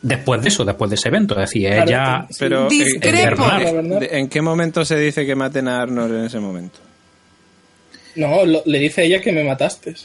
después 0.04 0.44
de 0.44 0.50
eso, 0.50 0.64
después 0.64 0.92
de 0.92 0.96
ese 0.96 1.08
evento. 1.10 1.34
Es 1.34 1.50
decir, 1.50 1.68
Claro, 1.70 1.90
ella. 1.90 2.28
Pero, 2.38 2.62
¿en- 2.64 2.68
Discrepo. 2.70 3.44
Bernard. 3.48 3.64
¿en, 3.64 4.00
de- 4.00 4.20
¿en 4.20 4.30
qué 4.30 4.42
momento 4.44 4.86
se 4.86 4.96
dice 5.00 5.26
que 5.26 5.34
maten 5.36 5.68
a 5.68 5.82
Arnold 5.82 6.14
en 6.20 6.26
ese 6.26 6.40
momento? 6.40 6.78
No, 8.16 8.46
lo- 8.46 8.62
le 8.66 8.78
dice 8.80 9.02
a 9.02 9.04
ella 9.06 9.22
que 9.22 9.32
me 9.32 9.44
mataste. 9.44 9.96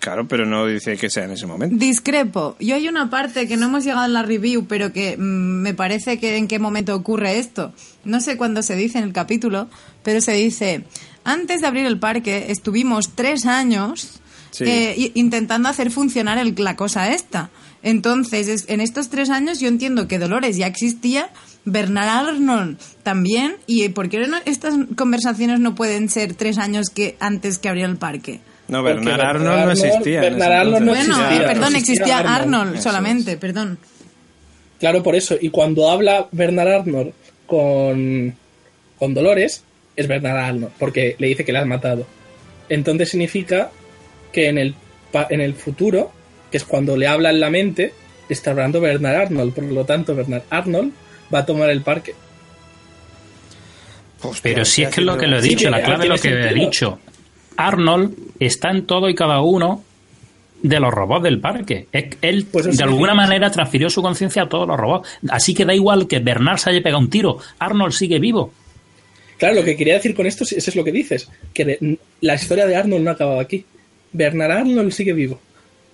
Claro, 0.00 0.28
pero 0.28 0.44
no 0.44 0.66
dice 0.66 0.96
que 0.96 1.08
sea 1.08 1.24
en 1.24 1.30
ese 1.32 1.46
momento. 1.46 1.76
Discrepo. 1.76 2.56
Yo 2.60 2.74
hay 2.74 2.88
una 2.88 3.08
parte 3.10 3.46
que 3.48 3.56
no 3.56 3.66
hemos 3.66 3.84
llegado 3.84 4.04
en 4.04 4.12
la 4.12 4.22
review, 4.22 4.66
pero 4.66 4.92
que 4.92 5.16
mm, 5.16 5.20
me 5.20 5.72
parece 5.74 6.18
que 6.18 6.36
en 6.36 6.46
qué 6.48 6.58
momento 6.58 6.94
ocurre 6.94 7.38
esto. 7.38 7.72
No 8.04 8.20
sé 8.20 8.36
cuándo 8.36 8.62
se 8.62 8.76
dice 8.76 8.98
en 8.98 9.04
el 9.04 9.12
capítulo, 9.12 9.68
pero 10.02 10.20
se 10.20 10.32
dice, 10.32 10.84
antes 11.24 11.60
de 11.62 11.66
abrir 11.66 11.86
el 11.86 11.98
parque 11.98 12.46
estuvimos 12.50 13.14
tres 13.14 13.46
años 13.46 14.20
Sí. 14.50 14.64
eh, 14.66 15.10
intentando 15.14 15.68
hacer 15.68 15.90
funcionar 15.90 16.38
el- 16.38 16.54
la 16.58 16.76
cosa 16.76 17.10
esta. 17.12 17.50
Entonces, 17.82 18.46
es- 18.48 18.64
en 18.68 18.80
estos 18.80 19.08
tres 19.08 19.28
años 19.30 19.58
yo 19.58 19.66
entiendo 19.68 20.06
que 20.06 20.18
Dolores 20.20 20.56
ya 20.56 20.66
existía, 20.68 21.28
Bernard 21.64 22.28
Arnold 22.28 22.78
también, 23.02 23.56
y 23.66 23.88
¿por 23.88 24.08
qué 24.08 24.26
no- 24.28 24.36
estas 24.44 24.74
conversaciones 24.96 25.58
no 25.60 25.74
pueden 25.74 26.08
ser 26.08 26.34
tres 26.34 26.58
años 26.58 26.88
que 26.90 27.16
antes 27.20 27.58
que 27.58 27.68
abriera 27.68 27.88
el 27.90 27.96
parque? 27.96 28.40
No, 28.68 28.82
Bernard 28.82 29.20
Arnold 29.20 29.64
no 29.66 29.70
existía. 29.72 30.20
Bernard 30.22 30.52
Arnold 30.52 30.84
no. 30.84 30.92
Bueno, 30.92 31.14
existía, 31.16 31.46
perdón, 31.46 31.76
existía 31.76 31.94
existía 31.94 32.18
Arnold, 32.34 32.80
solamente, 32.80 33.36
perdón. 33.36 33.78
Claro, 34.80 35.02
por 35.02 35.14
eso. 35.14 35.36
Y 35.40 35.50
cuando 35.50 35.90
habla 35.90 36.26
Bernard 36.32 36.68
Arnold 36.68 37.12
con, 37.46 38.34
con 38.98 39.14
Dolores, 39.14 39.62
es 39.96 40.08
Bernard 40.08 40.38
Arnold, 40.38 40.72
porque 40.78 41.14
le 41.18 41.28
dice 41.28 41.44
que 41.44 41.52
la 41.52 41.60
has 41.60 41.66
matado. 41.66 42.06
Entonces 42.68 43.10
significa 43.10 43.70
que 44.32 44.48
en 44.48 44.58
el, 44.58 44.74
pa- 45.12 45.26
en 45.30 45.40
el 45.42 45.54
futuro, 45.54 46.10
que 46.50 46.56
es 46.56 46.64
cuando 46.64 46.96
le 46.96 47.06
habla 47.06 47.30
en 47.30 47.40
la 47.40 47.50
mente, 47.50 47.92
está 48.30 48.50
hablando 48.52 48.80
Bernard 48.80 49.14
Arnold. 49.26 49.52
Por 49.54 49.64
lo 49.64 49.84
tanto, 49.84 50.14
Bernard 50.14 50.42
Arnold 50.50 50.92
va 51.32 51.40
a 51.40 51.46
tomar 51.46 51.68
el 51.70 51.82
parque. 51.82 52.14
Hostia, 54.22 54.40
Pero 54.42 54.64
si 54.64 54.82
es 54.82 54.88
que 54.88 55.00
es 55.02 55.06
lo 55.06 55.18
que 55.18 55.26
lo 55.26 55.38
he 55.38 55.42
Sí, 55.42 55.50
dicho, 55.50 55.68
la 55.70 55.82
clave 55.82 56.04
de 56.04 56.08
lo 56.08 56.14
que 56.16 56.20
tiene 56.22 56.40
he 56.40 56.42
sentido. 56.44 56.64
dicho. 56.66 56.98
Arnold 57.56 58.14
está 58.40 58.70
en 58.70 58.86
todo 58.86 59.08
y 59.08 59.14
cada 59.14 59.40
uno 59.42 59.82
de 60.62 60.80
los 60.80 60.92
robots 60.92 61.22
del 61.24 61.40
parque. 61.40 61.86
Él, 61.92 62.46
Pues 62.50 62.76
de 62.76 62.82
alguna 62.84 63.14
manera, 63.14 63.50
transfirió 63.50 63.90
su 63.90 64.00
conciencia 64.02 64.42
a 64.44 64.48
todos 64.48 64.66
los 64.66 64.78
robots. 64.78 65.08
Así 65.28 65.54
que 65.54 65.64
da 65.64 65.74
igual 65.74 66.06
que 66.08 66.20
Bernard 66.20 66.58
se 66.58 66.70
haya 66.70 66.82
pegado 66.82 67.00
un 67.00 67.10
tiro. 67.10 67.38
Arnold 67.58 67.92
sigue 67.92 68.18
vivo. 68.18 68.52
Claro, 69.36 69.56
lo 69.56 69.64
que 69.64 69.76
quería 69.76 69.94
decir 69.94 70.14
con 70.14 70.26
esto, 70.26 70.44
es- 70.44 70.52
eso 70.52 70.70
es 70.70 70.76
lo 70.76 70.84
que 70.84 70.92
dices, 70.92 71.28
que 71.52 71.64
de- 71.64 71.98
la 72.22 72.34
historia 72.34 72.66
de 72.66 72.76
Arnold 72.76 73.02
no 73.04 73.10
ha 73.10 73.14
acabado 73.14 73.40
aquí. 73.40 73.64
Bernard 74.12 74.52
Arnold 74.52 74.92
sigue 74.92 75.12
vivo, 75.12 75.38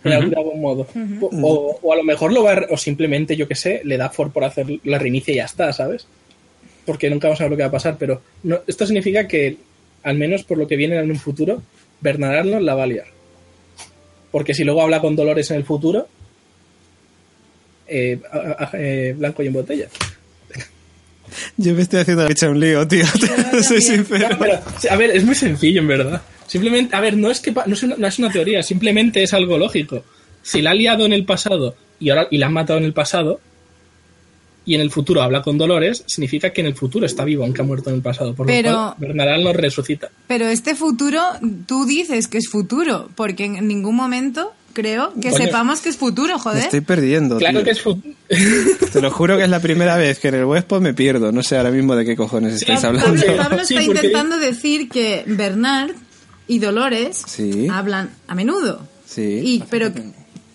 de, 0.04 0.14
algún 0.14 0.60
modo. 0.60 0.86
o, 1.20 1.26
o- 1.42 1.78
o 1.82 1.92
a 1.92 1.96
lo 1.96 2.04
mejor 2.04 2.32
lo 2.32 2.44
va, 2.44 2.52
a 2.52 2.66
o 2.70 2.76
simplemente, 2.76 3.36
yo 3.36 3.48
que 3.48 3.54
sé, 3.56 3.80
le 3.84 3.96
da 3.96 4.10
for 4.10 4.30
por 4.30 4.44
hacer 4.44 4.66
la 4.84 4.98
reinicia 4.98 5.32
y 5.32 5.38
ya 5.38 5.46
está, 5.46 5.72
¿sabes? 5.72 6.06
Porque 6.84 7.08
nunca 7.10 7.28
vamos 7.28 7.40
a 7.40 7.44
ver 7.44 7.50
lo 7.52 7.56
que 7.56 7.62
va 7.62 7.68
a 7.68 7.72
pasar, 7.72 7.96
pero 7.98 8.20
no, 8.44 8.58
esto 8.66 8.84
significa 8.86 9.26
que, 9.26 9.56
al 10.02 10.16
menos 10.16 10.42
por 10.44 10.58
lo 10.58 10.66
que 10.66 10.76
viene 10.76 10.96
en 10.98 11.10
un 11.10 11.18
futuro, 11.18 11.62
Bernard 12.00 12.38
Arnold 12.38 12.64
la 12.64 12.74
va 12.74 12.84
a 12.84 12.86
liar. 12.86 13.06
Porque 14.30 14.54
si 14.54 14.64
luego 14.64 14.82
habla 14.82 15.00
con 15.00 15.16
Dolores 15.16 15.50
en 15.50 15.56
el 15.58 15.64
futuro, 15.64 16.08
eh, 17.88 18.20
a- 18.32 18.64
a- 18.64 18.70
eh, 18.74 19.14
blanco 19.16 19.42
y 19.42 19.48
en 19.48 19.52
botella. 19.52 19.88
Yo 21.56 21.74
me 21.74 21.82
estoy 21.82 22.00
haciendo 22.00 22.26
la 22.28 22.48
un 22.50 22.60
lío, 22.60 22.86
tío. 22.88 23.04
Soy 23.62 23.80
sincero. 23.80 24.36
Pero, 24.38 24.58
a 24.90 24.96
ver, 24.96 25.10
es 25.10 25.24
muy 25.24 25.34
sencillo 25.34 25.80
en 25.80 25.88
verdad. 25.88 26.22
Simplemente, 26.46 26.96
a 26.96 27.00
ver, 27.00 27.16
no 27.16 27.30
es 27.30 27.40
que 27.40 27.52
pa- 27.52 27.64
no 27.66 27.74
es, 27.74 27.82
una, 27.82 27.96
no 27.96 28.06
es 28.06 28.18
una 28.18 28.30
teoría, 28.30 28.62
simplemente 28.62 29.22
es 29.22 29.32
algo 29.32 29.56
lógico. 29.58 30.04
Si 30.42 30.62
la 30.62 30.70
ha 30.70 30.74
liado 30.74 31.06
en 31.06 31.12
el 31.12 31.24
pasado 31.24 31.76
y 32.00 32.10
ahora 32.10 32.26
y 32.30 32.38
la 32.38 32.46
han 32.46 32.52
matado 32.52 32.78
en 32.78 32.84
el 32.86 32.92
pasado 32.92 33.40
y 34.66 34.74
en 34.74 34.80
el 34.82 34.90
futuro 34.90 35.22
habla 35.22 35.42
con 35.42 35.56
Dolores, 35.58 36.04
significa 36.06 36.50
que 36.52 36.60
en 36.60 36.66
el 36.68 36.74
futuro 36.74 37.06
está 37.06 37.24
vivo, 37.24 37.44
aunque 37.44 37.62
ha 37.62 37.64
muerto 37.64 37.90
en 37.90 37.96
el 37.96 38.02
pasado. 38.02 38.34
Por 38.34 38.46
Pero- 38.46 38.70
lo 38.70 38.76
cual, 38.76 38.94
Bernaral 38.98 39.42
nos 39.44 39.56
resucita. 39.56 40.10
Pero 40.26 40.46
este 40.46 40.74
futuro, 40.74 41.20
tú 41.66 41.86
dices 41.86 42.28
que 42.28 42.38
es 42.38 42.48
futuro, 42.48 43.08
porque 43.14 43.44
en 43.46 43.66
ningún 43.66 43.96
momento 43.96 44.52
creo 44.72 45.12
que 45.20 45.30
Coño. 45.30 45.44
sepamos 45.44 45.80
que 45.80 45.88
es 45.88 45.96
futuro, 45.96 46.34
Me 46.34 46.40
joder. 46.40 46.62
estoy 46.64 46.80
perdiendo, 46.82 47.38
Claro 47.38 47.58
tío. 47.58 47.64
que 47.64 47.70
es 47.72 47.80
futuro. 47.80 48.14
Te 48.92 49.00
lo 49.00 49.10
juro 49.10 49.36
que 49.36 49.44
es 49.44 49.50
la 49.50 49.60
primera 49.60 49.96
vez 49.96 50.18
que 50.20 50.28
en 50.28 50.34
el 50.36 50.44
Westpod 50.44 50.80
me 50.80 50.94
pierdo. 50.94 51.32
No 51.32 51.42
sé 51.42 51.56
ahora 51.56 51.70
mismo 51.70 51.96
de 51.96 52.04
qué 52.04 52.14
cojones 52.16 52.54
estáis 52.54 52.84
hablando. 52.84 53.08
Pablo, 53.20 53.36
Pablo 53.36 53.64
Sí, 53.64 53.74
está 53.74 53.86
porque- 53.86 54.06
intentando 54.06 54.38
decir 54.38 54.88
que 54.88 55.24
Bernard 55.26 55.90
y 56.46 56.58
Dolores 56.60 57.22
Sí. 57.26 57.66
hablan 57.68 58.10
a 58.28 58.34
menudo. 58.36 58.86
Sí. 59.06 59.40
Y, 59.42 59.64
pero, 59.68 59.90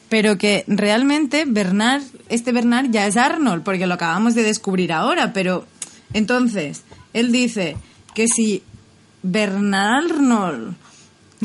pero 0.10 0.38
que 0.38 0.64
realmente 0.68 1.46
Bernard, 1.48 2.04
este 2.30 2.52
Bernard 2.52 2.92
ya 2.92 3.08
es 3.08 3.18
Arnold, 3.18 3.64
porque 3.64 3.88
lo 3.88 3.96
acabamos 3.96 4.36
de 4.36 4.44
descubrir 4.44 4.92
ahora. 4.94 5.34
Pero 5.34 5.66
entonces, 6.14 6.84
él 7.14 7.32
dice 7.32 7.76
que 8.14 8.28
si 8.28 8.64
Bernard 9.24 10.06
Arnold 10.12 10.76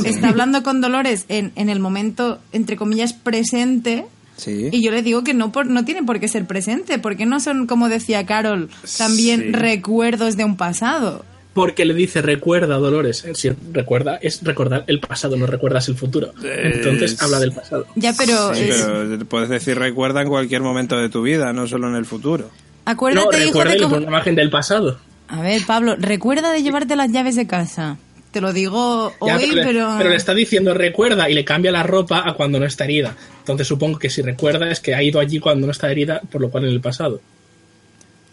está 0.05 0.29
hablando 0.29 0.63
con 0.63 0.81
Dolores 0.81 1.25
en, 1.29 1.53
en 1.57 1.69
el 1.69 1.81
momento, 1.81 2.39
entre 2.53 2.77
comillas, 2.77 3.13
presente. 3.13 4.07
Sí. 4.37 4.69
Y 4.73 4.83
yo 4.83 4.91
le 4.91 5.03
digo 5.03 5.23
que 5.23 5.35
no, 5.35 5.53
por, 5.53 5.67
no 5.67 5.85
tiene 5.85 6.03
por 6.03 6.19
qué 6.21 6.27
ser 6.29 6.47
presente, 6.47 6.99
porque 6.99 7.27
no 7.27 7.41
son, 7.41 7.67
como 7.67 7.89
decía 7.91 8.25
Carol, 8.25 8.71
también 8.97 9.41
Sí. 9.41 9.53
recuerdos 9.53 10.37
de 10.39 10.45
un 10.45 10.57
pasado. 10.57 11.25
Porque 11.53 11.85
le 11.85 11.95
dice 11.95 12.23
recuerda 12.23 12.77
Dolores. 12.77 13.25
Eh, 13.25 13.35
Si 13.35 13.51
recuerda, 13.73 14.19
es 14.23 14.43
recordar 14.45 14.85
el 14.87 15.01
pasado, 15.01 15.37
no 15.37 15.47
recuerdas 15.47 15.89
el 15.89 15.97
futuro. 15.97 16.33
Entonces 16.43 17.13
Es- 17.15 17.23
habla 17.23 17.41
del 17.41 17.53
pasado. 17.53 17.87
Ya, 17.97 18.13
pero, 18.17 18.55
Sí, 18.55 18.63
es- 18.69 18.83
pero 18.83 19.27
puedes 19.27 19.49
decir 19.49 19.77
recuerda 19.79 20.23
en 20.23 20.29
cualquier 20.29 20.63
momento 20.63 20.97
de 20.97 21.09
tu 21.09 21.23
vida, 21.23 21.53
no 21.53 21.67
solo 21.67 21.89
en 21.89 21.97
el 21.97 22.07
futuro. 22.07 22.51
acuérdate, 22.85 23.27
No, 23.27 23.33
hijo, 23.45 23.47
recuerda 23.49 23.73
de 23.73 23.79
cómo- 23.79 23.91
pone 23.97 24.07
una 24.07 24.17
imagen 24.17 24.35
del 24.37 24.51
pasado. 24.51 24.99
A 25.29 25.43
ver, 25.43 25.61
Pablo, 25.67 25.97
recuerda 25.99 26.53
de 26.53 26.63
llevarte 26.63 26.97
las 26.97 27.11
llaves 27.13 27.37
de 27.37 27.47
casa. 27.47 27.99
Te 28.33 28.41
lo 28.41 28.53
digo 28.53 29.13
Ya, 29.27 29.37
hoy, 29.37 29.47
le- 29.51 29.65
pero... 29.65 29.99
le 29.99 30.15
está 30.15 30.35
diciendo 30.35 30.73
recuerda 30.73 31.29
y 31.29 31.35
le 31.35 31.45
cambia 31.45 31.73
la 31.73 31.83
ropa 31.83 32.23
a 32.29 32.35
cuando 32.35 32.61
no 32.61 32.67
está 32.67 32.85
herida. 32.85 33.17
Entonces 33.41 33.67
supongo 33.67 33.99
que 33.99 34.09
si 34.09 34.23
recuerda 34.23 34.71
es 34.71 34.79
que 34.81 34.95
ha 34.95 35.03
ido 35.03 35.19
allí 35.21 35.41
cuando 35.41 35.67
no 35.67 35.73
está 35.73 35.91
herida, 35.91 36.21
por 36.31 36.41
lo 36.41 36.49
cual 36.51 36.65
en 36.65 36.71
el 36.71 36.81
pasado. 36.81 37.21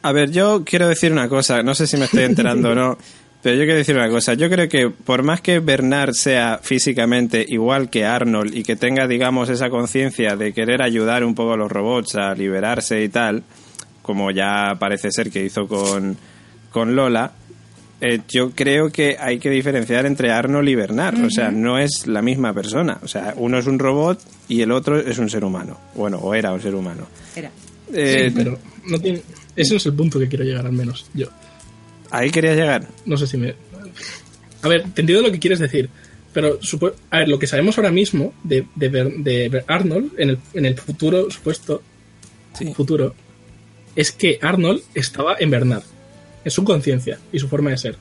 A 0.08 0.14
ver, 0.14 0.32
yo 0.32 0.64
quiero 0.64 0.88
decir 0.88 1.12
una 1.12 1.28
cosa, 1.28 1.62
no 1.64 1.76
sé 1.76 1.86
si 1.86 1.98
me 1.98 2.06
estoy 2.06 2.24
enterando 2.24 2.70
o 2.70 2.76
no, 2.76 2.98
pero 3.44 3.58
yo 3.58 3.64
quiero 3.64 3.76
decir 3.76 3.94
una 3.94 4.08
cosa. 4.08 4.36
Yo 4.36 4.50
creo 4.50 4.70
que 4.70 4.90
por 4.90 5.22
más 5.22 5.42
que 5.42 5.60
Bernard 5.60 6.14
sea 6.14 6.62
físicamente 6.64 7.46
igual 7.46 7.90
que 7.90 8.06
Arnold 8.06 8.56
y 8.56 8.64
que 8.64 8.78
tenga, 8.78 9.06
digamos, 9.06 9.50
esa 9.50 9.70
conciencia 9.70 10.38
de 10.38 10.54
querer 10.54 10.82
ayudar 10.82 11.26
un 11.26 11.36
poco 11.36 11.54
a 11.54 11.58
los 11.58 11.70
robots 11.70 12.16
a 12.16 12.34
liberarse 12.36 13.04
y 13.04 13.10
tal, 13.10 13.44
como 14.02 14.32
ya 14.32 14.78
parece 14.80 15.12
ser 15.12 15.30
que 15.30 15.44
hizo 15.44 15.68
con, 15.68 16.16
con 16.72 16.96
Lola, 16.96 17.34
eh, 18.00 18.22
yo 18.30 18.52
creo 18.52 18.90
que 18.90 19.18
hay 19.20 19.40
que 19.40 19.50
diferenciar 19.50 20.06
entre 20.06 20.32
Arnold 20.32 20.70
y 20.70 20.76
Bernard. 20.76 21.22
O 21.22 21.30
sea, 21.30 21.52
no 21.52 21.78
es 21.78 22.08
la 22.08 22.22
misma 22.22 22.54
persona. 22.54 22.98
O 23.04 23.10
sea, 23.10 23.34
uno 23.36 23.58
es 23.58 23.68
un 23.68 23.78
robot 23.78 24.22
y 24.48 24.62
el 24.62 24.72
otro 24.72 24.98
es 24.98 25.18
un 25.18 25.30
ser 25.30 25.44
humano. 25.44 25.78
Bueno, 25.96 26.20
o 26.20 26.34
era 26.34 26.54
un 26.54 26.62
ser 26.62 26.76
humano. 26.76 27.08
Era. 27.36 27.52
Eh, 27.94 28.30
Sí, 28.30 28.34
pero 28.34 28.58
no 28.86 29.00
tiene... 29.00 29.22
ese 29.58 29.74
no 29.74 29.78
es 29.78 29.86
el 29.86 29.94
punto 29.94 30.18
que 30.20 30.28
quiero 30.30 30.46
llegar, 30.46 30.66
al 30.66 30.72
menos 30.72 31.08
yo. 31.14 31.28
Ahí 32.12 32.32
quería 32.32 32.56
llegar. 32.56 32.88
No 33.06 33.18
sé 33.18 33.28
si 33.28 33.36
me. 33.38 33.56
A 34.62 34.68
ver, 34.70 34.84
te 34.94 35.02
entiendo 35.02 35.22
lo 35.22 35.32
que 35.32 35.40
quieres 35.40 35.60
decir. 35.60 35.90
Pero, 36.34 36.60
a 37.10 37.18
ver, 37.18 37.28
lo 37.30 37.40
que 37.40 37.48
sabemos 37.48 37.78
ahora 37.78 37.92
mismo 37.92 38.34
de, 38.44 38.66
de, 38.76 39.64
Arnold, 39.68 40.12
en 40.18 40.30
el, 40.30 40.40
en 40.54 40.66
el 40.66 40.78
futuro 40.78 41.30
supuesto 41.32 41.82
Sí. 42.58 42.74
futuro, 42.74 43.14
es 43.96 44.12
que 44.12 44.40
Arnold 44.42 44.82
estaba 44.94 45.36
en 45.40 45.50
Bernard. 45.50 45.84
En 46.46 46.52
su 46.52 46.64
conciencia 46.64 47.20
y 47.32 47.40
su 47.40 47.48
forma 47.48 47.72
de 47.72 47.78
ser. 47.78 47.98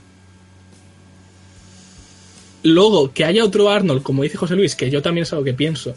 Luego, 2.62 3.12
que 3.12 3.24
haya 3.24 3.44
otro 3.44 3.70
Arnold, 3.70 4.02
como 4.02 4.22
dice 4.22 4.36
José 4.36 4.56
Luis, 4.56 4.74
que 4.74 4.90
yo 4.90 5.02
también 5.02 5.22
es 5.22 5.32
algo 5.32 5.44
que 5.44 5.54
pienso, 5.54 5.94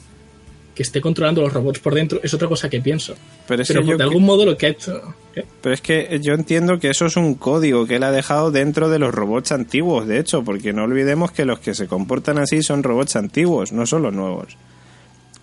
que 0.79 0.83
esté 0.83 1.01
controlando 1.01 1.41
los 1.41 1.51
robots 1.51 1.79
por 1.79 1.93
dentro, 1.93 2.21
es 2.23 2.33
otra 2.33 2.47
cosa 2.47 2.69
que 2.69 2.79
pienso. 2.79 3.13
Pero, 3.49 3.63
es 3.63 3.67
Pero 3.67 3.83
que 3.83 3.97
de 3.97 4.03
algún 4.03 4.23
modo 4.23 4.45
lo 4.45 4.55
que 4.55 4.67
ha 4.67 4.69
hecho. 4.69 5.13
¿qué? 5.35 5.43
pero 5.61 5.75
es 5.75 5.81
que 5.81 6.21
yo 6.21 6.33
entiendo 6.33 6.79
que 6.79 6.89
eso 6.89 7.07
es 7.07 7.17
un 7.17 7.35
código 7.35 7.85
que 7.85 7.97
él 7.97 8.03
ha 8.03 8.11
dejado 8.11 8.49
dentro 8.49 8.87
de 8.87 8.97
los 8.97 9.13
robots 9.13 9.51
antiguos, 9.51 10.07
de 10.07 10.19
hecho, 10.19 10.41
porque 10.45 10.71
no 10.71 10.85
olvidemos 10.85 11.33
que 11.33 11.43
los 11.43 11.59
que 11.59 11.73
se 11.73 11.87
comportan 11.87 12.37
así 12.37 12.63
son 12.63 12.83
robots 12.83 13.17
antiguos, 13.17 13.73
no 13.73 13.85
son 13.85 14.03
los 14.03 14.13
nuevos. 14.13 14.55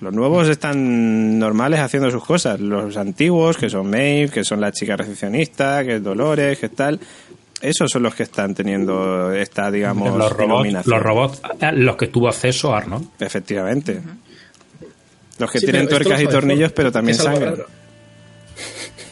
Los 0.01 0.15
nuevos 0.15 0.49
están 0.49 1.39
normales 1.39 1.81
haciendo 1.81 2.11
sus 2.11 2.25
cosas. 2.25 2.59
Los 2.59 2.97
antiguos, 2.97 3.59
que 3.59 3.69
son 3.69 3.91
Maeve, 3.91 4.31
que 4.31 4.43
son 4.43 4.63
la 4.63 4.73
chica 4.73 4.97
recepcionista, 4.97 5.85
que 5.85 5.97
es 5.97 6.03
Dolores, 6.03 6.59
que 6.59 6.67
es 6.67 6.75
tal, 6.75 6.99
esos 7.61 7.91
son 7.91 8.05
los 8.05 8.15
que 8.15 8.23
están 8.23 8.55
teniendo 8.55 9.35
esta, 9.35 9.71
digamos, 9.71 10.17
los 10.17 10.33
robots, 10.33 10.61
iluminación. 10.61 10.95
los 10.95 11.03
robots, 11.03 11.43
eh, 11.61 11.73
los 11.73 11.97
que 11.97 12.07
tuvo 12.07 12.29
acceso 12.29 12.75
Arnold. 12.75 13.09
Efectivamente. 13.21 14.01
Los 15.39 15.51
que 15.51 15.59
Sí, 15.61 15.67
tienen 15.67 15.89
tuercas 15.89 16.21
y 16.21 16.27
tornillos, 16.27 16.69
Ford, 16.71 16.75
pero 16.77 16.93
también 16.93 17.19
raro. 17.19 17.67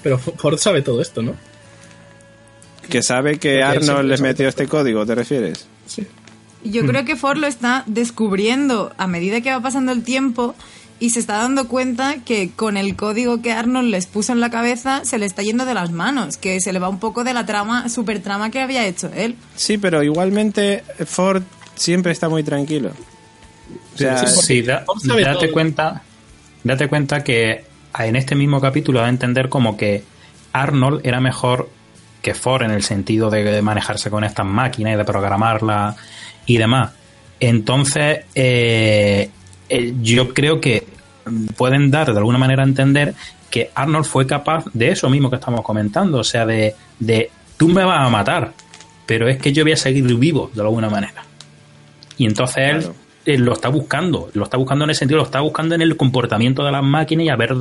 Pero 0.03 0.19
Ford 0.19 0.59
sabe 0.59 0.83
todo 0.83 1.01
esto, 1.01 1.23
¿no? 1.23 1.35
Que 2.89 3.03
sabe 3.03 3.39
que 3.39 3.63
Arnold 3.63 4.09
les 4.09 4.21
metió 4.21 4.49
este 4.49 4.67
código, 4.69 5.05
¿te 5.07 5.15
refieres? 5.15 5.67
Sí. 5.87 6.07
Yo 6.65 6.87
creo 6.87 7.05
que 7.05 7.17
Ford 7.17 7.39
lo 7.39 7.47
está 7.47 7.83
descubriendo 7.87 8.93
a 8.97 9.07
medida 9.07 9.41
que 9.43 9.51
va 9.51 9.61
pasando 9.61 9.93
el 9.93 10.03
tiempo 10.03 10.55
y 11.01 11.11
se 11.11 11.19
está 11.21 11.37
dando 11.39 11.69
cuenta 11.69 12.17
que 12.25 12.51
con 12.55 12.77
el 12.79 12.97
código 12.97 13.43
que 13.43 13.53
Arnold 13.53 13.91
les 13.91 14.07
puso 14.07 14.33
en 14.33 14.41
la 14.41 14.49
cabeza 14.51 15.05
se 15.05 15.19
le 15.19 15.27
está 15.27 15.43
yendo 15.43 15.67
de 15.67 15.75
las 15.75 15.91
manos, 15.91 16.37
que 16.39 16.61
se 16.61 16.73
le 16.73 16.79
va 16.79 16.89
un 16.89 17.01
poco 17.01 17.25
de 17.25 17.35
la 17.35 17.45
trama, 17.45 17.89
super 17.91 18.23
trama 18.23 18.51
que 18.51 18.61
había 18.61 18.87
hecho 18.87 19.11
él. 19.15 19.37
Sí, 19.57 19.77
pero 19.77 20.03
igualmente 20.03 20.85
Ford 21.05 21.43
siempre 21.75 22.13
está 22.13 22.29
muy 22.31 22.43
tranquilo. 22.45 22.93
O 23.95 23.99
sea, 23.99 24.27
Sí, 24.27 24.63
da- 24.63 24.85
date 25.05 25.33
todo. 25.47 25.53
cuenta, 25.53 26.03
date 26.65 26.89
cuenta 26.89 27.23
que 27.23 27.65
en 27.99 28.17
este 28.17 28.35
mismo 28.35 28.61
capítulo 28.61 29.01
va 29.01 29.07
a 29.07 29.11
entender 29.11 29.49
como 29.49 29.77
que 29.77 30.03
Arnold 30.53 31.07
era 31.07 31.21
mejor 31.21 31.71
que 32.23 32.35
Ford 32.35 32.63
en 32.63 32.71
el 32.71 32.83
sentido 32.83 33.31
de, 33.31 33.61
manejarse 33.63 34.11
con 34.11 34.25
estas 34.25 34.47
máquinas 34.47 34.95
y 34.95 34.97
de 34.97 35.05
programarlas 35.05 35.97
y 36.47 36.57
demás. 36.57 36.93
Entonces, 37.39 38.25
eh, 38.35 39.31
eh, 39.69 39.95
yo 40.01 40.33
creo 40.33 40.61
que 40.61 40.87
pueden 41.57 41.91
dar 41.91 42.13
de 42.13 42.19
alguna 42.19 42.39
manera 42.39 42.63
a 42.63 42.67
entender 42.67 43.15
que 43.51 43.71
Arnold 43.75 44.07
fue 44.07 44.27
capaz 44.27 44.65
de 44.73 44.91
eso 44.91 45.09
mismo 45.11 45.31
que 45.31 45.37
estamos 45.37 45.63
comentando, 45.63 46.19
o 46.19 46.25
sea, 46.25 46.47
de, 46.47 46.75
de 46.99 47.31
tú 47.57 47.69
me 47.69 47.85
vas 47.85 48.07
a 48.07 48.11
matar, 48.11 48.53
pero 49.07 49.29
es 49.29 49.39
que 49.39 49.53
yo 49.53 49.63
voy 49.63 49.73
a 49.73 49.77
seguir 49.77 50.05
vivo 50.17 50.51
de 50.55 50.63
alguna 50.63 50.89
manera. 50.89 51.25
Y 52.17 52.27
entonces 52.27 52.57
él. 52.57 52.91
Eh, 53.27 53.39
lo 53.39 53.53
está 53.53 53.69
buscando, 53.69 54.31
lo 54.35 54.45
está 54.45 54.57
buscando 54.57 54.85
en 54.85 54.91
el 54.91 54.97
sentido, 54.97 55.19
lo 55.19 55.25
está 55.25 55.41
buscando 55.41 55.75
en 55.75 55.83
el 55.83 55.97
comportamiento 55.97 56.65
de 56.65 56.73
las 56.73 56.83
máquinas 56.83 57.27
y 57.27 57.29
a 57.31 57.37
ver 57.37 57.55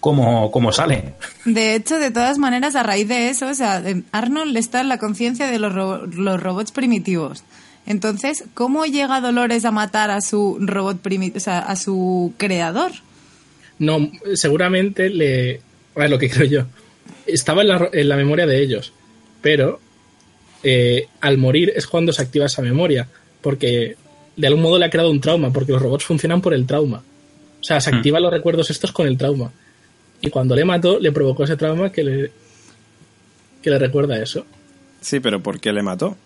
cómo, 0.00 0.50
cómo 0.50 0.72
sale. 0.72 1.14
De 1.44 1.74
hecho, 1.74 1.98
de 1.98 2.10
todas 2.10 2.38
maneras, 2.38 2.74
a 2.76 2.82
raíz 2.82 3.08
de 3.08 3.28
eso, 3.28 3.48
o 3.48 3.54
sea, 3.54 3.82
Arnold 4.12 4.56
está 4.56 4.80
en 4.80 4.88
la 4.88 4.98
conciencia 4.98 5.46
de 5.50 5.58
los, 5.58 5.72
ro- 5.74 6.06
los 6.06 6.42
robots 6.42 6.72
primitivos. 6.72 7.44
Entonces, 7.84 8.44
¿cómo 8.54 8.84
llega 8.86 9.20
Dolores 9.20 9.64
a 9.64 9.70
matar 9.72 10.10
a 10.10 10.20
su 10.20 10.56
robot 10.60 11.00
primitivo, 11.00 11.36
o 11.38 11.40
sea, 11.40 11.58
a 11.58 11.74
su 11.76 12.32
creador? 12.36 12.92
No, 13.78 14.08
seguramente 14.34 15.10
le. 15.10 15.60
A 15.96 16.00
ver, 16.00 16.10
lo 16.10 16.18
que 16.18 16.30
creo 16.30 16.46
yo. 16.46 16.64
Estaba 17.26 17.62
en 17.62 17.68
la, 17.68 17.90
en 17.92 18.08
la 18.08 18.16
memoria 18.16 18.46
de 18.46 18.62
ellos, 18.62 18.92
pero 19.40 19.80
eh, 20.62 21.08
al 21.20 21.38
morir 21.38 21.72
es 21.74 21.86
cuando 21.88 22.12
se 22.12 22.22
activa 22.22 22.46
esa 22.46 22.62
memoria, 22.62 23.08
porque 23.40 23.96
de 24.36 24.46
algún 24.46 24.62
modo 24.62 24.78
le 24.78 24.86
ha 24.86 24.90
creado 24.90 25.10
un 25.10 25.20
trauma, 25.20 25.52
porque 25.52 25.72
los 25.72 25.82
robots 25.82 26.04
funcionan 26.04 26.40
por 26.40 26.54
el 26.54 26.66
trauma. 26.66 27.02
O 27.60 27.64
sea, 27.64 27.80
se 27.80 27.90
activan 27.90 28.22
los 28.22 28.32
recuerdos 28.32 28.70
estos 28.70 28.92
con 28.92 29.06
el 29.06 29.16
trauma. 29.16 29.52
Y 30.20 30.30
cuando 30.30 30.54
le 30.56 30.64
mató, 30.64 30.98
le 30.98 31.12
provocó 31.12 31.44
ese 31.44 31.56
trauma 31.56 31.90
que 31.90 32.02
le, 32.04 32.32
que 33.62 33.70
le 33.70 33.78
recuerda 33.78 34.20
eso. 34.22 34.44
sí, 35.00 35.20
pero 35.20 35.42
¿por 35.42 35.60
qué 35.60 35.72
le 35.72 35.82
mató? 35.82 36.16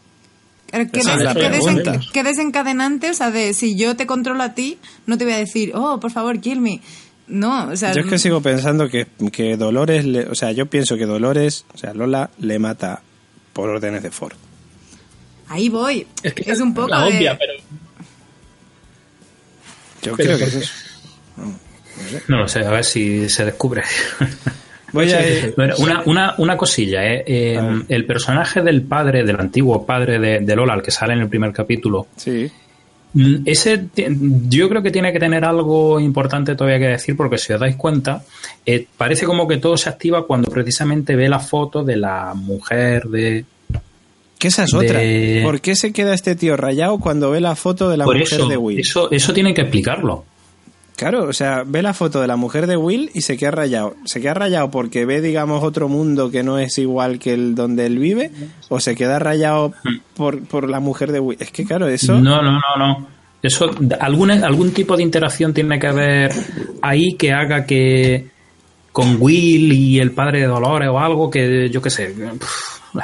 ¿Qué, 0.71 0.83
Esa 0.99 1.13
des- 1.13 1.19
es 1.21 1.25
la 1.25 1.35
qué 1.35 1.49
desen- 1.51 1.83
pregunta. 1.83 2.01
qué 2.13 2.23
desencadenante? 2.25 3.11
O 3.11 3.15
sea, 3.15 3.31
de 3.31 3.55
si 3.55 3.77
yo 3.77 3.97
te 3.97 4.07
controlo 4.07 4.43
a 4.43 4.55
ti, 4.55 4.79
no 5.07 5.17
te 5.17 5.25
voy 5.25 5.35
a 5.35 5.39
decir, 5.39 5.73
oh, 5.75 6.01
por 6.01 6.11
favor, 6.11 6.41
kill 6.41 6.61
me. 6.61 6.81
No, 7.29 7.69
o 7.71 7.77
sea, 7.77 7.93
Yo 7.93 8.01
es 8.03 8.07
que 8.07 8.19
sigo 8.19 8.41
pensando 8.41 8.89
que, 8.89 9.07
que 9.33 9.57
Dolores, 9.57 10.05
le- 10.05 10.27
o 10.29 10.35
sea, 10.35 10.53
yo 10.53 10.67
pienso 10.67 10.97
que 10.97 11.07
Dolores, 11.07 11.65
o 11.75 11.79
sea, 11.79 11.93
Lola 11.95 12.31
le 12.41 12.59
mata 12.59 13.03
por 13.53 13.69
órdenes 13.69 14.03
de 14.03 14.11
Ford. 14.11 14.35
ahí 15.49 15.69
voy. 15.69 16.07
Es 16.23 16.35
que 16.35 16.51
es 16.51 16.61
un 16.61 16.75
poco 16.75 16.89
la 16.89 17.05
de- 17.05 17.17
obvia, 17.17 17.39
pero 17.39 17.53
Yo 20.07 20.17
Pero 20.17 20.37
creo 20.37 20.39
que 20.39 20.45
¿por 20.45 20.63
es 20.63 20.71
eso. 20.71 20.73
No 22.29 22.39
lo 22.39 22.49
sé, 22.49 22.61
a 22.61 22.71
ver 22.71 22.85
si 22.85 23.29
se 23.29 23.45
descubre. 23.45 23.83
Voy 24.93 25.11
a 25.11 25.21
ir- 25.21 25.55
Bueno, 25.57 25.75
una, 25.79 26.03
una, 26.07 26.35
una 26.39 26.57
cosilla, 26.57 27.05
¿eh? 27.05 27.25
Eh, 27.27 27.61
el 27.89 28.07
personaje 28.07 28.63
del 28.63 28.83
padre, 28.83 29.25
del 29.25 29.39
antiguo 29.41 29.85
padre 29.85 30.19
de, 30.19 30.41
de 30.41 30.57
Lola, 30.57 30.75
al 30.75 30.83
que 30.83 30.91
sale 30.91 31.15
en 31.15 31.21
el 31.21 31.29
primer 31.29 31.53
capítulo, 31.53 32.07
Sí, 32.17 32.51
Mm, 33.15 33.45
Ese 33.47 33.87
yo 34.49 34.69
creo 34.69 34.83
que 34.83 34.91
tiene 34.91 35.11
que 35.11 35.19
tener 35.21 35.43
algo 35.45 35.99
importante 36.01 36.55
todavía 36.55 36.79
que 36.81 36.89
decir 36.89 37.17
porque 37.17 37.39
si 37.39 37.51
os 37.53 37.61
dais 37.61 37.77
cuenta 37.77 38.23
eh, 38.67 38.87
parece 38.97 39.25
como 39.25 39.47
que 39.49 39.57
todo 39.57 39.77
se 39.79 39.89
activa 39.89 40.27
cuando 40.27 40.51
precisamente 40.51 41.17
ve 41.17 41.27
la 41.29 41.39
foto 41.39 41.83
de 41.83 41.97
la 41.97 42.35
mujer 42.35 43.05
de 43.05 43.45
que 44.47 44.63
esa 44.63 44.65
es 44.65 44.71
De- 44.71 44.79
otra. 44.79 45.49
¿Por 45.51 45.61
qué 45.61 45.75
se 45.75 45.93
queda 45.93 46.15
este 46.15 46.37
tío 46.37 46.57
rayado 46.57 46.99
cuando 46.99 47.31
ve 47.31 47.41
la 47.41 47.57
foto 47.57 47.91
de 47.91 47.97
la 47.97 48.05
por 48.05 48.17
mujer 48.17 48.41
eso 48.41 48.49
de 48.49 48.57
Will? 48.57 48.79
eso 48.81 49.11
eso 49.11 49.33
tienen 49.33 49.55
que 49.55 49.63
explicarlo 49.63 50.25
Claro, 50.97 51.25
o 51.29 51.33
sea, 51.35 51.63
ve 51.67 51.83
la 51.83 51.93
foto 51.93 52.23
de 52.23 52.27
la 52.27 52.37
mujer 52.37 52.67
de 52.67 52.79
Will 52.79 53.11
y 53.13 53.21
se 53.21 53.37
queda 53.37 53.51
rayado. 53.51 53.97
¿Se 54.07 54.23
queda 54.23 54.33
rayado 54.33 54.71
porque 54.71 55.05
ve, 55.05 55.21
digamos, 55.21 55.63
otro 55.63 55.91
mundo 55.91 56.31
que 56.31 56.43
no 56.43 56.59
es 56.59 56.79
igual 56.79 57.19
que 57.19 57.35
el 57.35 57.55
donde 57.55 57.85
él 57.85 57.99
vive? 57.99 58.31
¿O 58.71 58.81
se 58.81 58.97
queda 58.97 59.19
rayado 59.19 59.75
por, 60.17 60.41
por 60.45 60.71
la 60.71 60.81
mujer 60.81 61.13
de 61.13 61.21
Will? 61.21 61.37
Es 61.39 61.51
que, 61.51 61.67
claro, 61.67 61.87
eso... 61.89 62.19
no 62.19 62.41
no 62.41 62.53
no 62.53 62.61
no 62.79 63.09
eso 63.43 63.71
alguna, 64.01 64.35
algún 64.47 64.71
tipo 64.73 64.97
de 64.97 65.03
interacción 65.03 65.53
tiene 65.53 65.79
que 65.79 65.87
haber 65.87 66.33
ahí 66.81 67.15
que 67.19 67.33
haga 67.33 67.67
que 67.67 68.29
con 68.91 69.19
Will 69.21 69.71
y 69.75 69.99
el 70.01 70.13
padre 70.13 70.41
de 70.41 70.47
Dolores 70.47 70.89
o 70.89 70.99
algo 70.99 71.31
que 71.31 71.69
yo 71.71 71.83
qué 71.83 71.91
sé 71.91 72.15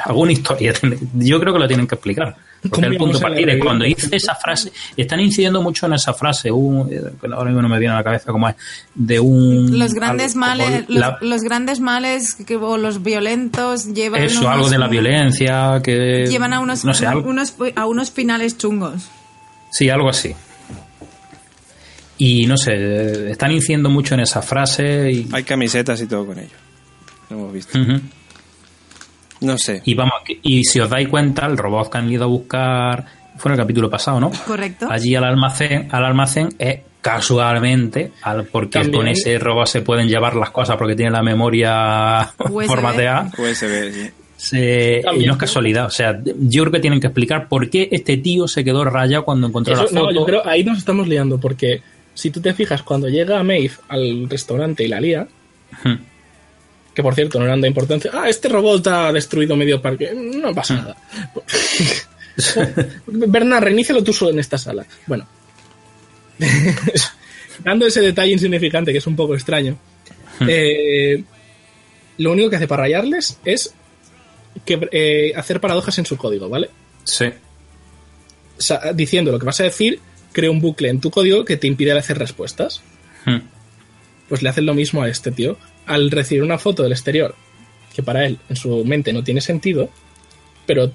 alguna 0.03 0.31
historia 0.31 0.73
tiene- 0.73 0.97
yo 1.15 1.39
creo 1.39 1.53
que 1.53 1.59
lo 1.59 1.67
tienen 1.67 1.87
que 1.87 1.95
explicar 1.95 2.35
porque 2.61 2.75
¿Cómo 2.75 2.87
el 2.87 2.97
punto 2.97 3.19
partida 3.19 3.51
es 3.51 3.61
cuando 3.61 3.83
dice 3.83 4.15
esa 4.15 4.35
frase 4.35 4.71
están 4.95 5.19
incidiendo 5.19 5.61
mucho 5.61 5.85
en 5.85 5.93
esa 5.93 6.13
frase 6.13 6.49
un, 6.49 6.87
eh, 6.89 7.01
ahora 7.33 7.49
mismo 7.49 7.61
no 7.61 7.67
me 7.67 7.77
viene 7.77 7.93
a 7.93 7.97
la 7.97 8.03
cabeza 8.05 8.31
cómo 8.31 8.47
es 8.47 8.55
de 8.95 9.19
un 9.19 9.77
Los 9.77 9.93
grandes 9.93 10.27
algo 10.35 10.39
males, 10.47 10.85
los, 10.87 10.97
la- 10.99 11.17
los 11.21 11.41
grandes 11.41 11.79
males 11.81 12.35
que, 12.35 12.55
o 12.55 12.77
los 12.77 13.03
violentos 13.03 13.93
llevan 13.93 14.23
eso 14.23 14.39
unos- 14.41 14.51
algo 14.53 14.69
de 14.69 14.77
la 14.77 14.87
violencia 14.87 15.81
que 15.83 16.25
llevan 16.29 16.53
a 16.53 16.61
unos, 16.61 16.85
no 16.85 16.93
sé 16.93 17.05
algo 17.05 17.29
unos 17.29 17.53
a 17.75 17.85
unos 17.85 18.11
finales 18.11 18.57
chungos. 18.57 19.09
Sí, 19.71 19.89
algo 19.89 20.07
así. 20.09 20.33
Y 22.17 22.45
no 22.45 22.57
sé, 22.57 23.31
están 23.31 23.51
incidiendo 23.51 23.89
mucho 23.89 24.13
en 24.13 24.21
esa 24.21 24.41
frase 24.41 25.11
y, 25.11 25.27
Hay 25.33 25.43
camisetas 25.43 25.99
y 26.01 26.05
todo 26.05 26.25
con 26.27 26.39
ello. 26.39 26.55
Lo 27.29 27.37
hemos 27.39 27.53
visto. 27.53 27.77
Ujú. 27.77 27.99
No 29.43 29.57
sé. 29.57 29.81
y 29.85 29.93
vamos, 29.93 30.13
y 30.41 30.63
si 30.63 30.79
os 30.79 30.89
dais 30.89 31.07
cuenta, 31.07 31.45
el 31.45 31.57
robot 31.57 31.91
que 31.91 31.97
han 31.99 32.11
ido 32.11 32.23
a 32.23 32.27
buscar 32.27 33.05
fue 33.37 33.49
en 33.49 33.53
el 33.53 33.63
capítulo 33.63 33.89
pasado, 33.89 34.19
¿no? 34.19 34.31
Correcto. 34.47 34.87
Allí 34.89 35.15
al 35.15 35.23
almacén, 35.25 35.87
al 35.91 36.05
almacén 36.05 36.49
es 36.57 36.79
casualmente, 37.01 38.11
porque 38.51 38.79
También- 38.79 38.93
con 38.93 39.07
ese 39.07 39.37
robot 39.39 39.67
se 39.67 39.81
pueden 39.81 40.07
llevar 40.07 40.35
las 40.35 40.51
cosas 40.51 40.77
porque 40.77 40.95
tiene 40.95 41.11
la 41.11 41.21
memoria 41.23 42.31
USB. 42.49 42.67
formateada. 42.67 43.31
USB, 43.37 43.91
sí. 43.91 44.09
Se- 44.35 45.01
y 45.19 45.25
no 45.25 45.33
es 45.33 45.37
casualidad. 45.39 45.85
O 45.85 45.89
sea, 45.89 46.19
yo 46.23 46.63
creo 46.63 46.71
que 46.73 46.79
tienen 46.79 46.99
que 46.99 47.07
explicar 47.07 47.47
por 47.47 47.69
qué 47.69 47.87
este 47.91 48.17
tío 48.17 48.47
se 48.47 48.63
quedó 48.63 48.83
rayado 48.83 49.23
cuando 49.23 49.47
encontró 49.47 49.73
Eso- 49.73 49.83
la 49.83 49.89
foto. 49.89 50.01
no, 50.03 50.11
yo 50.11 50.25
creo 50.25 50.47
ahí 50.47 50.63
nos 50.63 50.77
estamos 50.77 51.07
liando 51.07 51.39
porque 51.39 51.81
si 52.13 52.29
tú 52.29 52.41
te 52.41 52.53
fijas 52.53 52.83
cuando 52.83 53.07
llega 53.09 53.41
Maeve 53.43 53.71
al 53.89 54.29
restaurante 54.29 54.83
y 54.83 54.87
la 54.89 54.99
lía, 54.99 55.27
Hmm. 55.83 55.95
Que 56.93 57.03
por 57.03 57.15
cierto 57.15 57.39
no 57.39 57.45
eran 57.45 57.61
de 57.61 57.67
importancia, 57.67 58.11
ah, 58.13 58.29
este 58.29 58.49
robot 58.49 58.87
ha 58.87 59.11
destruido 59.11 59.55
medio 59.55 59.81
parque, 59.81 60.13
no 60.13 60.53
pasa 60.53 60.75
nada. 60.75 60.97
Bernard, 63.07 63.63
reinícialo 63.63 64.03
tú 64.03 64.13
solo 64.13 64.31
en 64.31 64.39
esta 64.39 64.57
sala. 64.57 64.85
Bueno, 65.05 65.27
dando 67.63 67.85
ese 67.85 68.01
detalle 68.01 68.33
insignificante 68.33 68.91
que 68.91 68.97
es 68.97 69.07
un 69.07 69.15
poco 69.15 69.33
extraño, 69.35 69.77
eh, 70.47 71.23
lo 72.17 72.31
único 72.31 72.49
que 72.49 72.57
hace 72.57 72.67
para 72.67 72.83
rayarles 72.83 73.39
es 73.45 73.73
que, 74.65 74.87
eh, 74.91 75.33
hacer 75.35 75.59
paradojas 75.59 75.97
en 75.99 76.05
su 76.05 76.17
código, 76.17 76.49
¿vale? 76.49 76.69
Sí. 77.03 77.25
diciendo 78.93 79.31
lo 79.31 79.39
que 79.39 79.45
vas 79.45 79.59
a 79.59 79.63
decir, 79.63 79.99
crea 80.31 80.49
un 80.49 80.61
bucle 80.61 80.89
en 80.89 81.01
tu 81.01 81.11
código 81.11 81.43
que 81.43 81.57
te 81.57 81.67
impide 81.67 81.91
hacer 81.97 82.17
respuestas. 82.17 82.81
Hmm. 83.25 83.39
Pues 84.29 84.41
le 84.41 84.49
hacen 84.49 84.65
lo 84.65 84.73
mismo 84.73 85.01
a 85.01 85.09
este 85.09 85.31
tío. 85.31 85.57
Al 85.85 86.09
recibir 86.11 86.43
una 86.43 86.57
foto 86.57 86.83
del 86.83 86.91
exterior, 86.91 87.35
que 87.95 88.03
para 88.03 88.25
él 88.25 88.37
en 88.49 88.55
su 88.55 88.83
mente 88.85 89.11
no 89.13 89.23
tiene 89.23 89.41
sentido, 89.41 89.89
pero 90.65 90.91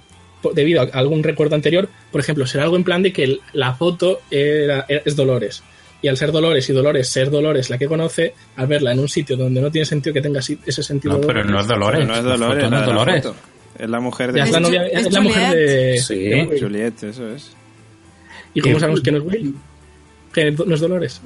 debido 0.55 0.83
a 0.83 0.85
algún 0.93 1.23
recuerdo 1.23 1.55
anterior, 1.57 1.89
por 2.11 2.21
ejemplo, 2.21 2.47
será 2.47 2.65
algo 2.65 2.77
en 2.77 2.85
plan 2.85 3.03
de 3.03 3.13
que 3.13 3.39
la 3.53 3.75
foto 3.75 4.21
era- 4.31 4.85
era- 4.89 5.03
es 5.05 5.17
Dolores. 5.17 5.63
Y 6.01 6.07
al 6.09 6.17
ser 6.17 6.31
Dolores 6.31 6.69
y 6.71 6.73
Dolores 6.73 7.09
ser 7.09 7.29
Dolores 7.29 7.71
la 7.71 7.77
que 7.79 7.87
conoce, 7.89 8.33
al 8.57 8.69
verla 8.69 8.93
en 8.93 9.01
un 9.01 9.09
sitio 9.09 9.37
donde 9.37 9.61
no 9.61 9.71
tiene 9.71 9.85
sentido 9.85 10.15
que 10.15 10.21
tenga 10.23 10.39
ese 10.41 10.83
sentido. 10.83 11.15
No, 11.19 11.27
pero 11.27 11.45
no 11.45 11.61
es 11.61 11.67
Dolores. 11.67 12.07
No 12.07 12.15
es 12.15 12.23
Dolores, 12.23 12.71
no 12.71 12.77
es 12.77 12.81
la 12.81 12.87
Dolores. 12.87 13.27
Es 13.79 13.91
la 13.91 14.01
mujer 14.01 14.33
de 14.33 14.41
es 14.41 14.51
la, 14.51 14.61
novia- 14.61 14.87
es 14.87 15.07
es 15.07 15.13
la 15.13 15.21
mujer 15.21 15.57
de. 15.57 15.99
Sí. 15.99 16.15
de. 16.19 16.59
Juliet, 16.61 17.03
eso 17.03 17.29
es. 17.35 17.53
¿Y 18.55 18.61
cómo 18.61 18.75
Que- 18.75 18.81
sabemos 18.81 19.01
que 19.03 19.11
no 19.13 19.19
es 19.19 19.25
Will? 19.25 19.55
Que 20.39 20.65
no 20.67 20.75
es 20.75 20.81
Dolores. 20.81 21.21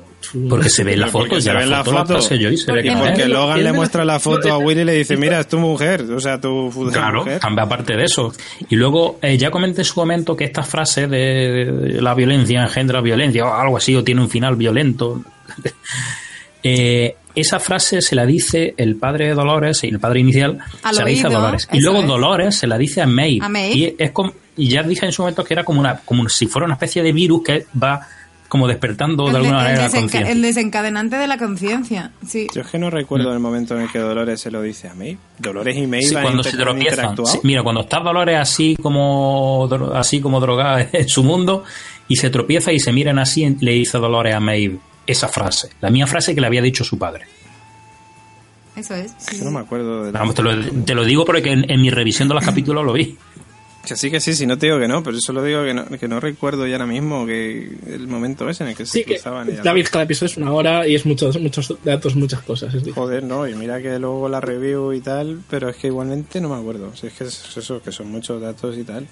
Porque 0.49 0.69
se 0.69 0.85
ve 0.85 0.95
en 0.95 1.01
la 1.01 1.07
Porque 1.09 1.29
foto, 1.31 1.41
se 1.41 1.47
ya 1.47 1.53
ve 1.53 1.59
la 1.61 1.65
en 1.65 1.71
la 1.71 1.85
foto 1.85 1.93
la 1.97 2.05
foto. 2.07 2.15
pasé 2.15 2.39
yo 2.39 2.51
y 2.51 2.57
se 2.57 2.73
ve 2.73 2.79
Porque- 2.79 2.83
que 2.83 2.89
Y 2.89 2.95
no 2.95 3.01
porque 3.05 3.23
él- 3.23 3.33
Logan 3.33 3.65
le 3.65 3.73
muestra 3.73 4.05
la 4.05 4.19
foto 4.21 4.53
a 4.53 4.59
Willy 4.59 4.81
y 4.81 4.85
le 4.85 4.93
dice, 4.95 5.17
mira, 5.17 5.41
es 5.41 5.49
tu 5.49 5.59
mujer, 5.59 6.03
o 6.11 6.21
sea, 6.21 6.41
tu 6.41 6.71
futura 6.71 6.93
Claro, 7.01 7.19
mujer. 7.21 7.39
cambia 7.41 7.65
aparte 7.65 7.97
de 7.97 8.05
eso. 8.05 8.33
Y 8.71 8.77
luego, 8.77 9.19
eh, 9.23 9.37
ya 9.37 9.51
comenté 9.51 9.83
en 9.83 9.85
su 9.85 9.99
momento 10.01 10.37
que 10.37 10.45
esta 10.45 10.63
frase 10.63 11.07
de, 11.07 11.99
la 12.01 12.15
violencia 12.15 12.63
engendra 12.63 13.01
violencia 13.01 13.45
o 13.45 13.53
algo 13.55 13.77
así, 13.77 13.95
o 13.95 14.03
tiene 14.05 14.21
un 14.23 14.31
final 14.31 14.57
violento. 14.57 15.23
Eh, 16.65 17.17
esa 17.35 17.59
frase 17.59 18.01
se 18.03 18.15
la 18.15 18.25
dice 18.27 18.75
el 18.77 18.97
padre 18.97 19.27
de 19.29 19.35
Dolores, 19.35 19.83
el 19.85 19.99
padre 19.99 20.21
inicial, 20.21 20.59
Al 20.83 20.95
se 20.95 21.01
la 21.03 21.09
dice 21.09 21.27
a 21.27 21.31
Dolores. 21.31 21.69
Y 21.73 21.81
luego 21.81 22.03
es. 22.03 22.07
Dolores 22.07 22.55
se 22.57 22.67
la 22.67 22.79
dice 22.79 23.01
a 23.03 23.07
Maeve. 23.07 23.39
A 23.45 23.49
Maeve. 23.49 23.75
Y, 23.75 23.97
es 23.99 24.11
como, 24.13 24.33
y 24.57 24.69
ya 24.69 24.83
dije 24.83 25.07
en 25.07 25.13
su 25.13 25.23
momento 25.23 25.43
que 25.43 25.55
era 25.55 25.65
como, 25.65 25.81
una, 25.81 25.97
como 26.05 26.29
si 26.29 26.47
fuera 26.47 26.67
una 26.67 26.75
especie 26.75 27.03
de 27.03 27.13
virus 27.13 27.43
que 27.43 27.67
va 27.83 28.07
como 28.53 28.69
despertando 28.69 29.25
de 29.25 29.29
El, 29.31 29.33
de- 29.33 29.39
alguna 29.39 29.59
el 29.61 29.65
manera 29.65 29.83
la 29.83 29.89
desenca- 29.89 30.01
conciencia. 30.03 30.31
el 30.33 30.43
desencadenante 30.43 31.17
de 31.17 31.27
la 31.27 31.39
conciencia. 31.39 32.11
Sí. 32.29 32.47
Yo 32.55 32.61
es 32.61 32.67
que 32.67 32.79
no 32.79 32.91
recuerdo 32.91 33.33
el 33.33 33.39
momento 33.39 33.75
en 33.75 33.81
el 33.85 33.91
que 33.91 33.99
Dolores 33.99 34.43
se 34.43 34.51
lo 34.51 34.61
dice 34.61 34.89
a 34.89 34.95
Maeve. 34.95 35.17
Dolores 35.39 35.75
y 35.75 35.87
Maeve 35.87 36.05
Sí, 36.07 36.15
cuando 36.15 36.43
se 36.43 36.57
tropiezan. 36.59 37.17
Sí, 37.27 37.41
mira, 37.45 37.63
cuando 37.63 37.81
está 37.81 38.01
Dolores 38.01 38.39
así 38.39 38.77
como 38.77 39.67
así 39.95 40.21
como 40.21 40.39
drogada 40.39 40.87
en 40.93 41.09
su 41.09 41.25
mundo 41.25 41.65
y 42.09 42.17
se 42.17 42.29
tropieza 42.29 42.73
y 42.73 42.79
se 42.79 42.93
miran 42.93 43.19
así, 43.19 43.57
le 43.61 43.73
dice 43.73 43.97
Dolores 43.97 44.35
a 44.35 44.41
Maeve 44.41 44.79
esa 45.07 45.29
frase, 45.29 45.71
la 45.81 45.89
mía 45.91 46.07
frase 46.07 46.35
que 46.35 46.41
le 46.43 46.47
había 46.47 46.61
dicho 46.61 46.85
su 46.85 46.99
padre. 46.99 47.25
Eso 48.77 48.95
es. 48.95 49.15
sí, 49.19 49.41
no 49.43 49.51
me 49.51 49.61
acuerdo 49.61 50.05
de 50.05 50.13
la... 50.13 50.19
Vamos, 50.19 50.35
te, 50.35 50.43
lo, 50.43 50.55
te 50.85 50.95
lo 50.95 51.05
digo 51.05 51.25
porque 51.25 51.53
en, 51.53 51.71
en 51.71 51.81
mi 51.81 51.91
revisión 51.91 52.29
de 52.29 52.35
los 52.35 52.45
capítulos 52.45 52.85
lo 52.85 52.93
vi. 52.93 53.17
Que 53.87 53.97
sí, 53.97 54.11
que 54.11 54.21
sí, 54.21 54.35
si 54.35 54.47
no 54.47 54.57
te 54.57 54.67
digo 54.67 54.79
que 54.79 54.87
no, 54.87 55.03
pero 55.03 55.17
eso 55.17 55.33
lo 55.33 55.43
digo 55.43 55.65
que 55.65 55.75
no, 55.75 55.85
que 55.87 56.07
no 56.07 56.21
recuerdo 56.21 56.67
ya 56.67 56.77
ahora 56.77 56.87
mismo 56.87 57.27
que 57.27 57.69
el 57.87 58.07
momento 58.07 58.49
ese 58.49 58.63
en 58.63 58.71
el 58.71 58.77
que 58.77 58.87
se 58.87 58.99
Sí, 58.99 59.05
cruzaban 59.05 59.49
David, 59.63 59.89
cada 59.91 60.05
episodio 60.05 60.31
es 60.31 60.37
una 60.37 60.53
hora 60.53 60.87
y 60.87 60.95
es 60.95 61.05
muchos, 61.05 61.41
muchos 61.41 61.75
datos, 61.83 62.15
muchas 62.15 62.43
cosas. 62.43 62.73
Es. 62.75 62.85
Joder, 62.95 63.25
no, 63.25 63.49
y 63.49 63.55
mira 63.55 63.83
que 63.83 63.99
luego 63.99 64.29
la 64.29 64.41
review 64.41 64.93
y 64.93 65.01
tal, 65.01 65.41
pero 65.51 65.69
es 65.69 65.77
que 65.77 65.89
igualmente 65.89 66.41
no 66.41 66.49
me 66.49 66.57
acuerdo. 66.57 66.95
Si 66.95 67.09
es 67.09 67.13
que 67.13 67.25
es 67.25 67.57
eso, 67.57 67.83
que 67.83 67.91
son 67.91 68.09
muchos 68.11 68.41
datos 68.41 68.79
y 68.79 68.85
tal. 68.85 69.07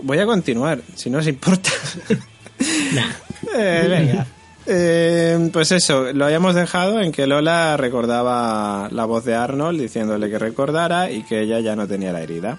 Voy 0.00 0.18
a 0.18 0.26
continuar, 0.26 0.82
si 0.94 1.08
no 1.08 1.18
os 1.18 1.26
importa. 1.26 1.70
Eh, 3.54 3.86
venga. 3.88 4.26
Eh, 4.66 5.50
pues 5.52 5.70
eso, 5.72 6.12
lo 6.12 6.24
habíamos 6.24 6.54
dejado 6.54 7.00
en 7.00 7.12
que 7.12 7.26
Lola 7.26 7.76
recordaba 7.76 8.88
la 8.90 9.04
voz 9.04 9.24
de 9.24 9.34
Arnold 9.34 9.80
diciéndole 9.80 10.28
que 10.28 10.38
recordara 10.38 11.10
y 11.10 11.22
que 11.22 11.42
ella 11.42 11.60
ya 11.60 11.76
no 11.76 11.86
tenía 11.86 12.12
la 12.12 12.22
herida. 12.22 12.58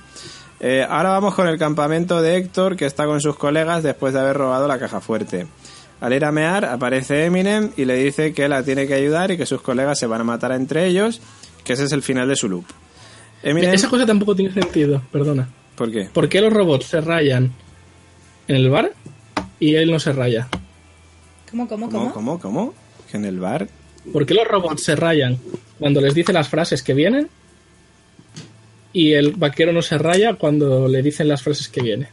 Eh, 0.59 0.85
ahora 0.87 1.09
vamos 1.09 1.35
con 1.35 1.47
el 1.47 1.57
campamento 1.57 2.21
de 2.21 2.37
Héctor 2.37 2.75
que 2.75 2.85
está 2.85 3.05
con 3.05 3.21
sus 3.21 3.35
colegas 3.37 3.83
después 3.83 4.13
de 4.13 4.19
haber 4.19 4.37
robado 4.37 4.67
la 4.67 4.79
caja 4.79 5.01
fuerte. 5.01 5.45
Al 6.01 6.13
ir 6.13 6.25
a 6.25 6.31
mear 6.31 6.65
aparece 6.65 7.25
Eminem 7.25 7.71
y 7.77 7.85
le 7.85 7.95
dice 7.95 8.33
que 8.33 8.47
la 8.47 8.63
tiene 8.63 8.87
que 8.87 8.93
ayudar 8.95 9.31
y 9.31 9.37
que 9.37 9.45
sus 9.45 9.61
colegas 9.61 9.99
se 9.99 10.07
van 10.07 10.21
a 10.21 10.23
matar 10.23 10.51
entre 10.51 10.85
ellos, 10.87 11.21
que 11.63 11.73
ese 11.73 11.85
es 11.85 11.91
el 11.91 12.01
final 12.01 12.27
de 12.27 12.35
su 12.35 12.49
loop. 12.49 12.65
Eminem, 13.43 13.73
Esa 13.73 13.89
cosa 13.89 14.05
tampoco 14.05 14.35
tiene 14.35 14.53
sentido, 14.53 15.01
perdona. 15.11 15.47
¿por 15.75 15.91
qué? 15.91 16.09
¿Por 16.11 16.27
qué 16.27 16.41
los 16.41 16.51
robots 16.51 16.85
se 16.87 17.01
rayan 17.01 17.51
en 18.47 18.55
el 18.55 18.69
bar 18.69 18.91
y 19.59 19.75
él 19.75 19.91
no 19.91 19.99
se 19.99 20.11
raya? 20.11 20.47
¿Cómo, 21.49 21.67
cómo, 21.67 21.89
¿Cómo, 21.89 22.13
cómo, 22.13 22.39
cómo? 22.39 22.73
¿Que 23.11 23.17
en 23.17 23.25
el 23.25 23.39
bar? 23.39 23.67
¿Por 24.11 24.25
qué 24.25 24.33
los 24.33 24.47
robots 24.47 24.83
se 24.83 24.95
rayan 24.95 25.37
cuando 25.79 26.01
les 26.01 26.13
dice 26.15 26.33
las 26.33 26.49
frases 26.49 26.81
que 26.81 26.93
vienen 26.93 27.29
y 28.93 29.13
el 29.13 29.31
vaquero 29.33 29.71
no 29.73 29.81
se 29.81 29.97
raya 29.97 30.33
cuando 30.35 30.87
le 30.87 31.01
dicen 31.01 31.27
las 31.27 31.41
frases 31.43 31.67
que 31.69 31.81
viene? 31.81 32.09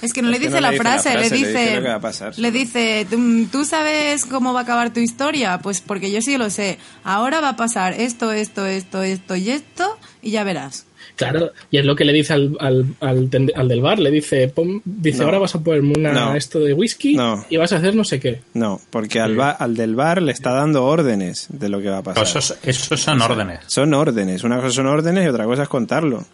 Es 0.00 0.12
que 0.12 0.20
no 0.20 0.30
le 0.30 0.38
que 0.40 0.46
dice, 0.46 0.54
no 0.56 0.60
la, 0.62 0.70
le 0.72 0.78
dice 0.78 0.84
la 0.84 0.90
frase, 0.90 1.08
le 1.14 1.20
le 1.20 1.30
dice, 1.30 1.46
dice 1.48 1.74
lo 1.76 1.82
que 1.82 1.88
va 1.88 1.94
a 1.94 2.00
pasar. 2.00 2.36
le 2.38 2.50
dice, 2.50 3.06
"¿Tú- 3.08 3.46
¿tú 3.52 3.64
sabes 3.64 4.26
cómo 4.26 4.52
va 4.52 4.60
a 4.60 4.62
acabar 4.64 4.92
tu 4.92 4.98
historia? 4.98 5.58
Pues 5.58 5.80
porque 5.80 6.10
yo 6.10 6.20
sí 6.20 6.36
lo 6.38 6.50
sé. 6.50 6.78
Ahora 7.04 7.40
va 7.40 7.50
a 7.50 7.56
pasar 7.56 7.92
esto, 7.92 8.32
esto, 8.32 8.66
esto, 8.66 9.02
esto 9.04 9.36
y 9.36 9.50
esto 9.50 9.96
y 10.20 10.32
ya 10.32 10.42
verás. 10.42 10.86
Claro, 11.16 11.52
y 11.70 11.78
es 11.78 11.84
lo 11.84 11.94
que 11.94 12.04
le 12.04 12.12
dice 12.12 12.32
al, 12.32 12.56
al, 12.58 12.86
al, 13.00 13.28
al 13.54 13.68
del 13.68 13.80
bar, 13.82 13.98
le 13.98 14.10
dice, 14.10 14.48
pon- 14.48 14.80
dice, 14.84 15.18
No. 15.18 15.24
ahora 15.26 15.38
vas 15.38 15.54
a 15.54 15.60
ponerme 15.62 15.92
una, 15.96 16.12
No. 16.12 16.34
esto 16.34 16.58
de 16.60 16.72
whisky 16.72 17.14
No. 17.14 17.44
y 17.50 17.58
vas 17.58 17.72
a 17.72 17.76
hacer 17.76 17.94
no 17.94 18.02
sé 18.04 18.18
qué. 18.18 18.40
No, 18.54 18.80
porque 18.90 19.20
al, 19.20 19.36
ba- 19.36 19.50
al 19.50 19.76
del 19.76 19.94
bar 19.94 20.22
le 20.22 20.32
está 20.32 20.52
dando 20.52 20.84
órdenes 20.84 21.46
de 21.50 21.68
lo 21.68 21.80
que 21.80 21.90
va 21.90 21.98
a 21.98 22.02
pasar. 22.02 22.24
Eso, 22.24 22.38
es- 22.38 22.58
eso 22.64 22.96
son 22.96 23.20
órdenes. 23.20 23.60
Son 23.66 23.92
órdenes. 23.94 24.42
Una 24.42 24.56
cosa 24.56 24.70
son 24.70 24.86
órdenes 24.86 25.24
y 25.24 25.28
otra 25.28 25.44
cosa 25.44 25.64
es 25.64 25.68
contarlo. 25.68 26.24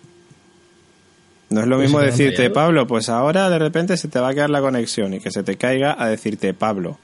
No 1.51 1.61
es 1.63 1.67
lo 1.67 1.77
Pues 1.77 1.89
mismo 1.89 2.01
decirte. 2.01 2.51
Pablo, 2.51 2.87
pues 2.87 3.09
ahora 3.09 3.49
de 3.51 3.59
repente 3.59 3.97
se 3.97 4.09
te 4.09 4.21
va 4.21 4.29
a 4.29 4.35
quedar 4.35 4.51
la 4.51 4.61
conexión 4.61 5.15
y 5.15 5.21
que 5.21 5.31
se 5.31 5.43
te 5.43 5.57
caiga 5.57 5.97
a 5.99 6.09
decirte, 6.09 6.53
Pablo, 6.55 6.99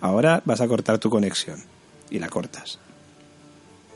ahora 0.00 0.40
vas 0.44 0.60
a 0.60 0.68
cortar 0.68 0.98
tu 0.98 1.10
conexión. 1.10 1.58
Y 2.10 2.18
la 2.20 2.28
cortas. 2.28 2.78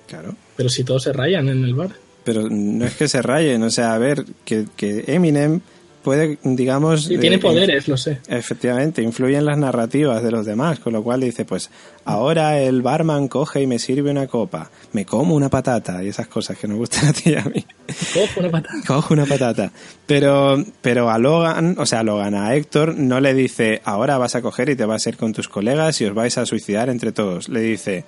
Claro. 0.09 0.35
Pero 0.57 0.69
si 0.69 0.85
todos 0.85 1.05
se 1.05 1.13
rayan 1.13 1.49
en 1.49 1.65
el 1.65 1.75
bar. 1.75 1.91
Pero 2.27 2.51
no 2.51 2.85
es 2.85 2.95
que 2.97 3.07
se 3.07 3.23
rayen, 3.23 3.63
o 3.63 3.71
sea, 3.71 3.95
a 3.95 3.99
ver, 3.99 4.25
que, 4.45 4.67
que 4.77 5.05
Eminem 5.07 5.61
puede, 6.03 6.39
digamos... 6.43 7.09
Y 7.09 7.19
tiene 7.19 7.37
eh, 7.37 7.39
poderes, 7.39 7.87
lo 7.87 7.97
sé. 7.97 8.19
Efectivamente, 8.27 9.01
influye 9.01 9.37
en 9.37 9.45
las 9.45 9.57
narrativas 9.59 10.25
de 10.25 10.33
los 10.33 10.45
demás, 10.45 10.81
con 10.81 10.93
lo 10.93 11.05
cual 11.05 11.21
dice, 11.21 11.45
pues 11.45 11.71
ahora 12.05 12.61
el 12.61 12.83
barman 12.83 13.29
coge 13.29 13.63
y 13.63 13.69
me 13.69 13.79
sirve 13.79 14.11
una 14.11 14.27
copa, 14.27 14.73
me 14.93 15.05
como 15.05 15.37
una 15.37 15.49
patata 15.49 16.03
y 16.03 16.09
esas 16.09 16.27
cosas 16.27 16.59
que 16.59 16.67
nos 16.67 16.79
gustan 16.79 17.11
a 17.11 17.13
ti 17.13 17.31
y 17.31 17.35
a 17.37 17.45
mí. 17.45 17.65
Cojo 18.13 18.41
una 18.41 18.51
patata. 18.51 18.75
Cojo 18.87 19.15
una 19.15 19.27
patata. 19.27 19.73
Pero, 20.05 20.65
pero 20.83 21.11
a 21.11 21.19
Logan, 21.19 21.77
o 21.79 21.87
sea, 21.87 22.01
a 22.01 22.03
Logan, 22.03 22.35
a 22.35 22.57
Héctor, 22.57 22.97
no 22.97 23.21
le 23.21 23.35
dice, 23.35 23.83
ahora 23.85 24.19
vas 24.19 24.35
a 24.35 24.43
coger 24.43 24.69
y 24.69 24.75
te 24.75 24.85
vas 24.85 25.07
a 25.07 25.11
ir 25.11 25.17
con 25.17 25.33
tus 25.33 25.49
colegas 25.49 26.01
y 26.01 26.07
os 26.07 26.15
vais 26.15 26.37
a 26.39 26.45
suicidar 26.45 26.89
entre 26.89 27.13
todos. 27.13 27.49
Le 27.49 27.61
dice, 27.61 28.05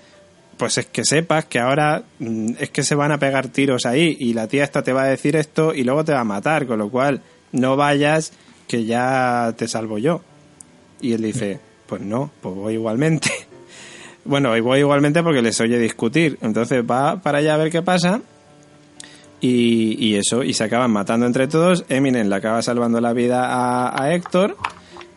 pues 0.59 0.77
es 0.79 0.87
que 0.87 1.05
sepas 1.05 1.47
que 1.47 1.59
ahora 1.59 2.03
mm, 2.19 2.55
es 2.59 2.71
que 2.71 2.83
se 2.83 2.95
van 2.95 3.13
a 3.13 3.19
pegar 3.19 3.49
tiros 3.49 3.87
ahí 3.87 4.17
y 4.19 4.35
la 4.35 4.49
tía 4.49 4.65
esta 4.65 4.83
te 4.83 4.93
va 4.93 5.05
a 5.05 5.07
decir 5.07 5.37
esto 5.37 5.73
y 5.73 5.85
luego 5.85 6.05
te 6.05 6.13
va 6.13 6.21
a 6.21 6.25
matar, 6.25 6.67
con 6.67 6.79
lo 6.79 6.91
cual 6.91 7.23
no 7.53 7.77
vayas 7.77 8.33
que 8.67 8.85
ya 8.85 9.55
te 9.57 9.69
salvo 9.69 9.99
yo. 9.99 10.23
Y 11.01 11.13
él 11.13 11.23
dice, 11.23 11.61
pues 11.87 12.03
no, 12.03 12.31
pues 12.43 12.55
voy 12.55 12.75
igualmente. 12.75 13.31
Bueno, 14.25 14.55
y 14.55 14.61
voy 14.61 14.81
igualmente 14.81 15.23
porque 15.23 15.41
les 15.41 15.59
oye 15.59 15.79
discutir. 15.79 16.37
Entonces 16.43 16.85
va 16.85 17.23
para 17.23 17.39
allá 17.39 17.55
a 17.55 17.57
ver 17.57 17.71
qué 17.71 17.81
pasa 17.81 18.21
y, 19.41 20.17
eso, 20.17 20.43
y 20.43 20.53
se 20.53 20.65
acaban 20.65 20.91
matando 20.91 21.25
entre 21.25 21.49
todos. 21.49 21.87
Eminem 21.89 22.29
le 22.29 22.35
acaba 22.35 22.61
salvando 22.61 23.01
la 23.01 23.15
vida 23.15 23.97
a 23.97 24.13
Héctor 24.13 24.59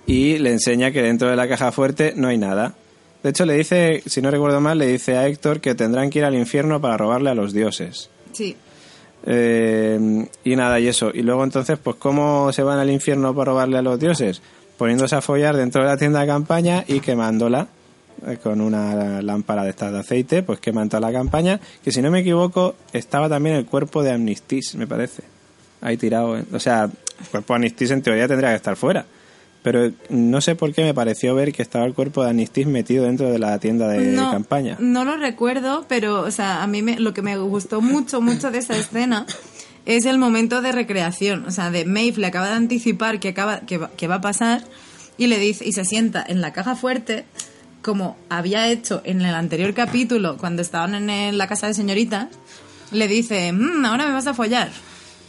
y 0.05 0.37
le 0.37 0.51
enseña 0.51 0.91
que 0.91 1.01
dentro 1.01 1.29
de 1.29 1.35
la 1.35 1.47
caja 1.49 1.71
fuerte 1.71 2.13
no 2.15 2.29
hay 2.29 2.37
nada. 2.37 2.75
De 3.23 3.29
hecho, 3.29 3.45
le 3.45 3.55
dice, 3.55 4.01
si 4.05 4.21
no 4.21 4.31
recuerdo 4.31 4.59
mal, 4.61 4.77
le 4.77 4.87
dice 4.87 5.17
a 5.17 5.27
Héctor 5.27 5.61
que 5.61 5.75
tendrán 5.75 6.09
que 6.09 6.19
ir 6.19 6.25
al 6.25 6.35
infierno 6.35 6.81
para 6.81 6.97
robarle 6.97 7.29
a 7.29 7.35
los 7.35 7.53
dioses. 7.53 8.09
Sí. 8.31 8.55
Eh, 9.25 10.27
y 10.43 10.55
nada, 10.55 10.79
y 10.79 10.87
eso. 10.87 11.11
Y 11.13 11.21
luego 11.21 11.43
entonces, 11.43 11.77
pues, 11.77 11.97
¿cómo 11.97 12.51
se 12.51 12.63
van 12.63 12.79
al 12.79 12.89
infierno 12.89 13.35
para 13.35 13.51
robarle 13.51 13.77
a 13.77 13.81
los 13.81 13.99
dioses? 13.99 14.41
Poniéndose 14.77 15.15
a 15.15 15.21
follar 15.21 15.55
dentro 15.55 15.83
de 15.83 15.89
la 15.89 15.97
tienda 15.97 16.21
de 16.21 16.27
campaña 16.27 16.83
y 16.87 16.99
quemándola 16.99 17.67
eh, 18.25 18.37
con 18.41 18.59
una 18.61 19.21
lámpara 19.21 19.63
de 19.63 19.69
estas 19.69 19.91
de 19.91 19.99
aceite, 19.99 20.41
pues 20.41 20.59
queman 20.59 20.89
toda 20.89 21.01
la 21.01 21.11
campaña. 21.11 21.59
Que 21.83 21.91
si 21.91 22.01
no 22.01 22.09
me 22.09 22.21
equivoco, 22.21 22.75
estaba 22.91 23.29
también 23.29 23.55
el 23.55 23.65
cuerpo 23.65 24.01
de 24.01 24.11
Amnistis, 24.11 24.75
me 24.75 24.87
parece. 24.87 25.23
Ahí 25.81 25.97
tirado. 25.97 26.37
¿eh? 26.37 26.45
O 26.51 26.59
sea, 26.59 26.85
el 26.85 27.27
cuerpo 27.29 27.53
de 27.53 27.57
Amnistis 27.57 27.91
en 27.91 28.01
teoría 28.01 28.27
tendría 28.27 28.49
que 28.49 28.55
estar 28.55 28.75
fuera. 28.75 29.05
Pero 29.63 29.91
no 30.09 30.41
sé 30.41 30.55
por 30.55 30.73
qué 30.73 30.83
me 30.83 30.93
pareció 30.93 31.35
ver 31.35 31.53
que 31.53 31.61
estaba 31.61 31.85
el 31.85 31.93
cuerpo 31.93 32.23
de 32.23 32.31
Amnistis 32.31 32.65
metido 32.65 33.05
dentro 33.05 33.29
de 33.29 33.37
la 33.37 33.59
tienda 33.59 33.87
de 33.87 34.11
no, 34.13 34.31
campaña. 34.31 34.77
No 34.79 35.05
lo 35.05 35.17
recuerdo, 35.17 35.85
pero 35.87 36.21
o 36.21 36.31
sea, 36.31 36.63
a 36.63 36.67
mí 36.67 36.81
me, 36.81 36.99
lo 36.99 37.13
que 37.13 37.21
me 37.21 37.37
gustó 37.37 37.79
mucho, 37.79 38.21
mucho 38.21 38.49
de 38.49 38.57
esa 38.57 38.75
escena 38.75 39.25
es 39.85 40.05
el 40.05 40.17
momento 40.17 40.61
de 40.61 40.71
recreación. 40.71 41.45
O 41.45 41.51
sea, 41.51 41.69
de 41.69 41.85
Maeve 41.85 42.21
le 42.21 42.27
acaba 42.27 42.47
de 42.47 42.55
anticipar 42.55 43.19
que, 43.19 43.29
acaba, 43.29 43.59
que, 43.61 43.77
va, 43.77 43.91
que 43.95 44.07
va 44.07 44.15
a 44.15 44.21
pasar 44.21 44.63
y 45.17 45.27
le 45.27 45.37
dice 45.37 45.63
y 45.67 45.73
se 45.73 45.85
sienta 45.85 46.25
en 46.27 46.41
la 46.41 46.53
caja 46.53 46.75
fuerte 46.75 47.25
como 47.83 48.17
había 48.29 48.67
hecho 48.69 49.01
en 49.05 49.21
el 49.21 49.33
anterior 49.35 49.73
capítulo 49.73 50.37
cuando 50.37 50.61
estaban 50.61 51.09
en 51.09 51.37
la 51.37 51.47
casa 51.47 51.67
de 51.67 51.73
señoritas. 51.73 52.27
Le 52.91 53.07
dice, 53.07 53.51
"Mm, 53.53 53.85
ahora 53.85 54.07
me 54.07 54.13
vas 54.13 54.27
a 54.27 54.33
follar. 54.33 54.69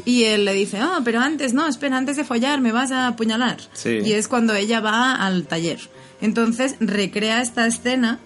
Y 0.05 0.25
él 0.25 0.45
le 0.45 0.53
dice, 0.53 0.79
ah, 0.79 1.01
pero 1.05 1.21
antes, 1.21 1.55
no, 1.55 1.67
espera, 1.69 1.97
antes 1.97 2.17
de 2.17 2.25
follar 2.25 2.61
me 2.61 2.73
vas 2.73 2.91
a 2.91 3.07
apuñalar. 3.07 3.59
Sí. 3.73 4.01
Y 4.05 4.13
es 4.13 4.29
cuando 4.29 4.55
ella 4.55 4.81
va 4.81 5.15
al 5.15 5.45
taller. 5.47 5.79
Entonces 6.21 6.77
recrea 6.81 7.41
esta 7.41 7.67
escena 7.67 8.19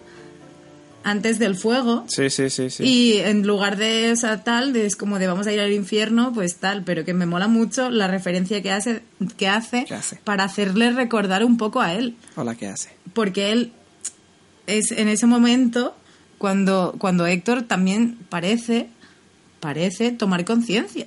antes 1.07 1.39
del 1.39 1.55
fuego. 1.55 2.05
Sí, 2.09 2.31
sí, 2.31 2.51
sí, 2.51 2.69
sí. 2.69 2.83
Y 2.83 3.19
en 3.19 3.47
lugar 3.47 3.77
de 3.77 4.11
o 4.11 4.17
sea, 4.17 4.43
tal, 4.43 4.73
de, 4.73 4.87
es 4.87 4.97
como 4.97 5.19
de 5.19 5.29
vamos 5.29 5.47
a 5.47 5.53
ir 5.53 5.61
al 5.61 5.73
infierno, 5.73 6.33
pues 6.33 6.57
tal, 6.57 6.83
pero 6.83 7.05
que 7.05 7.15
me 7.15 7.27
mola 7.27 7.47
mucho 7.47 7.91
la 7.91 8.09
referencia 8.09 8.61
que 8.61 8.73
hace, 8.73 9.03
que 9.37 9.47
hace, 9.47 9.85
¿Qué 9.87 9.95
hace? 9.95 10.17
para 10.25 10.45
hacerle 10.45 10.91
recordar 10.91 11.45
un 11.45 11.59
poco 11.59 11.81
a 11.81 11.95
él. 11.95 12.17
Hola, 12.35 12.57
¿qué 12.57 12.67
hace? 12.67 12.91
Porque 13.13 13.53
él 13.53 13.73
es 14.67 14.91
en 14.91 15.07
ese 15.09 15.27
momento 15.27 15.95
cuando, 16.39 16.97
cuando 16.99 17.25
Héctor 17.27 17.63
también 17.63 18.19
parece, 18.29 18.89
parece 19.61 20.11
tomar 20.11 20.45
conciencia. 20.45 21.07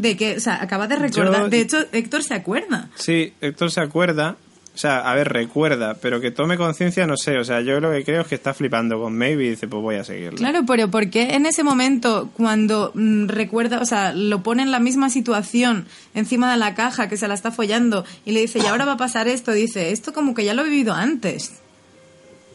De 0.00 0.16
que, 0.16 0.36
o 0.36 0.40
sea, 0.40 0.62
acaba 0.62 0.86
de 0.86 0.96
recordar. 0.96 1.42
Yo- 1.44 1.48
De 1.48 1.60
hecho, 1.60 1.78
Héctor 1.92 2.22
se 2.22 2.34
acuerda. 2.34 2.90
Sí, 2.96 3.32
Héctor 3.40 3.70
se 3.70 3.80
acuerda. 3.80 4.36
O 4.74 4.78
sea, 4.78 4.98
a 5.10 5.14
ver, 5.14 5.32
recuerda, 5.32 5.94
pero 5.94 6.20
que 6.20 6.30
tome 6.30 6.58
conciencia, 6.58 7.06
no 7.06 7.16
sé. 7.16 7.38
O 7.38 7.44
sea, 7.44 7.62
yo 7.62 7.80
lo 7.80 7.90
que 7.92 8.04
creo 8.04 8.20
es 8.20 8.26
que 8.26 8.34
está 8.34 8.52
flipando 8.52 9.00
con 9.00 9.16
Maybe 9.16 9.46
y 9.46 9.50
dice, 9.50 9.66
pues 9.68 9.82
voy 9.82 9.94
a 9.94 10.04
seguirle. 10.04 10.36
Claro, 10.36 10.64
pero 10.66 10.90
¿por 10.90 11.08
qué 11.08 11.34
en 11.34 11.46
ese 11.46 11.64
momento, 11.64 12.28
cuando 12.36 12.92
mm, 12.94 13.28
recuerda, 13.28 13.80
o 13.80 13.86
sea, 13.86 14.12
lo 14.12 14.42
pone 14.42 14.62
en 14.62 14.70
la 14.70 14.78
misma 14.78 15.08
situación, 15.08 15.86
encima 16.12 16.52
de 16.52 16.58
la 16.58 16.74
caja, 16.74 17.08
que 17.08 17.16
se 17.16 17.26
la 17.26 17.32
está 17.32 17.50
follando, 17.52 18.04
y 18.26 18.32
le 18.32 18.40
dice, 18.42 18.58
y 18.58 18.66
ahora 18.66 18.84
va 18.84 18.92
a 18.92 18.96
pasar 18.98 19.28
esto, 19.28 19.52
dice, 19.52 19.92
esto 19.92 20.12
como 20.12 20.34
que 20.34 20.44
ya 20.44 20.52
lo 20.52 20.60
he 20.60 20.68
vivido 20.68 20.92
antes. 20.92 21.54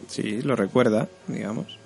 Sí, 0.06 0.42
lo 0.42 0.54
recuerda, 0.54 1.08
digamos. 1.26 1.76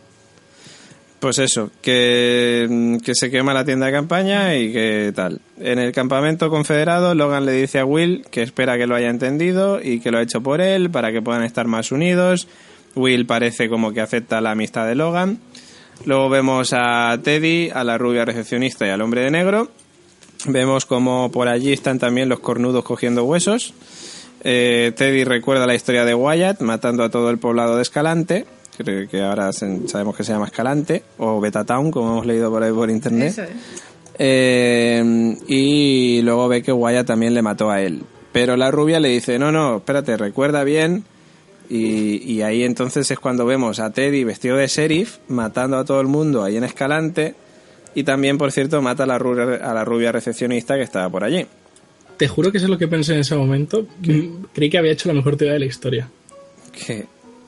Pues 1.21 1.39
eso, 1.39 1.71
que, 1.81 2.67
mm, 2.69 2.99
que 2.99 3.15
se 3.15 3.31
quema 3.31 3.55
la 3.55 3.65
tienda 3.65 3.87
de 3.87 3.93
campaña 3.93 4.55
y 4.57 4.73
que 4.73 5.13
tal. 5.15 5.41
En 5.59 5.79
el 5.79 5.93
campamento 5.93 6.51
confederado, 6.51 7.15
Logan 7.15 7.47
le 7.47 7.53
dice 7.53 7.79
a 7.79 7.85
Will 7.87 8.27
que 8.31 8.43
espera 8.43 8.77
que 8.77 8.87
lo 8.87 8.95
haya 8.95 9.09
entendido 9.09 9.81
y 9.83 10.01
que 10.01 10.11
lo 10.11 10.19
ha 10.19 10.23
hecho 10.23 10.43
por 10.43 10.61
él 10.61 10.91
para 10.91 11.13
que 11.13 11.23
puedan 11.23 11.43
estar 11.43 11.67
más 11.67 11.91
unidos. 11.91 12.49
Will 12.95 13.27
parece 13.27 13.69
como 13.69 13.93
que 13.93 14.01
acepta 14.01 14.41
la 14.41 14.53
amistad 14.53 14.87
de 14.87 14.95
Logan. 14.95 15.39
Luego 16.05 16.29
vemos 16.29 16.73
a 16.75 17.19
Teddy, 17.23 17.71
a 17.73 17.83
la 17.83 17.97
rubia 17.97 18.25
recepcionista 18.25 18.87
y 18.87 18.91
al 18.91 19.01
hombre 19.01 19.23
de 19.23 19.31
negro. 19.31 19.71
Vemos 20.47 20.85
como 20.85 21.33
por 21.33 21.49
allí 21.49 21.73
están 21.73 21.99
también 21.99 22.29
los 22.29 22.41
cornudos 22.41 22.85
cogiendo 22.85 23.25
huesos. 23.25 23.75
Eh, 24.45 24.93
Teddy 24.95 25.25
recuerda 25.25 25.67
la 25.67 25.75
historia 25.75 26.05
de 26.05 26.15
Wyatt 26.15 26.61
matando 26.61 27.03
a 27.03 27.11
todo 27.11 27.31
el 27.31 27.39
poblado 27.39 27.77
de 27.77 27.83
Escalante, 27.83 28.47
creo 28.77 29.09
que 29.09 29.23
ahora 29.23 29.53
se- 29.53 29.89
sabemos 29.89 30.17
que 30.17 30.25
se 30.25 30.33
llama 30.33 30.47
Escalante, 30.47 31.03
o 31.19 31.41
Betatown, 31.41 31.91
como 31.91 32.13
hemos 32.13 32.27
leído 32.27 32.51
por 32.51 32.63
ahí 32.63 32.73
por 32.73 32.91
internet. 32.91 33.29
Eso 33.29 33.43
es. 33.43 33.51
Eh, 34.19 35.37
y 35.49 36.21
luego 36.23 36.49
ve 36.49 36.63
que 36.63 36.73
Wyatt 36.73 37.07
también 37.07 37.35
le 37.35 37.43
mató 37.43 37.71
a 37.71 37.83
él. 37.83 38.03
Pero 38.33 38.57
la 38.57 38.71
rubia 38.71 39.01
le 39.01 39.09
dice, 39.09 39.39
no, 39.39 39.53
no, 39.53 39.79
espérate, 39.79 40.17
recuerda 40.17 40.65
bien. 40.65 41.05
Y, 41.69 42.23
y 42.33 42.43
ahí 42.43 42.63
entonces 42.63 43.11
es 43.11 43.19
cuando 43.19 43.45
vemos 43.45 43.81
a 43.81 43.91
Teddy 43.91 44.23
vestido 44.25 44.57
de 44.57 44.69
sheriff 44.69 45.19
matando 45.29 45.77
a 45.79 45.85
todo 45.85 46.01
el 46.01 46.07
mundo 46.07 46.45
ahí 46.45 46.57
en 46.57 46.65
Escalante. 46.65 47.35
Y 47.95 48.05
también, 48.05 48.37
por 48.39 48.53
cierto, 48.53 48.81
mata 48.83 49.05
a 49.05 49.07
la 49.07 49.19
rubia, 49.19 49.57
a 49.57 49.73
la 49.75 49.85
rubia 49.85 50.13
recepcionista 50.13 50.77
que 50.77 50.83
estaba 50.83 51.09
por 51.09 51.25
allí. 51.25 51.47
Te 52.19 52.29
juro 52.29 52.51
que 52.53 52.59
eso 52.59 52.67
es 52.67 52.71
lo 52.71 52.79
que 52.79 52.89
pensé 52.89 53.15
en 53.15 53.21
ese 53.21 53.35
momento. 53.37 53.87
Creí 54.55 54.71
que 54.71 54.79
había 54.79 54.93
hecho 54.93 55.09
la 55.09 55.15
mejor 55.15 55.37
teoría 55.37 55.55
de 55.55 55.61
la 55.61 55.67
historia. 55.67 56.09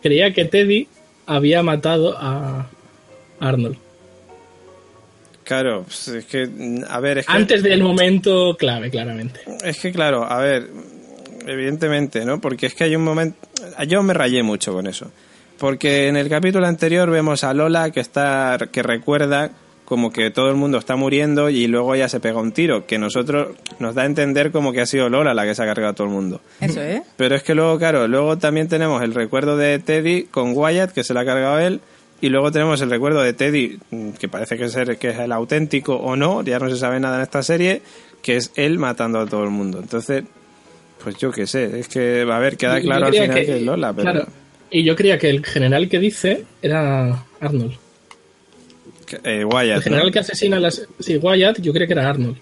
Creía 0.03 0.33
que 0.33 0.45
Teddy 0.47 0.89
había 1.29 1.63
matado 1.63 2.17
a 2.19 2.67
Arnold. 3.39 3.77
claro, 5.45 5.85
pues 5.85 6.09
es 6.09 6.25
que, 6.25 6.49
a 6.89 7.01
ver, 7.01 7.19
es 7.19 7.27
que... 7.27 7.33
Antes 7.33 7.63
del 7.63 7.83
momento 7.83 8.57
clave, 8.59 8.91
claramente. 8.91 9.41
Es 9.63 9.79
que 9.79 9.93
claro, 9.93 10.25
a 10.25 10.39
ver, 10.39 10.69
evidentemente, 11.47 12.25
¿no? 12.25 12.41
Porque 12.41 12.67
es 12.67 12.75
que 12.75 12.85
hay 12.85 12.97
un 12.97 13.05
momento... 13.05 13.39
Yo 13.87 14.03
me 14.03 14.15
rayé 14.15 14.43
mucho 14.43 14.73
con 14.73 14.87
eso. 14.87 15.11
Porque 15.59 16.09
en 16.09 16.17
el 16.17 16.29
capítulo 16.29 16.67
anterior 16.67 17.11
vemos 17.11 17.45
a 17.45 17.53
Lola 17.53 17.91
que 17.91 18.01
está 18.01 18.59
que 18.71 18.83
recuerda 18.83 19.51
como 19.89 20.13
que 20.13 20.31
todo 20.31 20.51
el 20.51 20.55
mundo 20.55 20.77
está 20.77 20.97
muriendo 20.97 21.49
y 21.49 21.67
luego 21.67 21.95
ella 21.95 22.11
se 22.11 22.21
pega 22.21 22.39
un 22.43 22.53
tiro, 22.53 22.85
que 22.85 22.99
nosotros 22.99 23.57
nos 23.79 23.95
da 23.95 24.03
a 24.03 24.05
entender 24.05 24.53
como 24.53 24.71
que 24.71 24.83
ha 24.83 24.87
sido 24.87 25.09
Lola 25.09 25.33
la 25.33 25.47
que 25.47 25.55
se 25.55 25.63
ha 25.63 25.65
cargado 25.65 25.93
a 25.93 25.95
todo 25.95 26.07
el 26.09 26.13
mundo. 26.13 26.43
Eso, 26.61 26.83
¿eh? 26.83 27.03
Pero 27.17 27.35
es 27.35 27.43
que 27.43 27.55
luego, 27.55 27.79
claro, 27.79 28.07
luego 28.07 28.37
también 28.37 28.69
tenemos 28.69 29.03
el 29.03 29.15
recuerdo 29.15 29.57
de 29.57 29.79
Teddy 29.79 30.25
con 30.25 30.53
Wyatt, 30.55 30.93
que 30.93 31.05
se 31.05 31.15
la 31.15 31.21
ha 31.21 31.25
cargado 31.25 31.59
él, 31.59 31.81
y 32.21 32.29
luego 32.29 32.53
tenemos 32.53 32.83
el 32.83 32.91
recuerdo 32.91 33.23
de 33.23 33.33
Teddy, 33.33 33.79
mm, 33.91 34.11
que 34.11 34.29
parece 34.29 34.59
que, 34.59 34.69
ser, 34.69 34.99
que 34.99 35.09
es 35.09 35.19
el 35.21 35.33
auténtico 35.33 35.97
o 35.97 36.17
no, 36.17 36.43
ya 36.43 36.59
no 36.59 36.69
se 36.69 36.77
sabe 36.77 37.01
nada 37.01 37.17
en 37.17 37.23
esta 37.23 37.43
serie, 37.43 37.81
que 38.21 38.37
es 38.37 38.53
él 38.57 38.79
matando 38.79 39.21
a 39.21 39.27
todo 39.27 39.43
el 39.43 39.51
mundo. 39.51 39.79
Entonces, 39.79 40.23
pues 41.03 41.17
yo 41.17 41.31
qué 41.31 41.47
sé, 41.47 41.81
es 41.81 41.89
que, 41.89 42.27
a 42.31 42.39
ver, 42.39 42.59
queda 42.59 42.79
claro 42.83 43.07
al 43.07 43.15
final 43.15 43.35
que, 43.35 43.57
es 43.57 43.63
Lola, 43.63 43.95
pero... 43.95 44.11
claro, 44.11 44.27
y 44.71 44.85
yo 44.85 44.95
creía 44.95 45.19
que 45.19 45.31
el 45.31 45.47
general 45.47 45.89
que 45.89 45.99
dice 45.99 46.45
era 46.61 47.25
Arnold. 47.41 47.88
Eh, 49.25 49.45
Wyatt, 49.45 49.65
El 49.69 49.75
¿no? 49.77 49.83
general 49.83 50.13
que 50.13 50.19
asesina 50.21 50.57
a 50.57 50.61
las... 50.61 50.87
Sí, 50.99 51.17
Wyatt, 51.17 51.61
yo 51.61 51.73
creía 51.73 51.87
que 51.87 51.93
era 51.95 52.09
Arnold. 52.09 52.37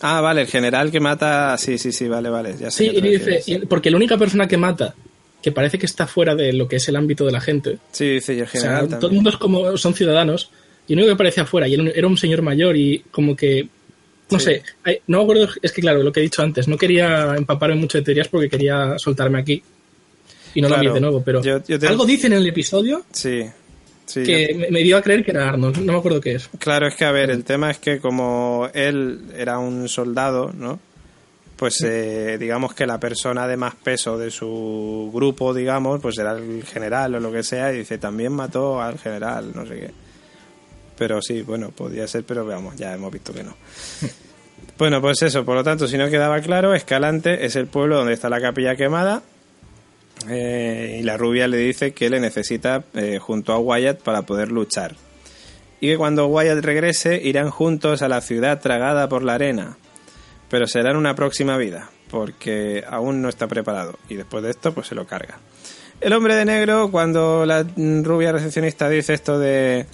Ah, 0.00 0.20
vale, 0.20 0.42
el 0.42 0.46
general 0.48 0.90
que 0.90 1.00
mata... 1.00 1.56
Sí, 1.58 1.78
sí, 1.78 1.92
sí, 1.92 2.08
vale, 2.08 2.28
vale, 2.28 2.54
ya 2.58 2.70
sé. 2.70 2.84
Sí, 2.90 2.96
y 2.96 3.00
dice... 3.00 3.42
y- 3.46 3.58
Porque 3.66 3.90
la 3.90 3.96
única 3.96 4.16
persona 4.18 4.46
que 4.48 4.56
mata, 4.56 4.94
que 5.42 5.52
parece 5.52 5.78
que 5.78 5.86
está 5.86 6.06
fuera 6.06 6.34
de 6.34 6.52
lo 6.52 6.66
que 6.68 6.76
es 6.76 6.88
el 6.88 6.96
ámbito 6.96 7.24
de 7.24 7.32
la 7.32 7.40
gente, 7.40 7.78
Sí, 7.92 8.08
dice, 8.10 8.34
y 8.34 8.38
el 8.38 8.44
o 8.44 8.48
sea, 8.48 8.60
general 8.60 8.88
todo 8.98 9.08
el 9.08 9.14
mundo 9.14 9.30
es 9.30 9.36
como... 9.36 9.76
son 9.76 9.94
ciudadanos, 9.94 10.50
y 10.88 10.92
el 10.94 10.98
único 10.98 11.10
que 11.10 11.14
aparece 11.14 11.40
afuera, 11.42 11.68
y 11.68 11.74
era 11.74 12.06
un 12.06 12.16
señor 12.16 12.42
mayor, 12.42 12.76
y 12.76 13.04
como 13.10 13.36
que... 13.36 13.68
No 14.30 14.38
Sí. 14.38 14.46
sé, 14.46 14.62
no 15.08 15.18
me 15.18 15.22
acuerdo, 15.24 15.48
es 15.60 15.72
que 15.72 15.82
claro, 15.82 16.02
lo 16.02 16.10
que 16.10 16.20
he 16.20 16.22
dicho 16.22 16.40
antes, 16.42 16.66
no 16.66 16.78
quería 16.78 17.34
empaparme 17.36 17.76
mucho 17.76 17.98
de 17.98 18.04
teorías 18.04 18.28
porque 18.28 18.48
quería 18.48 18.94
soltarme 18.98 19.38
aquí 19.38 19.62
y 20.54 20.60
no 20.62 20.68
Claro, 20.68 20.82
lo 20.84 20.88
vi 20.90 20.94
de 20.94 21.00
nuevo, 21.02 21.22
pero 21.22 21.42
yo- 21.42 21.62
yo 21.68 21.78
te- 21.78 21.86
algo 21.86 22.06
dicen 22.06 22.32
en 22.32 22.38
el 22.38 22.46
episodio 22.46 23.04
Sí, 23.12 23.42
sí. 24.12 24.22
que 24.22 24.54
me, 24.54 24.70
me 24.70 24.80
dio 24.82 24.96
a 24.96 25.02
creer 25.02 25.24
que 25.24 25.30
era 25.30 25.48
Arnold, 25.48 25.78
no 25.78 25.92
me 25.92 25.98
acuerdo 25.98 26.20
qué 26.20 26.34
es. 26.34 26.48
Claro, 26.58 26.86
es 26.86 26.94
que 26.94 27.04
a 27.04 27.12
ver, 27.12 27.30
el 27.30 27.44
tema 27.44 27.70
es 27.70 27.78
que 27.78 27.98
como 27.98 28.68
él 28.74 29.20
era 29.36 29.58
un 29.58 29.88
soldado, 29.88 30.52
¿no? 30.52 30.78
Pues 31.56 31.80
eh, 31.82 32.38
digamos 32.40 32.74
que 32.74 32.86
la 32.86 32.98
persona 32.98 33.46
de 33.46 33.56
más 33.56 33.76
peso 33.76 34.18
de 34.18 34.32
su 34.32 35.10
grupo, 35.14 35.54
digamos, 35.54 36.00
pues 36.00 36.18
era 36.18 36.32
el 36.32 36.64
general 36.64 37.14
o 37.14 37.20
lo 37.20 37.30
que 37.30 37.44
sea, 37.44 37.72
y 37.72 37.78
dice, 37.78 37.98
también 37.98 38.32
mató 38.32 38.82
al 38.82 38.98
general, 38.98 39.52
no 39.54 39.64
sé 39.64 39.76
qué. 39.76 39.90
Pero 40.98 41.22
sí, 41.22 41.42
bueno, 41.42 41.70
podía 41.70 42.06
ser, 42.08 42.24
pero 42.24 42.44
veamos, 42.44 42.76
ya 42.76 42.92
hemos 42.92 43.12
visto 43.12 43.32
que 43.32 43.44
no. 43.44 43.56
Bueno, 44.78 45.00
pues 45.00 45.22
eso, 45.22 45.44
por 45.44 45.54
lo 45.54 45.62
tanto, 45.62 45.86
si 45.86 45.96
no 45.96 46.08
quedaba 46.08 46.40
claro, 46.40 46.74
Escalante 46.74 47.44
es 47.44 47.54
el 47.54 47.66
pueblo 47.66 47.98
donde 47.98 48.14
está 48.14 48.28
la 48.28 48.40
capilla 48.40 48.74
quemada, 48.74 49.22
eh, 50.28 50.98
y 51.00 51.02
la 51.02 51.16
rubia 51.16 51.48
le 51.48 51.56
dice 51.58 51.92
que 51.92 52.10
le 52.10 52.20
necesita 52.20 52.84
eh, 52.94 53.18
junto 53.18 53.52
a 53.52 53.58
Wyatt 53.58 54.02
para 54.02 54.22
poder 54.22 54.52
luchar 54.52 54.94
y 55.82 55.88
que 55.88 55.96
cuando 55.96 56.28
Wyatt 56.28 56.64
regrese 56.64 57.20
irán 57.20 57.50
juntos 57.50 58.02
a 58.02 58.08
la 58.08 58.20
ciudad 58.20 58.60
tragada 58.60 59.08
por 59.08 59.24
la 59.24 59.34
arena. 59.34 59.76
Pero 60.48 60.68
será 60.68 60.92
en 60.92 60.96
una 60.96 61.16
próxima 61.16 61.56
vida, 61.56 61.90
porque 62.08 62.84
aún 62.88 63.20
no 63.20 63.28
está 63.28 63.48
preparado. 63.48 63.98
Y 64.08 64.14
después 64.14 64.44
de 64.44 64.50
esto, 64.50 64.72
pues 64.72 64.86
se 64.86 64.94
lo 64.94 65.08
carga. 65.08 65.40
El 66.00 66.12
hombre 66.12 66.36
de 66.36 66.44
negro, 66.44 66.88
cuando 66.92 67.44
la 67.44 67.64
mm, 67.64 68.04
rubia 68.04 68.30
recepcionista 68.30 68.88
dice 68.88 69.14
esto 69.14 69.40
de 69.40 69.86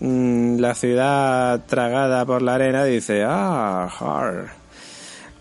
mm, 0.00 0.58
la 0.58 0.74
ciudad 0.74 1.64
tragada 1.64 2.26
por 2.26 2.42
la 2.42 2.56
arena, 2.56 2.84
dice, 2.84 3.24
ah, 3.26 3.88
har. 3.98 4.59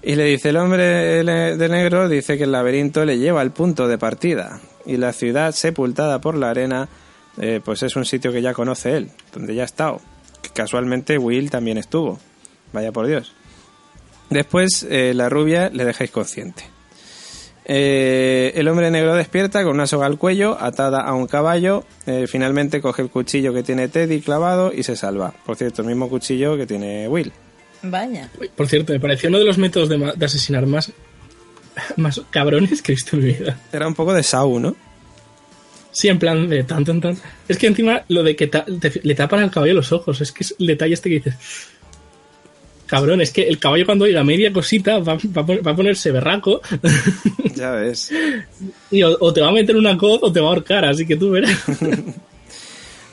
Y 0.01 0.15
le 0.15 0.25
dice 0.25 0.49
el 0.49 0.57
hombre 0.57 0.83
de 1.23 1.69
negro, 1.69 2.07
dice 2.07 2.37
que 2.37 2.45
el 2.45 2.51
laberinto 2.51 3.03
le 3.05 3.17
lleva 3.17 3.41
al 3.41 3.51
punto 3.51 3.87
de 3.87 3.97
partida. 3.97 4.61
Y 4.85 4.97
la 4.97 5.13
ciudad 5.13 5.51
sepultada 5.51 6.19
por 6.19 6.35
la 6.35 6.49
arena 6.49 6.87
eh, 7.37 7.61
pues 7.63 7.83
es 7.83 7.95
un 7.95 8.05
sitio 8.05 8.31
que 8.31 8.41
ya 8.41 8.53
conoce 8.53 8.95
él, 8.95 9.11
donde 9.33 9.55
ya 9.55 9.63
ha 9.63 9.65
estado. 9.65 10.01
Casualmente 10.53 11.17
Will 11.17 11.49
también 11.49 11.77
estuvo. 11.77 12.19
Vaya 12.71 12.91
por 12.91 13.07
Dios. 13.07 13.33
Después, 14.29 14.85
eh, 14.89 15.13
la 15.15 15.27
rubia 15.27 15.69
le 15.69 15.85
deja 15.85 16.03
inconsciente. 16.03 16.63
Eh, 17.71 18.51
el 18.55 18.67
hombre 18.67 18.89
negro 18.89 19.13
despierta 19.15 19.63
con 19.63 19.73
una 19.73 19.85
soga 19.85 20.07
al 20.07 20.17
cuello, 20.17 20.57
atada 20.59 21.01
a 21.01 21.13
un 21.13 21.27
caballo. 21.27 21.83
Eh, 22.07 22.25
finalmente 22.27 22.81
coge 22.81 23.03
el 23.03 23.09
cuchillo 23.09 23.53
que 23.53 23.63
tiene 23.63 23.87
Teddy 23.87 24.21
clavado 24.21 24.73
y 24.73 24.83
se 24.83 24.95
salva. 24.95 25.33
Por 25.45 25.55
cierto, 25.55 25.83
el 25.83 25.87
mismo 25.87 26.09
cuchillo 26.09 26.57
que 26.57 26.65
tiene 26.65 27.07
Will. 27.07 27.31
Vaya. 27.81 28.29
Por 28.55 28.67
cierto, 28.67 28.93
me 28.93 28.99
pareció 28.99 29.29
uno 29.29 29.39
de 29.39 29.45
los 29.45 29.57
métodos 29.57 29.89
de, 29.89 30.25
asesinar 30.25 30.65
más, 30.65 30.91
más 31.97 32.21
cabrones 32.29 32.81
que 32.81 32.91
he 32.91 32.95
visto 32.95 33.15
en 33.15 33.23
mi 33.23 33.33
vida. 33.33 33.59
Era 33.71 33.87
un 33.87 33.95
poco 33.95 34.13
de 34.13 34.23
Sau, 34.23 34.59
¿no? 34.59 34.75
Sí, 35.91 36.07
en 36.07 36.19
plan 36.19 36.47
de 36.47 36.63
tan, 36.63 36.85
tan, 36.85 37.01
tan. 37.01 37.17
Es 37.47 37.57
que 37.57 37.67
encima 37.67 38.03
lo 38.09 38.21
de 38.23 38.35
que 38.35 38.47
ta- 38.47 38.65
te- 38.65 39.01
le 39.03 39.15
tapan 39.15 39.41
al 39.41 39.51
caballo 39.51 39.73
los 39.73 39.91
ojos, 39.91 40.21
es 40.21 40.31
que 40.31 40.43
es 40.43 40.55
el 40.59 40.67
detalle 40.67 40.93
este 40.93 41.09
que 41.09 41.15
dices. 41.15 41.35
Cabrón, 42.85 43.21
es 43.21 43.31
que 43.31 43.43
el 43.47 43.59
caballo 43.59 43.85
cuando 43.85 44.05
oiga 44.05 44.23
media 44.23 44.51
cosita 44.51 44.99
va, 44.99 45.13
va 45.15 45.41
a 45.41 45.45
pon- 45.45 45.59
va 45.65 45.71
a 45.71 45.75
ponerse 45.75 46.11
berraco 46.11 46.59
Ya 47.55 47.71
ves. 47.71 48.11
y 48.91 49.03
o, 49.03 49.15
o 49.19 49.31
te 49.33 49.41
va 49.41 49.49
a 49.49 49.51
meter 49.51 49.75
una 49.77 49.95
coz 49.97 50.19
o 50.23 50.31
te 50.31 50.39
va 50.39 50.47
a 50.47 50.49
ahorcar, 50.49 50.85
así 50.85 51.05
que 51.05 51.15
tú 51.15 51.31
verás. 51.31 51.57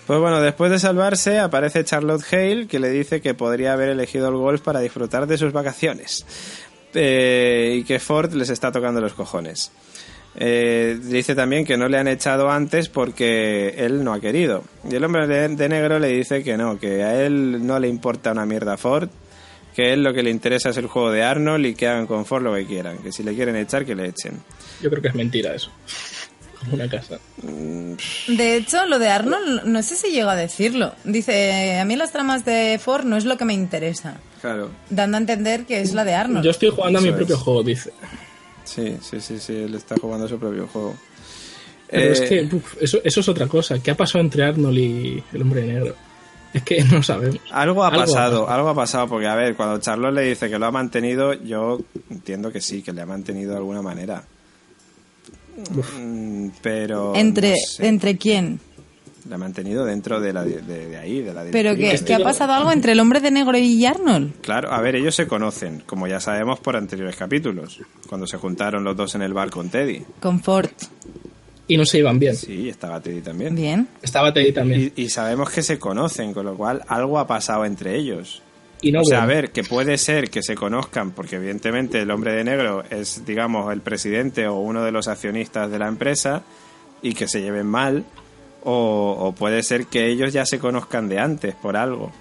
Pues 0.07 0.21
bueno, 0.21 0.41
después 0.41 0.71
de 0.71 0.79
salvarse 0.79 1.41
aparece 1.41 1.85
Charlotte 1.85 2.23
Hale 2.33 2.69
que 2.69 2.79
le 2.79 2.91
dice 2.91 3.21
que 3.21 3.35
podría 3.35 3.73
haber 3.73 3.89
elegido 3.89 4.29
el 4.29 4.37
golf 4.37 4.61
para 4.61 4.81
disfrutar 4.81 5.27
de 5.27 5.37
sus 5.37 5.53
vacaciones 5.53 6.25
Eh, 6.99 7.79
y 7.81 7.85
que 7.85 7.99
Ford 7.99 8.33
les 8.33 8.49
está 8.49 8.73
tocando 8.73 9.01
los 9.03 9.13
cojones. 9.13 9.71
Eh, 10.39 10.99
dice 11.03 11.35
también 11.35 11.65
que 11.65 11.77
no 11.77 11.89
le 11.89 11.99
han 11.99 12.09
echado 12.09 12.51
antes 12.51 12.89
porque 12.89 13.75
él 13.77 14.03
no 14.03 14.15
ha 14.15 14.21
querido. 14.21 14.65
Y 14.91 14.95
el 14.95 15.05
hombre 15.05 15.27
de, 15.27 15.69
negro 15.69 15.99
le 15.99 16.09
dice 16.09 16.43
que 16.43 16.57
no, 16.57 16.79
que 16.79 17.03
a 17.03 17.23
él 17.23 17.67
no 17.67 17.79
le 17.79 17.89
importa 17.89 18.33
una 18.33 18.47
mierda 18.47 18.79
Ford, 18.79 19.11
que 19.75 19.89
a 19.89 19.93
él 19.93 20.03
lo 20.03 20.15
que 20.15 20.23
le 20.23 20.31
interesa 20.31 20.71
es 20.71 20.77
el 20.79 20.87
juego 20.87 21.11
de 21.11 21.23
Arnold 21.23 21.67
y 21.67 21.75
que 21.75 21.87
hagan 21.87 22.07
con 22.07 22.25
Ford 22.25 22.43
lo 22.43 22.55
que 22.55 22.65
quieran, 22.67 22.99
que 22.99 23.13
si 23.13 23.23
le 23.23 23.35
quieren 23.35 23.57
echar, 23.57 23.85
que 23.85 23.95
le 23.95 24.09
echen. 24.09 24.43
Yo 24.81 24.89
creo 24.89 25.03
que 25.03 25.09
es 25.09 25.15
mentira 25.15 25.55
eso. 25.55 25.71
Como 26.61 26.73
una 26.75 26.89
casa. 26.89 27.19
De 28.29 28.57
hecho, 28.57 28.87
lo 28.87 28.99
de 28.99 29.09
Arnold, 29.09 29.65
no 29.65 29.83
sé 29.83 29.97
si 29.97 30.11
llegó 30.11 30.31
a 30.31 30.37
decirlo. 30.37 30.95
Dice, 31.05 31.79
a 31.79 31.85
mí 31.85 31.97
las 31.97 32.13
tramas 32.13 32.45
de 32.45 32.79
Ford 32.83 33.05
no 33.05 33.17
es 33.17 33.25
lo 33.25 33.37
que 33.37 33.45
me 33.45 33.55
interesa. 33.55 34.17
Claro. 34.41 34.71
Dando 34.91 35.17
a 35.17 35.21
entender 35.21 35.65
que 35.65 35.81
es 35.81 35.93
la 35.95 36.05
de 36.05 36.15
Arnold. 36.15 36.45
Yo 36.45 36.51
estoy 36.51 36.71
jugando 36.71 36.99
a 36.99 37.03
mi 37.03 37.13
propio 37.13 37.37
es. 37.37 37.41
juego, 37.43 37.63
dice. 37.63 37.93
Sí, 38.65 38.97
sí, 39.01 39.21
sí, 39.21 39.39
sí, 39.39 39.55
él 39.55 39.75
está 39.75 39.97
jugando 40.01 40.27
su 40.29 40.39
propio 40.39 40.67
juego. 40.67 40.97
Pero 41.89 42.13
es 42.13 42.21
Eh, 42.23 42.29
que 42.49 42.57
uf, 42.57 42.77
eso, 42.81 42.99
eso 43.05 43.21
es 43.21 43.29
otra 43.29 43.47
cosa. 43.47 43.79
¿Qué 43.81 43.93
ha 43.93 43.97
pasado 43.97 44.25
entre 44.25 44.45
Arnold 44.45 44.79
y 44.79 45.23
el 45.33 45.43
hombre 45.43 45.63
negro? 45.67 45.95
Es 46.53 46.63
que 46.63 46.83
no 46.85 47.03
sabemos. 47.03 47.39
Algo 47.51 47.85
ha 47.85 47.89
Algo 47.89 48.01
pasado, 48.01 48.49
algo 48.49 48.69
ha 48.71 48.75
pasado, 48.75 49.07
porque 49.09 49.27
a 49.27 49.35
ver, 49.35 49.55
cuando 49.57 49.79
Charlotte 49.79 50.15
le 50.15 50.23
dice 50.23 50.49
que 50.51 50.59
lo 50.59 50.67
ha 50.67 50.71
mantenido, 50.73 51.35
yo 51.35 51.79
entiendo 52.11 52.51
que 52.51 52.61
sí, 52.61 52.83
que 52.83 52.93
le 52.93 53.03
ha 53.03 53.07
mantenido 53.07 53.53
de 53.53 53.59
alguna 53.59 53.83
manera. 53.83 54.25
Mm, 55.99 56.49
Pero. 56.63 57.15
¿Entre, 57.15 57.51
no 57.51 57.57
sé, 57.57 57.87
¿Entre 57.87 58.17
quién? 58.17 58.61
Le 59.29 59.35
ha 59.35 59.39
mantenido 59.39 59.85
dentro 59.85 60.21
de, 60.21 60.33
la, 60.33 60.45
de, 60.45 60.61
de 60.61 60.97
ahí, 60.97 61.21
de 61.21 61.35
la 61.35 61.45
¿Pero 61.51 61.75
que, 61.75 61.99
que 62.05 62.15
ha 62.15 62.21
pasado 62.21 62.53
algo 62.53 62.71
entre 62.71 62.93
el 62.93 63.01
hombre 63.01 63.21
de 63.21 63.33
negro 63.33 63.59
y 63.59 63.85
Arnold? 63.85 64.35
Claro, 64.41 64.71
a 64.73 64.81
ver, 64.81 64.95
ellos 64.95 65.17
se 65.17 65.27
conocen, 65.27 65.83
como 65.85 66.07
ya 66.07 66.21
sabemos 66.21 66.61
por 66.61 66.77
anteriores 66.77 67.17
capítulos, 67.17 67.81
cuando 68.09 68.29
se 68.29 68.37
juntaron 68.37 68.85
los 68.85 68.97
dos 68.97 69.17
en 69.17 69.23
el 69.23 69.35
bar 69.35 69.51
con 69.51 69.69
Teddy. 69.69 70.05
Con 70.21 70.41
Ford. 70.41 70.71
Y 71.67 71.77
no 71.77 71.85
se 71.85 71.99
iban 71.99 72.21
bien. 72.21 72.37
Sí, 72.37 72.69
estaba 72.69 73.01
Teddy 73.01 73.21
también. 73.23 73.57
Bien. 73.57 73.89
Estaba 74.01 74.33
Teddy 74.33 74.53
también. 74.53 74.93
Y, 74.95 75.03
y 75.03 75.09
sabemos 75.09 75.51
que 75.51 75.63
se 75.63 75.81
conocen, 75.81 76.33
con 76.33 76.47
lo 76.47 76.57
cual 76.57 76.83
algo 76.87 77.19
ha 77.19 77.27
pasado 77.27 77.65
entre 77.65 77.97
ellos. 77.99 78.43
Y, 78.83 78.93
no 78.93 79.01
o 79.01 79.05
sea, 79.05 79.23
a 79.23 79.27
ver, 79.27 79.53
que 79.53 79.65
puede 79.65 79.97
ser 79.99 80.31
que 80.31 80.43
se 80.43 80.55
conozcan, 80.55 81.13
porque 81.13 81.37
evidentemente 81.37 82.01
el 82.03 82.11
hombre 82.11 82.33
de 82.35 82.45
negro 82.45 82.85
es, 82.91 83.25
digamos, 83.25 83.73
el 83.73 83.81
presidente 83.81 84.47
o 84.49 84.57
uno 84.57 84.85
de 84.85 84.93
los 84.93 85.09
accionistas 85.09 85.71
de 85.71 85.79
la 85.79 85.89
empresa 85.89 86.43
y 87.03 87.15
que 87.15 87.27
se 87.27 87.41
lleven 87.41 87.67
mal, 87.67 88.05
o, 88.65 89.17
o 89.19 89.33
puede 89.33 89.63
ser 89.63 89.87
que 89.87 90.09
ellos 90.09 90.33
ya 90.33 90.45
se 90.45 90.59
conozcan 90.59 91.09
de 91.09 91.19
antes 91.19 91.55
por 91.55 91.77
algo. 91.77 92.13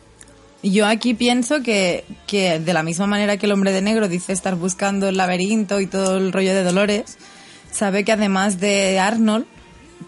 Yo 0.64 0.88
aquí 0.88 1.14
pienso 1.14 1.62
que, 1.62 2.06
que 2.26 2.60
de 2.60 2.74
la 2.74 2.82
misma 2.82 3.06
manera 3.06 3.38
que 3.38 3.46
el 3.46 3.52
hombre 3.52 3.72
de 3.72 3.84
negro 3.84 4.08
dice 4.08 4.34
estar 4.34 4.56
buscando 4.56 5.10
el 5.10 5.18
laberinto 5.18 5.80
y 5.80 5.86
todo 5.86 6.18
el 6.18 6.32
rollo 6.32 6.56
de 6.56 6.64
Dolores, 6.64 7.18
sabe 7.72 8.04
que 8.04 8.12
además 8.12 8.60
de 8.60 8.98
Arnold, 8.98 9.46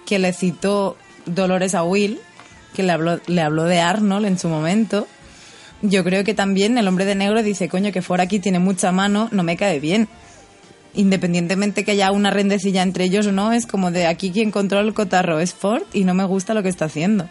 que 0.08 0.18
le 0.18 0.34
citó 0.34 0.98
Dolores 1.28 1.76
a 1.76 1.84
Will, 1.84 2.20
que 2.74 2.82
le 2.82 2.92
habló, 2.92 3.20
le 3.28 3.42
habló 3.42 3.66
de 3.66 3.82
Arnold 3.82 4.26
en 4.26 4.40
su 4.40 4.50
momento, 4.50 5.08
yo 5.82 6.04
creo 6.04 6.24
que 6.24 6.34
también 6.34 6.78
el 6.78 6.88
hombre 6.88 7.06
de 7.06 7.16
negro 7.16 7.44
dice, 7.44 7.70
coño, 7.70 7.92
que 7.92 8.02
fuera 8.02 8.24
aquí 8.24 8.40
tiene 8.40 8.60
mucha 8.60 8.92
mano, 8.92 9.30
no 9.32 9.44
me 9.44 9.58
cae 9.58 9.80
bien. 9.80 10.08
Independientemente 10.96 11.84
que 11.84 11.92
haya 11.92 12.12
una 12.12 12.32
rendecilla 12.32 12.82
entre 12.82 13.04
ellos 13.06 13.28
o 13.28 13.32
no, 13.32 13.54
es 13.54 13.68
como 13.68 13.92
de 13.92 14.08
aquí 14.08 14.32
quien 14.32 14.50
controla 14.52 14.88
el 14.88 14.94
cotarro 14.96 15.40
es 15.40 15.54
Ford 15.54 15.84
y 15.94 16.04
no 16.06 16.14
me 16.16 16.24
gusta 16.26 16.54
lo 16.56 16.64
que 16.64 16.70
está 16.70 16.86
haciendo. 16.86 17.26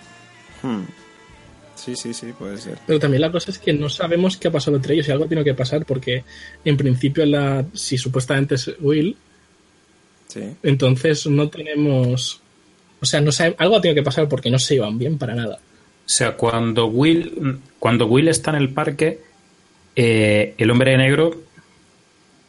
Hmm. 0.63 0.83
Sí, 1.75 1.95
sí, 1.97 2.15
sí, 2.15 2.33
puede 2.39 2.59
ser. 2.59 2.79
Pero 2.87 2.99
también 2.99 3.21
la 3.21 3.31
cosa 3.33 3.51
es 3.51 3.59
que 3.59 3.73
no 3.73 3.89
sabemos 3.89 4.37
qué 4.37 4.49
ha 4.49 4.53
pasado 4.53 4.77
entre 4.77 4.95
ellos 4.95 5.09
y 5.09 5.11
algo 5.11 5.27
tiene 5.27 5.45
que 5.45 5.55
pasar 5.55 5.85
porque 5.85 6.25
en 6.65 6.77
principio 6.77 7.27
la 7.27 7.65
si 7.75 7.99
supuestamente 7.99 8.55
es 8.55 8.71
Will, 8.81 9.17
Sí. 10.29 10.41
entonces 10.63 11.27
no 11.27 11.49
tenemos 11.49 12.41
o 13.01 13.05
sea, 13.07 13.21
no 13.21 13.31
sabe- 13.31 13.55
algo 13.59 13.77
ha 13.77 13.81
tenido 13.81 13.95
que 13.97 14.03
pasar 14.05 14.27
porque 14.29 14.51
no 14.51 14.59
se 14.59 14.77
iban 14.77 14.97
bien 14.99 15.19
para 15.19 15.35
nada. 15.35 15.59
O 16.07 16.09
sea, 16.09 16.37
cuando 16.37 16.87
Will, 16.87 17.59
cuando 17.79 18.07
Will 18.07 18.29
está 18.29 18.51
en 18.53 18.57
el 18.57 18.69
parque, 18.71 19.19
eh, 19.97 20.55
el 20.57 20.71
hombre 20.71 20.93
de 20.93 20.99
negro, 20.99 21.33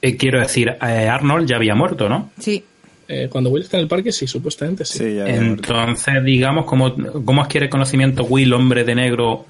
eh, 0.01 0.15
quiero 0.15 0.39
decir, 0.39 0.69
eh, 0.69 1.07
Arnold 1.09 1.47
ya 1.49 1.55
había 1.55 1.73
muerto, 1.75 2.07
¿no? 2.07 2.29
Sí, 2.39 2.63
Eh, 3.09 3.29
cuando 3.31 3.49
Will 3.49 3.63
está 3.63 3.77
en 3.77 3.83
el 3.83 3.87
parque, 3.87 4.11
sí, 4.11 4.27
supuestamente 4.27 4.83
sí. 4.83 4.97
Sí, 4.99 5.15
ya 5.15 5.23
había 5.23 5.41
muerto. 5.41 5.73
Entonces, 5.73 6.23
digamos, 6.25 6.65
¿cómo, 6.65 6.93
¿cómo 7.23 7.41
adquiere 7.41 7.69
conocimiento 7.69 8.25
Will, 8.25 8.51
hombre 8.53 8.83
de 8.83 8.95
negro, 8.95 9.45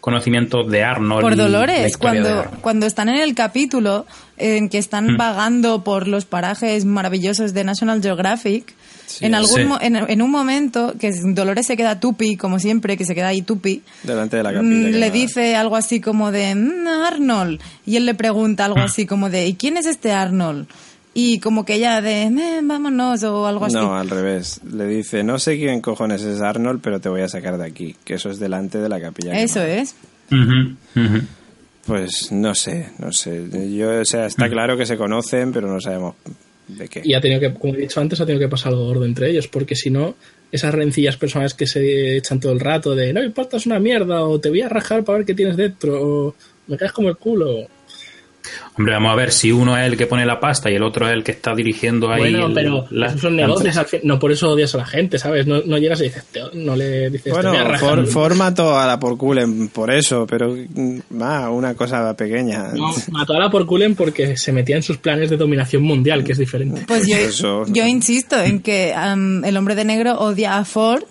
conocimiento 0.00 0.62
de 0.62 0.84
Arnold? 0.84 1.22
Por 1.22 1.34
Dolores, 1.34 1.96
cuando, 1.96 2.28
Arnold? 2.28 2.60
cuando 2.60 2.84
están 2.86 3.08
en 3.08 3.16
el 3.16 3.34
capítulo 3.34 4.04
en 4.36 4.68
que 4.68 4.76
están 4.76 5.16
vagando 5.16 5.82
por 5.82 6.06
los 6.06 6.26
parajes 6.26 6.84
maravillosos 6.84 7.54
de 7.54 7.64
National 7.64 8.02
Geographic, 8.02 8.74
en, 9.20 9.34
algún 9.34 9.56
Sí. 9.60 9.64
mo- 9.64 9.78
en, 9.80 9.96
en 9.96 10.22
un 10.22 10.30
momento 10.30 10.94
que 10.98 11.10
Dolores 11.12 11.66
se 11.66 11.76
queda 11.76 12.00
tupi, 12.00 12.36
como 12.36 12.58
siempre, 12.58 12.96
que 12.96 13.04
se 13.04 13.14
queda 13.14 13.28
ahí 13.28 13.42
tupi, 13.42 13.82
Delante 14.02 14.36
de 14.38 14.42
la 14.42 14.50
mm, 14.50 14.54
capilla. 14.54 14.88
le 14.98 15.08
va- 15.08 15.12
dice 15.14 15.56
algo 15.56 15.76
así 15.76 16.00
como 16.00 16.30
de 16.32 16.54
"Mm, 16.54 16.86
Arnold, 17.06 17.60
y 17.86 17.96
él 17.96 18.06
le 18.06 18.14
pregunta 18.14 18.64
algo 18.64 18.80
así 18.80 19.06
como 19.06 19.30
de 19.30 19.46
¿y 19.46 19.54
quién 19.54 19.76
es 19.76 19.86
este 19.86 20.12
Arnold? 20.12 20.66
Y 21.14 21.40
como 21.40 21.64
que 21.64 21.74
ella 21.74 22.00
de 22.00 22.22
"Eh, 22.24 22.60
vámonos 22.62 23.22
o 23.24 23.46
algo 23.46 23.64
así. 23.64 23.74
No, 23.74 23.96
al 23.96 24.08
revés. 24.08 24.60
Le 24.70 24.86
dice, 24.86 25.24
no 25.24 25.38
sé 25.40 25.56
quién 25.56 25.80
cojones 25.80 26.22
es 26.22 26.40
Arnold, 26.40 26.80
pero 26.80 27.00
te 27.00 27.08
voy 27.08 27.22
a 27.22 27.28
sacar 27.28 27.58
de 27.58 27.66
aquí. 27.66 27.96
Que 28.04 28.14
eso 28.14 28.30
es 28.30 28.38
delante 28.38 28.78
de 28.78 28.88
la 28.88 29.00
capilla. 29.00 29.32
Eso 29.40 29.60
es. 29.62 29.96
Pues 31.86 32.30
no 32.30 32.54
sé, 32.54 32.90
no 32.98 33.12
sé. 33.12 33.44
Yo, 33.74 34.00
o 34.00 34.04
sea, 34.04 34.26
está 34.26 34.48
claro 34.50 34.76
que 34.76 34.84
se 34.84 34.96
conocen, 34.98 35.52
pero 35.52 35.72
no 35.72 35.80
sabemos 35.80 36.14
Y 37.02 37.14
ha 37.14 37.20
tenido 37.20 37.40
que, 37.40 37.54
como 37.54 37.74
he 37.74 37.78
dicho 37.78 38.00
antes, 38.00 38.20
ha 38.20 38.26
tenido 38.26 38.46
que 38.46 38.50
pasar 38.50 38.72
algo 38.72 38.86
gordo 38.86 39.04
entre 39.04 39.30
ellos, 39.30 39.48
porque 39.48 39.74
si 39.74 39.90
no, 39.90 40.16
esas 40.52 40.74
rencillas 40.74 41.16
personales 41.16 41.54
que 41.54 41.66
se 41.66 42.16
echan 42.16 42.40
todo 42.40 42.52
el 42.52 42.60
rato 42.60 42.94
de 42.94 43.12
no 43.12 43.20
me 43.20 43.26
importa, 43.26 43.56
es 43.56 43.66
una 43.66 43.78
mierda, 43.78 44.22
o 44.24 44.38
te 44.38 44.50
voy 44.50 44.62
a 44.62 44.68
rajar 44.68 45.04
para 45.04 45.18
ver 45.18 45.26
qué 45.26 45.34
tienes 45.34 45.56
dentro, 45.56 46.00
o 46.00 46.34
me 46.66 46.76
caes 46.76 46.92
como 46.92 47.08
el 47.08 47.16
culo. 47.16 47.66
Hombre, 48.76 48.94
vamos 48.94 49.12
a 49.12 49.16
ver 49.16 49.32
si 49.32 49.50
uno 49.50 49.76
es 49.76 49.84
el 49.90 49.96
que 49.96 50.06
pone 50.06 50.24
la 50.24 50.38
pasta 50.38 50.70
y 50.70 50.74
el 50.76 50.82
otro 50.84 51.08
es 51.08 51.12
el 51.14 51.24
que 51.24 51.32
está 51.32 51.54
dirigiendo 51.54 52.10
ahí. 52.12 52.20
bueno, 52.20 52.46
el- 52.46 52.54
pero 52.54 52.86
la- 52.90 53.06
esos 53.08 53.20
son 53.22 53.34
negocios, 53.36 53.76
al 53.76 53.86
fin- 53.86 54.00
no 54.04 54.18
por 54.18 54.30
eso 54.30 54.50
odias 54.50 54.74
a 54.74 54.78
la 54.78 54.86
gente, 54.86 55.18
¿sabes? 55.18 55.46
No, 55.46 55.60
no 55.66 55.78
llegas 55.78 56.00
y 56.00 56.04
dices, 56.04 56.24
"Te- 56.30 56.40
no 56.54 56.76
le 56.76 57.10
dices, 57.10 57.32
Bueno, 57.32 57.50
te 57.52 57.58
a 57.58 57.78
for, 57.78 58.06
formato 58.06 58.78
a 58.78 58.86
la 58.86 59.00
por 59.00 59.16
culen 59.18 59.68
por 59.68 59.90
eso, 59.90 60.26
pero 60.28 60.54
mm, 60.54 60.98
ah, 61.20 61.50
una 61.50 61.74
cosa 61.74 62.14
pequeña. 62.16 62.68
No, 62.74 62.92
mató 63.10 63.34
a 63.34 63.38
la 63.40 63.50
por 63.50 63.66
culen 63.66 63.94
porque 63.96 64.36
se 64.36 64.52
metía 64.52 64.76
en 64.76 64.82
sus 64.84 64.98
planes 64.98 65.28
de 65.30 65.36
dominación 65.36 65.82
mundial, 65.82 66.22
que 66.22 66.32
es 66.32 66.38
diferente. 66.38 66.82
Pues 66.86 67.06
yo, 67.06 67.16
Eso. 67.16 67.64
yo 67.66 67.84
insisto 67.86 68.40
en 68.40 68.60
que 68.60 68.94
am, 68.94 69.44
el 69.44 69.56
hombre 69.56 69.74
de 69.74 69.84
negro 69.84 70.18
odia 70.20 70.58
a 70.58 70.64
Ford 70.64 71.02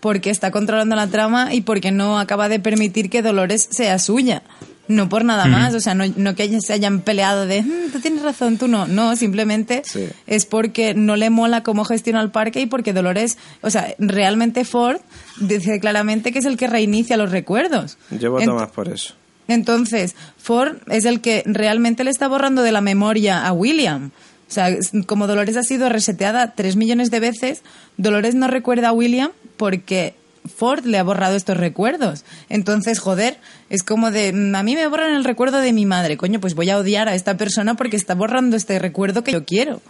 porque 0.00 0.30
está 0.30 0.50
controlando 0.50 0.96
la 0.96 1.08
trama 1.08 1.52
y 1.52 1.60
porque 1.60 1.90
no 1.90 2.18
acaba 2.18 2.48
de 2.48 2.58
permitir 2.58 3.10
que 3.10 3.20
Dolores 3.20 3.68
sea 3.70 3.98
suya. 3.98 4.42
No 4.90 5.08
por 5.08 5.24
nada 5.24 5.46
más, 5.46 5.72
o 5.74 5.80
sea, 5.80 5.94
no, 5.94 6.04
no 6.16 6.34
que 6.34 6.60
se 6.60 6.72
hayan 6.72 7.00
peleado 7.02 7.46
de, 7.46 7.62
"Mm, 7.62 7.92
tú 7.92 8.00
tienes 8.00 8.22
razón, 8.22 8.58
tú 8.58 8.66
no. 8.66 8.88
No, 8.88 9.14
simplemente 9.14 9.82
Sí. 9.84 10.08
es 10.26 10.46
porque 10.46 10.94
no 10.94 11.14
le 11.14 11.30
mola 11.30 11.62
cómo 11.62 11.84
gestiona 11.84 12.20
el 12.20 12.30
parque 12.32 12.60
y 12.60 12.66
porque 12.66 12.92
Dolores, 12.92 13.38
o 13.62 13.70
sea, 13.70 13.94
realmente 13.98 14.64
Ford 14.64 14.98
dice 15.40 15.78
claramente 15.78 16.32
que 16.32 16.40
es 16.40 16.44
el 16.44 16.56
que 16.56 16.66
reinicia 16.66 17.16
los 17.16 17.30
recuerdos. 17.30 17.98
Yo 18.10 18.32
voto 18.32 18.44
Ent- 18.44 18.54
más 18.54 18.70
por 18.70 18.88
eso. 18.88 19.14
entonces, 19.46 20.16
Ford 20.38 20.78
es 20.88 21.04
el 21.04 21.20
que 21.20 21.42
realmente 21.46 22.02
le 22.04 22.10
está 22.10 22.26
borrando 22.28 22.62
de 22.62 22.72
la 22.72 22.80
memoria 22.80 23.46
a 23.46 23.52
William. 23.52 24.10
O 24.48 24.52
sea, 24.52 24.74
como 25.06 25.28
Dolores 25.28 25.56
ha 25.56 25.62
sido 25.62 25.88
reseteada 25.88 26.54
tres 26.56 26.74
millones 26.74 27.12
de 27.12 27.20
veces, 27.20 27.62
Dolores 27.96 28.34
no 28.34 28.48
recuerda 28.48 28.88
a 28.88 28.92
William 28.92 29.30
porque 29.56 30.14
Ford 30.48 30.84
le 30.84 30.98
ha 30.98 31.02
borrado 31.02 31.36
estos 31.36 31.56
recuerdos. 31.56 32.24
Entonces, 32.48 32.98
joder, 32.98 33.38
es 33.68 33.82
como 33.82 34.10
de, 34.10 34.32
mm, 34.32 34.54
a 34.54 34.62
mí 34.62 34.74
me 34.74 34.86
borran 34.88 35.14
el 35.14 35.24
recuerdo 35.24 35.58
de 35.58 35.72
mi 35.72 35.86
madre, 35.86 36.16
coño, 36.16 36.40
pues 36.40 36.54
voy 36.54 36.70
a 36.70 36.78
odiar 36.78 37.08
a 37.08 37.14
esta 37.14 37.36
persona 37.36 37.74
porque 37.74 37.96
está 37.96 38.14
borrando 38.14 38.56
este 38.56 38.78
recuerdo 38.78 39.24
que 39.24 39.32
yo 39.32 39.44
quiero. 39.44 39.80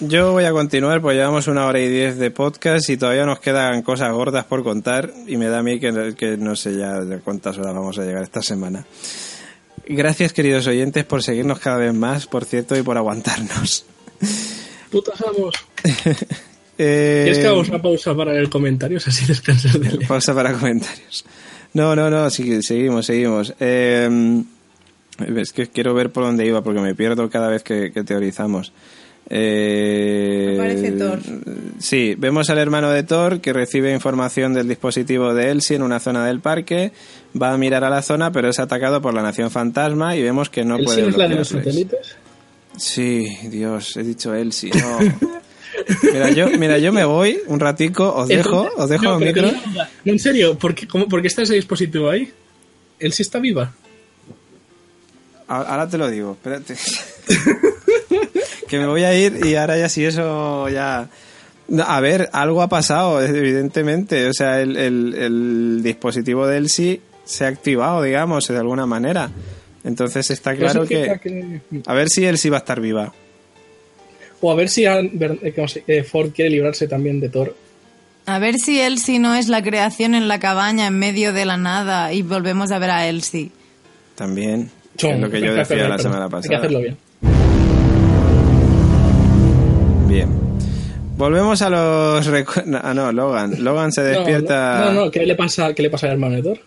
Yo 0.00 0.32
voy 0.32 0.44
a 0.44 0.50
continuar, 0.50 1.00
pues 1.00 1.16
llevamos 1.16 1.46
una 1.46 1.66
hora 1.66 1.78
y 1.78 1.88
diez 1.88 2.18
de 2.18 2.30
podcast 2.30 2.88
y 2.90 2.96
todavía 2.96 3.24
nos 3.26 3.38
quedan 3.38 3.82
cosas 3.82 4.12
gordas 4.12 4.44
por 4.44 4.64
contar 4.64 5.12
y 5.26 5.36
me 5.36 5.46
da 5.46 5.58
a 5.58 5.62
mí 5.62 5.78
que, 5.78 6.14
que 6.16 6.36
no 6.36 6.56
sé 6.56 6.76
ya 6.76 7.00
de 7.00 7.20
cuántas 7.20 7.56
horas 7.58 7.74
vamos 7.74 7.98
a 7.98 8.04
llegar 8.04 8.22
esta 8.22 8.42
semana. 8.42 8.84
Gracias, 9.86 10.32
queridos 10.32 10.66
oyentes, 10.66 11.04
por 11.04 11.22
seguirnos 11.22 11.58
cada 11.58 11.78
vez 11.78 11.94
más, 11.94 12.26
por 12.26 12.44
cierto, 12.44 12.76
y 12.76 12.82
por 12.82 12.96
aguantarnos. 12.96 13.84
Putas 14.90 15.20
amos. 15.22 15.54
Eh, 16.82 17.20
¿Quieres 17.24 17.38
que 17.40 17.46
hagamos 17.46 17.68
una 17.68 17.82
pausa 17.82 18.14
para 18.16 18.38
el 18.38 18.48
comentario? 18.48 18.96
Así 19.04 19.26
descansas 19.26 19.74
de 19.74 19.80
leer. 19.80 20.08
Pausa 20.08 20.34
para 20.34 20.54
comentarios. 20.54 21.26
No, 21.74 21.94
no, 21.94 22.08
no, 22.08 22.30
sí, 22.30 22.62
seguimos, 22.62 23.04
seguimos. 23.04 23.54
Eh, 23.60 24.42
es 25.36 25.52
que 25.52 25.66
quiero 25.68 25.92
ver 25.92 26.10
por 26.10 26.24
dónde 26.24 26.46
iba 26.46 26.62
porque 26.62 26.80
me 26.80 26.94
pierdo 26.94 27.28
cada 27.28 27.48
vez 27.48 27.62
que, 27.62 27.92
que 27.92 28.02
teorizamos. 28.02 28.72
Eh, 29.28 30.56
Aparece 30.58 30.92
Thor. 30.92 31.20
Sí, 31.78 32.14
vemos 32.16 32.48
al 32.48 32.56
hermano 32.56 32.90
de 32.90 33.02
Thor 33.02 33.42
que 33.42 33.52
recibe 33.52 33.92
información 33.92 34.54
del 34.54 34.66
dispositivo 34.66 35.34
de 35.34 35.50
Elsie 35.50 35.76
en 35.76 35.82
una 35.82 36.00
zona 36.00 36.24
del 36.24 36.40
parque. 36.40 36.92
Va 37.40 37.52
a 37.52 37.58
mirar 37.58 37.84
a 37.84 37.90
la 37.90 38.00
zona, 38.00 38.32
pero 38.32 38.48
es 38.48 38.58
atacado 38.58 39.02
por 39.02 39.12
la 39.12 39.22
Nación 39.22 39.50
Fantasma 39.50 40.16
y 40.16 40.22
vemos 40.22 40.48
que 40.48 40.64
no 40.64 40.78
¿El 40.78 40.84
puede 40.84 41.02
sí 41.02 41.08
es 41.10 41.16
la 41.18 41.28
de 41.28 41.34
los 41.34 41.48
satélites? 41.48 42.16
Sí, 42.76 43.26
Dios, 43.50 43.96
he 43.98 44.02
dicho 44.02 44.34
Elsie, 44.34 44.70
no. 44.70 45.30
Mira, 46.12 46.30
yo, 46.30 46.48
mira, 46.58 46.78
yo 46.78 46.92
me 46.92 47.04
voy 47.04 47.40
un 47.46 47.60
ratico, 47.60 48.12
os 48.14 48.28
dejo, 48.28 48.68
os 48.76 48.88
dejo 48.88 49.04
no, 49.04 49.18
micro. 49.18 49.50
no, 49.50 50.12
en 50.12 50.18
serio, 50.18 50.58
¿por 50.58 50.74
qué, 50.74 50.86
cómo- 50.88 51.08
por 51.08 51.20
qué 51.22 51.28
está 51.28 51.42
ese 51.42 51.54
dispositivo 51.54 52.10
ahí? 52.10 52.30
¿Él 52.98 53.12
sí 53.12 53.22
está 53.22 53.38
viva? 53.38 53.72
Ahora 55.48 55.88
te 55.88 55.98
lo 55.98 56.08
digo, 56.08 56.32
espérate. 56.32 56.76
que 58.68 58.78
me 58.78 58.86
voy 58.86 59.02
a 59.02 59.18
ir 59.18 59.44
y 59.44 59.56
ahora 59.56 59.76
ya 59.78 59.88
si 59.88 60.04
eso 60.04 60.68
ya... 60.68 61.08
A 61.86 62.00
ver, 62.00 62.28
algo 62.32 62.62
ha 62.62 62.68
pasado, 62.68 63.22
evidentemente. 63.22 64.28
O 64.28 64.32
sea, 64.32 64.60
el, 64.60 64.76
el, 64.76 65.14
el 65.14 65.80
dispositivo 65.82 66.46
de 66.46 66.56
Elsie 66.58 67.00
se 67.24 67.44
ha 67.44 67.48
activado, 67.48 68.02
digamos, 68.02 68.46
de 68.48 68.56
alguna 68.58 68.86
manera. 68.86 69.30
Entonces 69.84 70.30
está 70.30 70.54
claro 70.56 70.84
que- 70.84 71.60
A 71.86 71.94
ver 71.94 72.08
si 72.08 72.24
Elsie 72.26 72.50
va 72.50 72.58
a 72.58 72.60
estar 72.60 72.80
viva. 72.80 73.12
O 74.40 74.50
a 74.50 74.54
ver 74.54 74.68
si 74.68 74.84
eh, 74.86 75.52
¿cómo 75.54 75.68
se- 75.68 75.84
eh, 75.86 76.02
Ford 76.02 76.30
quiere 76.34 76.50
librarse 76.50 76.88
también 76.88 77.20
de 77.20 77.28
Thor. 77.28 77.54
A 78.26 78.38
ver 78.38 78.56
si 78.58 78.80
Elsie 78.80 79.18
no 79.18 79.34
es 79.34 79.48
la 79.48 79.62
creación 79.62 80.14
en 80.14 80.28
la 80.28 80.38
cabaña 80.38 80.86
en 80.86 80.98
medio 80.98 81.32
de 81.32 81.44
la 81.44 81.56
nada 81.56 82.12
y 82.12 82.22
volvemos 82.22 82.70
a 82.70 82.78
ver 82.78 82.90
a 82.90 83.06
Elsie. 83.08 83.50
También. 84.14 84.70
Chum, 84.96 85.12
es 85.12 85.20
lo 85.20 85.30
que 85.30 85.40
yo 85.40 85.54
decía 85.54 85.88
la 85.88 85.98
semana 85.98 86.24
Hay 86.24 86.28
que 86.30 86.36
pasada. 86.36 86.58
hacerlo 86.58 86.80
bien. 86.80 86.96
Bien. 90.08 90.28
Volvemos 91.16 91.60
a 91.62 91.70
los... 91.70 92.26
recu- 92.28 92.80
Ah, 92.82 92.94
no, 92.94 93.12
Logan. 93.12 93.62
Logan 93.62 93.92
se 93.92 94.02
No, 94.02 94.08
despierta... 94.08 94.84
No, 94.92 95.04
no, 95.04 95.10
¿qué 95.10 95.24
le 95.26 95.34
pasa, 95.34 95.72
qué 95.74 95.82
le 95.82 95.90
pasa 95.90 96.06
al 96.06 96.12
hermano 96.14 96.36
de 96.36 96.42
Thor? 96.42 96.58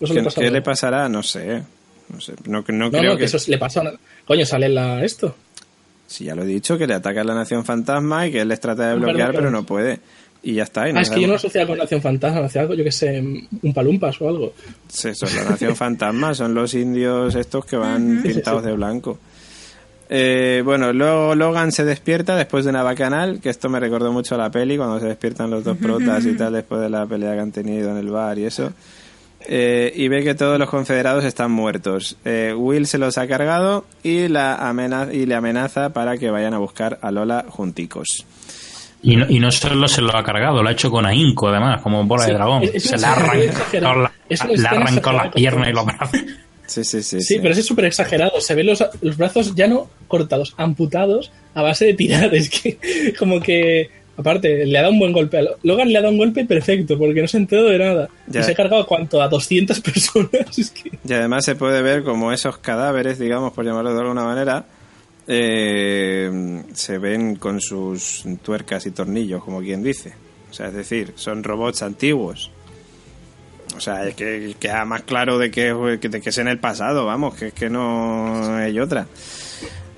¿Qué, 0.00 0.14
le 0.14 0.22
pasa 0.22 0.40
a 0.40 0.42
qué 0.42 0.46
Thor. 0.48 0.52
le 0.52 0.62
pasará? 0.62 1.08
No 1.08 1.22
sé. 1.22 1.62
No 2.08 2.20
sé. 2.20 2.34
No, 2.46 2.64
no 2.68 2.84
No, 2.84 2.90
creo 2.90 3.12
no, 3.12 3.16
que 3.18 3.24
eso 3.24 3.38
le 3.48 3.58
pasa. 3.58 3.82
Coño, 4.26 4.44
sale 4.44 4.68
la, 4.68 5.04
esto. 5.04 5.34
Sí, 6.08 6.24
ya 6.24 6.34
lo 6.34 6.42
he 6.42 6.46
dicho, 6.46 6.76
que 6.76 6.86
le 6.86 6.94
ataca 6.94 7.20
a 7.20 7.24
la 7.24 7.34
Nación 7.34 7.64
Fantasma 7.64 8.26
y 8.26 8.32
que 8.32 8.40
él 8.40 8.48
les 8.48 8.58
trata 8.58 8.88
de 8.88 8.96
bloquear, 8.96 9.28
perdón, 9.28 9.34
pero 9.36 9.50
no 9.50 9.62
puede. 9.64 10.00
Y 10.42 10.54
ya 10.54 10.62
está. 10.62 10.88
Y 10.88 10.92
no 10.92 10.98
Ah, 10.98 11.02
es 11.02 11.10
que 11.10 11.20
yo 11.20 11.28
no 11.28 11.34
asociaba 11.34 11.66
con 11.68 11.78
Nación 11.78 12.00
Fantasma, 12.00 12.46
hacía 12.46 12.62
algo, 12.62 12.74
yo 12.74 12.82
que 12.82 12.92
sé, 12.92 13.20
un 13.20 13.74
palumpas 13.74 14.20
o 14.22 14.28
algo. 14.28 14.54
Sí, 14.88 15.14
Son 15.14 15.28
la 15.36 15.50
Nación 15.50 15.76
Fantasma, 15.76 16.32
son 16.34 16.54
los 16.54 16.72
indios 16.74 17.34
estos 17.34 17.64
que 17.66 17.76
van 17.76 18.20
pintados 18.22 18.64
de 18.64 18.72
blanco. 18.72 19.18
Eh, 20.10 20.62
bueno, 20.64 20.92
luego 20.94 21.34
Logan 21.34 21.70
se 21.70 21.84
despierta 21.84 22.34
después 22.34 22.64
de 22.64 22.70
una 22.70 22.82
bacanal, 22.82 23.40
que 23.40 23.50
esto 23.50 23.68
me 23.68 23.78
recordó 23.78 24.10
mucho 24.10 24.36
a 24.36 24.38
la 24.38 24.50
peli, 24.50 24.78
cuando 24.78 24.98
se 24.98 25.06
despiertan 25.06 25.50
los 25.50 25.62
dos 25.64 25.76
protas 25.76 26.24
y 26.24 26.34
tal, 26.34 26.54
después 26.54 26.80
de 26.80 26.88
la 26.88 27.04
pelea 27.04 27.34
que 27.34 27.40
han 27.40 27.52
tenido 27.52 27.90
en 27.90 27.98
el 27.98 28.08
bar 28.08 28.38
y 28.38 28.44
eso. 28.46 28.72
Eh, 29.50 29.92
y 29.96 30.08
ve 30.08 30.22
que 30.22 30.34
todos 30.34 30.58
los 30.58 30.68
confederados 30.68 31.24
están 31.24 31.50
muertos. 31.50 32.16
Eh, 32.24 32.52
Will 32.54 32.86
se 32.86 32.98
los 32.98 33.16
ha 33.16 33.26
cargado 33.26 33.86
y, 34.02 34.28
la 34.28 34.72
le 34.74 35.34
amenaza 35.34 35.90
para 35.94 36.18
que 36.18 36.30
vayan 36.30 36.52
a 36.52 36.58
buscar 36.58 36.98
a 37.00 37.10
Lola 37.10 37.46
junticos. 37.48 38.26
Y 39.02 39.16
no, 39.16 39.26
y 39.28 39.38
no 39.40 39.50
solo 39.50 39.88
se 39.88 40.02
lo 40.02 40.14
ha 40.14 40.22
cargado, 40.22 40.62
lo 40.62 40.68
ha 40.68 40.72
hecho 40.72 40.90
con 40.90 41.06
ahínco, 41.06 41.48
además, 41.48 41.80
como 41.82 42.04
bola 42.04 42.24
Sí, 42.24 42.30
de 42.30 42.34
dragón. 42.36 42.62
es- 42.64 42.74
es 42.74 42.82
se 42.82 42.96
le 42.98 43.44
exagerada. 43.46 43.96
la, 43.96 44.12
las 44.56 45.00
con 45.00 45.30
piernas 45.30 45.68
y 45.68 45.72
los 45.72 45.86
brazos. 45.86 46.20
Sí, 46.66 46.84
sí, 46.84 47.02
sí. 47.02 47.22
Sí, 47.22 47.38
pero 47.40 47.54
es 47.54 47.64
súper 47.64 47.86
exagerado. 47.86 48.40
Se 48.42 48.54
ven 48.54 48.66
los, 48.66 48.84
los 49.00 49.16
brazos 49.16 49.54
ya 49.54 49.66
no 49.66 49.88
cortados, 50.08 50.52
amputados 50.58 51.30
a 51.54 51.62
base 51.62 51.86
de 51.86 51.94
tirar. 51.94 52.34
Es 52.34 52.50
que, 52.60 53.14
como 53.18 53.40
que, 53.40 53.88
aparte, 54.18 54.66
le 54.66 54.76
ha 54.78 54.82
dado 54.82 54.92
un 54.92 54.98
buen 54.98 55.12
golpe. 55.12 55.38
a 55.38 55.42
Lo- 55.42 55.56
Logan 55.62 55.88
le 55.90 55.96
ha 55.98 56.02
dado 56.02 56.12
un 56.12 56.18
golpe 56.18 56.44
perfecto 56.44 56.98
porque 56.98 57.22
no 57.22 57.28
se 57.28 57.38
ha 57.38 57.40
enterado 57.40 57.68
de 57.68 57.78
nada. 57.78 58.08
Ya. 58.26 58.40
Y 58.40 58.44
se 58.44 58.52
ha 58.52 58.54
cargado, 58.54 58.84
¿cuánto? 58.86 59.22
A 59.22 59.28
200 59.28 59.80
personas. 59.82 60.58
Es 60.58 60.70
que, 60.70 60.90
Y 61.08 61.12
además 61.14 61.44
se 61.46 61.54
puede 61.54 61.80
ver 61.80 62.02
como 62.02 62.32
esos 62.32 62.58
cadáveres, 62.58 63.18
digamos, 63.18 63.52
por 63.54 63.64
llamarlo 63.64 63.94
de 63.94 64.00
alguna 64.00 64.24
manera, 64.24 64.66
eh, 65.26 66.62
se 66.72 66.98
ven 66.98 67.36
con 67.36 67.60
sus 67.60 68.24
tuercas 68.42 68.86
y 68.86 68.90
tornillos, 68.90 69.42
como 69.44 69.60
quien 69.60 69.82
dice. 69.82 70.12
O 70.50 70.54
sea, 70.54 70.68
es 70.68 70.74
decir, 70.74 71.12
son 71.16 71.44
robots 71.44 71.82
antiguos. 71.82 72.50
O 73.76 73.80
sea, 73.80 74.06
es 74.08 74.14
que 74.14 74.54
queda 74.58 74.84
más 74.86 75.02
claro 75.02 75.38
de 75.38 75.50
que, 75.50 75.72
de 75.74 76.20
que 76.20 76.30
es 76.30 76.38
en 76.38 76.48
el 76.48 76.58
pasado, 76.58 77.04
vamos, 77.04 77.34
que 77.34 77.48
es 77.48 77.52
que 77.54 77.68
no 77.68 78.56
hay 78.56 78.80
otra. 78.80 79.06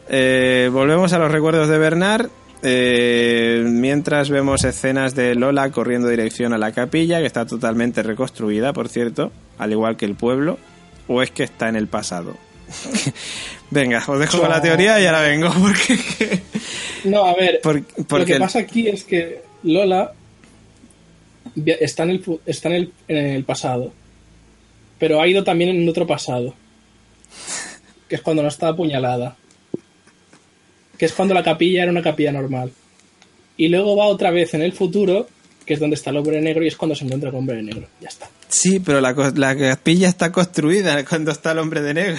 Eh, 0.08 0.68
volvemos 0.72 1.12
a 1.12 1.18
los 1.20 1.30
recuerdos 1.30 1.68
de 1.68 1.78
Bernard. 1.78 2.28
Eh, 2.62 3.62
mientras 3.66 4.28
vemos 4.30 4.64
escenas 4.64 5.14
de 5.14 5.34
Lola 5.34 5.70
corriendo 5.70 6.08
dirección 6.08 6.52
a 6.52 6.58
la 6.58 6.72
capilla, 6.72 7.20
que 7.20 7.26
está 7.26 7.46
totalmente 7.46 8.02
reconstruida, 8.02 8.72
por 8.72 8.88
cierto, 8.88 9.32
al 9.58 9.72
igual 9.72 9.96
que 9.96 10.04
el 10.06 10.14
pueblo, 10.14 10.58
o 11.08 11.22
es 11.22 11.30
que 11.30 11.42
está 11.44 11.68
en 11.68 11.76
el 11.76 11.86
pasado. 11.88 12.36
Venga, 13.70 14.02
os 14.06 14.18
dejo 14.18 14.40
con 14.40 14.48
la 14.50 14.60
teoría 14.60 15.00
y 15.00 15.06
ahora 15.06 15.22
vengo, 15.22 15.48
porque... 15.60 16.42
no, 17.04 17.24
a 17.24 17.34
ver. 17.34 17.60
Por- 17.62 17.76
lo 17.76 18.04
porque 18.08 18.24
que 18.26 18.32
el- 18.34 18.38
pasa 18.40 18.58
aquí 18.60 18.88
es 18.88 19.04
que 19.04 19.42
Lola 19.62 20.12
está 21.66 22.02
en 22.04 22.10
el, 22.10 22.24
está 22.46 22.68
en 22.68 22.74
el, 22.74 22.92
en 23.08 23.16
el 23.16 23.44
pasado. 23.44 23.92
Pero 24.98 25.20
ha 25.22 25.26
ido 25.28 25.44
también 25.44 25.70
en 25.70 25.88
otro 25.88 26.06
pasado. 26.06 26.54
Que 28.08 28.16
es 28.16 28.22
cuando 28.22 28.42
no 28.42 28.48
está 28.48 28.68
apuñalada. 28.68 29.36
Que 31.00 31.06
es 31.06 31.12
cuando 31.14 31.32
la 31.32 31.42
capilla 31.42 31.82
era 31.84 31.90
una 31.90 32.02
capilla 32.02 32.30
normal. 32.30 32.70
Y 33.56 33.68
luego 33.68 33.96
va 33.96 34.04
otra 34.04 34.30
vez 34.30 34.52
en 34.52 34.60
el 34.60 34.72
futuro, 34.74 35.26
que 35.64 35.72
es 35.74 35.80
donde 35.80 35.94
está 35.96 36.10
el 36.10 36.18
hombre 36.18 36.40
negro 36.42 36.62
y 36.62 36.68
es 36.68 36.76
cuando 36.76 36.94
se 36.94 37.04
encuentra 37.06 37.30
con 37.30 37.38
el 37.38 37.40
hombre 37.40 37.62
negro. 37.62 37.88
Ya 38.02 38.08
está. 38.08 38.28
Sí, 38.48 38.80
pero 38.80 39.00
la, 39.00 39.14
co- 39.14 39.30
la 39.34 39.56
capilla 39.56 40.08
está 40.08 40.30
construida 40.30 41.02
cuando 41.06 41.30
está 41.30 41.52
el 41.52 41.58
hombre 41.60 41.80
de 41.80 41.94
negro. 41.94 42.18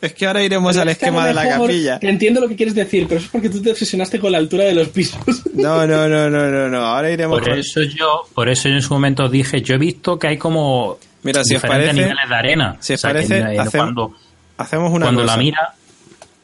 Es 0.00 0.12
que 0.14 0.26
ahora 0.26 0.42
iremos 0.42 0.76
al 0.78 0.88
Es 0.88 0.96
que 0.98 1.06
a 1.06 1.10
lo 1.10 1.18
esquema 1.20 1.26
de 1.28 1.34
la 1.34 1.48
capilla. 1.48 1.98
que 1.98 2.08
Entiendo 2.08 2.40
lo 2.40 2.48
que 2.48 2.56
quieres 2.56 2.74
decir, 2.74 3.04
pero 3.06 3.18
eso 3.18 3.26
es 3.26 3.32
porque 3.32 3.50
tú 3.50 3.60
te 3.62 3.70
obsesionaste 3.72 4.18
con 4.18 4.32
la 4.32 4.38
altura 4.38 4.64
de 4.64 4.74
los 4.74 4.88
pisos. 4.88 5.20
No, 5.54 5.86
no, 5.86 6.06
no, 6.08 6.28
no, 6.30 6.50
no, 6.50 6.68
no. 6.68 6.78
Ahora 6.86 7.10
iremos 7.10 7.38
Por 7.38 7.48
con... 7.50 7.58
eso 7.58 7.82
yo, 7.82 8.22
por 8.34 8.48
eso 8.50 8.68
yo 8.68 8.74
en 8.76 8.82
su 8.82 8.92
momento 8.92 9.26
dije, 9.28 9.60
yo 9.62 9.74
he 9.74 9.78
visto 9.78 10.18
que 10.18 10.28
hay 10.28 10.36
como 10.38 10.98
Mira, 11.22 11.42
si 11.44 11.54
os 11.54 11.62
diferentes 11.62 11.88
parece- 11.94 12.02
niveles 12.08 12.28
de 12.28 12.34
arena. 12.34 12.76
si 12.80 12.92
os 12.92 13.00
O 13.00 13.02
sea, 13.02 13.10
parece, 13.12 13.42
hacemos- 13.42 13.70
cuando, 13.72 14.14
Hacemos 14.58 14.92
una 14.92 15.06
cuando 15.06 15.22
cosa. 15.22 15.36
la 15.36 15.42
mira, 15.42 15.74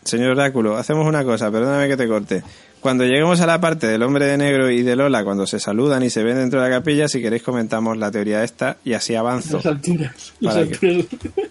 Señor 0.05 0.31
Oráculo, 0.33 0.77
hacemos 0.77 1.07
una 1.07 1.25
cosa, 1.25 1.51
perdóname 1.51 1.89
que 1.89 1.97
te 1.97 2.09
corte. 2.09 2.43
Cuando 2.81 3.05
lleguemos 3.05 3.41
a 3.41 3.47
la 3.47 3.61
parte 3.61 3.87
del 3.87 4.03
hombre 4.03 4.27
de 4.27 4.37
negro 4.37 4.69
y 4.69 4.83
de 4.83 4.97
Lola, 4.97 5.23
cuando 5.23 5.47
se 5.47 5.61
saludan 5.61 6.03
y 6.03 6.11
se 6.11 6.25
ven 6.25 6.37
dentro 6.37 6.61
de 6.61 6.69
la 6.69 6.77
capilla, 6.79 7.07
si 7.07 7.23
queréis 7.23 7.43
comentamos 7.45 7.97
la 7.97 8.11
teoría 8.11 8.43
esta 8.43 8.79
y 8.85 8.95
así 8.95 9.15
avanzo. 9.15 9.59
Las 9.59 9.67
alturas. 9.67 10.33
Las 10.41 10.57
que- 10.79 11.07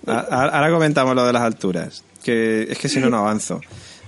Ahora 0.06 0.70
comentamos 0.72 1.16
lo 1.16 1.26
de 1.26 1.32
las 1.32 1.42
alturas, 1.44 2.04
que 2.24 2.64
es 2.70 2.78
que 2.78 2.90
si 2.90 3.00
no, 3.00 3.10
no 3.10 3.20
avanzo. 3.20 3.62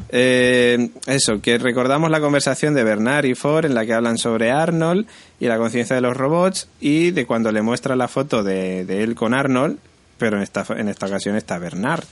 Eh, 0.09 0.89
eso, 1.07 1.39
que 1.41 1.57
recordamos 1.57 2.11
la 2.11 2.19
conversación 2.19 2.73
de 2.73 2.83
Bernard 2.83 3.25
y 3.25 3.35
Ford 3.35 3.65
en 3.65 3.73
la 3.73 3.85
que 3.85 3.93
hablan 3.93 4.17
sobre 4.17 4.51
Arnold 4.51 5.05
y 5.39 5.45
la 5.47 5.57
conciencia 5.57 5.95
de 5.95 6.01
los 6.01 6.17
robots 6.17 6.67
y 6.81 7.11
de 7.11 7.25
cuando 7.25 7.51
le 7.53 7.61
muestra 7.61 7.95
la 7.95 8.07
foto 8.09 8.43
de, 8.43 8.83
de 8.85 9.01
él 9.03 9.15
con 9.15 9.33
Arnold, 9.33 9.77
pero 10.17 10.37
en 10.37 10.43
esta, 10.43 10.65
en 10.75 10.89
esta 10.89 11.05
ocasión 11.05 11.35
está 11.37 11.57
Bernard, 11.57 12.03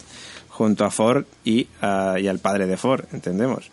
junto 0.62 0.86
a 0.86 0.92
Ford 0.92 1.24
y, 1.44 1.66
a- 1.82 2.18
y 2.20 2.28
al 2.28 2.38
padre 2.38 2.68
de 2.68 2.78
Ford, 2.78 3.06
entendemos. 3.14 3.72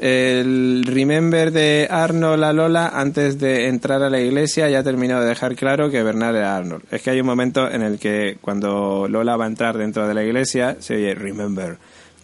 El 0.00 0.84
remember 0.86 1.50
de 1.52 1.86
Arnold 1.90 2.42
a 2.44 2.52
Lola 2.54 2.88
antes 2.94 3.38
de 3.38 3.66
entrar 3.68 4.02
a 4.02 4.08
la 4.08 4.18
iglesia 4.20 4.68
ya 4.70 4.78
ha 4.78 4.82
terminado 4.82 5.20
de 5.22 5.28
dejar 5.28 5.54
claro 5.54 5.90
que 5.90 6.02
Bernard 6.02 6.36
era 6.36 6.56
Arnold. 6.56 6.84
Es 6.90 7.02
que 7.02 7.10
hay 7.10 7.20
un 7.20 7.26
momento 7.26 7.70
en 7.70 7.82
el 7.82 7.98
que 7.98 8.38
cuando 8.40 9.06
Lola 9.08 9.36
va 9.36 9.44
a 9.44 9.48
entrar 9.48 9.76
dentro 9.76 10.08
de 10.08 10.14
la 10.14 10.22
iglesia 10.24 10.76
se 10.78 10.94
oye 10.96 11.14
remember. 11.14 11.76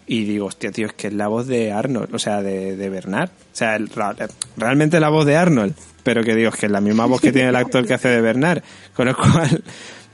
Y 0.06 0.24
digo, 0.24 0.46
hostia, 0.46 0.70
tío, 0.70 0.86
es 0.86 0.92
que 0.94 1.08
es 1.08 1.12
la 1.14 1.28
voz 1.28 1.46
de 1.46 1.72
Arnold, 1.72 2.14
o 2.14 2.18
sea, 2.18 2.42
de, 2.42 2.76
de 2.76 2.88
Bernard. 2.90 3.28
O 3.30 3.56
sea, 3.56 3.76
el- 3.76 3.88
ra- 3.90 4.14
realmente 4.56 4.98
la 5.00 5.08
voz 5.10 5.26
de 5.26 5.36
Arnold. 5.36 5.74
pero 6.02 6.22
que 6.22 6.34
digo, 6.34 6.50
es 6.50 6.56
que 6.56 6.66
es 6.66 6.72
la 6.72 6.80
misma 6.80 7.06
voz 7.06 7.20
que 7.20 7.32
tiene 7.32 7.48
el 7.48 7.56
actor 7.56 7.86
que 7.86 7.94
hace 7.94 8.08
de 8.08 8.20
Bernard, 8.20 8.62
con 8.94 9.06
lo 9.06 9.16
cual, 9.16 9.62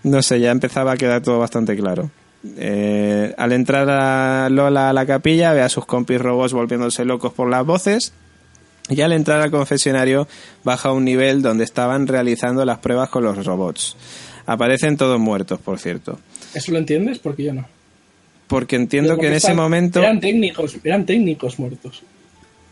no 0.04 0.22
sé, 0.22 0.40
ya 0.40 0.50
empezaba 0.50 0.92
a 0.92 0.96
quedar 0.96 1.20
todo 1.22 1.38
bastante 1.38 1.76
claro. 1.76 2.10
Eh, 2.56 3.34
al 3.36 3.52
entrar 3.52 3.88
a 3.90 4.48
Lola 4.48 4.90
a 4.90 4.92
la 4.92 5.04
capilla, 5.06 5.52
ve 5.52 5.60
a 5.62 5.68
sus 5.68 5.84
compis 5.86 6.20
robots 6.20 6.52
volviéndose 6.52 7.04
locos 7.04 7.32
por 7.32 7.48
las 7.50 7.64
voces. 7.66 8.12
Y 8.88 9.02
al 9.02 9.12
entrar 9.12 9.40
al 9.40 9.50
confesionario, 9.50 10.26
baja 10.64 10.88
a 10.88 10.92
un 10.92 11.04
nivel 11.04 11.42
donde 11.42 11.64
estaban 11.64 12.06
realizando 12.06 12.64
las 12.64 12.78
pruebas 12.78 13.08
con 13.08 13.22
los 13.22 13.44
robots. 13.44 13.96
Aparecen 14.46 14.96
todos 14.96 15.20
muertos, 15.20 15.60
por 15.60 15.78
cierto. 15.78 16.18
¿Eso 16.54 16.72
lo 16.72 16.78
entiendes? 16.78 17.18
Porque 17.20 17.44
yo 17.44 17.54
no. 17.54 17.68
Porque 18.48 18.74
entiendo 18.74 19.10
Porque 19.10 19.22
que 19.22 19.28
en 19.28 19.34
ese 19.34 19.54
momento. 19.54 20.00
Eran 20.00 20.18
técnicos, 20.18 20.76
eran 20.82 21.06
técnicos 21.06 21.58
muertos. 21.60 22.02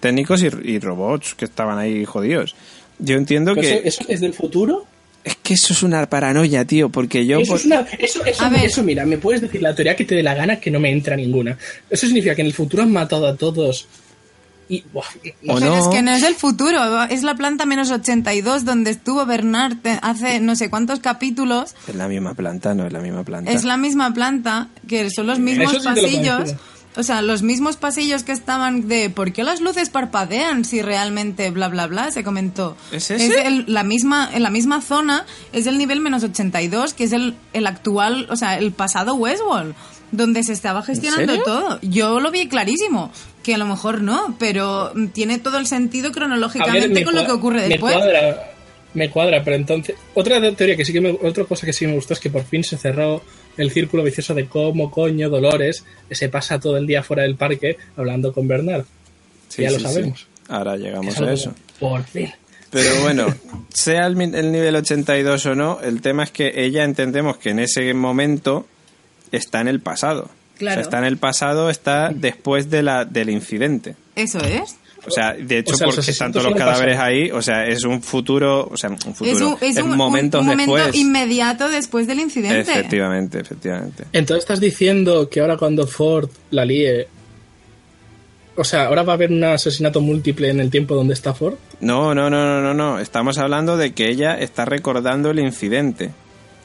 técnicos 0.01 0.43
y, 0.43 0.47
y 0.65 0.79
robots 0.81 1.37
que 1.37 1.45
estaban 1.45 1.79
ahí 1.79 2.05
jodidos. 2.05 2.57
Yo 2.99 3.17
entiendo 3.17 3.55
que 3.55 3.75
eso, 3.87 4.03
¿Eso 4.03 4.05
es 4.09 4.21
del 4.21 4.33
futuro? 4.35 4.87
Es 5.25 5.37
que 5.37 5.55
eso 5.55 5.73
es 5.73 5.83
una 5.83 6.09
paranoia, 6.09 6.65
tío, 6.65 6.89
porque 6.89 7.27
yo 7.27 7.39
Eso, 7.41 7.53
por- 7.53 7.61
es 7.61 7.67
una- 7.67 7.81
eso, 7.99 8.25
eso- 8.25 8.45
A 8.45 8.49
ver. 8.49 8.65
eso, 8.65 8.83
mira, 8.83 9.05
me 9.05 9.19
puedes 9.19 9.41
decir 9.41 9.61
la 9.61 9.75
teoría 9.75 9.95
que 9.97 10.05
te 10.05 10.15
dé 10.15 10.23
la 10.23 10.35
gana 10.35 10.59
que 10.61 10.71
no 10.71 10.81
me 10.81 10.91
entra 10.91 11.17
ninguna. 11.17 11.59
Eso 11.91 12.07
significa 12.07 12.35
que 12.35 12.41
en 12.43 12.47
el 12.47 12.55
futuro 12.55 12.83
han 12.83 12.93
matado 12.93 13.27
a 13.27 13.37
todos 13.37 13.87
y... 14.71 14.83
buah, 14.93 15.05
no 15.43 15.55
O 15.55 15.59
Pero 15.59 15.71
no. 15.71 15.79
es 15.79 15.89
que 15.89 16.03
no 16.03 16.11
es 16.13 16.23
el 16.23 16.35
futuro, 16.35 17.05
es 17.05 17.23
la 17.23 17.35
planta 17.35 17.65
menos 17.67 17.91
82 17.91 18.65
donde 18.65 18.91
estuvo 18.91 19.25
Bernard 19.27 19.77
hace 20.03 20.41
no 20.41 20.57
sé 20.57 20.69
cuántos 20.71 21.01
capítulos. 21.01 21.75
es 21.89 21.95
la 21.95 22.07
misma 22.09 22.35
planta, 22.35 22.75
no 22.75 22.87
es 22.87 22.93
la 22.93 23.01
misma 23.01 23.25
planta. 23.25 23.51
Es 23.51 23.65
la 23.65 23.77
misma 23.79 24.13
planta, 24.15 24.69
que 24.87 25.09
son 25.11 25.27
los 25.27 25.39
mismos 25.39 25.73
Eso 25.75 25.81
sí 25.81 25.89
te 25.95 26.01
lo 26.03 26.03
pasillos. 26.09 26.55
O 26.99 27.03
sea, 27.05 27.23
los 27.23 27.43
mismos 27.43 27.77
pasillos 27.77 28.25
que 28.25 28.33
estaban 28.33 28.89
de 28.89 29.09
¿por 29.09 29.33
qué 29.33 29.45
las 29.45 29.61
luces 29.61 29.89
parpadean 29.89 30.65
si 30.65 30.83
realmente 30.83 31.51
bla 31.51 31.69
bla 31.69 31.87
bla? 31.87 32.11
Se 32.11 32.25
comentó. 32.25 32.77
¿Es 32.93 33.11
ese? 33.11 33.47
el- 33.47 33.65
la 33.69 33.85
misma, 33.85 34.29
en 34.33 34.43
la 34.43 34.51
misma 34.51 34.83
zona 34.83 35.25
es 35.53 35.67
el 35.67 35.79
nivel 35.79 36.01
menos 36.01 36.25
82, 36.25 36.95
que 36.95 37.05
es 37.05 37.13
el, 37.13 37.35
el 37.53 37.67
actual, 37.69 38.27
o 38.31 38.37
sea, 38.37 38.59
el 38.59 38.73
pasado 38.73 39.15
Westworld, 39.15 39.75
donde 40.11 40.43
se 40.43 40.53
estaba 40.53 40.83
gestionando 40.83 41.41
todo. 41.45 41.79
Yo 41.83 42.19
lo 42.19 42.31
vi 42.31 42.49
clarísimo, 42.49 43.13
que 43.43 43.55
a 43.55 43.59
lo 43.59 43.67
mejor 43.67 44.03
no, 44.03 44.35
pero 44.39 44.93
tiene 45.13 45.39
todo 45.39 45.59
el 45.59 45.67
sentido 45.67 46.11
cronológicamente 46.13 46.89
ver, 46.89 46.91
me 46.95 47.05
con 47.05 47.15
lo 47.15 47.25
que 47.27 47.33
ocurre 47.33 47.63
me 47.63 47.69
después. 47.69 47.95
cuadra, 47.95 48.51
me 48.95 49.11
cuadra, 49.11 49.45
pero 49.45 49.55
entonces... 49.57 49.95
Otra 50.15 50.41
teoría 50.57 50.77
que 50.77 50.85
sí 50.85 50.93
que 50.93 51.01
me, 51.01 51.11
otra 51.11 51.45
cosa 51.45 51.65
que 51.65 51.73
sí 51.73 51.87
me 51.87 51.95
gustó 51.95 52.15
es 52.15 52.21
que 52.21 52.31
por 52.31 52.45
fin 52.45 52.65
se 52.65 52.77
cerró 52.77 53.23
el 53.59 53.71
círculo 53.71 54.03
vicioso 54.03 54.35
de 54.35 54.47
cómo 54.47 54.91
coño 54.91 55.29
Dolores 55.29 55.85
se 56.11 56.29
pasa 56.29 56.59
todo 56.59 56.79
el 56.79 56.87
día 56.87 57.03
fuera 57.03 57.25
del 57.25 57.37
parque 57.37 57.77
hablando 57.97 58.33
con 58.33 58.49
Bernard. 58.49 58.85
Sí, 59.49 59.63
ya 59.63 59.69
sí, 59.69 59.75
lo 59.75 59.81
sí. 59.81 59.95
sabemos. 59.95 60.27
Ahora 60.49 60.77
llegamos 60.77 61.15
Eso 61.15 61.25
a 61.25 61.33
eso. 61.33 61.55
Por 61.79 62.05
fin. 62.05 62.33
Pero 62.71 62.89
bueno, 63.03 63.35
sea 63.69 64.07
el, 64.07 64.17
nivel 64.17 64.77
82 64.77 65.47
o 65.47 65.55
no, 65.55 65.81
el 65.83 66.01
tema 66.01 66.25
es 66.25 66.31
que 66.31 66.65
ella 66.65 66.85
entendemos 66.85 67.37
que 67.37 67.51
en 67.51 67.59
ese 67.59 67.93
momento 67.95 68.67
está 69.33 69.61
en 69.61 69.69
el 69.69 69.81
pasado. 69.81 70.31
O 70.57 70.61
sea, 70.61 70.81
está 70.81 70.99
en 70.99 71.05
el 71.05 71.19
pasado, 71.19 71.71
está 71.71 72.11
después 72.13 72.69
de 72.69 72.83
la, 72.83 73.05
del 73.05 73.31
incidente. 73.31 73.95
Eso 74.17 74.39
es. 74.41 74.77
O 75.09 75.11
sea, 75.11 75.33
de 75.35 75.59
hecho, 75.59 75.75
O 75.75 75.77
sea, 75.77 75.87
los 75.87 75.97
porque 75.97 76.11
están 76.11 76.33
todos 76.33 76.47
los 76.47 76.55
cadáveres 76.55 76.95
pasado. 76.97 77.11
ahí, 77.11 77.31
o 77.31 77.43
sea, 77.43 77.67
es 77.67 77.85
un 77.85 78.01
futuro, 78.03 78.69
o 78.71 78.77
sea, 78.77 78.91
un 78.91 78.99
futuro, 78.99 79.31
Es 79.31 79.41
un, 79.41 79.57
es 79.61 79.77
un- 79.79 79.91
un- 79.93 79.97
momentos 79.97 80.41
un 80.43 80.47
momento 80.47 80.75
después. 80.77 80.97
inmediato 80.97 81.69
después 81.69 82.07
del 82.07 82.21
incidente. 82.21 82.61
Efectivamente, 82.61 83.41
efectivamente. 83.41 84.05
Entonces 84.13 84.45
estás 84.45 84.61
diciendo 84.61 85.29
que 85.29 85.41
ahora 85.41 85.57
cuando 85.57 85.87
Ford 85.87 86.29
la 86.51 86.65
líe... 86.65 87.09
O 88.57 88.65
sea, 88.65 88.87
ahora 88.87 89.05
va 89.05 89.13
a 89.13 89.15
haber 89.15 89.31
un 89.31 89.45
asesinato 89.45 90.01
múltiple 90.01 90.49
en 90.51 90.59
el 90.59 90.69
tiempo 90.71 90.95
donde 90.97 91.15
está 91.15 91.33
Ford. 91.33 91.55
No, 91.81 92.13
no, 92.13 92.29
no, 92.29 92.45
no, 92.45 92.61
no, 92.61 92.75
no. 92.75 92.99
Estamos 92.99 93.39
hablando 93.39 93.77
de 93.77 93.93
que 93.93 94.09
ella 94.09 94.37
está 94.37 94.65
recordando 94.65 95.31
el 95.31 95.39
incidente. 95.39 96.11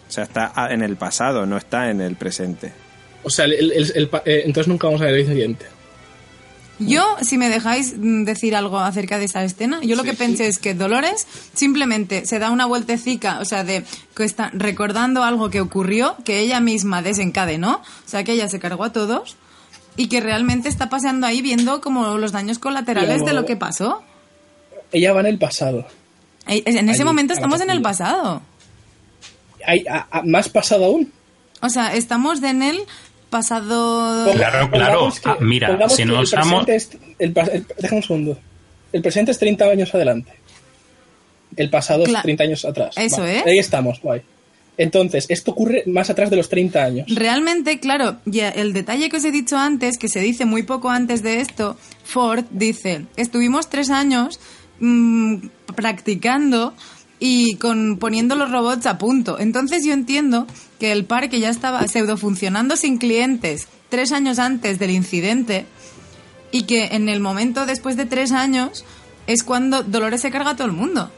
O 0.09 0.11
sea, 0.11 0.23
está 0.23 0.51
en 0.71 0.81
el 0.81 0.95
pasado, 0.95 1.45
no 1.45 1.55
está 1.55 1.91
en 1.91 2.01
el 2.01 2.15
presente. 2.15 2.71
O 3.21 3.29
sea, 3.29 3.45
el- 3.45 3.71
el- 3.71 4.09
eh, 4.25 4.41
entonces 4.45 4.67
nunca 4.67 4.87
vamos 4.87 5.01
a 5.01 5.05
ver 5.05 5.13
el 5.15 5.21
incidente. 5.21 5.65
Yo, 6.79 7.03
si 7.21 7.37
me 7.37 7.49
dejáis 7.49 7.93
mm, 7.97 8.23
decir 8.23 8.55
algo 8.55 8.79
acerca 8.79 9.19
de 9.19 9.25
esa 9.25 9.43
escena, 9.43 9.79
yo 9.83 9.95
lo 9.95 10.03
que 10.03 10.13
pensé 10.13 10.47
es 10.47 10.57
que 10.59 10.73
Dolores 10.73 11.27
simplemente 11.53 12.25
se 12.25 12.39
da 12.39 12.49
una 12.49 12.65
vueltecica, 12.65 13.39
o 13.39 13.45
sea, 13.45 13.63
de 13.63 13.83
que 14.15 14.23
está 14.23 14.49
recordando 14.53 15.23
algo 15.23 15.49
que 15.49 15.61
ocurrió, 15.61 16.15
que 16.25 16.39
ella 16.39 16.59
misma 16.59 17.01
desencadenó, 17.01 17.75
o 17.75 18.07
sea, 18.09 18.23
que 18.23 18.33
ella 18.33 18.49
se 18.49 18.59
cargó 18.59 18.83
a 18.85 18.91
todos 18.91 19.37
y 19.95 20.07
que 20.07 20.19
realmente 20.19 20.67
está 20.67 20.89
paseando 20.89 21.27
ahí 21.27 21.41
viendo 21.43 21.79
como 21.79 22.17
los 22.17 22.31
daños 22.31 22.57
colaterales 22.59 23.23
de 23.23 23.33
lo 23.33 23.45
que 23.45 23.55
pasó. 23.55 24.01
Ella 24.91 25.13
va 25.13 25.19
en 25.21 25.27
el 25.27 25.37
pasado. 25.37 25.85
En 26.47 26.89
ese 26.89 27.01
Allí, 27.01 27.03
momento 27.05 27.33
estamos 27.33 27.61
en 27.61 27.69
el 27.69 27.81
pasado. 27.81 28.41
Hay 29.65 29.85
a- 29.87 30.07
a- 30.11 30.21
más 30.23 30.49
pasado 30.49 30.85
aún. 30.85 31.11
O 31.61 31.69
sea, 31.69 31.93
estamos 31.95 32.43
en 32.43 32.61
el 32.61 32.81
pasado... 33.33 34.31
Claro, 34.33 34.69
claro. 34.71 35.09
Ah, 35.25 35.37
mira, 35.41 35.89
si 35.89 35.97
que 35.97 36.05
no 36.05 36.21
el 36.21 36.23
es- 36.69 36.89
el 37.19 37.33
pa- 37.33 37.41
el- 37.51 37.65
déjame 37.79 37.97
un 37.97 38.03
segundo. 38.03 38.39
El 38.93 39.01
presente 39.01 39.31
es 39.31 39.39
30 39.39 39.65
años 39.65 39.93
adelante. 39.93 40.31
El 41.57 41.69
pasado 41.69 42.03
Cla- 42.05 42.17
es 42.17 42.23
30 42.23 42.43
años 42.45 42.63
atrás. 42.65 42.95
Eso 42.97 43.25
es. 43.25 43.45
Ahí 43.45 43.57
estamos, 43.59 43.99
guay. 44.01 44.21
Entonces, 44.77 45.25
esto 45.29 45.51
ocurre 45.51 45.83
más 45.85 46.09
atrás 46.09 46.29
de 46.31 46.35
los 46.35 46.49
30 46.49 46.83
años. 46.83 47.05
Realmente, 47.13 47.79
claro, 47.79 48.17
ya 48.25 48.49
el 48.49 48.73
detalle 48.73 49.09
que 49.09 49.17
os 49.17 49.25
he 49.25 49.31
dicho 49.31 49.55
antes, 49.57 49.97
que 49.99 50.07
se 50.07 50.19
dice 50.19 50.45
muy 50.45 50.63
poco 50.63 50.89
antes 50.89 51.21
de 51.21 51.41
esto, 51.41 51.77
Ford 52.03 52.45
dice, 52.51 53.05
estuvimos 53.15 53.69
tres 53.69 53.89
años 53.91 54.39
mm, 54.79 55.47
practicando 55.75 56.73
y 57.19 57.55
con 57.57 57.97
poniendo 57.99 58.35
los 58.35 58.49
robots 58.51 58.85
a 58.87 58.97
punto. 58.97 59.39
Entonces 59.39 59.85
yo 59.85 59.93
entiendo 59.93 60.47
que 60.83 60.91
el 60.91 61.05
parque 61.05 61.39
ya 61.39 61.49
estaba 61.49 61.87
pseudo 61.87 62.17
funcionando 62.17 62.75
sin 62.75 62.97
clientes 62.97 63.69
tres 63.87 64.11
años 64.11 64.37
antes 64.37 64.79
del 64.79 64.91
incidente 64.91 65.65
y 66.51 66.63
que 66.63 66.87
en 66.87 67.07
el 67.07 67.21
momento 67.21 67.65
después 67.65 67.95
de 67.95 68.05
tres 68.05 68.33
años 68.33 68.83
es 69.25 69.45
cuando 69.45 69.81
Dolores 69.83 70.19
se 70.19 70.29
carga 70.29 70.49
a 70.49 70.55
todo 70.57 70.67
el 70.67 70.73
mundo. 70.73 71.09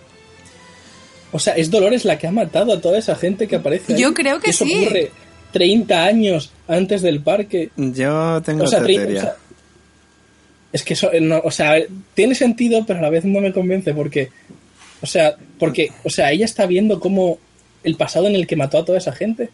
O 1.32 1.40
sea, 1.40 1.54
es 1.56 1.72
Dolores 1.72 2.06
la 2.06 2.20
que 2.20 2.28
ha 2.28 2.32
matado 2.32 2.74
a 2.74 2.80
toda 2.80 3.00
esa 3.00 3.16
gente 3.16 3.48
que 3.48 3.56
aparece 3.56 3.96
ahí. 3.96 4.00
Yo 4.04 4.14
creo 4.14 4.40
que 4.40 4.52
eso 4.52 4.66
sí. 4.66 4.76
ocurre 4.86 5.10
30 5.52 6.04
años 6.04 6.52
antes 6.68 7.02
del 7.02 7.24
parque. 7.24 7.72
Yo 7.76 8.44
tengo 8.46 8.66
O 8.66 8.68
sea, 8.68 8.82
otra 8.82 8.88
tri- 8.92 8.98
teoría. 8.98 9.18
o 9.18 9.22
sea, 9.24 9.36
es 10.74 10.84
que 10.84 10.94
eso, 10.94 11.12
eh, 11.12 11.22
no, 11.22 11.42
o 11.44 11.50
sea, 11.50 11.74
tiene 12.14 12.36
sentido, 12.36 12.86
pero 12.86 13.00
a 13.00 13.02
la 13.02 13.10
vez 13.10 13.26
no 13.26 13.42
me 13.42 13.52
convence 13.52 13.96
porque, 13.96 14.30
o 15.02 15.08
sea, 15.08 15.36
porque, 15.58 15.92
o 16.04 16.10
sea, 16.12 16.32
ella 16.32 16.46
está 16.46 16.68
viendo 16.68 17.00
cómo 17.00 17.40
el 17.86 17.96
pasado 17.96 18.28
en 18.28 18.36
el 18.36 18.46
que 18.48 18.56
mató 18.58 18.78
a 18.80 18.84
toda 18.86 18.98
esa 18.98 19.14
gente. 19.14 19.50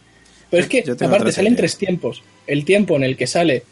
Pero 0.50 0.64
es 0.64 0.70
que, 0.70 0.84
aparte, 1.06 1.32
salen 1.32 1.56
tres 1.56 1.78
tiempos. 1.78 2.24
El 2.48 2.66
tiempo 2.66 2.96
en 2.96 3.04
el 3.04 3.16
que 3.16 3.28
sale 3.28 3.64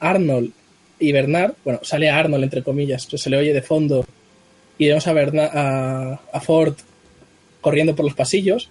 Arnold 0.00 0.52
y 0.98 1.12
Bernard, 1.12 1.54
bueno, 1.64 1.80
sale 1.82 2.10
Arnold 2.10 2.44
entre 2.44 2.62
comillas, 2.62 3.08
se 3.10 3.30
le 3.30 3.36
oye 3.38 3.52
de 3.54 3.62
fondo 3.62 4.04
y 4.78 4.86
vemos 4.88 5.06
a, 5.06 5.12
Bernard, 5.12 5.50
a, 5.56 6.20
a 6.32 6.40
Ford 6.40 6.74
corriendo 7.60 7.96
por 7.96 8.04
los 8.04 8.14
pasillos. 8.14 8.68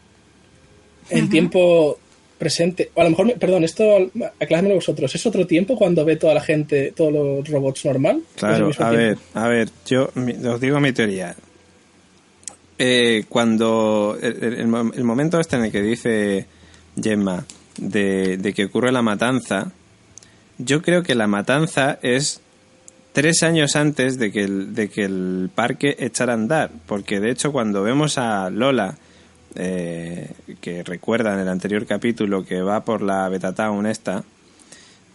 El 1.09 1.29
tiempo 1.29 1.97
presente, 2.37 2.91
o 2.93 3.01
a 3.01 3.03
lo 3.03 3.09
mejor, 3.09 3.25
me- 3.25 3.33
perdón, 3.35 3.63
esto 3.63 4.09
acláramelo 4.39 4.75
vosotros, 4.75 5.13
¿es 5.13 5.25
otro 5.25 5.45
tiempo 5.47 5.75
cuando 5.75 6.05
ve 6.05 6.15
toda 6.15 6.33
la 6.35 6.41
gente, 6.41 6.93
todos 6.95 7.11
los 7.11 7.49
robots 7.49 7.83
normal? 7.83 8.17
¿O 8.17 8.19
es 8.19 8.23
el 8.31 8.37
Claro, 8.39 8.67
a 8.67 8.71
tiempo? 8.71 8.95
ver, 8.95 9.17
a 9.33 9.47
ver, 9.49 9.69
yo 9.87 10.09
mi- 10.15 10.33
os 10.47 10.61
digo 10.61 10.79
mi 10.79 10.93
teoría. 10.93 11.35
Eh, 12.81 13.25
cuando 13.27 14.17
el, 14.21 14.41
el- 14.43 14.53
el 14.53 14.67
mo- 14.67 14.91
el 14.93 15.03
momento 15.03 15.39
este 15.39 15.57
en 15.57 15.65
el 15.65 15.71
que 15.71 15.81
dice 15.81 16.45
Gemma 17.01 17.45
de, 17.77 18.53
que 18.55 18.65
ocurre 18.65 18.91
la 18.93 19.01
matanza, 19.01 19.71
yo 20.57 20.81
creo 20.81 21.03
que 21.03 21.13
la 21.13 21.27
matanza 21.27 21.99
es 22.01 22.39
tres 23.11 23.43
años 23.43 23.75
antes 23.75 24.17
de 24.17 24.31
que 24.31 24.43
el, 24.45 25.49
parque 25.53 25.95
echara 25.99 26.31
a 26.33 26.35
andar, 26.35 26.71
porque 26.85 27.19
de 27.19 27.31
hecho 27.31 27.51
cuando 27.51 27.83
vemos 27.83 28.17
a 28.17 28.49
Lola, 28.49 28.97
eh, 29.55 30.31
que 30.61 30.83
recuerda 30.83 31.33
en 31.33 31.39
el 31.39 31.49
anterior 31.49 31.85
capítulo 31.85 32.45
que 32.45 32.61
va 32.61 32.85
por 32.85 33.01
la 33.01 33.27
Betatown 33.27 33.87
esta, 33.87 34.23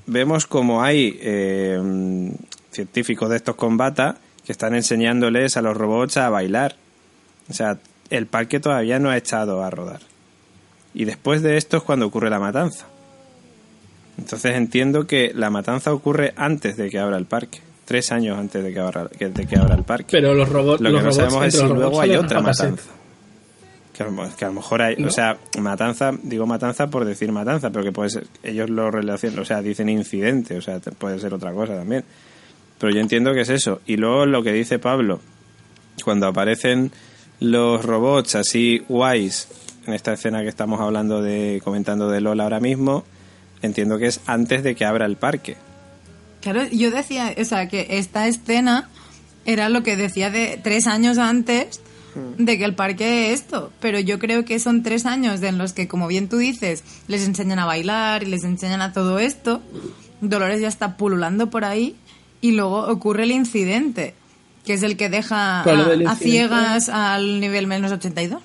vemos 0.07 0.47
como 0.47 0.82
hay 0.82 1.19
eh, 1.23 2.31
científicos 2.73 3.31
de 3.31 3.36
estos 3.36 3.55
con 3.57 3.77
bata 3.78 4.19
que 4.45 4.53
están 4.53 4.74
enseñándoles 4.74 5.57
a 5.57 5.62
los 5.62 5.74
robots 5.77 6.19
a 6.19 6.28
bailar. 6.28 6.77
O 7.49 7.53
sea, 7.53 7.79
el 8.11 8.27
parque 8.27 8.61
todavía 8.61 8.99
no 8.99 9.11
ha 9.11 9.16
echado 9.16 9.62
a 9.62 9.71
rodar. 9.71 10.01
Y 10.95 11.05
después 11.05 11.43
de 11.43 11.57
esto 11.57 11.79
es 11.79 11.83
cuando 11.83 12.07
ocurre 12.07 12.31
la 12.31 12.39
matanza. 12.39 12.87
Entonces 14.16 14.55
entiendo 14.55 15.07
que 15.07 15.33
la 15.35 15.51
matanza 15.51 15.93
ocurre 15.93 16.33
antes 16.37 16.77
de 16.77 16.89
que 16.89 16.99
abra 16.99 17.16
el 17.16 17.27
parque. 17.27 17.61
Tres 17.85 18.12
años 18.12 18.39
antes 18.39 18.62
de 18.62 18.73
que 18.73 18.81
abra, 18.81 19.05
de 19.05 19.47
que 19.47 19.59
abra 19.59 19.75
el 19.75 19.83
parque. 19.83 20.09
Pero 20.12 20.35
los 20.35 20.49
robots. 20.49 20.81
Lo 20.81 20.91
que 20.91 20.95
los 20.95 21.05
no 21.05 21.12
sabemos 21.12 21.47
es 21.47 21.59
si 21.59 21.66
luego 21.66 22.01
hay 22.01 22.16
otra 22.16 22.41
matanza. 22.41 22.91
Que 23.93 24.03
a, 24.03 24.07
lo, 24.07 24.37
que 24.37 24.45
a 24.45 24.49
lo 24.49 24.55
mejor 24.55 24.83
hay, 24.83 24.97
¿No? 24.97 25.07
o 25.07 25.11
sea, 25.11 25.39
matanza, 25.61 26.11
digo 26.21 26.47
matanza 26.47 26.89
por 26.89 27.05
decir 27.05 27.31
matanza, 27.31 27.71
pero 27.71 27.85
que 27.85 27.93
puede 27.93 28.11
ser, 28.11 28.27
ellos 28.43 28.69
lo 28.69 28.91
relacionan, 28.91 29.39
o 29.39 29.45
sea, 29.45 29.62
dicen 29.62 29.89
incidente, 29.89 30.57
o 30.57 30.61
sea, 30.61 30.81
puede 30.81 31.21
ser 31.21 31.33
otra 31.33 31.53
cosa 31.53 31.77
también. 31.77 32.05
Pero 32.79 32.93
yo 32.93 33.01
entiendo 33.01 33.33
que 33.35 33.43
es 33.43 33.51
eso. 33.51 33.83
Y 33.87 33.97
luego 33.97 34.27
lo 34.27 34.43
que 34.43 34.53
dice 34.53 34.81
Pablo, 34.81 35.21
cuando 36.03 36.27
aparecen 36.27 36.91
los 37.45 37.85
robots 37.85 38.35
así 38.35 38.83
guays 38.89 39.49
en 39.87 39.93
esta 39.93 40.15
escena 40.15 40.43
que 40.43 40.49
estamos 40.49 40.81
hablando 40.81 41.21
de 41.23 41.61
comentando 41.62 42.09
de 42.09 42.21
Lola 42.21 42.45
ahora 42.45 42.61
mismo, 42.61 43.05
entiendo 43.61 43.99
que 43.99 44.07
es 44.07 44.21
antes 44.27 44.62
de 44.62 44.75
que 44.75 44.85
abra 44.85 45.05
el 45.05 45.16
parque. 45.16 45.57
Claro, 46.41 46.65
yo 46.73 46.91
decía, 46.91 47.35
o 47.39 47.45
sea, 47.45 47.69
que 47.69 47.87
esta 47.91 48.27
escena 48.27 48.89
era 49.45 49.69
lo 49.69 49.83
que 49.83 49.97
decía 49.97 50.31
de 50.31 50.59
tres 50.62 50.87
años 50.87 51.19
antes 51.19 51.81
de 52.39 52.59
que 52.59 52.65
el 52.65 52.75
parque 52.75 53.33
esto, 53.33 53.73
pero 53.81 53.99
yo 53.99 54.19
creo 54.19 54.45
que 54.45 54.59
son 54.59 54.83
tres 54.83 55.05
años 55.05 55.43
en 55.43 55.59
los 55.59 55.73
que, 55.73 55.89
como 55.89 56.07
bien 56.07 56.29
tú 56.29 56.39
dices, 56.39 56.85
les 57.09 57.27
enseñan 57.27 57.59
a 57.59 57.66
bailar 57.66 58.23
y 58.23 58.27
les 58.27 58.45
enseñan 58.45 58.81
a 58.83 58.93
todo 58.93 59.19
esto. 59.19 59.61
Dolores 60.21 60.61
ya 60.61 60.69
está 60.69 60.97
pululando 60.97 61.51
por 61.51 61.65
ahí 61.65 61.97
y 62.41 62.53
luego 62.53 62.87
ocurre 62.87 63.25
el 63.25 63.33
incidente, 63.33 64.15
que 64.65 64.73
es 64.74 64.82
el 64.82 64.97
que 64.97 65.09
deja 65.09 65.62
a, 65.62 66.16
ciegas 66.16 66.89
al 66.89 67.41
nivel 67.41 67.66
menos 67.66 67.93
82. 67.93 68.41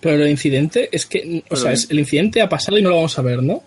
Pero 0.00 0.22
el 0.22 0.30
incidente 0.30 0.88
es 0.92 1.06
que, 1.06 1.42
o 1.50 1.56
sea, 1.56 1.72
es- 1.72 1.90
el 1.90 1.98
incidente 1.98 2.42
ha 2.42 2.48
pasado 2.48 2.76
y 2.78 2.82
no 2.82 2.90
lo 2.90 2.96
vamos 2.96 3.18
a 3.18 3.22
ver, 3.22 3.42
¿no? 3.42 3.62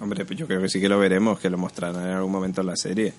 Hombre, 0.00 0.24
pues 0.24 0.38
yo 0.38 0.46
creo 0.46 0.60
que 0.60 0.68
sí 0.68 0.80
que 0.80 0.88
lo 0.88 0.98
veremos, 0.98 1.38
que 1.40 1.48
lo 1.48 1.56
mostrarán 1.56 2.04
en 2.04 2.12
algún 2.12 2.32
momento 2.32 2.60
en 2.60 2.66
la 2.66 2.76
serie. 2.76 3.12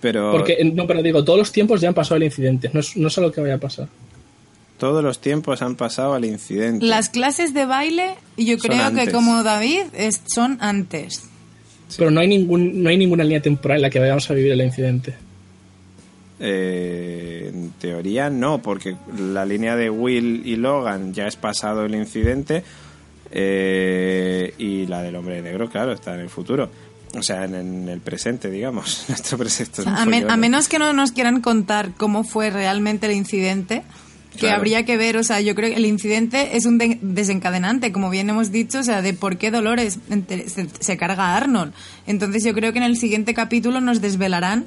Pero 0.00 0.30
Porque, 0.32 0.56
no, 0.74 0.86
pero 0.86 1.02
digo, 1.02 1.24
todos 1.24 1.38
los 1.38 1.50
tiempos 1.52 1.80
ya 1.80 1.88
han 1.88 1.94
pasado 1.94 2.16
el 2.16 2.24
incidente, 2.24 2.70
no 2.72 2.80
es, 2.80 2.96
no 2.96 3.08
es 3.08 3.18
algo 3.18 3.32
que 3.32 3.40
vaya 3.40 3.54
a 3.54 3.58
pasar. 3.58 3.88
todos 4.78 5.02
los 5.02 5.20
tiempos 5.20 5.60
han 5.60 5.74
pasado 5.74 6.14
al 6.14 6.24
incidente. 6.24 6.86
Las 6.86 7.08
clases 7.08 7.52
de 7.52 7.66
baile, 7.66 8.14
yo 8.36 8.56
Son 8.58 8.70
creo 8.70 8.84
antes. 8.84 9.06
que 9.06 9.12
como 9.12 9.42
David, 9.42 9.80
es- 9.92 10.20
son 10.32 10.56
antes. 10.60 11.24
Pero 11.96 12.12
no 12.12 12.20
hay, 12.20 12.28
ningún, 12.28 12.80
no 12.82 12.88
hay 12.90 12.96
ninguna 12.96 13.24
línea 13.24 13.42
temporal 13.42 13.78
en 13.78 13.82
la 13.82 13.90
que 13.90 13.98
vayamos 13.98 14.30
a 14.30 14.34
vivir 14.34 14.52
el 14.52 14.60
incidente. 14.60 15.14
Eh, 16.40 17.50
en 17.52 17.70
teoría 17.80 18.30
no, 18.30 18.62
porque 18.62 18.96
la 19.18 19.44
línea 19.44 19.74
de 19.74 19.90
Will 19.90 20.42
y 20.46 20.54
Logan 20.56 21.12
ya 21.12 21.26
es 21.26 21.34
pasado 21.36 21.84
el 21.84 21.94
incidente 21.96 22.62
eh, 23.30 24.54
y 24.58 24.86
la 24.86 25.02
del 25.02 25.16
hombre 25.16 25.42
negro, 25.42 25.68
claro, 25.68 25.92
está 25.92 26.14
en 26.14 26.20
el 26.20 26.30
futuro. 26.30 26.70
O 27.16 27.22
sea, 27.22 27.44
en, 27.44 27.54
en 27.54 27.88
el 27.88 28.00
presente, 28.00 28.50
digamos. 28.50 29.04
Nuestro 29.08 29.38
presente. 29.38 29.80
O 29.80 29.84
sea, 29.84 29.96
a, 29.96 30.06
men- 30.06 30.30
a 30.30 30.36
menos 30.36 30.68
que 30.68 30.78
no 30.78 30.92
nos 30.92 31.12
quieran 31.12 31.40
contar 31.40 31.92
cómo 31.96 32.22
fue 32.24 32.50
realmente 32.50 33.06
el 33.06 33.12
incidente, 33.12 33.82
que 34.32 34.40
Claro. 34.40 34.56
habría 34.58 34.84
que 34.84 34.96
ver, 34.98 35.16
o 35.16 35.24
sea, 35.24 35.40
yo 35.40 35.54
creo 35.54 35.70
que 35.70 35.76
el 35.76 35.86
incidente 35.86 36.56
es 36.56 36.66
un 36.66 36.76
de- 36.78 36.98
desencadenante, 37.00 37.92
como 37.92 38.10
bien 38.10 38.28
hemos 38.30 38.52
dicho, 38.52 38.80
o 38.80 38.82
sea, 38.82 39.00
de 39.02 39.14
por 39.14 39.38
qué 39.38 39.50
Dolores 39.50 39.98
se, 40.46 40.68
se 40.78 40.96
carga 40.98 41.28
a 41.32 41.36
Arnold. 41.38 41.72
Entonces 42.06 42.44
yo 42.44 42.52
creo 42.54 42.72
que 42.72 42.78
en 42.78 42.84
el 42.84 42.96
siguiente 42.96 43.32
capítulo 43.34 43.80
nos 43.80 44.00
desvelarán 44.02 44.66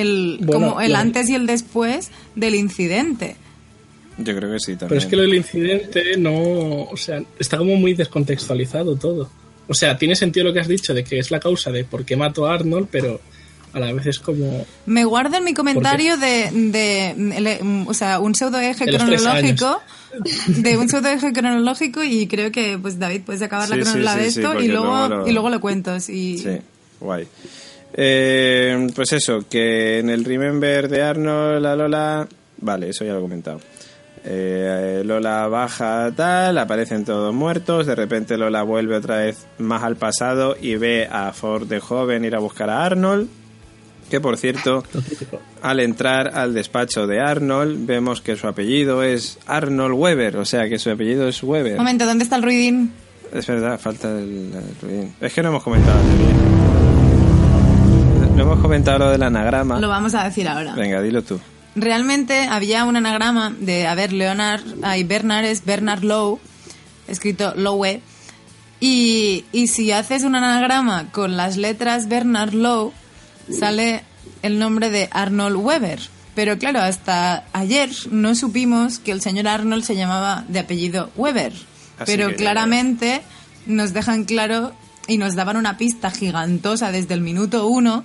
el, 0.00 0.38
Bueno, 0.42 0.68
como 0.68 0.80
el 0.80 0.94
antes 0.96 1.28
y 1.30 1.34
el 1.34 1.46
después 1.46 2.10
del 2.34 2.54
incidente. 2.54 3.36
Yo 4.18 4.36
creo 4.36 4.52
que 4.52 4.58
sí 4.60 4.72
también. 4.72 4.88
Pero 4.90 4.98
es 5.00 5.06
que 5.06 5.16
lo 5.16 5.22
del 5.22 5.34
incidente 5.34 6.16
no. 6.18 6.82
O 6.84 6.96
sea, 6.96 7.22
está 7.38 7.56
como 7.58 7.76
muy 7.76 7.94
descontextualizado 7.94 8.96
todo. 8.96 9.28
O 9.66 9.74
sea, 9.74 9.96
tiene 9.96 10.14
sentido 10.14 10.44
lo 10.46 10.52
que 10.52 10.60
has 10.60 10.68
dicho 10.68 10.92
de 10.94 11.02
que 11.04 11.18
es 11.18 11.30
la 11.30 11.40
causa 11.40 11.70
de 11.72 11.84
por 11.84 12.04
qué 12.04 12.16
mató 12.16 12.46
a 12.46 12.54
Arnold, 12.54 12.88
pero 12.90 13.20
a 13.72 13.80
la 13.80 13.92
vez 13.92 14.06
es 14.06 14.18
como. 14.20 14.64
Me 14.86 15.04
guardo 15.04 15.36
en 15.38 15.44
mi 15.44 15.52
comentario 15.54 16.16
de, 16.16 16.50
de, 16.52 17.84
o 17.88 17.94
sea, 17.94 18.20
un 18.20 18.34
pseudo 18.36 18.60
eje 18.60 18.84
De 18.84 18.92
cronológico, 18.96 19.80
de 20.46 20.76
un 20.76 20.88
pseudo 20.88 21.08
eje 21.08 21.32
cronológico 21.32 22.04
y 22.04 22.26
creo 22.28 22.52
que 22.52 22.78
pues 22.80 22.98
David 23.00 23.22
puedes 23.26 23.42
acabar 23.42 23.68
la 23.68 23.76
sí, 23.76 23.82
cronología 23.82 24.14
de 24.16 24.30
sí, 24.30 24.38
esto 24.40 24.60
y 24.60 24.68
luego, 24.68 24.86
luego 24.86 25.08
lo- 25.08 25.28
y 25.28 25.32
luego 25.32 25.50
lo 25.50 25.60
cuento. 25.60 25.98
Sí. 25.98 26.38
Sí, 26.38 26.58
guay. 27.00 27.26
Eh, 27.96 28.88
pues 28.94 29.12
eso, 29.12 29.44
que 29.48 30.00
en 30.00 30.10
el 30.10 30.24
Remember 30.24 30.88
de 30.88 31.02
Arnold, 31.02 31.62
la 31.62 31.76
Lola. 31.76 32.28
Vale, 32.58 32.88
eso 32.88 33.04
ya 33.04 33.12
lo 33.12 33.18
he 33.18 33.22
comentado. 33.22 33.60
Eh, 34.26 35.02
Lola 35.04 35.46
baja 35.48 36.10
tal, 36.16 36.56
aparecen 36.56 37.04
todos 37.04 37.34
muertos, 37.34 37.86
de 37.86 37.94
repente 37.94 38.38
Lola 38.38 38.62
vuelve 38.62 38.96
otra 38.96 39.18
vez 39.18 39.46
más 39.58 39.82
al 39.82 39.96
pasado 39.96 40.56
y 40.58 40.76
ve 40.76 41.06
a 41.10 41.30
Ford 41.32 41.68
de 41.68 41.78
joven 41.78 42.24
ir 42.24 42.34
a 42.34 42.38
buscar 42.38 42.70
a 42.70 42.86
Arnold, 42.86 43.28
que 44.08 44.22
por 44.22 44.38
cierto, 44.38 44.82
al 45.62 45.80
entrar 45.80 46.38
al 46.38 46.54
despacho 46.54 47.06
de 47.06 47.20
Arnold 47.20 47.84
vemos 47.84 48.22
que 48.22 48.34
su 48.36 48.48
apellido 48.48 49.02
es 49.02 49.38
Arnold 49.46 49.94
Weber, 49.94 50.38
o 50.38 50.46
sea 50.46 50.70
que 50.70 50.78
su 50.78 50.90
apellido 50.90 51.28
es 51.28 51.42
Weber. 51.42 51.76
Momento, 51.76 52.06
¿dónde 52.06 52.24
está 52.24 52.36
el 52.36 52.44
ruidín? 52.44 52.92
Es 53.30 53.46
verdad, 53.46 53.78
falta 53.78 54.10
el, 54.10 54.52
el 54.54 54.76
ruidín. 54.80 55.14
Es 55.20 55.34
que 55.34 55.42
no 55.42 55.50
hemos 55.50 55.62
comentado 55.62 56.00
el 56.00 56.16
ruidín. 56.16 56.53
No 58.44 58.52
hemos 58.52 58.62
comentado 58.62 58.98
lo 58.98 59.10
del 59.10 59.22
anagrama. 59.22 59.80
Lo 59.80 59.88
vamos 59.88 60.14
a 60.14 60.24
decir 60.24 60.46
ahora. 60.46 60.74
Venga, 60.74 61.00
dilo 61.00 61.22
tú. 61.22 61.40
Realmente 61.76 62.46
había 62.46 62.84
un 62.84 62.94
anagrama 62.94 63.54
de, 63.58 63.86
a 63.86 63.94
ver, 63.94 64.12
Leonard, 64.12 64.62
hay 64.82 65.02
Bernard 65.02 65.46
es 65.46 65.64
Bernard 65.64 66.04
Lowe, 66.04 66.38
escrito 67.08 67.54
Lowe, 67.56 68.02
y, 68.80 69.46
y 69.50 69.68
si 69.68 69.92
haces 69.92 70.24
un 70.24 70.34
anagrama 70.34 71.10
con 71.10 71.38
las 71.38 71.56
letras 71.56 72.06
Bernard 72.06 72.52
Lowe, 72.52 72.92
sale 73.50 74.02
el 74.42 74.58
nombre 74.58 74.90
de 74.90 75.08
Arnold 75.10 75.56
Weber. 75.56 76.00
Pero 76.34 76.58
claro, 76.58 76.80
hasta 76.80 77.46
ayer 77.54 77.88
no 78.10 78.34
supimos 78.34 78.98
que 78.98 79.12
el 79.12 79.22
señor 79.22 79.48
Arnold 79.48 79.84
se 79.84 79.96
llamaba 79.96 80.44
de 80.48 80.58
apellido 80.58 81.10
Weber. 81.16 81.54
Así 81.98 82.12
Pero 82.12 82.36
claramente 82.36 83.22
nos 83.64 83.94
dejan 83.94 84.24
claro 84.24 84.74
y 85.06 85.16
nos 85.16 85.34
daban 85.34 85.56
una 85.56 85.78
pista 85.78 86.10
gigantosa 86.10 86.92
desde 86.92 87.14
el 87.14 87.22
minuto 87.22 87.66
uno 87.68 88.04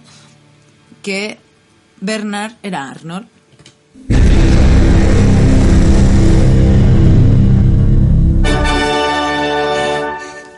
que 1.02 1.38
Bernard 2.02 2.54
era 2.64 2.90
Arnold. 2.90 3.28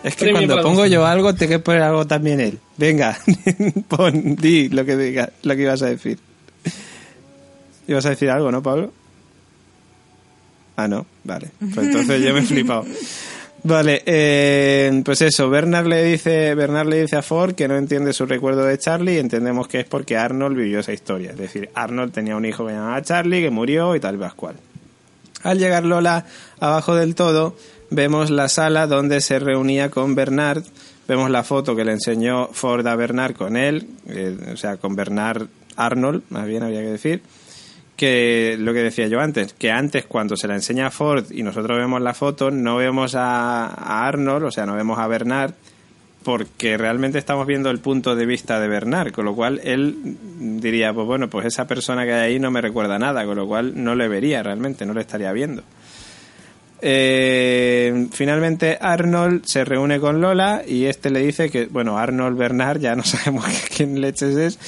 Es 0.03 0.15
que 0.15 0.25
Premio 0.25 0.47
cuando 0.47 0.63
pongo 0.63 0.85
yo 0.87 1.05
algo, 1.05 1.35
te 1.35 1.47
que 1.47 1.59
poner 1.59 1.83
algo 1.83 2.07
también 2.07 2.39
él. 2.39 2.59
Venga, 2.77 3.17
pon, 3.87 4.35
di 4.35 4.69
lo 4.69 4.83
que 4.83 4.97
diga, 4.97 5.31
lo 5.43 5.55
que 5.55 5.61
ibas 5.61 5.81
a 5.83 5.87
decir. 5.87 6.17
¿Ibas 7.87 8.05
a 8.07 8.09
decir 8.09 8.29
algo, 8.31 8.51
no, 8.51 8.63
Pablo? 8.63 8.91
Ah, 10.75 10.87
no, 10.87 11.05
vale. 11.23 11.51
Pues 11.59 11.85
entonces 11.85 12.23
yo 12.23 12.33
me 12.33 12.39
he 12.39 12.43
flipado. 12.43 12.85
Vale, 13.63 14.01
eh, 14.07 15.01
pues 15.05 15.21
eso, 15.21 15.47
Bernard 15.49 15.85
le 15.85 16.03
dice, 16.03 16.55
Bernard 16.55 16.87
le 16.87 17.01
dice 17.01 17.17
a 17.17 17.21
Ford 17.21 17.53
que 17.53 17.67
no 17.67 17.77
entiende 17.77 18.11
su 18.11 18.25
recuerdo 18.25 18.65
de 18.65 18.77
Charlie 18.79 19.15
y 19.15 19.19
entendemos 19.19 19.67
que 19.67 19.81
es 19.81 19.85
porque 19.85 20.17
Arnold 20.17 20.57
vivió 20.57 20.79
esa 20.79 20.93
historia. 20.93 21.31
Es 21.31 21.37
decir, 21.37 21.69
Arnold 21.75 22.11
tenía 22.11 22.35
un 22.35 22.45
hijo 22.45 22.65
que 22.65 22.73
llamaba 22.73 23.01
Charlie, 23.03 23.41
que 23.41 23.51
murió 23.51 23.95
y 23.95 23.99
tal 23.99 24.17
vez 24.17 24.33
cual. 24.33 24.55
Al 25.43 25.59
llegar 25.59 25.85
Lola 25.85 26.25
abajo 26.59 26.95
del 26.95 27.13
todo, 27.13 27.55
vemos 27.91 28.31
la 28.31 28.49
sala 28.49 28.87
donde 28.87 29.21
se 29.21 29.37
reunía 29.37 29.91
con 29.91 30.15
Bernard. 30.15 30.63
Vemos 31.07 31.29
la 31.29 31.43
foto 31.43 31.75
que 31.75 31.85
le 31.85 31.91
enseñó 31.91 32.47
Ford 32.53 32.85
a 32.87 32.95
Bernard 32.95 33.35
con 33.35 33.57
él, 33.57 33.87
eh, 34.07 34.35
o 34.53 34.57
sea, 34.57 34.77
con 34.77 34.95
Bernard 34.95 35.47
Arnold, 35.75 36.23
más 36.29 36.47
bien 36.47 36.63
habría 36.63 36.81
que 36.81 36.91
decir. 36.91 37.21
Que 38.01 38.55
lo 38.57 38.73
que 38.73 38.79
decía 38.79 39.07
yo 39.07 39.19
antes, 39.19 39.53
que 39.53 39.69
antes 39.69 40.05
cuando 40.05 40.35
se 40.35 40.47
la 40.47 40.55
enseña 40.55 40.89
Ford 40.89 41.25
y 41.29 41.43
nosotros 41.43 41.77
vemos 41.77 42.01
la 42.01 42.15
foto, 42.15 42.49
no 42.49 42.77
vemos 42.77 43.13
a, 43.13 43.67
a 43.67 44.07
Arnold, 44.07 44.45
o 44.45 44.51
sea, 44.51 44.65
no 44.65 44.73
vemos 44.73 44.97
a 44.97 45.05
Bernard, 45.05 45.53
porque 46.23 46.77
realmente 46.77 47.19
estamos 47.19 47.45
viendo 47.45 47.69
el 47.69 47.77
punto 47.77 48.15
de 48.15 48.25
vista 48.25 48.59
de 48.59 48.67
Bernard, 48.67 49.11
con 49.11 49.25
lo 49.25 49.35
cual 49.35 49.61
él 49.63 50.17
diría, 50.59 50.93
pues 50.93 51.05
bueno, 51.05 51.29
pues 51.29 51.45
esa 51.45 51.67
persona 51.67 52.03
que 52.03 52.13
hay 52.13 52.33
ahí 52.33 52.39
no 52.39 52.49
me 52.49 52.61
recuerda 52.61 52.97
nada, 52.97 53.23
con 53.25 53.35
lo 53.35 53.47
cual 53.47 53.83
no 53.83 53.93
le 53.93 54.07
vería 54.07 54.41
realmente, 54.41 54.85
no 54.85 54.93
le 54.93 55.01
estaría 55.01 55.31
viendo. 55.31 55.61
Eh, 56.83 58.07
finalmente 58.11 58.79
Arnold 58.81 59.45
se 59.45 59.63
reúne 59.63 59.99
con 59.99 60.19
Lola 60.19 60.63
y 60.67 60.85
este 60.85 61.11
le 61.11 61.19
dice 61.21 61.51
que, 61.51 61.67
bueno, 61.67 61.99
Arnold 61.99 62.35
Bernard, 62.35 62.79
ya 62.79 62.95
no 62.95 63.03
sabemos 63.03 63.45
quién 63.75 64.01
leches 64.01 64.35
es, 64.35 64.59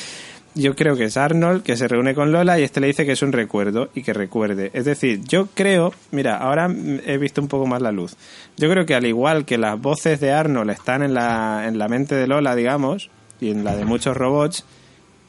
yo 0.55 0.75
creo 0.75 0.95
que 0.95 1.05
es 1.05 1.17
Arnold 1.17 1.63
que 1.63 1.75
se 1.77 1.87
reúne 1.87 2.13
con 2.13 2.31
Lola 2.31 2.59
y 2.59 2.63
este 2.63 2.79
le 2.79 2.87
dice 2.87 3.05
que 3.05 3.13
es 3.13 3.21
un 3.21 3.31
recuerdo 3.31 3.89
y 3.95 4.03
que 4.03 4.13
recuerde. 4.13 4.69
Es 4.73 4.85
decir, 4.85 5.21
yo 5.27 5.47
creo, 5.53 5.93
mira, 6.11 6.37
ahora 6.37 6.67
he 7.05 7.17
visto 7.17 7.41
un 7.41 7.47
poco 7.47 7.65
más 7.65 7.81
la 7.81 7.91
luz. 7.91 8.15
Yo 8.57 8.69
creo 8.69 8.85
que 8.85 8.95
al 8.95 9.05
igual 9.05 9.45
que 9.45 9.57
las 9.57 9.79
voces 9.81 10.19
de 10.19 10.31
Arnold 10.31 10.69
están 10.71 11.01
en 11.03 11.13
la, 11.13 11.65
en 11.67 11.77
la 11.77 11.87
mente 11.87 12.15
de 12.15 12.27
Lola, 12.27 12.55
digamos, 12.55 13.09
y 13.41 13.49
en 13.49 13.63
la 13.63 13.75
de 13.75 13.85
muchos 13.85 14.15
robots, 14.15 14.65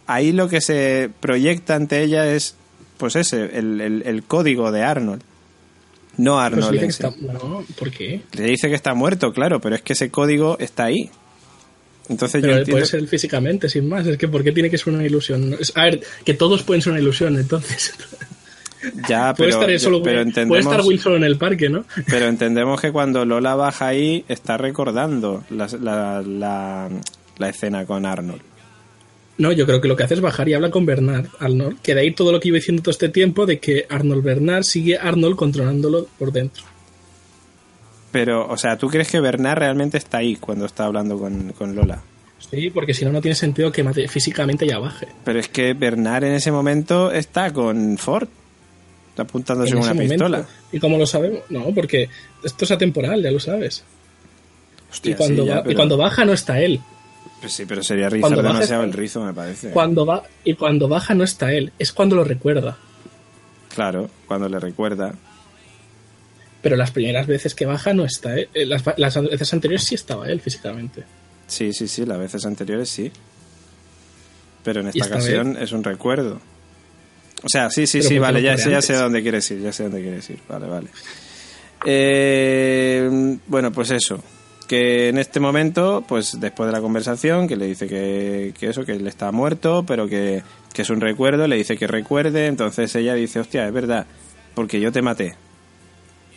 ahí 0.07 0.33
lo 0.33 0.49
que 0.49 0.61
se 0.61 1.11
proyecta 1.21 1.75
ante 1.75 2.03
ella 2.03 2.27
es, 2.27 2.57
pues 2.99 3.17
ese, 3.17 3.59
el, 3.59 3.81
el- 3.81 4.03
el 4.07 4.23
código 4.25 4.71
de 4.73 4.83
Arnold. 4.83 5.23
No 6.17 6.39
Arnold. 6.39 6.71
dice 6.73 6.85
que 6.85 6.91
está. 6.91 7.11
¿por 7.77 7.91
qué? 7.91 8.21
Le 8.35 8.45
dice 8.45 8.69
que 8.69 8.75
está 8.77 8.95
muerto, 8.95 9.33
claro, 9.33 9.61
pero 9.61 9.75
es 9.75 9.83
que 9.83 9.95
ese 9.95 10.11
código 10.11 10.57
está 10.61 10.85
ahí. 10.85 11.11
Entonces 12.09 12.43
yo 12.43 12.47
Pero 12.49 12.59
entiendo... 12.59 12.73
puede 12.81 12.87
ser 12.87 13.07
físicamente, 13.09 13.69
sin 13.69 13.89
más. 13.89 14.07
Es 14.07 14.19
que 14.19 14.29
¿por 14.29 14.45
qué 14.45 14.53
tiene 14.53 14.69
que 14.71 14.79
ser 14.79 14.93
una 14.93 15.05
ilusión? 15.05 15.57
A 15.75 15.85
ver, 15.85 16.01
que 16.25 16.35
todos 16.35 16.63
pueden 16.63 16.83
ser 16.83 16.93
una 16.93 17.01
ilusión, 17.01 17.37
entonces. 17.37 17.95
Ya, 19.09 19.33
puede 19.33 19.49
pero, 19.49 19.61
estar 19.61 19.71
él 19.71 19.81
solo, 19.81 20.03
pero 20.03 20.31
puede 20.47 20.61
estar 20.61 20.83
Will 20.83 21.01
solo 21.01 21.17
en 21.17 21.25
el 21.25 21.39
parque, 21.39 21.71
¿no? 21.71 21.87
pero 22.07 22.27
entendemos 22.27 22.79
que 22.83 22.93
cuando 22.93 23.25
Lola 23.25 23.55
baja 23.55 23.87
ahí 23.89 24.27
está 24.29 24.59
recordando 24.59 25.43
la, 25.49 25.67
la, 25.81 26.21
la- 26.21 26.91
la 27.39 27.49
escena 27.49 27.87
con 27.87 28.05
Arnold. 28.05 28.43
No, 29.39 29.53
yo 29.53 29.65
creo 29.65 29.81
que 29.81 29.89
lo 29.89 29.97
que 29.97 30.03
hace 30.03 30.13
es 30.15 30.21
bajar 30.21 30.51
y 30.51 30.53
habla 30.55 30.71
con 30.71 30.85
Bernard, 30.85 31.27
Arnold. 31.41 31.79
Que 31.83 31.95
de 31.95 32.03
ahí 32.03 32.11
todo 32.13 32.31
lo 32.31 32.39
que 32.41 32.49
iba 32.49 32.57
diciendo 32.57 32.83
todo 32.83 32.91
este 32.93 33.09
tiempo 33.09 33.47
de 33.47 33.59
que 33.59 33.87
Arnold 33.89 34.23
Bernard 34.23 34.65
sigue 34.65 34.99
Arnold 34.99 35.35
controlándolo 35.37 36.07
por 36.19 36.31
dentro. 36.31 36.63
Pero, 38.15 38.47
o 38.49 38.57
sea, 38.57 38.79
¿tú 38.79 38.87
crees 38.87 39.11
que 39.11 39.19
Bernard 39.19 39.59
realmente 39.59 39.99
está 39.99 40.19
ahí 40.19 40.37
cuando 40.37 40.67
está 40.67 40.85
hablando 40.85 41.19
con, 41.19 41.53
con 41.53 41.75
Lola? 41.75 42.01
Sí, 42.49 42.71
porque 42.71 42.95
si 42.95 43.05
no, 43.05 43.11
no 43.11 43.21
tiene 43.21 43.35
sentido 43.35 43.73
que 43.73 43.83
físicamente 44.07 44.69
ya 44.69 44.79
baje. 44.79 45.09
Pero 45.25 45.41
es 45.41 45.49
que 45.49 45.75
Bernard 45.75 46.23
en 46.23 46.35
ese 46.35 46.53
momento 46.53 47.11
está 47.11 47.53
con 47.53 47.99
Ford. 47.99 48.29
Está 49.11 49.23
apuntándose 49.23 49.73
En 49.73 49.79
una 49.79 49.89
momento. 49.89 50.13
pistola. 50.15 50.47
¿Y 50.71 50.79
cómo 50.79 50.97
lo 50.97 51.07
sabemos? 51.07 51.41
No, 51.49 51.65
porque 51.75 52.09
esto 52.45 52.65
es 52.65 52.71
atemporal, 52.71 53.21
ya 53.21 53.33
lo 53.33 53.41
sabes. 53.41 53.83
Hostia, 54.93 55.11
y, 55.11 55.15
cuando 55.17 55.43
sí, 55.43 55.49
ya, 55.49 55.55
va- 55.57 55.61
y 55.63 55.65
pero- 55.65 55.77
cuando 55.77 55.97
baja 55.97 56.25
no 56.25 56.33
está 56.35 56.61
él. 56.61 56.81
Pues 57.41 57.53
sí, 57.53 57.65
pero 57.67 57.83
sería 57.83 58.09
rizar 58.09 58.31
cuando 58.31 58.43
demasiado 58.49 58.85
el 58.85 58.93
rizo, 58.93 59.25
me 59.25 59.33
parece. 59.35 59.71
Cuando 59.71 60.07
va, 60.07 60.23
y 60.45 60.55
cuando 60.55 60.87
baja 60.87 61.15
no 61.17 61.25
está 61.25 61.53
él. 61.53 61.73
Es 61.81 61.91
cuando 61.93 62.15
lo 62.15 62.23
recuerda. 62.23 62.77
Claro, 63.75 64.09
cuando 64.29 64.49
le 64.49 64.61
recuerda. 64.61 65.15
Pero 66.65 66.75
las 66.77 66.91
primeras 66.91 67.27
veces 67.29 67.55
que 67.55 67.65
baja 67.67 67.93
no 67.95 68.05
está 68.05 68.35
él. 68.37 68.49
Eh, 68.55 68.67
Las, 68.67 68.83
las 68.97 69.23
veces 69.23 69.53
anteriores 69.55 69.85
sí 69.87 69.95
estaba 69.95 70.29
él 70.29 70.41
físicamente. 70.41 71.05
Sí, 71.47 71.73
sí, 71.73 71.87
sí, 71.87 72.05
las 72.07 72.19
veces 72.19 72.45
anteriores 72.47 72.89
sí. 72.89 73.13
Pero 74.65 74.81
en 74.81 74.87
¿Y 74.87 74.89
esta 74.89 75.05
esta 75.05 75.17
ocasión 75.19 75.57
es 75.61 75.71
un 75.73 75.85
recuerdo. 75.85 76.41
O 77.43 77.49
sea, 77.51 77.69
sí, 77.71 77.87
sí, 77.87 77.99
Pero 77.99 78.09
sí, 78.09 78.15
¿por 78.15 78.27
qué 78.27 78.33
vale, 78.33 78.43
ya, 78.43 78.57
sé- 78.57 78.71
ya 78.71 78.81
sé 78.83 78.95
a 78.95 79.03
dónde 79.03 79.21
quieres 79.23 79.51
ir, 79.51 79.61
ya 79.61 79.73
sé 79.73 79.83
a 79.83 79.87
dónde 79.91 80.01
quieres 80.03 80.31
ir, 80.31 80.39
vale, 80.49 80.67
vale. 80.67 80.89
Eh, 81.87 83.37
bueno, 83.47 83.71
pues 83.73 83.91
eso, 83.91 84.23
que 84.67 85.11
en 85.11 85.19
este 85.19 85.41
momento, 85.41 86.03
pues 86.09 86.41
después 86.41 86.67
de 86.69 86.73
la 86.73 86.81
conversación, 86.81 87.47
que 87.47 87.57
le 87.57 87.67
dice 87.67 87.87
que, 87.87 88.55
que 88.59 88.69
eso, 88.71 88.85
que 88.87 88.93
él 88.93 89.07
está 89.07 89.31
muerto, 89.33 89.85
pero 89.87 90.09
que, 90.09 90.43
que 90.73 90.83
es 90.83 90.89
un 90.91 91.01
recuerdo, 91.03 91.47
le 91.47 91.57
dice 91.57 91.77
que 91.77 91.87
recuerde, 91.87 92.47
entonces 92.47 92.95
ella 92.95 93.13
dice, 93.15 93.41
hostia, 93.41 93.67
es 93.67 93.73
verdad, 93.75 94.07
porque 94.55 94.81
yo 94.81 94.91
te 94.93 95.03
maté. 95.03 95.37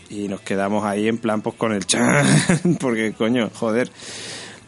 Y 0.09 0.27
nos 0.27 0.41
quedamos 0.41 0.85
ahí 0.85 1.07
en 1.07 1.17
plan, 1.17 1.41
pues 1.41 1.55
con 1.55 1.73
el 1.73 1.85
chan, 1.85 2.25
porque 2.79 3.13
coño, 3.13 3.49
joder. 3.53 3.91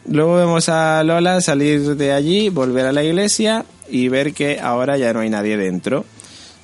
Luego 0.06 0.36
vemos 0.36 0.68
a 0.68 1.02
Lola 1.04 1.40
salir 1.40 1.96
de 1.96 2.12
allí, 2.12 2.48
volver 2.48 2.86
a 2.86 2.92
la 2.92 3.04
iglesia 3.04 3.64
y 3.88 4.08
ver 4.08 4.32
que 4.32 4.60
ahora 4.60 4.96
ya 4.96 5.12
no 5.12 5.20
hay 5.20 5.30
nadie 5.30 5.56
dentro. 5.56 6.04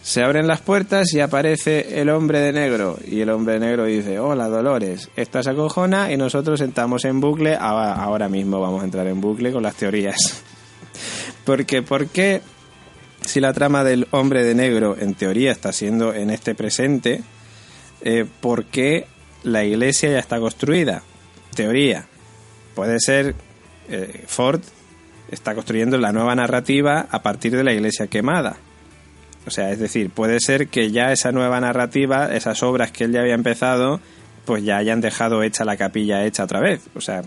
Se 0.03 0.23
abren 0.23 0.47
las 0.47 0.61
puertas 0.61 1.13
y 1.13 1.21
aparece 1.21 2.01
el 2.01 2.11
hombre 2.11 2.41
de 2.41 2.53
negro. 2.53 2.99
Y 3.07 3.21
el 3.21 3.31
hombre 3.31 3.55
de 3.55 3.61
negro 3.61 3.85
dice, 3.87 4.21
hola 4.21 4.49
Dolores, 4.49 5.11
esta 5.17 5.43
se 5.43 5.51
acojona 5.51 6.13
y 6.13 6.17
nosotros 6.17 6.61
sentamos 6.61 7.05
en 7.05 7.21
bucle. 7.21 7.57
Ahora 7.57 8.29
mismo 8.29 8.61
vamos 8.61 8.83
a 8.83 8.85
entrar 8.85 9.07
en 9.09 9.21
bucle 9.21 9.53
con 9.53 9.65
las 9.65 9.75
teorías. 9.75 10.17
Porque, 11.45 11.83
¿por 11.83 12.07
qué 12.07 12.41
si 13.27 13.41
la 13.41 13.53
trama 13.53 13.83
del 13.83 14.07
hombre 14.13 14.45
de 14.45 14.55
negro 14.55 14.97
en 14.99 15.15
teoría 15.15 15.51
está 15.51 15.73
siendo 15.73 16.15
en 16.15 16.31
este 16.31 16.55
presente, 16.55 17.23
eh, 18.07 18.25
¿por 18.41 18.67
qué 18.67 19.07
la 19.43 19.65
iglesia 19.65 20.09
ya 20.09 20.21
está 20.21 20.39
construida? 20.39 21.03
Teoría. 21.57 22.07
Puede 22.77 23.01
ser 23.01 23.35
eh, 23.89 24.23
Ford 24.29 24.61
está 25.29 25.57
construyendo 25.57 25.99
la 25.99 26.13
nueva 26.13 26.37
narrativa 26.37 27.09
a 27.11 27.23
partir 27.23 27.57
de 27.57 27.65
la 27.65 27.73
iglesia 27.73 28.07
quemada. 28.07 28.59
O 29.45 29.51
sea, 29.51 29.73
es 29.73 29.81
decir, 29.81 30.11
puede 30.11 30.39
ser 30.39 30.69
que 30.69 30.93
ya 30.93 31.11
esa 31.11 31.33
nueva 31.33 31.61
narrativa, 31.61 32.33
esas 32.33 32.63
obras 32.63 32.93
que 32.93 33.05
él 33.05 33.13
ya 33.13 33.23
había 33.23 33.35
empezado, 33.35 34.01
pues 34.45 34.63
ya 34.63 34.77
hayan 34.77 35.01
dejado 35.01 35.43
hecha 35.43 35.65
la 35.65 35.77
capilla 35.77 36.25
hecha 36.25 36.45
otra 36.45 36.61
vez. 36.61 36.87
O 36.95 37.01
sea, 37.01 37.23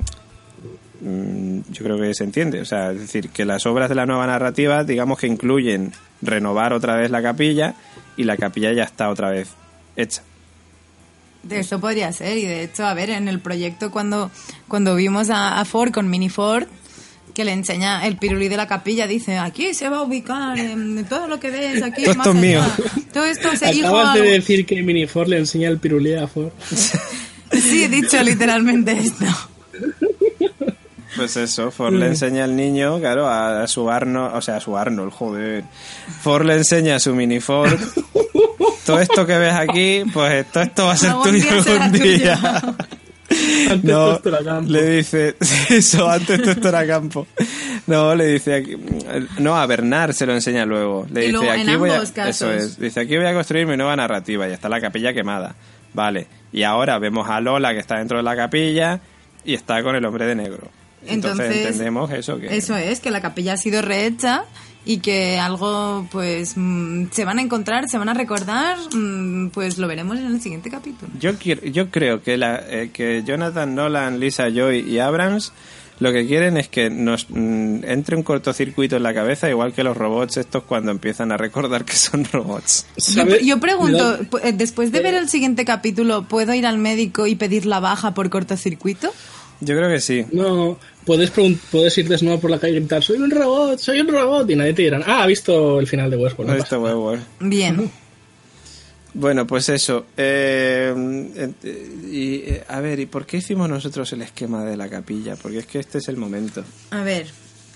mm, 1.02 1.60
yo 1.72 1.84
creo 1.84 1.98
que 2.00 2.14
se 2.14 2.24
entiende. 2.24 2.62
O 2.62 2.66
sea, 2.66 2.94
es 2.94 3.02
decir, 3.02 3.32
que 3.32 3.44
las 3.44 3.66
obras 3.66 3.90
de 3.90 3.96
la 3.96 4.06
nueva 4.06 4.28
narrativa, 4.28 4.86
digamos 4.86 5.20
que 5.20 5.28
incluyen 5.28 5.92
renovar 6.22 6.72
otra 6.72 6.96
vez 6.96 7.12
la 7.12 7.22
capilla 7.22 7.76
y 8.16 8.24
la 8.24 8.38
capilla 8.38 8.72
ya 8.72 8.84
está 8.84 9.10
otra 9.10 9.30
vez 9.30 9.50
hecha. 9.98 10.22
De 11.44 11.60
Eso 11.60 11.80
podría 11.80 12.12
ser, 12.12 12.38
y 12.38 12.46
de 12.46 12.64
hecho, 12.64 12.86
a 12.86 12.94
ver, 12.94 13.10
en 13.12 13.28
el 13.28 13.40
proyecto 13.40 13.92
cuando, 13.92 14.30
cuando 14.68 14.96
vimos 14.96 15.30
a, 15.30 15.60
a 15.60 15.66
Ford 15.66 15.92
con 15.92 16.10
Mini 16.10 16.30
Ford, 16.30 16.66
que 17.34 17.46
le 17.46 17.54
enseña 17.54 18.06
el 18.06 18.18
pirulí 18.18 18.50
de 18.50 18.58
la 18.58 18.68
capilla, 18.68 19.08
dice, 19.08 19.38
aquí 19.38 19.74
se 19.74 19.88
va 19.88 19.98
a 20.00 20.02
ubicar, 20.02 20.60
en 20.60 21.06
todo 21.06 21.28
lo 21.28 21.40
que 21.40 21.50
ves, 21.50 21.82
aquí 21.82 22.04
Todo 22.04 22.16
más 22.16 22.28
esto 22.28 22.38
es 22.38 22.44
mío. 22.44 22.62
allá. 22.62 22.76
Todo 23.14 23.26
esto 23.26 23.56
se 23.56 23.66
Acabas 23.68 24.14
de 24.16 24.20
algo". 24.20 24.32
decir 24.32 24.66
que 24.66 24.82
Mini 24.84 25.08
Ford 25.08 25.30
le 25.30 25.38
enseña 25.38 25.70
el 25.70 25.80
pirulí 25.80 26.14
a 26.16 26.28
Ford. 26.28 26.50
Sí, 27.52 27.84
he 27.86 27.90
dicho 27.90 28.22
literalmente 28.22 28.92
esto. 28.92 29.26
Pues 31.16 31.36
eso, 31.36 31.72
Ford 31.72 31.94
le 31.96 32.06
enseña 32.06 32.44
al 32.44 32.56
niño, 32.56 33.00
claro, 33.00 33.28
a, 33.28 33.64
a 33.64 33.68
su 33.68 33.90
Arnold, 33.90 34.36
o 34.36 34.42
sea, 34.42 34.58
a 34.58 34.60
su 34.62 34.78
Arnold, 34.78 35.12
joder. 35.12 35.64
Ford 36.22 36.46
le 36.46 36.54
enseña 36.56 36.98
a 36.98 37.00
su 37.00 37.16
mini 37.16 37.40
Ford. 37.40 37.74
Todo 38.86 39.00
esto 39.00 39.26
que 39.26 39.38
ves 39.38 39.54
aquí, 39.54 40.04
pues 40.12 40.46
todo 40.52 40.64
esto 40.64 40.86
va 40.86 40.94
a 40.94 40.98
ser 40.98 41.10
Algún 41.12 41.24
tuyo 41.32 41.50
algún 41.52 41.92
día. 41.92 42.36
tuyo. 42.36 42.76
Antes 43.70 43.84
No, 43.84 44.14
esto 44.16 44.30
era 44.30 44.44
campo. 44.44 44.72
le 44.72 44.90
dice, 44.98 45.36
eso, 45.70 46.10
antes 46.10 46.42
todo 46.42 46.52
esto 46.52 46.70
era 46.70 46.88
campo. 46.88 47.28
No, 47.86 48.16
le 48.16 48.26
dice, 48.26 48.56
aquí- 48.56 48.76
no, 49.38 49.56
a 49.56 49.66
Bernard 49.68 50.14
se 50.14 50.26
lo 50.26 50.34
enseña 50.34 50.66
luego. 50.66 51.06
Le 51.12 51.20
Y 51.26 51.28
dice, 51.28 51.34
luego, 51.34 51.54
en 51.54 51.62
aquí 51.70 51.76
voy 51.76 51.90
a, 51.92 52.02
eso 52.30 52.52
es, 52.52 52.80
dice, 52.80 53.02
aquí 53.02 53.18
voy 53.18 53.28
a 53.28 53.34
construir 53.34 53.68
mi 53.68 53.78
nueva 53.78 53.96
narrativa 53.96 54.50
y 54.50 54.52
está 54.54 54.68
la 54.68 54.82
capilla 54.82 55.14
quemada. 55.14 55.56
Vale, 55.94 56.26
y 56.52 56.64
ahora 56.64 56.98
vemos 56.98 57.30
a 57.30 57.40
Lola 57.40 57.74
que 57.74 57.80
está 57.80 57.98
dentro 58.00 58.18
de 58.18 58.24
la 58.24 58.36
capilla 58.36 59.00
y 59.46 59.54
está 59.54 59.84
con 59.84 59.96
el 59.96 60.04
hombre 60.06 60.26
de 60.26 60.34
negro. 60.36 60.68
Entonces, 61.06 61.40
Entonces, 61.46 61.66
entendemos 61.68 62.12
eso 62.12 62.40
que 62.40 62.58
Eso 62.58 62.76
es, 62.76 63.00
que 63.00 63.12
la 63.12 63.22
capilla 63.22 63.54
ha 63.54 63.58
sido 63.58 63.82
rehecha 63.84 64.44
y 64.86 64.98
que 65.00 65.38
algo, 65.38 66.08
pues, 66.12 66.54
mm, 66.56 67.08
se 67.12 67.26
van 67.26 67.40
a 67.40 67.42
encontrar, 67.42 67.90
se 67.90 67.98
van 67.98 68.10
a 68.10 68.14
recordar, 68.14 68.78
mm, 68.96 69.50
pues 69.50 69.78
lo 69.78 69.88
veremos 69.88 70.18
en 70.18 70.28
el 70.28 70.42
siguiente 70.42 70.70
capítulo. 70.70 71.12
Yo, 71.20 71.36
quiero- 71.38 71.66
yo 71.66 71.90
creo 71.92 72.24
que, 72.24 72.38
la, 72.38 72.56
eh, 72.68 72.90
que 72.94 73.24
Jonathan 73.26 73.76
Nolan, 73.76 74.20
Lisa 74.20 74.50
Joy 74.50 74.80
y 74.80 75.00
Abrams 75.00 75.52
lo 76.00 76.14
que 76.14 76.26
quieren 76.26 76.56
es 76.56 76.70
que 76.70 76.90
nos 76.90 77.26
mm, 77.30 77.84
entre 77.84 78.16
un 78.16 78.24
cortocircuito 78.24 78.96
en 78.96 79.04
la 79.04 79.14
cabeza, 79.14 79.50
igual 79.50 79.74
que 79.74 79.84
los 79.84 79.98
robots 79.98 80.38
estos 80.38 80.64
cuando 80.64 80.92
empiezan 80.92 81.34
a 81.34 81.38
recordar 81.38 81.84
que 81.84 81.92
son 81.94 82.24
robots. 82.32 82.86
Yo, 82.96 83.26
yo 83.40 83.60
pregunto, 83.60 84.18
eh, 84.42 84.54
después 84.54 84.94
de 84.94 85.02
ver 85.02 85.16
el 85.16 85.28
siguiente 85.28 85.66
capítulo, 85.66 86.24
¿puedo 86.24 86.54
ir 86.54 86.66
al 86.66 86.78
médico 86.78 87.28
y 87.28 87.36
pedir 87.36 87.66
la 87.66 87.82
baja 87.82 88.14
por 88.14 88.30
cortocircuito? 88.30 89.12
Yo 89.62 89.76
creo 89.76 89.90
que 89.90 90.00
sí. 90.00 90.26
No, 90.32 90.78
puedes, 91.06 91.32
puedes 91.32 91.98
ir 91.98 92.08
desnudo 92.08 92.40
por 92.40 92.50
la 92.50 92.60
calle 92.60 92.74
y 92.74 92.80
gritar, 92.80 93.04
soy 93.04 93.18
un 93.18 93.30
robot, 93.32 93.78
soy 93.80 94.00
un 94.00 94.08
robot, 94.08 94.50
y 94.50 94.56
nadie 94.56 94.74
te 94.74 94.84
dirá, 94.84 95.02
ah, 95.06 95.24
ha 95.24 95.28
visto 95.28 95.80
el 95.80 95.88
final 95.88 96.10
de 96.10 96.18
Westworld. 96.18 96.52
No 96.52 96.58
no 96.58 96.64
está 96.64 96.78
pasa 96.78 96.82
nada". 96.82 96.96
huevo, 96.96 97.16
eh. 97.16 97.20
Bien. 97.42 97.92
Bueno, 99.12 99.48
pues 99.48 99.68
eso. 99.70 100.06
eh, 100.18 100.94
eh, 101.64 102.00
y, 102.12 102.36
eh, 102.52 102.64
a 102.68 102.80
ver, 102.80 103.00
¿y 103.00 103.08
por 103.08 103.26
qué 103.26 103.38
hicimos 103.38 103.68
nosotros 103.68 104.14
el 104.14 104.22
esquema 104.22 104.64
de 104.64 104.78
la 104.78 104.88
capilla? 104.88 105.36
Porque 105.36 105.58
es 105.58 105.66
que 105.66 105.80
este 105.80 105.98
es 105.98 106.08
el 106.10 106.16
momento. 106.16 106.64
A 106.92 107.02
ver, 107.02 107.26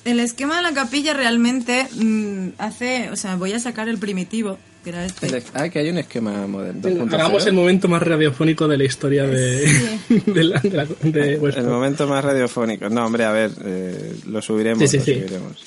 el 0.05 0.19
esquema 0.19 0.57
de 0.57 0.61
la 0.61 0.73
capilla 0.73 1.14
realmente 1.15 1.88
mm, 1.91 2.49
hace, 2.60 3.10
o 3.10 3.15
sea, 3.15 3.35
voy 3.35 3.51
a 3.53 3.60
sacar 3.60 3.89
el 3.89 3.97
primitivo, 3.97 4.60
que 4.84 4.89
era 4.89 5.05
este. 5.05 5.43
Ah, 5.53 5.69
que 5.69 5.80
hay 5.80 5.89
un 5.89 5.97
esquema 5.97 6.45
moderno. 6.47 6.81
Venga, 6.84 7.05
2.0. 7.05 7.14
Hagamos 7.14 7.45
el 7.47 7.53
momento 7.53 7.88
más 7.88 8.01
radiofónico 8.03 8.68
de 8.68 8.77
la 8.77 8.84
historia 8.84 9.23
de, 9.26 9.68
de, 10.26 10.43
la- 10.43 10.60
de 10.60 10.69
la- 10.69 10.85
de 10.85 11.34
El 11.35 11.68
momento 11.68 12.07
más 12.07 12.23
radiofónico. 12.23 12.89
No, 12.89 13.05
hombre, 13.05 13.23
a 13.26 13.31
ver, 13.31 13.51
eh, 13.64 14.15
lo 14.27 14.41
subiremos. 14.41 14.80
Sí, 14.80 14.88
sí, 14.88 14.97
lo 14.97 15.03
sí. 15.05 15.14
subiremos. 15.14 15.57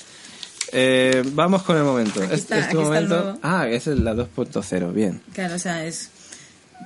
Eh, 0.73 1.23
vamos 1.33 1.63
con 1.63 1.77
el 1.77 1.83
momento. 1.83 2.21
Aquí 2.21 2.33
Este- 2.35 2.35
está, 2.35 2.59
este 2.59 2.71
aquí 2.77 2.83
está 2.83 2.97
el 2.99 3.07
momento. 3.07 3.39
ah, 3.41 3.67
es 3.69 3.87
la 3.87 4.13
2.0, 4.13 4.93
bien. 4.93 5.21
Claro, 5.33 5.55
o 5.55 5.59
sea, 5.59 5.85
es... 5.85 6.09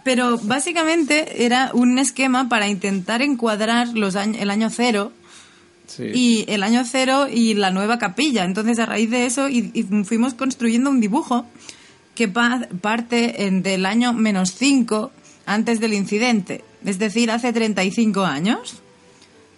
Pero 0.06 0.38
básicamente 0.38 1.44
era 1.46 1.72
un 1.74 2.00
esquema 2.00 2.48
para 2.48 2.68
intentar 2.70 3.22
encuadrar 3.22 3.90
los 3.90 4.16
años, 4.16 4.42
el 4.42 4.50
año 4.50 4.70
cero 4.70 5.12
Sí. 5.88 6.04
y 6.14 6.46
el 6.48 6.64
año 6.64 6.84
cero 6.90 7.28
y 7.30 7.54
la 7.56 7.70
nueva 7.72 8.00
capilla. 8.00 8.46
Entonces, 8.46 8.80
a 8.80 8.86
raíz 8.86 9.10
de 9.10 9.26
eso, 9.26 9.50
y, 9.50 9.72
y 9.74 9.84
fuimos 10.06 10.34
construyendo 10.36 10.90
un 10.90 11.02
dibujo 11.02 11.46
que 12.16 12.28
pa- 12.28 12.68
parte 12.82 13.46
en- 13.46 13.64
del 13.64 13.86
año 13.86 14.14
menos 14.14 14.54
5 14.56 15.12
antes 15.46 15.80
del 15.80 15.94
incidente, 15.94 16.64
es 16.86 17.00
decir, 17.00 17.32
hace 17.32 17.52
35 17.54 18.24
años, 18.26 18.76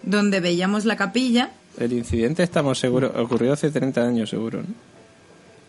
donde 0.02 0.40
veíamos 0.40 0.84
la 0.84 0.96
capilla. 0.96 1.50
El 1.78 1.92
incidente, 1.92 2.42
estamos 2.42 2.78
seguros, 2.78 3.12
ocurrió 3.16 3.52
hace 3.52 3.70
30 3.70 4.06
años, 4.06 4.30
seguro, 4.30 4.60
¿no? 4.62 4.68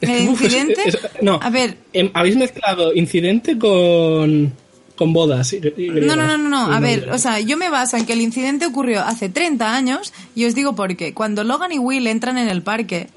¿El 0.02 0.24
incidente? 0.30 0.82
es- 0.86 1.00
no, 1.22 1.40
A 1.42 1.50
ver, 1.50 1.78
em, 1.94 2.12
habéis 2.14 2.36
mezclado 2.36 2.94
incidente 2.94 3.58
con, 3.58 4.54
con 4.96 5.14
bodas. 5.14 5.54
y- 5.54 5.58
y 5.78 5.90
No, 5.90 6.16
no, 6.16 6.28
no, 6.28 6.38
no, 6.38 6.72
A 6.72 6.80
ver, 6.80 7.10
o 7.12 7.18
sea, 7.18 7.40
yo 7.40 7.58
me 7.58 7.70
baso 7.70 7.98
en 7.98 8.06
que 8.06 8.14
el 8.14 8.22
incidente 8.22 8.66
ocurrió 8.66 9.02
hace 9.02 9.30
30 9.30 9.74
años 9.76 10.14
y 10.36 10.46
os 10.46 10.54
digo 10.54 10.76
por 10.76 10.96
qué. 10.96 11.14
Cuando 11.14 11.44
Logan 11.44 11.72
y 11.72 11.80
Will 11.80 12.08
entran 12.08 12.38
en 12.38 12.50
el 12.50 12.62
parque, 12.62 13.08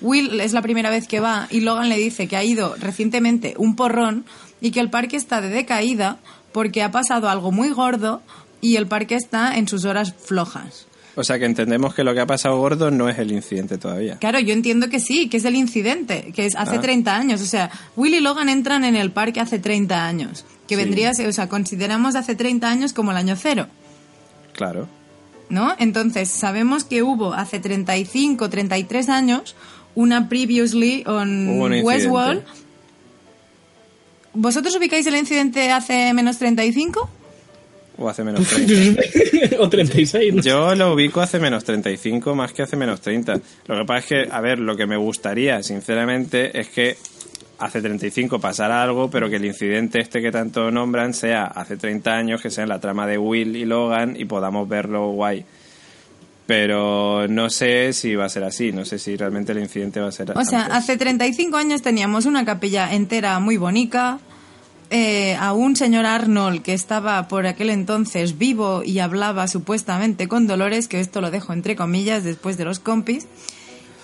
Will 0.00 0.40
es 0.40 0.52
la 0.52 0.62
primera 0.62 0.90
vez 0.90 1.08
que 1.08 1.20
va 1.20 1.48
y 1.50 1.60
Logan 1.60 1.88
le 1.88 1.96
dice 1.96 2.28
que 2.28 2.36
ha 2.36 2.44
ido 2.44 2.74
recientemente 2.78 3.54
un 3.56 3.76
porrón 3.76 4.24
y 4.60 4.70
que 4.70 4.80
el 4.80 4.90
parque 4.90 5.16
está 5.16 5.40
de 5.40 5.48
decaída 5.48 6.18
porque 6.52 6.82
ha 6.82 6.90
pasado 6.90 7.28
algo 7.28 7.50
muy 7.52 7.70
gordo 7.70 8.22
y 8.60 8.76
el 8.76 8.86
parque 8.86 9.14
está 9.14 9.56
en 9.56 9.68
sus 9.68 9.84
horas 9.84 10.14
flojas. 10.18 10.86
O 11.18 11.24
sea 11.24 11.38
que 11.38 11.46
entendemos 11.46 11.94
que 11.94 12.04
lo 12.04 12.12
que 12.12 12.20
ha 12.20 12.26
pasado 12.26 12.58
gordo 12.58 12.90
no 12.90 13.08
es 13.08 13.18
el 13.18 13.32
incidente 13.32 13.78
todavía. 13.78 14.18
Claro, 14.18 14.38
yo 14.38 14.52
entiendo 14.52 14.90
que 14.90 15.00
sí, 15.00 15.30
que 15.30 15.38
es 15.38 15.44
el 15.46 15.56
incidente, 15.56 16.30
que 16.34 16.44
es 16.44 16.54
hace 16.56 16.76
Ah. 16.76 16.80
30 16.82 17.16
años. 17.16 17.40
O 17.40 17.46
sea, 17.46 17.70
Will 17.96 18.12
y 18.14 18.20
Logan 18.20 18.50
entran 18.50 18.84
en 18.84 18.96
el 18.96 19.12
parque 19.12 19.40
hace 19.40 19.58
30 19.58 20.06
años. 20.06 20.44
Que 20.68 20.74
Sí. 20.76 20.82
vendría, 20.82 21.10
a 21.10 21.14
ser- 21.14 21.28
o 21.28 21.32
sea, 21.32 21.48
consideramos 21.48 22.16
hace 22.16 22.34
30 22.34 22.68
años 22.68 22.92
como 22.92 23.12
el 23.12 23.16
año 23.16 23.34
cero. 23.36 23.66
Claro. 24.52 24.88
¿no? 25.48 25.74
Entonces, 25.78 26.28
sabemos 26.28 26.82
que 26.82 27.04
hubo 27.04 27.32
hace 27.32 27.60
35, 27.60 28.50
33 28.50 29.08
años 29.08 29.54
una 29.96 30.28
previously 30.28 31.02
on 31.06 31.48
un. 31.48 31.82
Westworld. 31.82 32.44
¿Vosotros 34.34 34.76
ubicáis 34.76 35.06
el 35.06 35.16
incidente 35.16 35.72
hace 35.72 36.12
menos 36.12 36.38
35? 36.38 37.10
O 37.98 38.08
hace 38.08 38.22
menos 38.22 38.46
30. 38.46 39.02
o 39.58 39.68
36, 39.68 40.34
¿no? 40.34 40.42
Yo 40.42 40.74
lo 40.74 40.92
ubico 40.92 41.22
hace 41.22 41.38
menos 41.38 41.64
35 41.64 42.34
más 42.34 42.52
que 42.52 42.62
hace 42.62 42.76
menos 42.76 43.00
30. 43.00 43.40
Lo 43.66 43.78
que 43.78 43.84
pasa 43.86 43.98
es 43.98 44.06
que, 44.06 44.28
a 44.30 44.40
ver, 44.42 44.58
lo 44.58 44.76
que 44.76 44.86
me 44.86 44.98
gustaría, 44.98 45.62
sinceramente, 45.62 46.60
es 46.60 46.68
que 46.68 46.98
hace 47.58 47.80
35 47.80 48.38
pasara 48.38 48.82
algo, 48.82 49.08
pero 49.08 49.30
que 49.30 49.36
el 49.36 49.46
incidente 49.46 50.00
este 50.00 50.20
que 50.20 50.30
tanto 50.30 50.70
nombran 50.70 51.14
sea 51.14 51.44
hace 51.44 51.78
30 51.78 52.12
años, 52.12 52.42
que 52.42 52.50
sea 52.50 52.64
en 52.64 52.68
la 52.68 52.80
trama 52.80 53.06
de 53.06 53.16
Will 53.16 53.56
y 53.56 53.64
Logan 53.64 54.14
y 54.18 54.26
podamos 54.26 54.68
verlo 54.68 55.12
guay. 55.12 55.46
Pero 56.46 57.26
no 57.28 57.50
sé 57.50 57.92
si 57.92 58.14
va 58.14 58.26
a 58.26 58.28
ser 58.28 58.44
así, 58.44 58.70
no 58.70 58.84
sé 58.84 58.98
si 59.00 59.16
realmente 59.16 59.52
el 59.52 59.58
incidente 59.58 60.00
va 60.00 60.08
a 60.08 60.12
ser 60.12 60.30
O 60.36 60.44
sea, 60.44 60.66
hace 60.66 60.96
35 60.96 61.56
años 61.56 61.82
teníamos 61.82 62.24
una 62.24 62.44
capilla 62.44 62.94
entera 62.94 63.38
muy 63.40 63.56
bonita, 63.56 64.20
eh, 64.90 65.34
a 65.40 65.52
un 65.52 65.74
señor 65.74 66.06
Arnold 66.06 66.62
que 66.62 66.72
estaba 66.72 67.26
por 67.26 67.48
aquel 67.48 67.70
entonces 67.70 68.38
vivo 68.38 68.84
y 68.84 69.00
hablaba 69.00 69.48
supuestamente 69.48 70.28
con 70.28 70.46
Dolores, 70.46 70.86
que 70.86 71.00
esto 71.00 71.20
lo 71.20 71.32
dejo 71.32 71.52
entre 71.52 71.74
comillas 71.74 72.22
después 72.22 72.56
de 72.56 72.64
los 72.64 72.78
compis, 72.78 73.26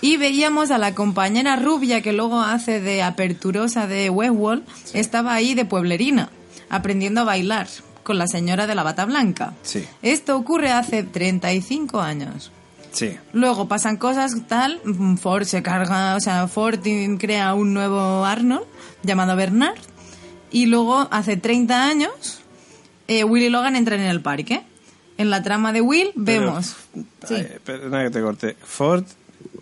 y 0.00 0.16
veíamos 0.16 0.72
a 0.72 0.78
la 0.78 0.96
compañera 0.96 1.54
rubia 1.54 2.00
que 2.00 2.12
luego 2.12 2.40
hace 2.40 2.80
de 2.80 3.04
aperturosa 3.04 3.86
de 3.86 4.10
Westworld, 4.10 4.64
estaba 4.94 5.34
ahí 5.34 5.54
de 5.54 5.64
pueblerina, 5.64 6.30
aprendiendo 6.68 7.20
a 7.20 7.24
bailar 7.24 7.68
con 8.02 8.18
la 8.18 8.26
señora 8.26 8.66
de 8.66 8.74
la 8.74 8.82
bata 8.82 9.04
blanca. 9.04 9.54
Sí. 9.62 9.86
Esto 10.02 10.36
ocurre 10.36 10.70
hace 10.70 11.02
35 11.02 12.00
años. 12.00 12.50
Sí, 12.92 13.16
Luego 13.32 13.68
pasan 13.68 13.96
cosas 13.96 14.34
tal, 14.48 14.78
mm, 14.84 15.16
Ford 15.16 15.44
se 15.44 15.62
carga, 15.62 16.14
o 16.14 16.20
sea, 16.20 16.46
Ford 16.46 16.78
crea 17.18 17.54
un 17.54 17.72
nuevo 17.72 18.26
Arnold 18.26 18.66
llamado 19.02 19.34
Bernard 19.34 19.78
y 20.50 20.66
luego 20.66 21.08
hace 21.10 21.38
30 21.38 21.86
años 21.86 22.42
eh, 23.08 23.24
Will 23.24 23.44
y 23.44 23.48
Logan 23.48 23.76
entran 23.76 24.00
en 24.00 24.06
el 24.06 24.20
parque. 24.20 24.62
En 25.18 25.30
la 25.30 25.42
trama 25.42 25.72
de 25.72 25.80
Will 25.80 26.12
vemos... 26.14 26.76
Sí. 27.26 27.34
Ay, 27.34 27.48
perdona 27.64 28.02
que 28.04 28.10
te 28.10 28.20
corte. 28.20 28.56
Ford, 28.62 29.04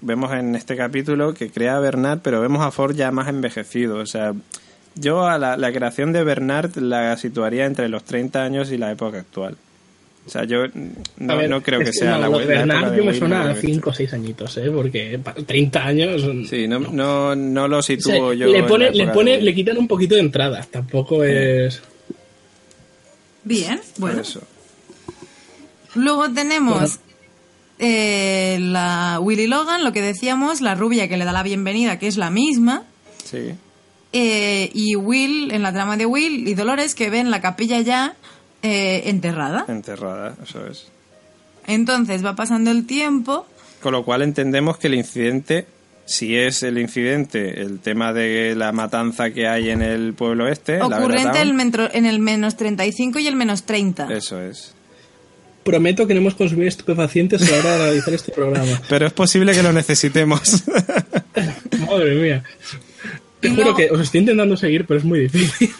vemos 0.00 0.32
en 0.32 0.54
este 0.54 0.76
capítulo 0.76 1.34
que 1.34 1.50
crea 1.50 1.76
a 1.76 1.80
Bernard, 1.80 2.20
pero 2.20 2.40
vemos 2.40 2.62
a 2.62 2.70
Ford 2.70 2.94
ya 2.94 3.10
más 3.10 3.28
envejecido. 3.28 3.98
O 3.98 4.06
sea, 4.06 4.32
yo 4.94 5.26
a 5.26 5.38
la, 5.38 5.56
la 5.56 5.72
creación 5.72 6.12
de 6.12 6.24
Bernard 6.24 6.76
la 6.76 7.16
situaría 7.16 7.66
entre 7.66 7.88
los 7.88 8.04
30 8.04 8.42
años 8.42 8.70
y 8.72 8.78
la 8.78 8.90
época 8.90 9.18
actual. 9.18 9.56
O 10.26 10.30
sea, 10.30 10.44
yo 10.44 10.66
no, 11.16 11.36
ver, 11.36 11.48
no 11.48 11.62
creo 11.62 11.80
es 11.80 11.90
que 11.90 11.92
sea 11.94 12.12
no, 12.12 12.18
la, 12.20 12.26
época 12.28 12.44
Bernard 12.44 12.94
yo 12.96 13.04
me 13.04 13.14
suena 13.14 13.40
a 13.40 13.44
creo 13.44 13.54
que- 13.62 13.66
5 13.68 13.90
o 13.90 13.92
6 13.94 14.12
años, 14.12 14.56
¿eh? 14.58 14.70
Porque 14.72 15.18
pa- 15.22 15.34
30 15.34 15.84
años... 15.86 16.22
Sí, 16.48 16.68
no, 16.68 16.78
no, 16.78 17.34
no 17.34 17.68
lo 17.68 17.78
O 17.78 17.82
sea, 17.82 17.96
sitúo 17.96 18.32
yo. 18.34 18.46
le, 18.46 18.58
en 18.58 18.66
pone, 18.66 18.90
le, 18.90 19.06
pone, 19.08 19.36
de 19.38 19.42
le 19.42 19.54
quitan 19.54 19.78
un 19.78 19.88
poquito 19.88 20.14
de 20.14 20.20
entrada. 20.20 20.66
Tampoco 20.70 21.24
es... 21.24 21.82
Bien, 23.44 23.80
bueno. 23.96 24.20
eso. 24.20 24.42
Luego 25.94 26.30
tenemos 26.30 26.98
eh, 27.78 28.58
la 28.60 29.18
Will 29.20 29.40
y 29.40 29.46
Logan, 29.46 29.82
lo 29.82 29.92
que 29.92 30.02
decíamos, 30.02 30.60
la 30.60 30.74
rubia 30.74 31.08
que 31.08 31.16
le 31.16 31.24
da 31.24 31.32
la 31.32 31.42
bienvenida, 31.42 31.98
que 31.98 32.06
es 32.06 32.16
la 32.18 32.30
misma. 32.30 32.84
Sí. 33.24 33.54
Eh, 34.12 34.70
y 34.74 34.96
Will, 34.96 35.50
en 35.52 35.62
la 35.62 35.72
trama 35.72 35.96
de 35.96 36.06
Will 36.06 36.46
y 36.48 36.54
Dolores, 36.54 36.94
que 36.94 37.10
ven 37.10 37.30
la 37.30 37.40
capilla 37.40 37.80
ya 37.80 38.14
eh, 38.62 39.02
enterrada. 39.06 39.64
Enterrada, 39.68 40.34
eso 40.42 40.66
es. 40.66 40.86
Entonces 41.66 42.24
va 42.24 42.34
pasando 42.34 42.70
el 42.70 42.86
tiempo. 42.86 43.46
Con 43.82 43.92
lo 43.92 44.04
cual 44.04 44.22
entendemos 44.22 44.76
que 44.78 44.88
el 44.88 44.94
incidente, 44.94 45.66
si 46.04 46.36
es 46.36 46.62
el 46.62 46.78
incidente, 46.78 47.60
el 47.62 47.78
tema 47.78 48.12
de 48.12 48.54
la 48.56 48.72
matanza 48.72 49.30
que 49.30 49.46
hay 49.46 49.70
en 49.70 49.80
el 49.82 50.12
pueblo 50.14 50.48
este, 50.48 50.78
la 50.78 50.86
ocurrente 50.86 51.28
Veratown, 51.38 51.48
el 51.48 51.54
mentro- 51.54 51.90
en 51.92 52.06
el 52.06 52.18
menos 52.18 52.56
35 52.56 53.20
y 53.20 53.26
el 53.26 53.36
menos 53.36 53.62
30. 53.64 54.12
Eso 54.12 54.40
es. 54.42 54.74
Prometo 55.62 56.06
que 56.06 56.14
no 56.14 56.20
hemos 56.20 56.34
consumido 56.34 56.68
estupefacientes 56.68 57.46
a 57.46 57.50
la 57.50 57.58
hora 57.58 57.72
de 57.76 57.84
realizar 57.84 58.14
este 58.14 58.32
programa. 58.32 58.80
Pero 58.88 59.06
es 59.06 59.12
posible 59.12 59.52
que 59.52 59.62
lo 59.62 59.72
necesitemos. 59.72 60.64
Madre 61.88 62.14
mía. 62.16 62.42
Te 63.40 63.48
Y 63.48 63.50
juro 63.52 63.62
luego- 63.62 63.76
que 63.78 63.90
os 63.90 64.00
estoy 64.00 64.20
intentando 64.20 64.56
seguir, 64.56 64.86
pero 64.86 64.98
es 64.98 65.04
muy 65.04 65.20
difícil. 65.20 65.70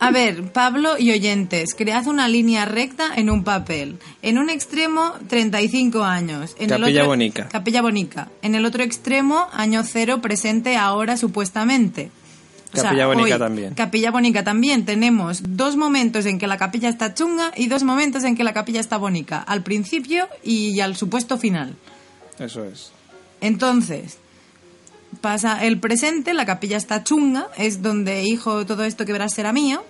A 0.00 0.10
ver, 0.10 0.42
Pablo 0.52 0.98
y 0.98 1.12
oyentes, 1.12 1.74
cread 1.74 2.06
una 2.08 2.26
línea 2.26 2.64
recta 2.64 3.14
en 3.14 3.30
un 3.30 3.44
papel. 3.44 3.98
En 4.20 4.36
un 4.38 4.50
extremo, 4.50 5.12
35 5.28 6.02
años. 6.02 6.56
En 6.58 6.64
el 6.72 6.80
Capilla 6.80 7.02
otro- 7.02 7.10
Bonica. 7.10 7.48
Capilla 7.48 7.82
Bonica. 7.82 8.28
En 8.42 8.56
el 8.56 8.64
otro 8.64 8.82
extremo, 8.82 9.46
año 9.52 9.84
cero, 9.84 10.20
presente 10.20 10.76
ahora 10.76 11.16
supuestamente. 11.16 12.10
O 12.72 12.76
sea, 12.76 12.84
Capilla 12.84 13.06
Bonica 13.06 13.34
hoy, 13.34 13.38
también. 13.38 13.74
Capilla 13.74 14.10
Bonica 14.10 14.42
también. 14.42 14.84
Tenemos 14.86 15.42
dos 15.56 15.76
momentos 15.76 16.26
en 16.26 16.38
que 16.40 16.46
la 16.48 16.56
capilla 16.56 16.88
está 16.88 17.14
chunga 17.14 17.52
y 17.54 17.68
dos 17.68 17.84
momentos 17.84 18.24
en 18.24 18.34
que 18.34 18.42
la 18.42 18.54
capilla 18.54 18.80
está 18.80 18.96
bonica. 18.96 19.38
Al 19.38 19.62
principio 19.62 20.26
y 20.42 20.80
al 20.80 20.96
supuesto 20.96 21.36
final. 21.38 21.76
Eso 22.40 22.64
es. 22.64 22.90
Entonces, 23.42 24.18
pasa 25.22 25.64
el 25.64 25.78
presente, 25.78 26.34
la 26.34 26.44
capilla 26.44 26.76
está 26.76 27.02
chunga, 27.02 27.48
es 27.56 27.80
donde, 27.80 28.24
hijo, 28.24 28.66
todo 28.66 28.84
esto 28.84 29.06
que 29.06 29.12
verás 29.12 29.32
será 29.32 29.54
mío. 29.54 29.82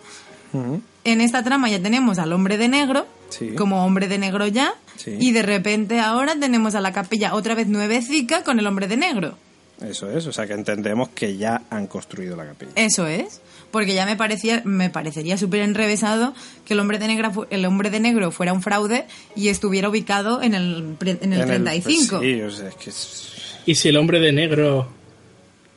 En 1.04 1.20
esta 1.22 1.42
trama 1.42 1.68
ya 1.70 1.80
tenemos 1.82 2.18
al 2.18 2.32
hombre 2.32 2.58
de 2.58 2.68
negro, 2.68 3.06
Sí. 3.30 3.54
como 3.56 3.84
hombre 3.86 4.06
de 4.06 4.18
negro 4.18 4.46
ya, 4.46 4.74
Sí. 4.96 5.16
y 5.18 5.32
de 5.32 5.42
repente 5.42 5.98
ahora 5.98 6.34
tenemos 6.38 6.74
a 6.74 6.80
la 6.82 6.92
capilla 6.92 7.34
otra 7.34 7.54
vez 7.54 7.66
nuevecica 7.68 8.44
con 8.44 8.58
el 8.60 8.66
hombre 8.66 8.86
de 8.86 8.98
negro. 8.98 9.38
Eso 9.80 10.08
es. 10.10 10.26
O 10.26 10.32
sea 10.32 10.46
que 10.46 10.52
entendemos 10.52 11.08
que 11.08 11.36
ya 11.38 11.62
han 11.70 11.86
construido 11.88 12.36
la 12.36 12.44
capilla. 12.46 12.70
Eso 12.76 13.06
es. 13.08 13.40
Porque 13.72 13.94
ya 13.94 14.04
me 14.06 14.14
parecía, 14.14 14.60
me 14.64 14.90
parecería 14.90 15.38
súper 15.38 15.62
enrevesado 15.62 16.34
que 16.66 16.74
el 16.74 16.80
hombre 16.80 16.98
de 16.98 17.08
negro, 17.08 17.32
fu- 17.32 17.46
el 17.50 17.64
hombre 17.64 17.88
de 17.90 17.98
negro 17.98 18.30
fuera 18.30 18.52
un 18.52 18.62
fraude 18.62 19.06
y 19.34 19.48
estuviera 19.48 19.88
ubicado 19.88 20.42
en 20.42 20.52
el, 20.54 20.96
en 21.00 21.32
el 21.32 21.40
En 21.40 21.46
35. 21.46 22.20
sí, 22.20 22.42
o 22.42 22.50
sea, 22.50 22.68
es 22.68 22.74
que 22.76 22.90
es- 22.90 23.28
¿Y 23.64 23.74
si 23.74 23.88
el 23.88 23.96
hombre 23.96 24.20
de 24.20 24.32
negro 24.32 24.88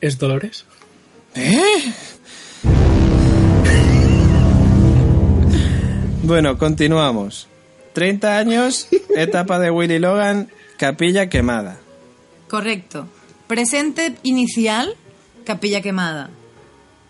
es 0.06 0.18
Dolores? 0.18 0.64
Bueno, 6.22 6.58
continuamos. 6.58 7.48
30 7.92 8.38
años, 8.38 8.88
etapa 9.16 9.58
de 9.58 9.70
Willy 9.70 9.98
Logan, 9.98 10.48
capilla 10.76 11.28
quemada. 11.28 11.78
Correcto. 12.48 13.08
Presente 13.46 14.16
inicial, 14.22 14.94
capilla 15.44 15.80
quemada. 15.80 16.30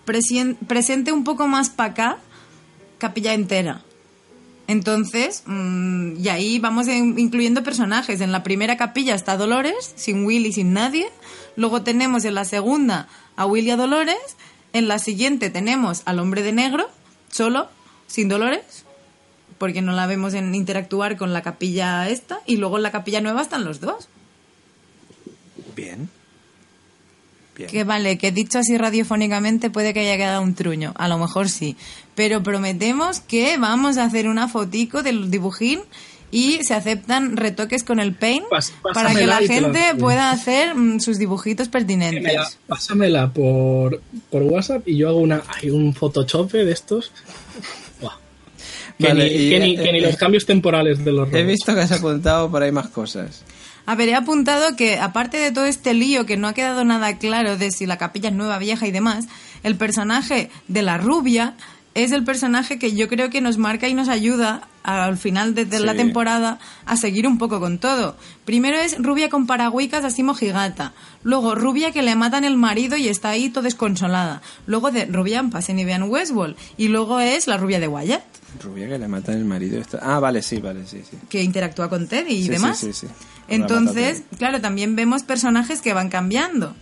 Presien- 0.07 0.57
presente 0.67 1.13
un 1.13 1.25
poco 1.25 1.49
más 1.49 1.71
para 1.71 1.91
acá, 1.91 2.19
capilla 2.99 3.35
entera. 3.35 3.83
Entonces, 4.69 5.43
mm, 5.47 6.17
y 6.21 6.29
ahí 6.29 6.59
vamos 6.59 6.87
en- 6.89 7.19
incluyendo 7.19 7.63
personajes. 7.65 8.21
En 8.21 8.33
la 8.33 8.43
primera 8.43 8.77
capilla 8.77 9.15
está 9.15 9.37
Dolores, 9.37 9.93
sin 9.97 10.25
Will 10.25 10.47
y 10.47 10.53
sin 10.53 10.73
nadie. 10.73 11.09
Luego 11.57 11.83
tenemos 11.83 12.25
en 12.25 12.35
la 12.35 12.45
segunda 12.45 13.09
a 13.37 13.47
Will 13.47 13.67
y 13.67 13.71
a 13.71 13.77
Dolores. 13.77 14.37
En 14.73 14.89
la 14.89 14.99
siguiente 14.99 15.51
tenemos 15.51 16.03
al 16.05 16.19
hombre 16.19 16.43
de 16.43 16.53
negro, 16.53 16.89
solo, 17.31 17.69
sin 18.07 18.29
Dolores, 18.29 18.85
porque 19.59 19.83
no 19.83 19.93
la 19.93 20.07
vemos 20.07 20.35
en 20.35 20.55
interactuar 20.55 21.17
con 21.17 21.33
la 21.33 21.43
capilla 21.43 22.09
esta. 22.09 22.41
Y 22.47 22.57
luego 22.57 22.77
en 22.77 22.83
la 22.83 22.93
capilla 22.93 23.21
nueva 23.21 23.43
están 23.43 23.65
los 23.65 23.81
dos. 23.81 24.09
Bien. 25.75 26.11
Bien. 27.57 27.71
Que 27.71 27.85
vale, 27.85 28.19
que 28.19 28.33
dicho 28.33 28.59
así 28.59 28.77
radiofónicamente 28.77 29.71
puede 29.71 29.95
que 29.95 30.01
haya 30.01 30.19
quedado 30.19 30.43
un 30.43 30.55
truño, 30.55 30.93
a 30.97 31.09
lo 31.09 31.17
mejor 31.17 31.49
sí, 31.49 31.75
pero 32.15 32.43
prometemos 32.43 33.21
que 33.21 33.57
vamos 33.57 33.97
a 33.97 34.05
hacer 34.05 34.29
una 34.29 34.47
fotico 34.47 35.03
del 35.03 35.31
dibujín 35.31 35.81
y 36.31 36.65
se 36.65 36.75
aceptan 36.75 37.37
retoques 37.37 37.85
con 37.85 38.01
el 38.01 38.13
paint 38.15 38.47
Pas- 38.51 38.73
para 38.95 39.15
que 39.15 39.27
la 39.27 39.39
gente 39.39 39.95
pueda 39.99 40.31
hacer 40.31 40.75
mm, 40.75 41.01
sus 41.01 41.19
dibujitos 41.19 41.69
pertinentes. 41.69 42.23
Mira, 42.23 42.49
pásamela 42.67 43.33
por, 43.33 44.01
por 44.31 44.43
WhatsApp 44.43 44.87
y 44.89 44.97
yo 44.97 45.09
hago 45.09 45.19
una, 45.19 45.43
hay 45.63 45.71
un 45.71 45.95
Photoshop 45.95 46.51
de 46.53 46.73
estos. 46.73 47.13
Que, 48.99 49.09
Vale, 49.09 49.29
ni, 49.29 49.31
y, 49.31 49.51
que 49.51 49.59
ni- 49.61 49.75
eh, 49.77 49.83
que 49.83 49.93
ni 49.93 49.99
eh, 49.99 50.03
los 50.03 50.17
cambios 50.17 50.47
temporales 50.47 51.05
de 51.05 51.13
los 51.13 51.29
He 51.29 51.33
robots. 51.33 51.47
visto 51.47 51.75
que 51.75 51.81
has 51.83 51.93
apuntado 51.93 52.51
por 52.51 52.63
ahí 52.63 52.73
más 52.73 52.89
cosas. 52.89 53.43
A 53.85 53.95
ver, 53.95 54.09
he 54.09 54.15
apuntado 54.15 54.75
que 54.75 54.99
aparte 54.99 55.37
de 55.37 55.53
todo 55.53 55.67
este 55.67 55.93
lío 55.93 56.25
que 56.25 56.37
no 56.39 56.49
ha 56.49 56.55
quedado 56.55 56.83
nada 56.85 57.19
claro 57.19 57.57
de 57.59 57.71
si 57.71 57.85
la 57.87 57.99
capilla 57.99 58.31
es 58.31 58.35
nueva, 58.35 58.59
vieja 58.59 58.87
y 58.87 58.91
demás, 58.93 59.27
el 59.63 59.77
personaje 59.77 60.51
de 60.69 60.83
la 60.83 60.97
rubia 60.97 61.55
es 62.05 62.13
el 62.13 62.25
personaje 62.25 62.79
que 62.79 62.93
yo 62.95 63.09
creo 63.09 63.31
que 63.31 63.41
nos 63.41 63.57
marca 63.59 63.89
y 63.89 63.95
nos 63.95 64.09
ayuda 64.09 64.69
al 64.83 65.17
final 65.17 65.55
de, 65.55 65.65
de 65.65 65.81
la 65.81 65.95
temporada 65.95 66.59
a 66.85 66.97
seguir 66.97 67.27
un 67.27 67.39
poco 67.39 67.59
con 67.59 67.79
todo. 67.79 68.17
Primero 68.45 68.77
es 68.79 68.97
rubia 69.03 69.29
con 69.31 69.47
paragüicas 69.47 70.05
así 70.05 70.23
mojigata. 70.23 70.93
Luego 71.25 71.55
rubia 71.55 71.91
que 71.93 72.03
le 72.03 72.15
matan 72.15 72.45
el 72.45 72.57
marido 72.57 72.97
y 72.97 73.09
está 73.09 73.31
ahí 73.31 73.49
todo 73.49 73.65
desconsolada. 73.65 74.43
Luego 74.67 74.91
de 74.91 75.07
rubia 75.07 75.41
en 75.41 75.51
Pasen 75.51 75.79
y 75.79 75.85
vean 75.85 76.05
Westworld. 76.05 76.55
Y 76.77 76.89
luego 76.89 77.19
es 77.19 77.47
la 77.47 77.57
rubia 77.57 77.81
de 77.81 77.89
Wyatt, 77.89 78.23
Rubia 78.63 78.89
que 78.89 78.99
le 78.99 79.09
matan 79.09 79.35
el 79.37 79.45
marido. 79.45 79.81
Está... 79.81 79.99
Ah, 80.03 80.21
vale, 80.21 80.41
sí, 80.43 80.59
vale, 80.61 80.87
sí, 80.87 81.03
sí. 81.11 81.17
que 81.29 81.43
interactúa 81.43 81.89
con 81.91 82.07
Ted 82.09 82.27
y 82.29 82.43
Sí, 82.45 82.49
demás. 82.51 82.79
sí, 82.79 82.93
sí, 82.93 83.07
sí. 83.07 83.13
Entonces, 83.49 84.23
claro, 84.39 84.61
también 84.61 84.97
vemos 84.97 85.23
personajes 85.23 85.81
que 85.81 85.93
van 85.95 86.09
cambiando. 86.11 86.75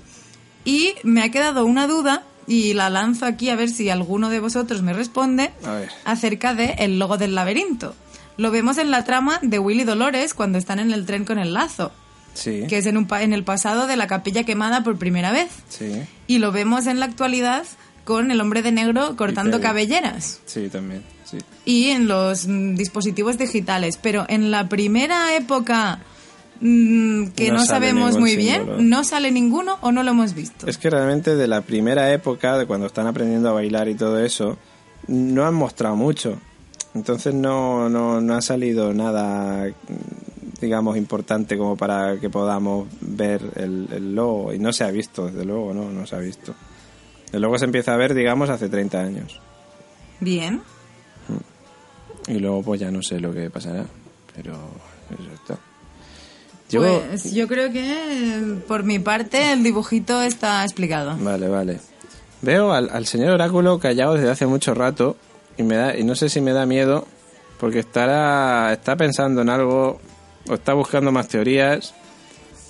Y 0.65 0.95
me 1.03 1.23
ha 1.23 1.31
quedado 1.31 1.65
una 1.67 1.87
duda, 1.87 2.23
y 2.47 2.75
la 2.75 2.91
lanzo 2.91 3.27
aquí 3.27 3.51
a 3.51 3.57
ver 3.57 3.69
si 3.71 3.91
alguno 3.91 4.29
de 4.31 4.41
vosotros 4.41 4.83
me 4.83 4.93
responde, 4.93 5.51
A 5.65 5.73
ver. 5.75 5.91
acerca 6.05 6.55
de 6.55 6.75
el 6.79 6.99
logo 6.99 7.17
del 7.19 7.35
laberinto. 7.35 7.95
Lo 8.37 8.51
vemos 8.51 8.79
en 8.79 8.91
la 8.91 9.05
trama 9.05 9.39
de 9.43 9.59
Willy 9.59 9.85
Dolores 9.85 10.35
cuando 10.35 10.59
están 10.59 10.79
en 10.81 10.93
el 10.93 11.07
tren 11.07 11.25
con 11.25 11.39
el 11.39 11.55
lazo, 11.55 11.93
Sí, 12.35 12.65
que 12.69 12.79
es 12.79 12.87
en, 12.87 12.97
un 12.97 13.07
pa- 13.07 13.23
en 13.23 13.33
el 13.33 13.45
pasado 13.45 13.87
de 13.87 13.97
la 13.97 14.09
capilla 14.09 14.43
quemada 14.43 14.83
por 14.83 14.99
primera 14.99 15.31
vez. 15.31 15.49
sí, 15.69 16.03
Y 16.27 16.39
lo 16.39 16.51
vemos 16.51 16.87
en 16.87 16.99
la 16.99 17.07
actualidad 17.07 17.65
con 18.05 18.31
el 18.33 18.41
hombre 18.41 18.61
de 18.63 18.73
negro 18.73 19.15
cortando 19.17 19.61
cabelleras 19.61 20.41
sí, 20.45 20.69
también, 20.69 21.03
sí. 21.25 21.39
y 21.65 21.91
en 21.91 22.07
los 22.09 22.47
mm, 22.49 22.75
dispositivos 22.75 23.39
digitales. 23.39 23.99
Pero 24.03 24.27
en 24.29 24.51
la 24.51 24.69
primera 24.69 25.35
época 25.37 26.01
mm, 26.65 27.29
que 27.37 27.53
No 27.53 27.65
sabemos 27.65 28.19
muy 28.19 28.37
bien, 28.37 28.89
no 28.89 29.05
sale 29.05 29.31
ninguno 29.31 29.79
o 29.83 29.93
no 29.93 30.03
lo 30.03 30.11
hemos 30.11 30.35
visto. 30.35 30.67
Es 30.67 30.79
que 30.79 30.91
realmente 30.91 31.37
de 31.37 31.47
la 31.47 31.61
primera 31.61 32.13
época, 32.13 32.59
de 32.59 32.67
cuando 32.67 32.87
están 32.87 33.07
aprendiendo 33.07 33.51
a 33.51 33.53
bailar 33.53 33.89
y 33.89 33.95
todo 33.95 34.19
eso, 34.19 34.57
no 35.07 35.47
han 35.47 35.55
mostrado 35.55 35.97
mucho. 35.97 36.39
Entonces 36.95 37.35
no, 37.35 37.89
no, 37.89 38.21
no 38.21 38.35
ha 38.35 38.41
salido 38.41 38.95
nada, 38.95 39.67
digamos, 40.61 40.97
importante 40.97 41.59
como 41.59 41.77
para 41.77 42.19
que 42.19 42.31
podamos 42.31 42.89
ver 43.01 43.43
el, 43.57 43.89
el 43.93 44.15
logo. 44.15 44.53
Y 44.53 44.59
no 44.59 44.73
se 44.73 44.85
ha 44.85 44.91
visto, 44.91 45.27
desde 45.27 45.45
luego, 45.45 45.75
no, 45.75 45.91
no 45.91 46.07
se 46.07 46.17
ha 46.17 46.21
visto. 46.21 46.55
El 47.33 47.43
logo 47.43 47.59
se 47.59 47.65
empieza 47.65 47.93
a 47.93 47.97
ver, 47.97 48.15
digamos, 48.15 48.49
hace 48.49 48.69
30 48.69 49.01
años. 49.01 49.41
Bien. 50.21 50.63
Y 52.27 52.39
luego 52.39 52.63
pues 52.63 52.81
ya 52.81 52.91
no 52.91 53.03
sé 53.03 53.21
lo 53.21 53.33
que 53.33 53.51
pasará. 53.51 53.85
Pero 54.35 54.53
eso 55.11 55.33
está. 55.35 55.59
Yo... 56.75 57.03
Pues 57.09 57.33
yo 57.33 57.49
creo 57.49 57.71
que 57.73 57.81
eh, 57.81 58.57
por 58.67 58.85
mi 58.85 58.99
parte 58.99 59.53
el 59.53 59.63
dibujito 59.63 60.23
está 60.23 60.63
explicado. 60.65 61.17
Vale, 61.19 61.49
vale. 61.49 61.81
Veo 62.43 62.73
al, 62.73 62.91
al 62.91 63.07
señor 63.07 63.31
Oráculo 63.31 63.79
callado 63.79 64.15
desde 64.15 64.31
hace 64.31 64.47
mucho 64.47 64.75
rato 64.75 65.17
y 65.57 65.63
me 65.63 65.77
da 65.77 65.97
y 65.97 66.05
no 66.05 66.15
sé 66.15 66.29
si 66.29 66.41
me 66.41 66.53
da 66.53 66.67
miedo 66.67 67.07
porque 67.59 67.79
estará 67.79 68.73
está 68.73 68.97
pensando 68.97 69.43
en 69.43 69.49
algo 69.49 70.01
o 70.49 70.55
está 70.55 70.75
buscando 70.75 71.11
más 71.13 71.29
teorías 71.29 71.95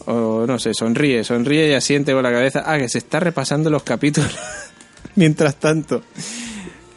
o 0.07 0.45
no 0.47 0.59
sé, 0.59 0.75
sonríe, 0.75 1.25
sonríe 1.25 1.71
y 1.71 1.75
asiente 1.75 2.13
con 2.13 2.23
la 2.23 2.33
cabeza. 2.33 2.63
Ah, 2.67 2.79
que 2.79 2.89
se 2.89 2.99
está 2.99 3.21
repasando 3.21 3.71
los 3.71 3.83
capítulos 3.83 4.37
mientras 5.15 5.57
tanto. 5.57 6.03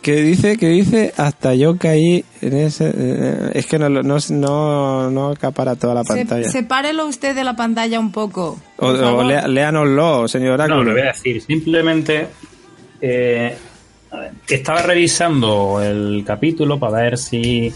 Que 0.08 0.22
dice, 0.22 0.56
que 0.56 0.70
dice, 0.70 1.14
hasta 1.18 1.54
yo 1.54 1.78
caí 1.78 2.24
en 2.42 2.54
ese... 2.58 2.94
eh, 2.96 3.52
es 3.56 3.66
que 3.66 3.78
no, 3.78 3.90
lo- 3.90 4.04
no, 4.04 4.16
no, 4.30 5.12
no 5.12 5.28
acapara 5.32 5.76
toda 5.76 5.96
la 5.96 6.04
Se- 6.06 6.16
pantalla. 6.16 6.50
sepárelo 6.50 7.06
usted 7.08 7.36
de 7.36 7.44
la 7.44 7.58
pantalla 7.58 8.00
un 8.00 8.14
poco. 8.14 8.58
o 8.78 8.88
o 8.88 9.24
lea- 9.24 9.50
léanoslo, 9.50 10.30
señor 10.30 10.54
Oráculo. 10.54 10.78
No, 10.78 10.84
lo 10.86 10.92
voy 10.94 11.02
a 11.02 11.08
decir. 11.08 11.42
Simplemente 11.42 12.26
eh, 13.02 13.54
a 14.12 14.18
ver, 14.20 14.32
estaba 14.48 14.82
revisando 14.82 15.82
el 15.82 16.24
capítulo 16.26 16.80
para 16.80 17.02
ver 17.04 17.18
si 17.18 17.74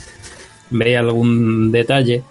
veía 0.69 0.99
algún 0.99 1.69
detalle. 1.69 2.23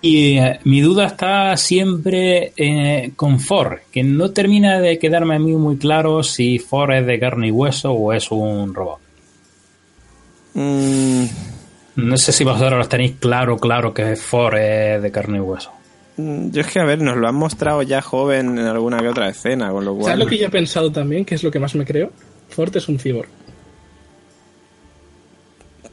Y 0.00 0.38
eh, 0.38 0.58
mi 0.64 0.80
duda 0.80 1.04
está 1.06 1.54
siempre 1.58 2.54
eh, 2.56 3.10
con 3.14 3.40
Ford, 3.40 3.80
que 3.92 4.02
no 4.02 4.30
termina 4.30 4.80
de 4.80 4.98
quedarme 4.98 5.34
a 5.34 5.38
mí 5.38 5.52
muy 5.52 5.76
claro 5.76 6.22
si 6.22 6.58
Ford 6.58 6.92
es 6.94 7.04
de 7.06 7.18
carne 7.20 7.48
y 7.48 7.50
hueso 7.50 7.92
o 7.92 8.14
es 8.14 8.30
un 8.30 8.72
robot. 8.72 9.00
Mm, 10.60 11.24
No 11.96 12.16
sé 12.16 12.32
si 12.32 12.42
vosotros 12.44 12.78
lo 12.78 12.88
tenéis 12.88 13.12
claro, 13.20 13.56
claro 13.58 13.94
que 13.94 14.16
Ford 14.16 14.56
es 14.56 15.00
de 15.02 15.10
carne 15.12 15.38
y 15.38 15.40
hueso. 15.40 15.70
Mm, 16.16 16.50
Yo 16.50 16.60
es 16.62 16.66
que, 16.66 16.80
a 16.80 16.84
ver, 16.84 17.00
nos 17.00 17.16
lo 17.16 17.28
han 17.28 17.34
mostrado 17.36 17.82
ya 17.82 18.02
joven 18.02 18.58
en 18.58 18.66
alguna 18.66 18.98
que 18.98 19.08
otra 19.08 19.28
escena, 19.28 19.70
con 19.70 19.84
lo 19.84 19.94
cual... 19.94 20.06
¿Sabes 20.06 20.18
lo 20.18 20.26
que 20.26 20.38
yo 20.38 20.46
he 20.46 20.50
pensado 20.50 20.90
también? 20.90 21.24
Que 21.24 21.36
es 21.36 21.42
lo 21.44 21.50
que 21.50 21.60
más 21.60 21.74
me 21.76 21.84
creo. 21.84 22.10
Ford 22.48 22.76
es 22.76 22.88
un 22.88 22.98
cyborg. 22.98 23.28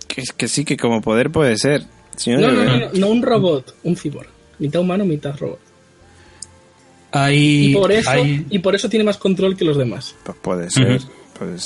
que, 0.08 0.22
es 0.22 0.32
que 0.32 0.48
sí, 0.48 0.66
que 0.66 0.78
como 0.78 1.02
poder 1.02 1.30
puede 1.32 1.58
ser. 1.58 1.84
Si 2.16 2.32
no, 2.32 2.40
No, 2.40 2.52
no, 2.52 2.64
no, 2.64 2.78
no, 2.80 2.86
no 2.94 3.08
un 3.10 3.22
robot, 3.22 3.76
un 3.84 3.96
cyborg. 3.96 4.30
Mitad 4.60 4.82
humano, 4.82 5.06
mitad 5.06 5.38
robot. 5.38 5.60
Hay, 7.12 7.68
Y 7.72 7.74
por 7.74 7.92
eso, 7.92 8.12
y 8.50 8.60
por 8.60 8.74
eso 8.76 8.90
tiene 8.90 9.04
más 9.06 9.18
control 9.18 9.56
que 9.56 9.64
los 9.66 9.78
demás. 9.78 10.16
Pues 10.24 10.38
puede 10.42 10.70
ser. 10.70 11.02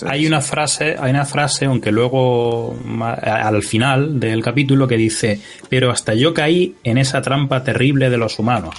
Hay 0.07 0.25
una 0.25 0.41
frase, 0.41 0.95
hay 0.99 1.11
una 1.11 1.25
frase, 1.25 1.65
aunque 1.65 1.91
luego 1.91 2.75
al 3.23 3.63
final 3.63 4.19
del 4.19 4.41
capítulo 4.41 4.87
que 4.87 4.97
dice, 4.97 5.39
pero 5.69 5.91
hasta 5.91 6.13
yo 6.15 6.33
caí 6.33 6.75
en 6.83 6.97
esa 6.97 7.21
trampa 7.21 7.63
terrible 7.63 8.09
de 8.09 8.17
los 8.17 8.39
humanos. 8.39 8.75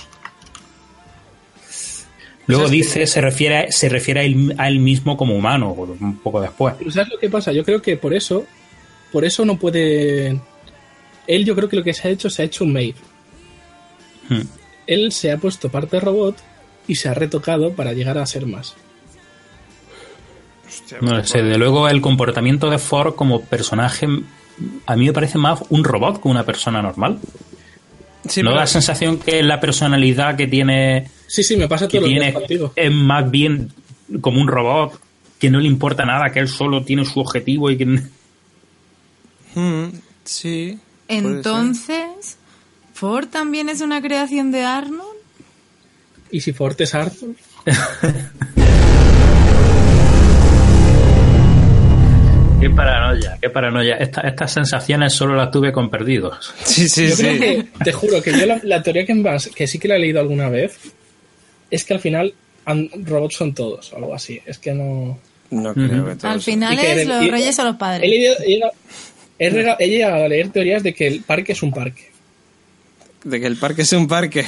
Luego 2.46 2.64
Pues 2.64 2.72
es 2.72 2.78
dice, 2.78 3.06
se 3.06 3.20
refiere, 3.20 3.70
se 3.70 3.88
refiere 3.88 4.20
a 4.20 4.24
él, 4.24 4.54
a 4.58 4.66
él 4.66 4.80
mismo 4.80 5.16
como 5.16 5.36
humano, 5.36 5.72
un 5.72 6.18
poco 6.18 6.40
después. 6.40 6.74
Pero 6.78 6.90
¿sabes 6.90 7.10
lo 7.10 7.18
que 7.18 7.30
pasa? 7.30 7.52
Yo 7.52 7.64
creo 7.64 7.80
que 7.80 7.96
por 7.96 8.12
eso, 8.12 8.44
por 9.12 9.24
eso 9.24 9.44
no 9.44 9.56
puede... 9.56 10.40
Él 11.28 11.44
yo 11.44 11.54
creo 11.54 11.68
que 11.68 11.76
lo 11.76 11.84
que 11.84 11.94
se 11.94 12.08
ha 12.08 12.10
hecho, 12.10 12.28
se 12.28 12.42
ha 12.42 12.44
hecho 12.46 12.64
un 12.64 12.72
maid. 12.72 12.96
Hmm. 14.28 14.42
Él 14.88 15.12
se 15.12 15.30
ha 15.30 15.36
puesto 15.36 15.68
parte 15.68 16.00
robot 16.00 16.36
y 16.88 16.96
se 16.96 17.08
ha 17.08 17.14
retocado 17.14 17.72
para 17.74 17.92
llegar 17.92 18.18
a 18.18 18.26
ser 18.26 18.46
más. 18.46 18.74
No 21.00 21.16
lo 21.16 21.24
sé, 21.24 21.42
de 21.42 21.58
luego 21.58 21.88
el 21.88 22.00
comportamiento 22.00 22.70
de 22.70 22.78
Ford 22.78 23.14
como 23.14 23.42
personaje 23.42 24.08
a 24.86 24.96
mí 24.96 25.06
me 25.06 25.12
parece 25.12 25.38
más 25.38 25.60
un 25.70 25.84
robot 25.84 26.20
que 26.20 26.28
una 26.28 26.44
persona 26.44 26.82
normal. 26.82 27.18
Sí, 28.28 28.42
no 28.42 28.50
da 28.50 28.56
la 28.56 28.66
sensación 28.66 29.18
que 29.18 29.42
la 29.42 29.60
personalidad 29.60 30.36
que 30.36 30.46
tiene 30.46 31.08
Sí, 31.26 31.42
sí, 31.42 31.56
me 31.56 31.68
pasa 31.68 31.88
que 31.88 31.98
todo 31.98 32.08
lo 32.08 32.14
que 32.14 32.20
tiene 32.20 32.70
es 32.76 32.92
más 32.92 33.30
bien 33.30 33.72
como 34.20 34.40
un 34.40 34.48
robot 34.48 35.00
que 35.38 35.48
no 35.50 35.58
le 35.58 35.68
importa 35.68 36.04
nada, 36.04 36.30
que 36.30 36.40
él 36.40 36.48
solo 36.48 36.84
tiene 36.84 37.04
su 37.04 37.20
objetivo 37.20 37.70
y 37.70 37.78
que 37.78 38.02
Mm, 39.54 39.86
sí. 40.24 40.78
Entonces, 41.08 42.36
¿Ford 42.94 43.26
también 43.28 43.68
es 43.68 43.80
una 43.80 44.00
creación 44.00 44.52
de 44.52 44.62
Arnold? 44.62 45.18
Y 46.30 46.40
si 46.40 46.52
Ford 46.52 46.80
es 46.80 46.94
Arthur, 46.94 47.34
qué 52.60 52.70
paranoia, 52.70 53.38
qué 53.40 53.50
paranoia. 53.50 53.96
Esta- 53.96 54.20
estas 54.22 54.52
sensaciones 54.52 55.12
solo 55.12 55.34
las 55.34 55.50
tuve 55.50 55.72
con 55.72 55.90
perdidos. 55.90 56.52
Sí, 56.64 56.88
sí, 56.88 57.08
yo 57.08 57.16
creo 57.16 57.32
sí. 57.34 57.38
que, 57.38 57.66
te 57.84 57.92
juro 57.92 58.22
que 58.22 58.32
yo 58.38 58.46
la, 58.46 58.60
la 58.62 58.82
teoría 58.82 59.04
que, 59.06 59.14
más, 59.14 59.48
que 59.48 59.66
sí 59.66 59.78
que 59.78 59.88
la 59.88 59.96
he 59.96 59.98
leído 59.98 60.20
alguna 60.20 60.48
vez 60.48 60.78
es 61.70 61.84
que 61.84 61.94
al 61.94 62.00
final 62.00 62.34
robots 62.66 63.36
son 63.36 63.54
todos 63.54 63.92
o 63.92 63.96
algo 63.96 64.14
así. 64.14 64.40
Es 64.46 64.58
que 64.58 64.72
no... 64.74 65.18
No 65.50 65.74
creo 65.74 66.06
que 66.06 66.14
todo 66.14 66.30
Al 66.30 66.40
final 66.40 66.78
que 66.78 66.92
es 66.92 66.98
el- 66.98 67.08
los 67.08 67.24
y- 67.24 67.30
reyes 67.30 67.58
o 67.58 67.64
los 67.64 67.74
He, 67.74 67.78
padres. 67.78 68.08
leído- 68.10 68.36
he 68.44 68.48
llegado- 68.48 68.72
he 69.38 69.84
he 69.84 69.88
llegado 69.88 70.24
a 70.24 70.28
leer 70.28 70.50
teorías 70.50 70.82
de 70.82 70.94
que 70.94 71.06
el 71.08 71.22
parque 71.22 71.52
es 71.52 71.62
un 71.62 71.72
parque. 71.72 72.10
De 73.24 73.40
que 73.40 73.46
el 73.46 73.56
parque 73.56 73.82
es 73.82 73.92
un 73.92 74.06
parque. 74.06 74.44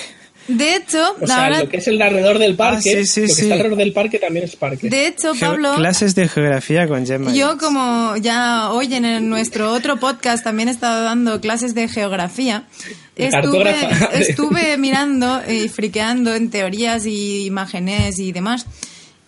De 0.48 0.77
hecho, 0.77 1.14
O 1.20 1.27
sea, 1.27 1.44
ahora, 1.44 1.60
lo 1.60 1.69
que 1.69 1.77
es 1.77 1.86
el 1.89 2.02
alrededor 2.02 2.39
del 2.39 2.56
parque, 2.56 2.90
Ah, 3.01 3.05
sí, 3.05 3.06
sí, 3.06 3.20
lo 3.23 3.27
que 3.28 3.32
sí. 3.35 3.43
está 3.43 3.55
alrededor 3.55 3.78
del 3.78 3.93
parque 3.93 4.19
también 4.19 4.44
es 4.44 4.56
parque. 4.56 4.89
de 4.90 5.06
hecho, 5.06 5.35
Ge- 5.35 5.40
Pablo, 5.47 5.74
Clases 5.77 6.14
de 6.14 6.28
geografía 6.28 6.89
con 6.89 7.06
Gemma. 7.06 7.31
yo 7.32 7.52
Yates. 7.52 7.62
como 7.62 8.16
ya 8.16 8.70
hoy 8.73 8.93
en 8.94 9.05
el- 9.05 9.28
nuestro 9.28 9.73
otro 9.73 9.98
podcast 9.98 10.43
también 10.44 10.69
he 10.69 10.73
estado 10.73 11.05
dando 11.05 11.40
clases 11.40 11.74
de 11.74 11.89
geografía, 11.89 12.64
estuve, 13.16 14.77
mirando 14.78 15.40
y 15.48 15.69
friqueando 15.69 16.35
en 16.35 16.51
teorías 16.51 17.06
y 17.06 17.47
imágenes 17.47 18.19
y 18.19 18.32
demás. 18.32 18.66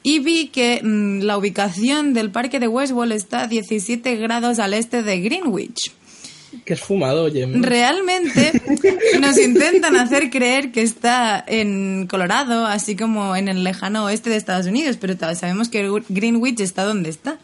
Y 0.02 0.18
vi 0.18 0.48
que 0.48 0.80
mm, 0.82 1.20
la 1.22 1.38
ubicación 1.38 2.12
del 2.12 2.30
parque 2.30 2.60
de 2.60 2.68
Westworld 2.68 3.12
está 3.12 3.42
a 3.42 3.46
17 3.46 4.16
grados 4.16 4.58
al 4.58 4.74
este 4.74 5.02
de 5.02 5.20
Greenwich. 5.20 5.92
Que 6.64 6.74
es 6.74 6.80
fumado, 6.80 7.24
oye. 7.24 7.46
Realmente 7.46 8.52
nos 9.20 9.38
intentan 9.38 9.96
hacer 9.96 10.30
creer 10.30 10.72
que 10.72 10.82
está 10.82 11.44
en 11.46 12.06
Colorado, 12.06 12.66
así 12.66 12.96
como 12.96 13.36
en 13.36 13.48
el 13.48 13.64
lejano 13.64 14.04
oeste 14.04 14.30
de 14.30 14.36
Estados 14.36 14.66
Unidos, 14.66 14.96
pero 15.00 15.14
sabemos 15.34 15.68
que 15.68 15.88
Greenwich 16.08 16.60
está 16.60 16.84
donde 16.84 17.10
está. 17.10 17.38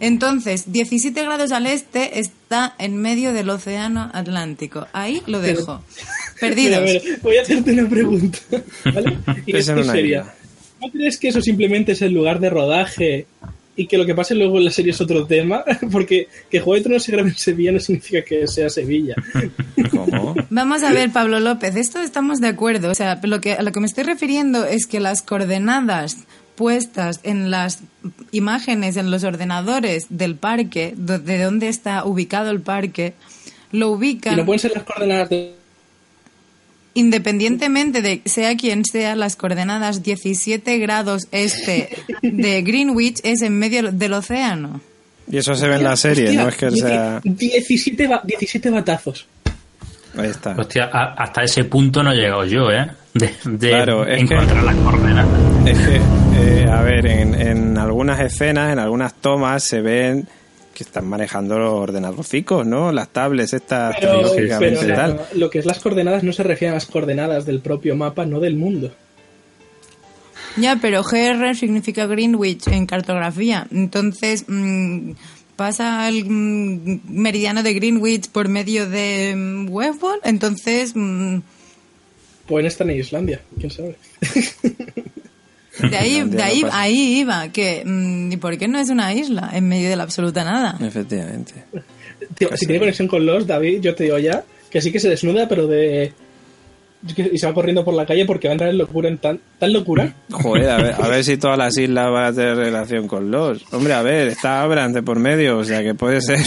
Entonces, 0.00 0.72
17 0.72 1.22
grados 1.22 1.52
al 1.52 1.66
este 1.66 2.18
está 2.18 2.74
en 2.80 2.96
medio 2.96 3.32
del 3.32 3.48
océano 3.50 4.10
Atlántico. 4.12 4.88
Ahí 4.92 5.22
lo 5.26 5.40
dejo. 5.40 5.80
Perdidos. 6.40 6.64
Mira, 6.64 6.76
a 6.78 6.80
ver, 6.80 7.02
voy 7.22 7.36
a 7.36 7.42
hacerte 7.42 7.72
una 7.72 7.88
pregunta. 7.88 8.38
¿No 10.80 10.90
crees 10.90 11.18
que 11.18 11.28
eso 11.28 11.40
simplemente 11.40 11.92
es 11.92 12.02
el 12.02 12.12
lugar 12.12 12.40
de 12.40 12.50
rodaje 12.50 13.26
y 13.74 13.86
que 13.86 13.96
lo 13.96 14.04
que 14.04 14.14
pase 14.14 14.34
luego 14.34 14.58
en 14.58 14.66
la 14.66 14.70
serie 14.70 14.92
es 14.92 15.00
otro 15.00 15.26
tema, 15.26 15.64
porque 15.92 16.28
que 16.50 16.60
Juego 16.60 16.74
de 16.74 16.82
Tronos 16.82 17.02
se 17.02 17.12
grabe 17.12 17.30
en 17.30 17.36
Sevilla 17.36 17.72
no 17.72 17.80
significa 17.80 18.22
que 18.22 18.46
sea 18.46 18.68
Sevilla. 18.68 19.14
¿Cómo? 19.90 20.34
Vamos 20.50 20.82
a 20.82 20.92
ver, 20.92 21.10
Pablo 21.10 21.40
López, 21.40 21.76
esto 21.76 22.00
estamos 22.00 22.40
de 22.40 22.48
acuerdo. 22.48 22.90
O 22.90 22.94
sea, 22.94 23.20
lo 23.22 23.40
que, 23.40 23.54
a 23.54 23.62
lo 23.62 23.72
que 23.72 23.80
me 23.80 23.86
estoy 23.86 24.04
refiriendo 24.04 24.64
es 24.64 24.86
que 24.86 25.00
las 25.00 25.22
coordenadas 25.22 26.18
puestas 26.54 27.20
en 27.22 27.50
las 27.50 27.80
imágenes 28.30 28.96
en 28.96 29.10
los 29.10 29.24
ordenadores 29.24 30.06
del 30.10 30.36
parque, 30.36 30.92
de 30.96 31.42
dónde 31.42 31.68
está 31.68 32.04
ubicado 32.04 32.50
el 32.50 32.60
parque, 32.60 33.14
lo 33.70 33.88
Y 33.88 33.92
ubican 33.94 34.36
no 34.36 34.44
pueden 34.44 34.60
ser 34.60 34.72
las 34.72 34.84
coordenadas 34.84 35.30
de... 35.30 35.61
independientemente 36.94 38.02
de 38.02 38.22
sea 38.24 38.56
quien 38.56 38.84
sea, 38.84 39.14
las 39.16 39.36
coordenadas 39.36 40.02
17 40.02 40.78
grados 40.78 41.28
este 41.32 41.90
de 42.22 42.62
Greenwich 42.62 43.20
es 43.22 43.42
en 43.42 43.58
medio 43.58 43.90
del 43.92 44.12
océano. 44.12 44.80
Y 45.30 45.38
eso 45.38 45.54
se 45.54 45.68
ve 45.68 45.76
en 45.76 45.84
la 45.84 45.96
serie, 45.96 46.24
Hostia, 46.26 46.42
no 46.42 46.48
es 46.48 46.56
que 46.56 46.70
sea... 46.72 47.20
17, 47.24 48.06
ba- 48.08 48.22
17 48.24 48.70
batazos. 48.70 49.26
Ahí 50.16 50.28
está. 50.28 50.54
Hostia, 50.58 50.90
a- 50.92 51.14
hasta 51.14 51.42
ese 51.44 51.64
punto 51.64 52.02
no 52.02 52.12
he 52.12 52.16
llegado 52.16 52.44
yo, 52.44 52.70
¿eh? 52.70 52.86
De, 53.14 53.30
de 53.44 53.68
Claro, 53.68 54.06
es 54.06 54.16
que- 54.28 54.34
encontrar 54.34 54.62
las 54.64 54.74
coordenadas. 54.76 55.28
Es 55.66 55.78
que, 55.78 56.00
eh, 56.36 56.66
a 56.70 56.82
ver, 56.82 57.06
en, 57.06 57.34
en 57.40 57.78
algunas 57.78 58.20
escenas, 58.20 58.72
en 58.72 58.78
algunas 58.78 59.14
tomas, 59.14 59.64
se 59.64 59.80
ven 59.80 60.28
que 60.82 60.88
están 60.88 61.06
manejando 61.06 61.58
los 61.58 61.72
ordenadorcicos, 61.74 62.66
¿no? 62.66 62.90
Las 62.92 63.08
tablets 63.08 63.52
estas 63.52 63.94
Pero, 63.98 64.12
tecnológicamente 64.12 64.80
pero 64.80 64.92
y 64.92 64.96
tal. 64.96 65.20
lo 65.36 65.50
que 65.50 65.58
es 65.60 65.66
las 65.66 65.78
coordenadas 65.78 66.22
no 66.24 66.32
se 66.32 66.42
refiere 66.42 66.72
a 66.72 66.74
las 66.74 66.86
coordenadas 66.86 67.46
del 67.46 67.60
propio 67.60 67.94
mapa, 67.96 68.26
no 68.26 68.40
del 68.40 68.56
mundo. 68.56 68.92
Ya, 70.56 70.76
pero 70.82 71.02
GR 71.02 71.54
significa 71.54 72.06
Greenwich 72.06 72.66
en 72.68 72.86
cartografía. 72.86 73.66
Entonces, 73.70 74.44
mm, 74.48 75.12
pasa 75.56 76.08
el 76.08 76.24
mm, 76.28 77.00
meridiano 77.08 77.62
de 77.62 77.74
Greenwich 77.74 78.28
por 78.28 78.48
medio 78.48 78.88
de 78.88 79.34
mm, 79.36 79.70
Westworld. 79.70 80.20
Entonces, 80.24 80.92
mm, 80.94 81.38
Pueden 82.46 82.66
estar 82.66 82.90
en 82.90 82.98
Islandia, 82.98 83.40
quién 83.56 83.70
sabe. 83.70 83.96
de 85.90 85.96
ahí, 85.96 86.22
de 86.28 86.42
ahí, 86.42 86.62
no 86.62 86.68
ahí 86.72 87.18
iba. 87.20 87.48
Que, 87.48 87.82
mm, 87.84 88.32
¿Y 88.32 88.36
por 88.38 88.56
qué 88.58 88.68
no 88.68 88.78
es 88.78 88.88
una 88.90 89.12
isla 89.14 89.50
en 89.52 89.68
medio 89.68 89.88
de 89.90 89.96
la 89.96 90.02
absoluta 90.04 90.44
nada? 90.44 90.76
Efectivamente. 90.84 91.64
Tío, 92.36 92.48
si 92.56 92.66
tiene 92.66 92.78
conexión 92.80 93.08
con 93.08 93.24
los, 93.26 93.46
David, 93.46 93.80
yo 93.80 93.94
te 93.94 94.04
digo 94.04 94.18
ya 94.18 94.44
que 94.70 94.80
sí 94.80 94.90
que 94.92 95.00
se 95.00 95.08
desnuda, 95.08 95.48
pero 95.48 95.66
de. 95.66 96.12
Y 97.16 97.36
se 97.36 97.46
va 97.48 97.52
corriendo 97.52 97.84
por 97.84 97.94
la 97.94 98.06
calle 98.06 98.24
porque 98.24 98.46
va 98.46 98.52
a 98.52 98.54
entrar 98.54 98.70
en 98.70 98.78
locura, 98.78 99.08
en 99.08 99.18
tan, 99.18 99.40
tan 99.58 99.72
locura. 99.72 100.14
Joder, 100.30 100.70
a 100.70 100.76
ver, 100.76 100.94
a 100.96 101.08
ver 101.08 101.24
si 101.24 101.36
todas 101.36 101.58
las 101.58 101.76
islas 101.76 102.12
van 102.12 102.26
a 102.26 102.32
tener 102.32 102.56
relación 102.56 103.08
con 103.08 103.28
los. 103.28 103.60
Hombre, 103.72 103.92
a 103.94 104.02
ver, 104.02 104.28
está 104.28 104.62
Abraham 104.62 104.92
de 104.92 105.02
por 105.02 105.18
medio, 105.18 105.58
o 105.58 105.64
sea 105.64 105.82
que 105.82 105.94
puede 105.96 106.20
ser. 106.20 106.38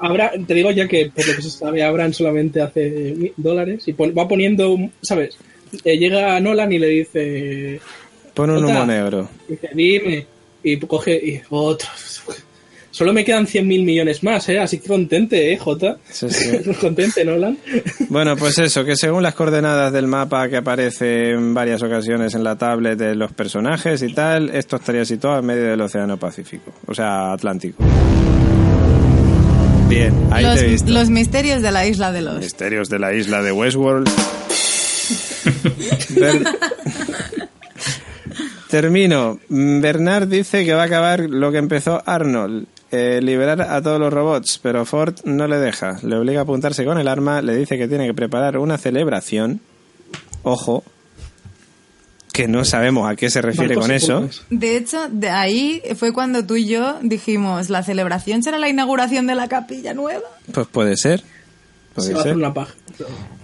Habrá, 0.00 0.32
te 0.48 0.52
digo 0.54 0.72
ya 0.72 0.88
que 0.88 1.12
por 1.14 1.24
lo 1.28 1.36
que 1.36 1.42
se 1.42 1.50
sabe, 1.50 1.84
Abraham 1.84 2.12
solamente 2.12 2.60
hace 2.60 3.32
dólares 3.36 3.86
y 3.86 3.92
pon- 3.92 4.12
va 4.18 4.26
poniendo, 4.26 4.76
¿sabes? 5.00 5.36
Eh, 5.84 5.96
llega 5.96 6.40
Nolan 6.40 6.72
y 6.72 6.80
le 6.80 6.88
dice, 6.88 7.80
Pon 8.34 8.50
un 8.50 8.64
humo 8.64 8.86
negro. 8.86 9.28
dice, 9.48 9.68
dime, 9.74 10.26
y 10.62 10.78
coge 10.78 11.14
y 11.14 11.42
otro. 11.50 11.88
Solo 12.92 13.12
me 13.12 13.24
quedan 13.24 13.46
100 13.46 13.68
mil 13.68 13.84
millones 13.84 14.22
más, 14.24 14.48
¿eh? 14.48 14.58
Así 14.58 14.78
que 14.78 14.88
contente, 14.88 15.52
¿eh, 15.52 15.56
Jota? 15.56 15.96
Sí, 16.10 16.28
sí. 16.28 16.58
contente, 16.80 17.24
Nolan. 17.24 17.56
Bueno, 18.08 18.36
pues 18.36 18.58
eso, 18.58 18.84
que 18.84 18.96
según 18.96 19.22
las 19.22 19.34
coordenadas 19.34 19.92
del 19.92 20.08
mapa 20.08 20.48
que 20.48 20.56
aparece 20.56 21.30
en 21.30 21.54
varias 21.54 21.82
ocasiones 21.84 22.34
en 22.34 22.42
la 22.42 22.58
tablet 22.58 22.98
de 22.98 23.14
los 23.14 23.32
personajes 23.32 24.02
y 24.02 24.12
tal, 24.12 24.50
esto 24.50 24.76
estaría 24.76 25.04
situado 25.04 25.38
en 25.38 25.46
medio 25.46 25.64
del 25.66 25.80
Océano 25.80 26.16
Pacífico, 26.18 26.72
o 26.86 26.92
sea, 26.92 27.32
Atlántico. 27.32 27.82
Bien, 29.88 30.12
ahí 30.32 30.44
los, 30.44 30.58
te 30.58 30.64
he 30.66 30.68
visto. 30.68 30.90
los 30.90 31.10
misterios 31.10 31.62
de 31.62 31.72
la 31.72 31.86
isla 31.86 32.12
de 32.12 32.22
los. 32.22 32.38
Misterios 32.38 32.88
de 32.88 32.98
la 32.98 33.14
isla 33.14 33.40
de 33.42 33.52
Westworld. 33.52 34.10
Ber- 36.10 36.44
Termino. 38.70 39.38
Bernard 39.48 40.28
dice 40.28 40.64
que 40.64 40.74
va 40.74 40.82
a 40.82 40.86
acabar 40.86 41.20
lo 41.20 41.50
que 41.52 41.58
empezó 41.58 42.02
Arnold. 42.06 42.66
eh, 42.92 43.20
liberar 43.22 43.60
a 43.62 43.80
todos 43.82 44.00
los 44.00 44.12
robots, 44.12 44.58
pero 44.62 44.84
Ford 44.84 45.14
no 45.24 45.46
le 45.46 45.58
deja. 45.58 45.98
Le 46.02 46.16
obliga 46.16 46.40
a 46.40 46.42
apuntarse 46.42 46.84
con 46.84 46.98
el 46.98 47.06
arma, 47.08 47.40
le 47.42 47.54
dice 47.56 47.78
que 47.78 47.86
tiene 47.88 48.06
que 48.06 48.14
preparar 48.14 48.58
una 48.58 48.78
celebración. 48.78 49.60
Ojo, 50.42 50.82
que 52.32 52.48
no 52.48 52.64
sabemos 52.64 53.08
a 53.10 53.14
qué 53.16 53.28
se 53.30 53.42
refiere 53.42 53.74
con 53.74 53.90
eso. 53.92 54.28
De 54.50 54.76
hecho, 54.76 55.08
de 55.08 55.28
ahí 55.30 55.82
fue 55.96 56.12
cuando 56.12 56.44
tú 56.46 56.56
y 56.56 56.66
yo 56.66 56.98
dijimos, 57.02 57.70
la 57.70 57.82
celebración 57.82 58.42
será 58.42 58.58
la 58.58 58.68
inauguración 58.68 59.26
de 59.26 59.34
la 59.36 59.46
capilla 59.48 59.94
nueva. 59.94 60.22
Pues 60.52 60.66
puede 60.68 60.96
ser. 60.96 61.20
Se 61.20 61.24
Puede 61.94 62.12
va 62.14 62.18
a 62.18 62.20
hacer 62.22 62.30
ser. 62.32 62.36
una 62.36 62.54
paja. 62.54 62.74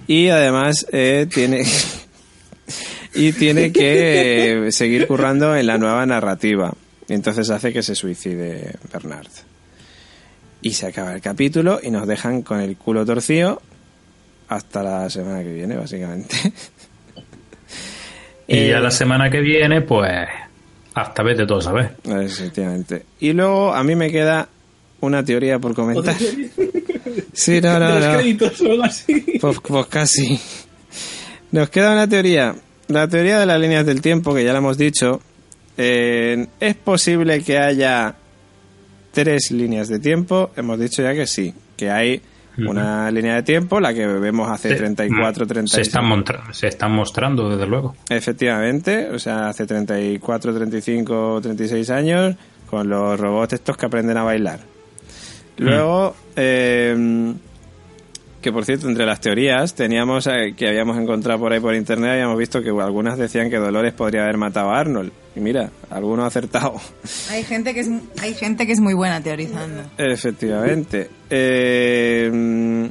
Y 0.08 0.28
además 0.28 0.86
eh, 0.92 1.26
tiene 1.32 1.64
y 3.16 3.32
tiene 3.32 3.72
que 3.72 4.66
eh, 4.68 4.72
seguir 4.72 5.06
currando 5.06 5.56
en 5.56 5.66
la 5.66 5.78
nueva 5.78 6.04
narrativa. 6.06 6.72
Y 7.08 7.14
entonces 7.14 7.48
hace 7.50 7.72
que 7.72 7.82
se 7.82 7.94
suicide 7.94 8.74
Bernard. 8.92 9.28
Y 10.62 10.72
se 10.72 10.86
acaba 10.86 11.12
el 11.14 11.20
capítulo 11.20 11.78
y 11.82 11.90
nos 11.90 12.06
dejan 12.06 12.42
con 12.42 12.60
el 12.60 12.76
culo 12.76 13.04
torcido 13.06 13.62
hasta 14.48 14.82
la 14.82 15.10
semana 15.10 15.42
que 15.42 15.52
viene, 15.52 15.76
básicamente. 15.76 16.34
Y 18.48 18.58
Eh, 18.58 18.68
ya 18.68 18.78
la 18.80 18.92
semana 18.92 19.28
que 19.28 19.40
viene, 19.40 19.82
pues, 19.82 20.08
hasta 20.94 21.22
vete 21.24 21.46
todo, 21.46 21.60
¿sabes? 21.60 21.90
Efectivamente. 22.04 23.04
Y 23.18 23.32
luego 23.32 23.74
a 23.74 23.82
mí 23.82 23.96
me 23.96 24.10
queda 24.10 24.48
una 25.00 25.24
teoría 25.24 25.58
por 25.58 25.74
comentar. 25.74 26.14
Sí, 27.32 27.60
no, 27.60 27.74
de 27.74 27.80
no, 27.80 27.88
los 27.90 28.04
no. 28.06 28.12
créditos 28.14 28.60
o 28.62 28.70
algo 28.70 28.84
así. 28.84 29.24
Pues, 29.40 29.58
pues 29.62 29.86
casi. 29.86 30.40
Nos 31.52 31.68
queda 31.70 31.92
una 31.92 32.08
teoría. 32.08 32.54
La 32.88 33.08
teoría 33.08 33.38
de 33.40 33.46
las 33.46 33.60
líneas 33.60 33.84
del 33.86 34.00
tiempo, 34.00 34.34
que 34.34 34.44
ya 34.44 34.52
la 34.52 34.58
hemos 34.58 34.78
dicho. 34.78 35.20
Eh, 35.76 36.46
¿Es 36.60 36.74
posible 36.76 37.42
que 37.42 37.58
haya 37.58 38.14
tres 39.12 39.50
líneas 39.50 39.88
de 39.88 39.98
tiempo? 39.98 40.50
Hemos 40.56 40.78
dicho 40.78 41.02
ya 41.02 41.12
que 41.14 41.26
sí. 41.26 41.52
Que 41.76 41.90
hay 41.90 42.20
una 42.58 43.10
línea 43.10 43.34
de 43.34 43.42
tiempo, 43.42 43.80
la 43.80 43.92
que 43.92 44.06
vemos 44.06 44.50
hace 44.50 44.74
34, 44.76 45.44
Se 45.44 45.48
36. 45.52 45.86
están, 45.88 46.06
montra- 46.06 46.42
se 46.54 46.68
están 46.68 46.90
mostrando, 46.92 47.50
desde 47.50 47.66
luego. 47.66 47.94
Efectivamente, 48.08 49.10
o 49.10 49.18
sea, 49.18 49.48
hace 49.50 49.66
34, 49.66 50.54
35, 50.54 51.40
36 51.42 51.90
años, 51.90 52.34
con 52.70 52.88
los 52.88 53.20
robots 53.20 53.52
estos 53.52 53.76
que 53.76 53.84
aprenden 53.84 54.16
a 54.16 54.22
bailar. 54.22 54.60
Luego, 55.58 56.16
eh, 56.34 57.34
que 58.46 58.52
por 58.52 58.64
cierto, 58.64 58.88
entre 58.88 59.04
las 59.04 59.20
teorías 59.20 59.74
teníamos 59.74 60.28
eh, 60.28 60.54
que 60.56 60.68
habíamos 60.68 60.96
encontrado 60.98 61.40
por 61.40 61.52
ahí 61.52 61.58
por 61.58 61.74
internet, 61.74 62.12
habíamos 62.12 62.38
visto 62.38 62.62
que 62.62 62.70
algunas 62.70 63.18
decían 63.18 63.50
que 63.50 63.56
Dolores 63.56 63.92
podría 63.92 64.22
haber 64.22 64.36
matado 64.36 64.70
a 64.70 64.78
Arnold. 64.78 65.10
Y 65.34 65.40
mira, 65.40 65.68
alguno 65.90 66.22
ha 66.22 66.28
acertado. 66.28 66.80
Hay 67.28 67.42
gente 67.42 67.74
que 67.74 67.80
es, 67.80 67.90
hay 68.22 68.34
gente 68.34 68.64
que 68.64 68.72
es 68.72 68.78
muy 68.78 68.94
buena 68.94 69.20
teorizando. 69.20 69.82
Efectivamente. 69.98 71.10
Eh, 71.28 72.88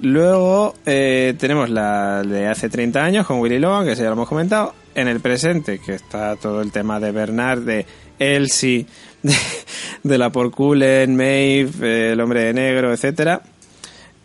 luego 0.00 0.74
eh, 0.84 1.34
tenemos 1.38 1.70
la 1.70 2.24
de 2.24 2.48
hace 2.48 2.68
30 2.68 3.00
años 3.00 3.26
con 3.28 3.38
Willy 3.38 3.60
Logan, 3.60 3.86
que 3.86 3.94
ya 3.94 4.06
lo 4.06 4.14
hemos 4.14 4.28
comentado. 4.28 4.74
En 4.96 5.06
el 5.06 5.20
presente, 5.20 5.78
que 5.78 5.94
está 5.94 6.34
todo 6.34 6.62
el 6.62 6.72
tema 6.72 6.98
de 6.98 7.12
Bernard, 7.12 7.60
de 7.60 7.86
Elsie, 8.18 8.86
de, 9.22 9.36
de 10.02 10.18
la 10.18 10.30
Porculen, 10.30 11.14
Maeve, 11.14 11.70
eh, 11.80 12.12
el 12.14 12.20
hombre 12.20 12.42
de 12.42 12.54
negro, 12.54 12.92
etcétera. 12.92 13.40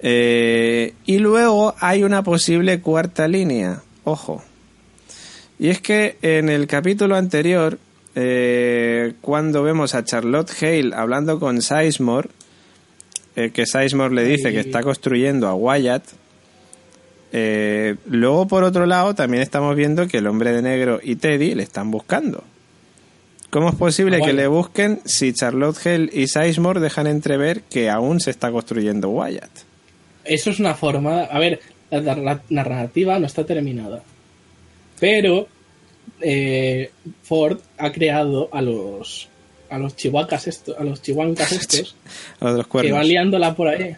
Eh, 0.07 0.93
y 1.07 1.17
luego 1.17 1.73
hay 1.79 2.03
una 2.03 2.21
posible 2.21 2.79
cuarta 2.79 3.27
línea. 3.27 3.81
Ojo. 4.03 4.43
Y 5.57 5.69
es 5.69 5.81
que 5.81 6.17
en 6.21 6.49
el 6.49 6.67
capítulo 6.67 7.15
anterior, 7.15 7.79
eh, 8.13 9.13
cuando 9.21 9.63
vemos 9.63 9.95
a 9.95 10.03
Charlotte 10.03 10.51
Hale 10.61 10.91
hablando 10.93 11.39
con 11.39 11.59
Sizemore, 11.59 12.29
eh, 13.35 13.49
que 13.49 13.65
Sizemore 13.65 14.13
le 14.13 14.25
dice 14.25 14.51
que 14.51 14.59
está 14.59 14.83
construyendo 14.83 15.47
a 15.47 15.55
Wyatt, 15.55 16.03
eh, 17.31 17.95
luego 18.05 18.47
por 18.47 18.63
otro 18.63 18.85
lado 18.85 19.15
también 19.15 19.41
estamos 19.41 19.75
viendo 19.75 20.07
que 20.07 20.19
el 20.19 20.27
hombre 20.27 20.51
de 20.51 20.61
negro 20.61 20.99
y 21.01 21.15
Teddy 21.15 21.55
le 21.55 21.63
están 21.63 21.89
buscando. 21.89 22.43
¿Cómo 23.49 23.69
es 23.69 23.75
posible 23.75 24.21
que 24.21 24.33
le 24.33 24.45
busquen 24.45 24.99
si 25.05 25.33
Charlotte 25.33 25.79
Hale 25.83 26.09
y 26.13 26.27
Sizemore 26.27 26.79
dejan 26.79 27.07
entrever 27.07 27.63
que 27.63 27.89
aún 27.89 28.19
se 28.19 28.29
está 28.29 28.51
construyendo 28.51 29.09
Wyatt? 29.09 29.74
Eso 30.25 30.49
es 30.49 30.59
una 30.59 30.75
forma. 30.75 31.23
A 31.23 31.39
ver, 31.39 31.59
la, 31.91 32.15
la 32.15 32.41
narrativa 32.49 33.19
no 33.19 33.25
está 33.27 33.45
terminada. 33.45 34.01
Pero 34.99 35.47
eh, 36.21 36.91
Ford 37.23 37.59
ha 37.77 37.91
creado 37.91 38.49
a 38.51 38.61
los 38.61 39.27
a 39.69 39.77
los 39.77 39.95
chihuahuas 39.95 40.47
estos, 40.47 40.77
a 40.77 40.83
los 40.83 41.01
chihuancas 41.01 41.51
estos 41.51 41.95
A 42.39 42.51
los 42.51 42.65
que 42.65 42.69
cuernos. 42.71 42.97
van 42.99 43.07
liándola 43.07 43.55
por 43.55 43.67
ahí. 43.67 43.95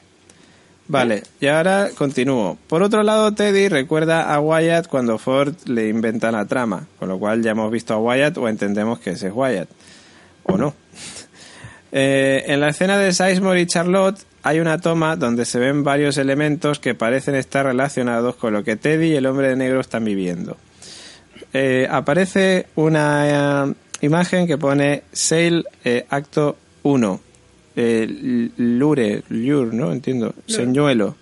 Vale, 0.89 1.23
y 1.41 1.47
ahora 1.47 1.89
continúo. 1.97 2.57
Por 2.67 2.81
otro 2.81 3.03
lado, 3.03 3.33
Teddy 3.33 3.67
recuerda 3.67 4.33
a 4.33 4.39
Wyatt 4.39 4.87
cuando 4.87 5.17
Ford 5.17 5.53
le 5.65 5.89
inventa 5.89 6.31
la 6.31 6.45
trama, 6.45 6.87
con 6.97 7.09
lo 7.09 7.19
cual 7.19 7.43
ya 7.43 7.51
hemos 7.51 7.69
visto 7.69 7.93
a 7.93 7.97
Wyatt 7.99 8.37
o 8.37 8.47
entendemos 8.47 8.99
que 8.99 9.09
ese 9.09 9.27
es 9.27 9.33
Wyatt. 9.35 9.69
O 10.43 10.57
no. 10.57 10.73
Eh, 11.89 12.43
en 12.47 12.59
la 12.59 12.67
escena 12.67 12.97
de 12.97 13.13
Sizemore 13.13 13.61
y 13.61 13.65
Charlotte 13.65 14.19
hay 14.47 14.61
una 14.61 14.79
toma 14.79 15.17
donde 15.17 15.43
se 15.43 15.59
ven 15.59 15.83
varios 15.83 16.17
elementos 16.17 16.79
que 16.79 16.95
parecen 16.95 17.35
estar 17.35 17.65
relacionados 17.65 18.37
con 18.37 18.53
lo 18.53 18.63
que 18.63 18.77
Teddy 18.77 19.07
y 19.07 19.15
el 19.15 19.25
hombre 19.25 19.49
de 19.49 19.57
negro 19.57 19.81
están 19.81 20.05
viviendo. 20.05 20.55
Eh, 21.51 21.85
aparece 21.91 22.67
una 22.75 23.65
eh, 23.67 23.73
imagen 23.99 24.47
que 24.47 24.57
pone 24.57 25.03
Sail 25.11 25.65
eh, 25.83 26.05
Acto 26.09 26.55
1. 26.83 27.19
Eh, 27.75 28.49
lure, 28.55 29.23
Lure, 29.27 29.75
¿no? 29.75 29.91
Entiendo. 29.91 30.33
Señuelo. 30.45 31.17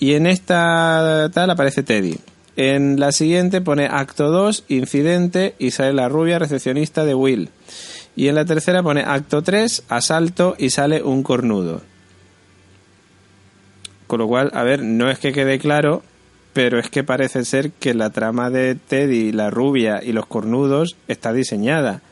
Y 0.00 0.14
en 0.14 0.26
esta 0.26 1.30
tal 1.32 1.50
aparece 1.50 1.84
Teddy. 1.84 2.18
En 2.56 2.98
la 2.98 3.12
siguiente 3.12 3.60
pone 3.60 3.86
Acto 3.86 4.32
2, 4.32 4.64
Incidente, 4.66 5.54
y 5.60 5.70
sale 5.70 5.92
la 5.92 6.08
rubia 6.08 6.40
recepcionista 6.40 7.04
de 7.04 7.14
Will. 7.14 7.50
Y 8.16 8.26
en 8.26 8.34
la 8.34 8.44
tercera 8.44 8.82
pone 8.82 9.04
Acto 9.06 9.42
3, 9.42 9.84
Asalto, 9.88 10.56
y 10.58 10.70
sale 10.70 11.00
un 11.00 11.22
cornudo. 11.22 11.93
Con 14.06 14.18
lo 14.20 14.28
cual, 14.28 14.50
a 14.54 14.62
ver, 14.62 14.82
no 14.82 15.10
es 15.10 15.18
que 15.18 15.32
quede 15.32 15.58
claro, 15.58 16.02
pero 16.52 16.78
es 16.78 16.88
que 16.90 17.02
parece 17.04 17.44
ser 17.44 17.70
que 17.72 17.94
la 17.94 18.10
trama 18.10 18.50
de 18.50 18.74
Teddy, 18.74 19.32
la 19.32 19.50
rubia 19.50 20.00
y 20.04 20.12
los 20.12 20.26
cornudos 20.26 20.96
está 21.08 21.32
diseñada. 21.32 22.02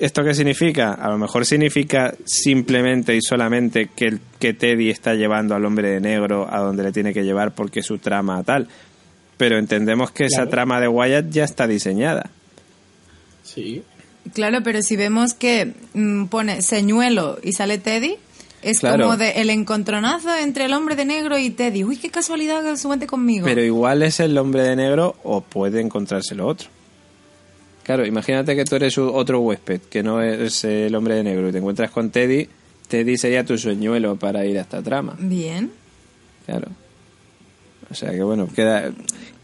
¿Esto 0.00 0.22
qué 0.24 0.32
significa? 0.32 0.92
A 0.94 1.08
lo 1.10 1.18
mejor 1.18 1.44
significa 1.44 2.14
simplemente 2.24 3.16
y 3.16 3.20
solamente 3.20 3.88
que, 3.94 4.06
el- 4.06 4.20
que 4.38 4.54
Teddy 4.54 4.90
está 4.90 5.14
llevando 5.14 5.54
al 5.54 5.64
hombre 5.64 5.90
de 5.90 6.00
negro 6.00 6.46
a 6.52 6.60
donde 6.60 6.84
le 6.84 6.92
tiene 6.92 7.12
que 7.12 7.24
llevar 7.24 7.52
porque 7.52 7.82
su 7.82 7.98
trama 7.98 8.42
tal. 8.44 8.68
Pero 9.36 9.58
entendemos 9.58 10.10
que 10.12 10.24
esa 10.26 10.46
trama 10.46 10.80
de 10.80 10.88
Wyatt 10.88 11.30
ya 11.30 11.44
está 11.44 11.66
diseñada. 11.66 12.30
Sí. 13.42 13.82
Claro, 14.34 14.58
pero 14.62 14.82
si 14.82 14.96
vemos 14.96 15.34
que 15.34 15.72
mm, 15.94 16.26
pone 16.26 16.62
señuelo 16.62 17.38
y 17.42 17.52
sale 17.52 17.78
Teddy, 17.78 18.16
es 18.62 18.80
Claro. 18.80 19.04
como 19.04 19.16
de 19.16 19.30
el 19.40 19.50
encontronazo 19.50 20.34
entre 20.36 20.64
el 20.66 20.72
hombre 20.74 20.96
de 20.96 21.04
negro 21.04 21.38
y 21.38 21.50
Teddy. 21.50 21.84
Uy, 21.84 21.96
qué 21.96 22.10
casualidad 22.10 22.62
que 22.64 22.76
se 22.76 22.86
cuente 22.86 23.06
conmigo. 23.06 23.44
Pero 23.46 23.62
igual 23.62 24.02
es 24.02 24.20
el 24.20 24.36
hombre 24.38 24.62
de 24.62 24.76
negro 24.76 25.16
o 25.24 25.40
puede 25.40 25.80
encontrárselo 25.80 26.46
otro. 26.46 26.68
Claro, 27.84 28.04
imagínate 28.04 28.54
que 28.54 28.64
tú 28.64 28.76
eres 28.76 28.98
otro 28.98 29.40
huésped, 29.40 29.80
que 29.82 30.02
no 30.02 30.20
es 30.22 30.62
el 30.64 30.94
hombre 30.94 31.14
de 31.14 31.24
negro, 31.24 31.48
y 31.48 31.52
te 31.52 31.58
encuentras 31.58 31.90
con 31.90 32.10
Teddy. 32.10 32.48
Teddy 32.88 33.16
sería 33.16 33.44
tu 33.44 33.56
sueñuelo 33.56 34.16
para 34.16 34.44
ir 34.44 34.58
a 34.58 34.62
esta 34.62 34.82
trama. 34.82 35.16
Bien. 35.18 35.70
Claro. 36.44 36.68
O 37.90 37.94
sea 37.94 38.10
que 38.10 38.22
bueno, 38.22 38.48
queda, 38.54 38.90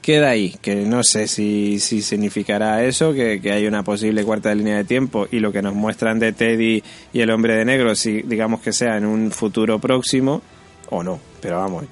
queda 0.03 0.31
ahí, 0.31 0.55
que 0.61 0.75
no 0.77 1.03
sé 1.03 1.27
si, 1.29 1.81
si 1.81 2.03
significará 2.03 2.85
eso, 2.85 3.15
que, 3.15 3.41
que 3.41 3.53
hay 3.53 3.67
una 3.67 3.83
posible 3.83 4.23
cuarta 4.25 4.55
línea 4.55 4.77
de 4.77 4.85
tiempo 4.85 5.27
y 5.31 5.39
lo 5.41 5.51
que 5.53 5.63
nos 5.63 5.75
muestran 5.75 6.19
de 6.19 6.33
Teddy 6.33 6.83
y 7.13 7.21
el 7.21 7.31
hombre 7.31 7.57
de 7.57 7.65
negro, 7.65 7.95
si 7.95 8.21
digamos 8.23 8.61
que 8.61 8.73
sea 8.73 8.97
en 8.99 9.07
un 9.07 9.31
futuro 9.31 9.79
próximo 9.79 10.43
o 10.91 11.03
no. 11.03 11.19
Pero 11.41 11.57
vamos, 11.59 11.85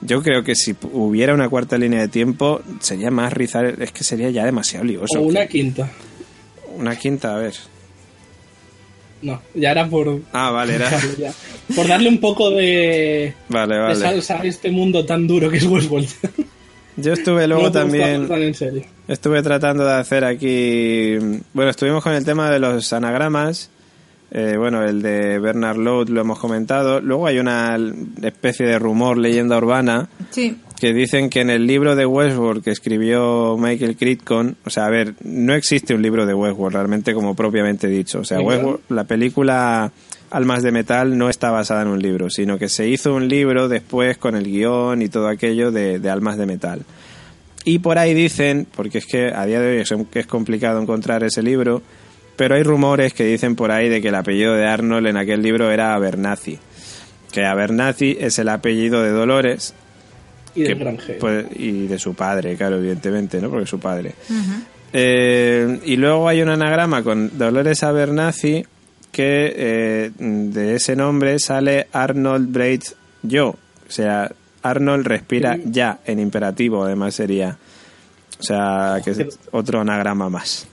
yo 0.00 0.22
creo 0.22 0.44
que 0.44 0.54
si 0.54 0.76
hubiera 0.92 1.34
una 1.34 1.48
cuarta 1.48 1.76
línea 1.76 2.00
de 2.00 2.08
tiempo 2.08 2.60
sería 2.78 3.10
más 3.10 3.32
rizar, 3.32 3.74
es 3.82 3.90
que 3.90 4.04
sería 4.04 4.30
ya 4.30 4.44
demasiado 4.44 4.84
lioso. 4.84 5.18
O 5.18 5.22
una 5.22 5.40
que- 5.42 5.48
quinta. 5.48 5.90
una 6.76 6.94
quinta, 6.96 7.34
a 7.34 7.38
ver. 7.38 7.54
No, 9.22 9.42
ya 9.54 9.72
era 9.72 9.86
por. 9.88 10.20
Ah, 10.32 10.50
vale, 10.50 10.74
era. 10.76 10.90
ya. 11.18 11.32
Por 11.74 11.88
darle 11.88 12.08
un 12.08 12.18
poco 12.18 12.50
de, 12.50 13.34
Vale, 13.48 13.74
de 13.74 13.80
vale. 13.80 13.94
salsa 13.96 14.40
a 14.40 14.44
este 14.44 14.70
mundo 14.70 15.04
tan 15.04 15.26
duro 15.26 15.50
que 15.50 15.56
es 15.58 15.64
Westworld. 15.64 16.08
Yo 16.96 17.12
estuve 17.12 17.46
luego 17.46 17.64
No 17.64 17.72
también... 17.72 18.14
tomar 18.22 18.28
tan 18.28 18.42
en 18.42 18.54
serio. 18.54 18.82
Estuve 19.06 19.40
tratando 19.42 19.84
de 19.84 19.92
hacer 19.94 20.24
aquí. 20.24 21.16
Bueno, 21.52 21.70
estuvimos 21.70 22.02
con 22.02 22.12
el 22.14 22.24
tema 22.24 22.50
de 22.50 22.58
los 22.58 22.92
anagramas. 22.92 23.70
Eh, 24.30 24.56
bueno, 24.58 24.82
el 24.84 25.00
de 25.00 25.38
Bernard 25.38 25.76
Lowe 25.78 26.06
lo 26.10 26.20
hemos 26.20 26.38
comentado. 26.40 27.00
Luego 27.00 27.26
hay 27.28 27.38
una 27.38 27.78
especie 28.22 28.66
de 28.66 28.78
rumor, 28.78 29.16
leyenda 29.16 29.56
urbana, 29.56 30.08
Sí. 30.30 30.58
Que 30.78 30.92
dicen 30.92 31.30
que 31.30 31.40
en 31.40 31.50
el 31.50 31.66
libro 31.66 31.96
de 31.96 32.06
Westworld 32.06 32.62
que 32.62 32.70
escribió 32.70 33.56
Michael 33.58 33.96
Crichton, 33.96 34.56
o 34.64 34.70
sea, 34.70 34.86
a 34.86 34.90
ver, 34.90 35.14
no 35.22 35.54
existe 35.54 35.94
un 35.94 36.02
libro 36.02 36.26
de 36.26 36.34
Westworld 36.34 36.74
realmente 36.74 37.14
como 37.14 37.34
propiamente 37.34 37.88
dicho. 37.88 38.20
O 38.20 38.24
sea. 38.24 38.40
Westworld, 38.40 38.80
la 38.88 39.04
película 39.04 39.92
Almas 40.30 40.62
de 40.62 40.72
Metal 40.72 41.16
no 41.16 41.28
está 41.28 41.50
basada 41.50 41.82
en 41.82 41.88
un 41.88 42.00
libro, 42.00 42.30
sino 42.30 42.58
que 42.58 42.68
se 42.68 42.88
hizo 42.88 43.14
un 43.14 43.28
libro 43.28 43.68
después 43.68 44.18
con 44.18 44.36
el 44.36 44.44
guion 44.44 45.02
y 45.02 45.08
todo 45.08 45.28
aquello 45.28 45.70
de, 45.70 45.98
de 45.98 46.10
Almas 46.10 46.36
de 46.36 46.46
Metal. 46.46 46.84
Y 47.64 47.80
por 47.80 47.98
ahí 47.98 48.14
dicen, 48.14 48.66
porque 48.74 48.98
es 48.98 49.06
que 49.06 49.32
a 49.34 49.44
día 49.46 49.60
de 49.60 49.72
hoy 49.72 49.80
es, 49.80 49.94
es 50.14 50.26
complicado 50.26 50.80
encontrar 50.80 51.22
ese 51.24 51.42
libro, 51.42 51.82
pero 52.36 52.54
hay 52.54 52.62
rumores 52.62 53.12
que 53.14 53.24
dicen 53.24 53.56
por 53.56 53.72
ahí 53.72 53.88
de 53.88 54.00
que 54.00 54.08
el 54.08 54.14
apellido 54.14 54.54
de 54.54 54.66
Arnold 54.66 55.06
en 55.06 55.16
aquel 55.16 55.42
libro 55.42 55.70
era 55.70 55.94
Abernathy. 55.94 56.58
Que 57.32 57.44
Abernathy 57.44 58.16
es 58.20 58.38
el 58.38 58.48
apellido 58.48 59.02
de 59.02 59.10
Dolores 59.10 59.74
Y 60.58 60.62
del 60.64 60.78
que, 60.78 60.84
granjero. 60.84 61.18
pues, 61.18 61.46
y 61.56 61.86
de 61.86 61.98
su 61.98 62.14
padre, 62.14 62.56
claro, 62.56 62.76
evidentemente, 62.76 63.40
¿no? 63.40 63.50
Porque 63.50 63.64
es 63.64 63.70
su 63.70 63.78
padre. 63.78 64.14
Eh, 64.92 65.80
y 65.84 65.96
luego 65.96 66.28
hay 66.28 66.42
un 66.42 66.48
anagrama 66.48 67.02
con 67.02 67.36
Dolores 67.36 67.82
Abernathy 67.82 68.64
que 69.12 69.52
eh, 69.56 70.10
de 70.18 70.74
ese 70.76 70.96
nombre 70.96 71.38
sale 71.38 71.88
Arnold 71.92 72.52
Braid 72.52 72.82
Yo. 73.22 73.48
O 73.48 73.90
sea, 73.90 74.30
Arnold 74.62 75.06
respira 75.06 75.58
ya 75.64 76.00
en 76.04 76.18
imperativo, 76.20 76.84
además 76.84 77.14
sería. 77.14 77.56
O 78.38 78.42
sea, 78.42 79.00
que 79.04 79.10
es 79.10 79.38
otro 79.50 79.80
anagrama 79.80 80.28
más. 80.28 80.66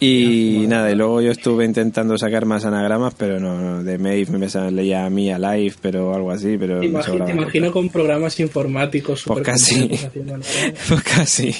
Y 0.00 0.66
nada, 0.68 0.90
y 0.92 0.94
luego 0.94 1.20
yo 1.20 1.32
estuve 1.32 1.64
intentando 1.64 2.16
sacar 2.16 2.44
más 2.46 2.64
anagramas, 2.64 3.14
pero 3.16 3.40
no, 3.40 3.60
no, 3.60 3.82
de 3.82 3.98
Maeve 3.98 4.30
me 4.38 4.48
sa- 4.48 4.70
leía 4.70 5.04
a 5.04 5.10
mí 5.10 5.30
a 5.32 5.38
Live, 5.38 5.74
pero 5.82 6.14
algo 6.14 6.30
así, 6.30 6.56
pero 6.56 6.78
Te 6.80 6.88
me 6.88 6.98
imagi- 7.00 7.04
sobraba 7.04 7.26
te 7.26 7.32
imagino 7.32 7.72
con 7.72 7.88
programas 7.88 8.38
informáticos 8.38 9.24
Pues 9.26 9.42
casi. 9.42 9.90
Pues 10.88 11.02
casi. 11.02 11.52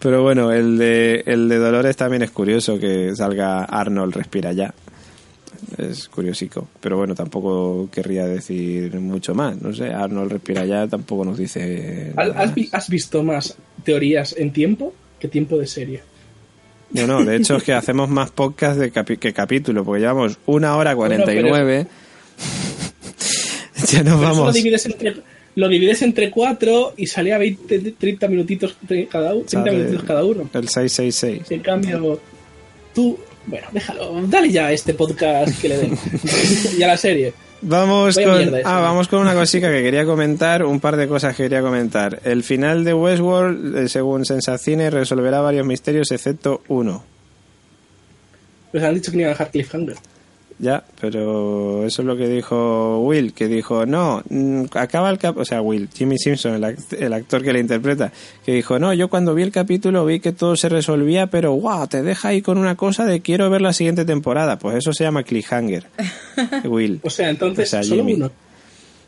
Pero 0.00 0.22
bueno, 0.22 0.52
el 0.52 0.78
de, 0.78 1.22
el 1.26 1.48
de 1.48 1.58
Dolores 1.58 1.96
también 1.96 2.22
es 2.22 2.30
curioso 2.32 2.78
que 2.78 3.14
salga 3.14 3.64
Arnold 3.64 4.14
respira 4.14 4.52
ya. 4.52 4.74
Es 5.78 6.08
curiosico. 6.08 6.68
Pero 6.80 6.96
bueno, 6.96 7.14
tampoco 7.14 7.88
querría 7.92 8.26
decir 8.26 8.98
mucho 9.00 9.34
más. 9.34 9.60
No 9.62 9.72
sé, 9.72 9.88
Arnold 9.90 10.32
respira 10.32 10.64
ya 10.64 10.86
tampoco 10.86 11.24
nos 11.24 11.38
dice. 11.38 12.12
¿Has, 12.16 12.28
nada 12.28 12.40
has 12.40 12.46
más. 12.48 12.54
vi- 12.54 12.68
has 12.72 12.88
visto 12.90 13.22
más 13.22 13.56
teorías 13.84 14.34
en 14.36 14.52
tiempo 14.52 14.92
que 15.20 15.28
tiempo 15.28 15.56
de 15.56 15.66
serie? 15.66 16.02
No, 16.96 17.06
no, 17.06 17.24
de 17.24 17.36
hecho 17.36 17.56
es 17.56 17.62
que 17.62 17.72
hacemos 17.74 18.08
más 18.08 18.30
podcast 18.30 18.78
de 18.78 18.92
capi- 18.92 19.18
que 19.18 19.32
capítulo, 19.32 19.84
porque 19.84 20.00
llevamos 20.00 20.38
una 20.46 20.76
hora 20.76 20.94
cuarenta 20.96 21.32
y 21.34 21.42
nueve. 21.42 21.86
ya 23.88 24.02
nos 24.02 24.04
Pero 24.04 24.04
eso 24.04 24.18
lo 24.18 24.18
vamos. 24.18 24.54
divides 24.54 24.86
entre 24.86 25.14
lo 25.54 25.68
divides 25.68 26.02
entre 26.02 26.30
cuatro 26.30 26.92
y 26.98 27.06
sale 27.06 27.32
a 27.32 27.38
20, 27.38 27.92
30 27.92 28.28
minutitos 28.28 28.76
cada 29.10 29.32
uno, 29.34 29.44
30 29.46 29.50
Sale 29.50 29.72
minutitos 29.78 30.04
cada 30.04 30.22
uno. 30.24 30.50
El 30.52 30.68
666. 30.68 31.50
En 31.50 31.60
cambio, 31.60 32.20
tú, 32.94 33.18
bueno, 33.46 33.66
déjalo, 33.72 34.20
dale 34.28 34.50
ya 34.50 34.66
a 34.66 34.72
este 34.72 34.92
podcast 34.92 35.58
que 35.58 35.68
le 35.70 35.78
den. 35.78 35.98
y 36.78 36.82
a 36.82 36.88
la 36.88 36.96
serie. 36.98 37.32
Vamos 37.68 38.14
con, 38.14 38.54
eso, 38.54 38.56
ah, 38.64 38.80
vamos 38.80 39.08
con 39.08 39.18
una 39.18 39.34
cosica 39.34 39.68
que 39.68 39.82
quería 39.82 40.04
comentar, 40.04 40.64
un 40.64 40.78
par 40.78 40.96
de 40.96 41.08
cosas 41.08 41.34
que 41.34 41.42
quería 41.42 41.62
comentar. 41.62 42.20
El 42.22 42.44
final 42.44 42.84
de 42.84 42.94
Westworld, 42.94 43.76
eh, 43.76 43.88
según 43.88 44.24
Sensacine, 44.24 44.88
resolverá 44.88 45.40
varios 45.40 45.66
misterios 45.66 46.12
excepto 46.12 46.62
uno. 46.68 47.02
Pues 48.70 48.84
han 48.84 48.94
dicho 48.94 49.10
que 49.10 49.16
no 49.16 49.22
iban 49.22 49.30
a 49.30 49.34
dejar 49.34 49.50
cliffhanger. 49.50 49.96
Ya, 50.58 50.82
pero 51.00 51.84
eso 51.84 52.00
es 52.00 52.06
lo 52.06 52.16
que 52.16 52.28
dijo 52.28 53.00
Will, 53.00 53.34
que 53.34 53.46
dijo, 53.46 53.84
no, 53.84 54.22
mm, 54.30 54.64
acaba 54.72 55.10
el 55.10 55.18
cap 55.18 55.36
o 55.36 55.44
sea, 55.44 55.60
Will, 55.60 55.88
Jimmy 55.94 56.16
Simpson, 56.16 56.54
el, 56.54 56.64
act- 56.64 56.96
el 56.98 57.12
actor 57.12 57.42
que 57.42 57.52
le 57.52 57.60
interpreta, 57.60 58.10
que 58.44 58.52
dijo, 58.54 58.78
no, 58.78 58.94
yo 58.94 59.08
cuando 59.08 59.34
vi 59.34 59.42
el 59.42 59.52
capítulo 59.52 60.06
vi 60.06 60.18
que 60.20 60.32
todo 60.32 60.56
se 60.56 60.70
resolvía, 60.70 61.26
pero 61.26 61.52
wow, 61.54 61.86
te 61.88 62.02
deja 62.02 62.28
ahí 62.28 62.40
con 62.40 62.56
una 62.56 62.74
cosa 62.74 63.04
de 63.04 63.20
quiero 63.20 63.50
ver 63.50 63.60
la 63.60 63.74
siguiente 63.74 64.06
temporada. 64.06 64.58
Pues 64.58 64.76
eso 64.76 64.94
se 64.94 65.04
llama 65.04 65.24
cliffhanger, 65.24 65.84
Will. 66.64 67.00
O 67.04 67.10
sea, 67.10 67.28
entonces, 67.28 67.68
O 67.68 67.70
sea, 67.70 67.82
solo 67.82 67.96
Jimmy. 67.96 68.14
uno. 68.14 68.30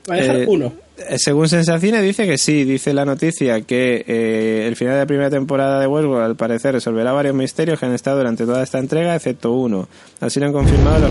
Va 0.09 0.15
a 0.15 0.19
dejar 0.19 0.37
Eh, 0.37 0.45
uno. 0.49 0.73
eh, 0.97 1.17
Según 1.19 1.49
Sensacine 1.49 2.01
dice 2.03 2.27
que 2.27 2.39
sí, 2.39 2.65
dice 2.65 2.93
la 2.95 3.05
noticia 3.05 3.61
que 3.63 4.05
eh, 4.07 4.65
el 4.67 4.77
final 4.77 4.95
de 4.95 5.01
la 5.01 5.07
primera 5.07 5.31
temporada 5.31 5.81
de 5.81 5.87
Westworld 5.87 6.25
al 6.25 6.37
parecer 6.37 6.73
resolverá 6.75 7.13
varios 7.13 7.35
misterios 7.35 7.79
que 7.79 7.87
han 7.87 7.93
estado 7.95 8.19
durante 8.19 8.45
toda 8.47 8.63
esta 8.63 8.79
entrega, 8.79 9.15
excepto 9.15 9.53
uno. 9.53 9.89
Así 10.21 10.41
lo 10.41 10.47
han 10.47 10.53
confirmado 10.53 11.01
los... 11.01 11.11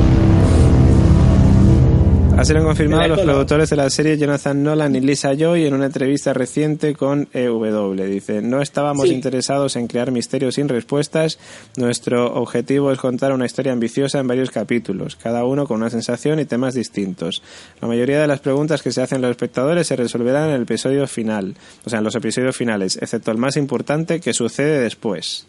Así 2.38 2.54
lo 2.54 2.60
han 2.60 2.66
confirmado 2.66 3.08
los 3.08 3.22
productores 3.22 3.70
de 3.72 3.76
la 3.76 3.90
serie 3.90 4.16
Jonathan 4.16 4.62
Nolan 4.62 4.96
y 4.96 5.00
Lisa 5.00 5.34
Joy 5.34 5.66
en 5.66 5.74
una 5.74 5.88
entrevista 5.88 6.34
reciente 6.36 6.94
con 6.94 7.28
EW. 7.34 7.96
Dice, 8.06 8.44
no 8.44 8.62
estábamos 8.62 9.10
Sí. 9.10 9.16
interesados 9.16 9.76
en 9.76 9.88
crear 9.88 10.12
misterios 10.12 10.54
sin 10.56 10.70
respuestas. 10.70 11.40
Nuestro 11.78 12.36
objetivo 12.36 12.92
es 12.92 13.00
contar 13.00 13.34
una 13.34 13.48
historia 13.48 13.74
ambiciosa 13.74 14.20
en 14.20 14.28
varios 14.28 14.52
capítulos, 14.52 15.16
cada 15.16 15.46
uno 15.46 15.66
con 15.66 15.78
una 15.78 15.90
sensación 15.90 16.40
y 16.40 16.46
temas 16.46 16.76
distintos. 16.76 17.42
La 17.82 17.88
mayoría 17.88 18.22
de 18.22 18.28
las 18.28 18.40
preguntas 18.40 18.84
que 18.84 18.92
se 18.92 19.02
hacen 19.02 19.22
los 19.22 19.32
espectadores 19.32 19.88
se 19.88 19.96
resolverán 19.96 20.50
en 20.50 20.56
el 20.58 20.62
episodio 20.62 21.08
final, 21.08 21.56
o 21.86 21.90
sea, 21.90 21.98
en 22.00 22.06
los 22.06 22.16
episodios 22.16 22.56
finales, 22.56 23.00
excepto 23.02 23.32
el 23.32 23.38
más 23.40 23.58
importante 23.58 24.20
que 24.20 24.34
sucede 24.34 24.80
después. 24.80 25.48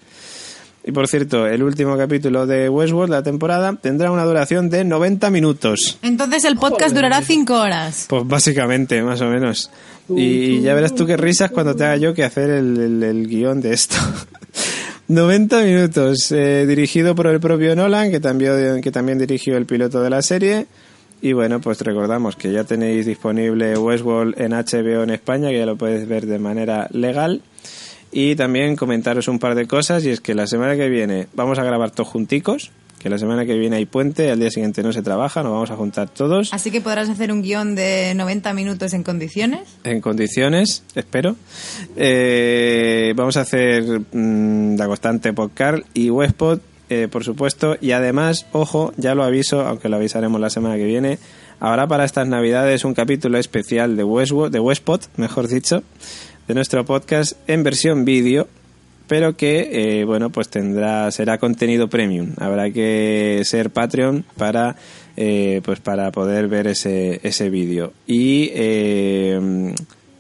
Y 0.85 0.93
por 0.93 1.07
cierto, 1.07 1.47
el 1.47 1.63
último 1.63 1.97
capítulo 1.99 2.47
de 2.47 2.69
Westworld, 2.69 3.11
la 3.13 3.23
temporada, 3.23 3.75
tendrá 3.81 4.11
una 4.11 4.25
duración 4.25 4.71
de 4.71 4.85
90 4.85 5.29
minutos. 5.31 5.99
Entonces 6.03 6.45
el 6.45 6.57
podcast 6.57 6.95
durará 6.95 7.21
cinco 7.21 7.61
horas. 7.61 8.07
Pues 8.09 8.27
básicamente, 8.27 9.03
más 9.03 9.21
o 9.21 9.27
menos. 9.27 9.71
Y 10.09 10.63
ya 10.63 10.73
verás 10.73 10.95
tú 10.95 11.05
qué 11.05 11.19
risas 11.19 11.51
cuando 11.51 11.77
te 11.77 11.85
haga 11.85 11.97
yo 11.99 12.15
que 12.15 12.25
hacer 12.25 12.49
el, 12.49 12.79
el- 12.81 13.03
el 13.03 13.27
guion 13.29 13.61
de 13.61 13.75
esto. 13.75 13.97
90 15.09 15.63
minutos, 15.63 16.33
eh, 16.33 16.67
dirigido 16.67 17.15
por 17.15 17.27
el 17.29 17.41
propio 17.41 17.75
Nolan, 17.75 18.11
que 18.11 18.21
también, 18.21 18.81
que 18.83 18.91
también 18.91 19.19
dirigió 19.19 19.57
el 19.57 19.65
piloto 19.67 20.03
de 20.03 20.11
la 20.11 20.23
serie. 20.23 20.67
Y 21.21 21.33
bueno, 21.33 21.61
pues 21.61 21.81
recordamos 21.81 22.37
que 22.37 22.53
ya 22.53 22.65
tenéis 22.65 23.07
disponible 23.07 23.77
Westworld 23.77 24.41
en 24.41 24.53
HBO 24.53 25.03
en 25.03 25.11
España, 25.11 25.49
que 25.49 25.59
ya 25.59 25.67
lo 25.67 25.77
puedes 25.77 26.07
ver 26.07 26.27
de 26.27 26.39
manera 26.39 26.89
legal. 26.93 27.43
Y 28.11 28.37
también 28.37 28.77
comentaros 28.77 29.29
un 29.29 29.39
par 29.39 29.55
de 29.55 29.67
cosas, 29.67 30.05
y 30.05 30.11
es 30.11 30.21
que 30.21 30.35
la 30.35 30.47
semana 30.47 30.77
que 30.77 30.89
viene 30.89 31.29
vamos 31.35 31.59
a 31.59 31.65
grabar 31.65 31.91
todos 31.91 32.09
junticos, 32.09 32.71
que 32.99 33.09
la 33.09 33.19
semana 33.19 33.47
que 33.47 33.57
viene 33.57 33.77
hay 33.77 33.87
puente, 33.87 34.31
al 34.31 34.41
día 34.41 34.51
siguiente 34.51 34.83
no 34.83 34.93
se 34.93 35.03
trabaja, 35.03 35.43
nos 35.43 35.53
vamos 35.53 35.71
a 35.71 35.77
juntar 35.77 36.09
todos 36.09 36.53
Así 36.53 36.71
que 36.71 36.81
podrás 36.81 37.09
hacer 37.09 37.33
un 37.33 37.43
guion 37.43 37.75
de 37.75 38.13
90 38.17 38.53
minutos 38.55 38.93
en 38.93 39.03
condiciones. 39.03 39.61
en 39.85 40.01
condiciones, 40.01 40.83
espero. 40.95 41.37
Eh, 41.97 43.13
vamos 43.15 43.37
a 43.37 43.43
hacer 43.43 44.01
mm, 44.13 44.77
la 44.77 44.87
constante 44.87 45.33
podcast 45.33 45.85
y 45.95 46.11
Westpod, 46.11 46.61
eh, 46.91 47.09
por 47.11 47.25
supuesto. 47.25 47.77
Y 47.81 47.93
además, 47.93 48.47
ojo, 48.53 48.93
ya 48.97 49.15
lo 49.15 49.23
aviso, 49.23 49.61
aunque 49.61 49.89
lo 49.89 49.97
avisaremos 49.97 50.41
la 50.41 50.51
semana 50.51 50.77
que 50.77 50.85
viene. 50.85 51.19
Ahora 51.61 51.89
para 51.89 52.05
estas 52.05 52.29
navidades 52.29 52.85
un 52.85 52.95
capítulo 52.95 53.37
especial 53.37 53.97
de 53.97 54.05
Westwood, 54.05 54.53
de 54.53 54.61
Westpod, 54.61 55.03
mejor 55.17 55.49
dicho, 55.49 55.83
de 56.49 56.55
nuestro 56.55 56.85
podcast 56.87 57.35
en 57.47 57.63
versión 57.63 58.07
vídeo, 58.07 58.49
pero 59.07 59.37
que 59.37 60.01
eh, 60.01 60.05
bueno 60.05 60.31
pues 60.31 60.49
tendrá 60.49 61.11
será 61.11 61.39
contenido 61.39 61.89
premium. 61.89 62.33
Habrá 62.39 62.71
que 62.71 63.43
ser 63.45 63.71
Patreon 63.71 64.25
para 64.37 64.77
eh, 65.17 65.61
pues 65.65 65.81
para 65.81 66.11
poder 66.11 66.49
ver 66.49 66.67
ese 66.67 67.21
ese 67.23 67.51
vídeo 67.51 67.93
y 68.07 68.51
eh, 68.55 69.75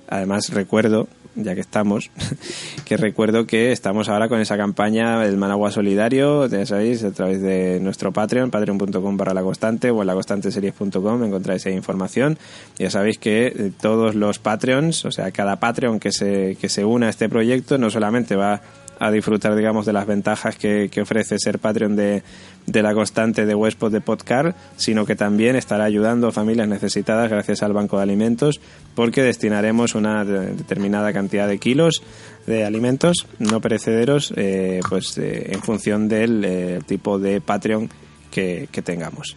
además 0.08 0.50
recuerdo 0.50 1.08
ya 1.38 1.54
que 1.54 1.60
estamos, 1.60 2.10
que 2.84 2.96
recuerdo 2.96 3.46
que 3.46 3.72
estamos 3.72 4.08
ahora 4.08 4.28
con 4.28 4.40
esa 4.40 4.56
campaña 4.56 5.20
del 5.20 5.36
Managua 5.36 5.70
Solidario, 5.70 6.46
ya 6.46 6.66
sabéis, 6.66 7.04
a 7.04 7.12
través 7.12 7.40
de 7.40 7.78
nuestro 7.80 8.12
Patreon, 8.12 8.50
patreon.com 8.50 9.16
barra 9.16 9.34
la 9.34 9.42
constante 9.42 9.90
o 9.90 10.00
en 10.02 10.06
laconstanteseries.com 10.06 11.24
encontráis 11.24 11.62
esa 11.62 11.70
información. 11.70 12.38
Ya 12.78 12.90
sabéis 12.90 13.18
que 13.18 13.46
eh, 13.46 13.72
todos 13.80 14.14
los 14.14 14.38
Patreons, 14.38 15.04
o 15.04 15.10
sea, 15.10 15.30
cada 15.30 15.56
Patreon 15.56 16.00
que 16.00 16.12
se, 16.12 16.56
que 16.60 16.68
se 16.68 16.84
una 16.84 17.06
a 17.06 17.10
este 17.10 17.28
proyecto 17.28 17.78
no 17.78 17.90
solamente 17.90 18.36
va 18.36 18.60
a 19.00 19.10
disfrutar, 19.10 19.54
digamos, 19.54 19.86
de 19.86 19.92
las 19.92 20.06
ventajas 20.06 20.56
que, 20.56 20.90
ofrece 21.00 21.38
ser 21.38 21.58
Patreon 21.58 21.94
de, 21.96 22.22
de 22.66 22.82
la 22.82 22.94
constante 22.94 23.46
de 23.46 23.54
Westpod 23.54 23.92
de 23.92 24.00
Podcar, 24.00 24.54
sino 24.76 25.06
que 25.06 25.14
también 25.16 25.56
estará 25.56 25.84
ayudando 25.84 26.28
a 26.28 26.32
familias 26.32 26.68
necesitadas 26.68 27.30
gracias 27.30 27.62
al 27.62 27.72
Banco 27.72 27.96
de 27.96 28.02
Alimentos, 28.02 28.60
porque 28.94 29.22
destinaremos 29.22 29.94
una 29.94 30.24
de- 30.24 30.54
determinada 30.54 31.12
cantidad 31.12 31.46
de 31.48 31.58
kilos 31.58 32.02
de 32.46 32.64
alimentos 32.64 33.26
no 33.38 33.60
perecederos, 33.60 34.32
eh, 34.36 34.80
pues 34.88 35.16
eh, 35.18 35.50
en 35.52 35.62
función 35.62 36.08
del 36.08 36.44
eh, 36.44 36.78
tipo 36.86 37.18
de 37.18 37.40
Patreon 37.40 37.88
que, 38.30 38.68
tengamos. 38.84 39.36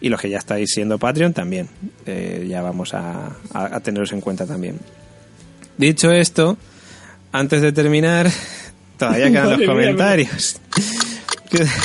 Y 0.00 0.08
los 0.10 0.20
que 0.20 0.30
ya 0.30 0.38
estáis 0.38 0.70
siendo 0.72 0.98
Patreon 0.98 1.32
también, 1.32 1.68
ya 2.46 2.62
vamos 2.62 2.94
a, 2.94 3.36
a- 3.52 3.76
a 3.76 3.80
teneros 3.80 4.12
en 4.12 4.20
cuenta 4.20 4.46
también. 4.46 4.78
Dicho 5.76 6.10
esto, 6.12 6.56
antes 7.32 7.62
de 7.62 7.72
terminar, 7.72 8.28
todavía 8.98 9.30
quedan 9.30 9.50
los 9.50 9.62
comentarios. 9.62 10.60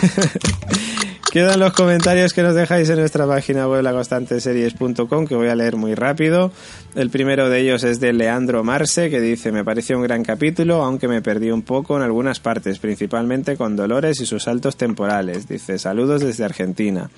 Quedan 1.34 1.60
los 1.60 1.74
comentarios 1.74 2.32
que 2.32 2.44
nos 2.44 2.54
dejáis 2.54 2.88
en 2.92 3.00
nuestra 3.00 3.26
página 3.26 3.68
web 3.68 3.82
laconstanteseries.com 3.82 5.26
que 5.26 5.34
voy 5.34 5.48
a 5.48 5.56
leer 5.56 5.78
muy 5.78 5.96
rápido. 5.96 6.52
El 6.94 7.10
primero 7.10 7.50
de 7.50 7.60
ellos 7.60 7.84
es 7.84 8.00
de 8.00 8.14
Leandro 8.14 8.64
Marce 8.64 9.10
que 9.10 9.20
dice 9.20 9.52
me 9.52 9.64
pareció 9.64 9.98
un 9.98 10.04
gran 10.04 10.24
capítulo 10.24 10.84
aunque 10.84 11.08
me 11.08 11.24
perdí 11.24 11.50
un 11.50 11.64
poco 11.64 11.98
en 11.98 12.04
algunas 12.04 12.40
partes, 12.40 12.78
principalmente 12.78 13.58
con 13.58 13.76
Dolores 13.76 14.22
y 14.22 14.28
sus 14.28 14.44
saltos 14.44 14.78
temporales. 14.78 15.48
Dice 15.48 15.80
saludos 15.80 16.22
desde 16.22 16.46
Argentina. 16.46 17.10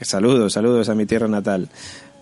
Saludos, 0.00 0.54
saludos 0.54 0.88
a 0.88 0.94
mi 0.94 1.04
tierra 1.04 1.28
natal. 1.28 1.68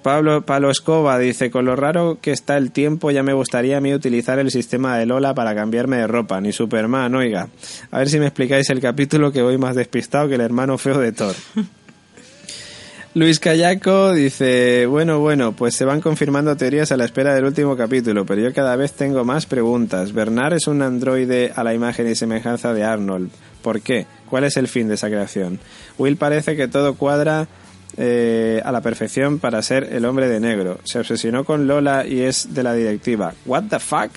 Pablo 0.05 0.44
Palo 0.44 0.70
Escoba 0.70 1.18
dice, 1.18 1.51
con 1.51 1.64
lo 1.64 1.76
raro 1.76 2.18
que 2.20 2.31
está 2.31 2.59
el 2.59 2.72
tiempo 2.72 3.10
ya 3.10 3.22
me 3.22 3.32
gustaría 3.32 3.78
a 3.78 3.81
mí 3.81 3.94
utilizar 3.94 4.39
el 4.39 4.51
sistema 4.51 4.98
de 4.98 5.06
Lola 5.06 5.32
para 5.35 5.55
cambiarme 5.55 5.97
de 5.97 6.06
ropa, 6.06 6.43
ni 6.43 6.52
Superman, 6.52 7.14
oiga. 7.14 7.48
A 7.90 8.01
ver 8.01 8.10
si 8.10 8.18
me 8.18 8.26
explicáis 8.26 8.68
el 8.68 8.81
capítulo 8.81 9.32
que 9.32 9.40
voy 9.40 9.56
más 9.56 9.74
despistado 9.74 10.28
que 10.28 10.35
el 10.35 10.43
hermano 10.43 10.76
feo 10.76 10.98
de 10.98 11.12
Thor. 11.12 11.35
Luis 13.14 13.40
Callaco 13.40 14.12
dice, 14.12 14.85
bueno, 14.85 15.20
bueno, 15.20 15.52
pues 15.52 15.74
se 15.74 15.86
van 15.86 16.02
confirmando 16.02 16.55
teorías 16.55 16.93
a 16.93 16.98
la 16.98 17.06
espera 17.06 17.35
del 17.35 17.47
último 17.47 17.74
capítulo, 17.74 18.26
pero 18.26 18.43
yo 18.43 18.52
cada 18.52 18.76
vez 18.76 18.93
tengo 18.93 19.24
más 19.24 19.47
preguntas. 19.47 20.12
Bernard 20.12 20.52
es 20.52 20.66
un 20.66 20.82
androide 20.82 21.51
a 21.56 21.64
la 21.64 21.72
imagen 21.72 22.10
y 22.10 22.14
semejanza 22.14 22.74
de 22.74 22.85
Arnold. 22.85 23.31
¿Por 23.62 23.81
qué? 23.81 24.06
¿Cuál 24.28 24.44
es 24.44 24.59
el 24.59 24.68
fin 24.68 24.86
de 24.86 24.97
esa 24.97 25.09
creación? 25.09 25.60
Will 25.97 26.18
parece 26.18 26.56
que 26.56 26.68
todo 26.68 26.94
cuadra 26.97 27.48
eh, 27.96 28.60
a 28.64 28.72
la 28.72 28.80
perfección 28.80 29.38
para 29.38 29.62
ser 29.62 29.88
el 29.92 30.04
hombre 30.04 30.28
de 30.28 30.40
negro. 30.40 30.78
Se 30.84 30.98
obsesionó 30.98 31.44
con 31.44 31.66
Lola 31.66 32.06
y 32.06 32.20
es 32.22 32.54
de 32.54 32.62
la 32.62 32.74
directiva. 32.74 33.32
¿What 33.46 33.64
the 33.70 33.78
fuck? 33.78 34.10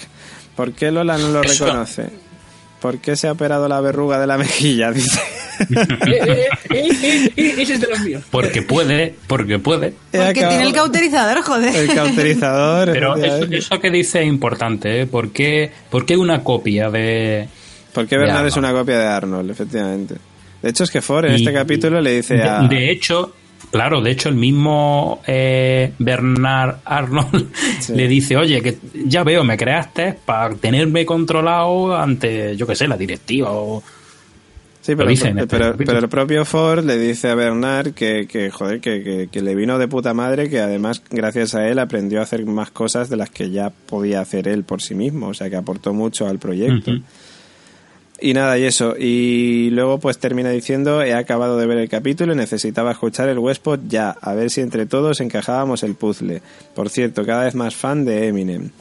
¿Por 0.55 0.73
qué 0.73 0.91
Lola 0.91 1.17
no 1.17 1.29
lo 1.29 1.41
Eso. 1.43 1.65
reconoce? 1.65 2.09
¿Por 2.81 2.99
qué 2.99 3.15
se 3.15 3.27
ha 3.27 3.31
operado 3.31 3.67
la 3.67 3.81
verruga 3.81 4.19
de 4.19 4.27
la 4.27 4.37
mejilla? 4.37 4.91
Dice. 4.91 5.19
Eh, 5.59 6.47
eh, 6.69 7.31
eh, 7.35 7.55
ese 7.57 7.73
es 7.73 7.81
de 7.81 7.87
los 7.87 7.99
míos. 8.01 8.23
Porque 8.29 8.61
puede, 8.61 9.15
porque 9.27 9.57
puede. 9.59 9.93
Porque 10.11 10.33
tiene 10.33 10.61
el 10.63 10.73
cauterizador, 10.73 11.41
joder. 11.41 11.75
El 11.75 11.93
cauterizador. 11.95 12.91
Pero 12.91 13.15
eso, 13.15 13.79
que 13.79 13.89
dice 13.89 14.21
es 14.21 14.27
importante, 14.27 15.01
¿eh? 15.01 15.07
¿Por 15.07 15.31
qué, 15.31 15.71
por 15.89 16.05
qué 16.05 16.15
una 16.17 16.43
copia 16.43 16.89
de... 16.89 17.47
Porque 17.93 18.15
de 18.15 18.21
Bernard 18.25 18.45
es 18.47 18.57
una 18.57 18.71
copia 18.71 18.99
de 18.99 19.05
Arnold, 19.07 19.49
efectivamente. 19.49 20.15
De 20.61 20.69
hecho, 20.69 20.83
es 20.83 20.91
que 20.91 21.01
Ford 21.01 21.25
en 21.25 21.31
Y- 21.33 21.35
este 21.37 21.53
capítulo 21.53 21.99
le 22.01 22.17
dice 22.17 22.35
de, 22.35 22.43
a. 22.43 22.61
de 22.61 22.91
hecho, 22.91 23.33
claro, 23.71 24.01
de 24.01 24.11
hecho 24.11 24.29
el 24.29 24.35
mismo 24.35 25.21
eh, 25.27 25.93
Bernard 25.99 26.77
Arnold 26.85 27.47
Sí. 27.79 27.93
le 27.93 28.07
dice, 28.07 28.35
oye, 28.37 28.61
que 28.61 28.77
ya 29.05 29.23
veo, 29.23 29.43
me 29.43 29.57
creaste 29.57 30.15
para 30.25 30.53
tenerme 30.55 31.05
controlado 31.05 31.95
ante, 31.95 32.55
yo 32.55 32.65
qué 32.67 32.75
sé, 32.75 32.87
la 32.87 32.97
directiva 32.97 33.51
o... 33.51 33.83
Sí, 34.81 34.95
pero, 34.95 35.09
este 35.09 35.33
pero, 35.47 35.99
el 35.99 36.07
propio 36.07 36.45
Ford 36.45 36.85
le 36.85 36.97
dice 36.97 37.27
a 37.29 37.35
Bernard 37.35 37.91
que, 37.93 38.25
que 38.25 38.49
joder, 38.51 38.79
que, 38.79 39.03
que- 39.03 39.27
que 39.29 39.41
le 39.41 39.53
vino 39.53 39.77
de 39.77 39.89
puta 39.89 40.13
madre, 40.13 40.49
que 40.49 40.61
además, 40.61 41.03
gracias 41.09 41.55
a 41.55 41.67
él, 41.67 41.79
aprendió 41.79 42.21
a 42.21 42.23
hacer 42.23 42.45
más 42.45 42.71
cosas 42.71 43.09
de 43.09 43.17
las 43.17 43.29
que 43.29 43.49
ya 43.51 43.69
podía 43.69 44.21
hacer 44.21 44.47
él 44.47 44.63
por 44.63 44.81
sí 44.81 44.95
mismo. 44.95 45.27
O 45.27 45.33
sea, 45.33 45.49
que 45.49 45.57
aportó 45.57 45.93
mucho 45.93 46.25
al 46.25 46.39
proyecto. 46.39 46.91
Y 48.19 48.33
nada, 48.33 48.57
y 48.57 48.63
eso. 48.63 48.95
Y 48.97 49.69
luego 49.71 49.99
pues 49.99 50.17
termina 50.17 50.49
diciendo, 50.49 51.03
he 51.03 51.13
acabado 51.13 51.57
de 51.57 51.67
ver 51.67 51.77
el 51.77 51.89
capítulo 51.89 52.33
y 52.33 52.35
necesitaba 52.35 52.91
escuchar 52.91 53.29
el 53.29 53.37
Westpod 53.37 53.81
ya, 53.87 54.15
a 54.19 54.33
ver 54.33 54.49
si 54.49 54.61
entre 54.61 54.87
todos 54.87 55.21
encajábamos 55.21 55.83
el 55.83 55.95
puzzle. 55.95 56.41
Por 56.73 56.89
cierto, 56.89 57.25
cada 57.25 57.45
vez 57.45 57.53
más 57.53 57.75
fan 57.75 58.05
de 58.05 58.27
Eminem. 58.27 58.71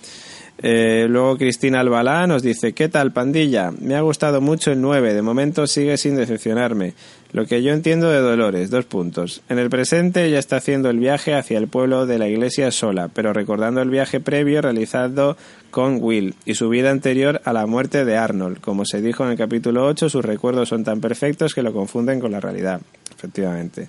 Eh, 0.69 1.07
luego 1.09 1.39
Cristina 1.39 1.79
Albalá 1.79 2.27
nos 2.27 2.43
dice, 2.43 2.73
¿qué 2.73 2.89
tal 2.89 3.13
pandilla? 3.13 3.71
Me 3.71 3.95
ha 3.95 4.01
gustado 4.01 4.41
mucho 4.41 4.73
el 4.73 4.81
9, 4.81 5.15
de 5.15 5.23
momento 5.23 5.69
sigue 5.69 5.97
sin 5.97 6.17
decepcionarme. 6.17 6.95
Lo 7.31 7.47
que 7.47 7.63
yo 7.63 7.73
entiendo 7.73 8.11
de 8.11 8.19
Dolores, 8.19 8.69
dos 8.69 8.85
puntos. 8.85 9.43
En 9.49 9.61
el 9.61 9.71
presente 9.71 10.25
ella 10.25 10.41
está 10.41 10.57
haciendo 10.57 10.91
el 10.91 10.99
viaje 10.99 11.35
hacia 11.35 11.59
el 11.59 11.69
pueblo 11.69 12.05
de 12.05 12.19
la 12.19 12.27
iglesia 12.27 12.73
sola, 12.73 13.09
pero 13.15 13.33
recordando 13.33 13.81
el 13.81 13.91
viaje 13.91 14.19
previo 14.19 14.61
realizado 14.61 15.37
con 15.71 15.99
Will 16.03 16.35
y 16.45 16.55
su 16.55 16.69
vida 16.69 16.91
anterior 16.91 17.41
a 17.45 17.53
la 17.53 17.65
muerte 17.67 18.05
de 18.05 18.17
Arnold. 18.17 18.59
Como 18.59 18.85
se 18.85 19.01
dijo 19.01 19.23
en 19.23 19.31
el 19.31 19.39
capítulo 19.39 19.87
8, 19.87 20.09
sus 20.09 20.25
recuerdos 20.25 20.71
son 20.71 20.83
tan 20.83 21.01
perfectos 21.01 21.55
que 21.55 21.63
lo 21.63 21.73
confunden 21.73 22.19
con 22.19 22.33
la 22.33 22.41
realidad. 22.41 22.81
Efectivamente. 23.17 23.89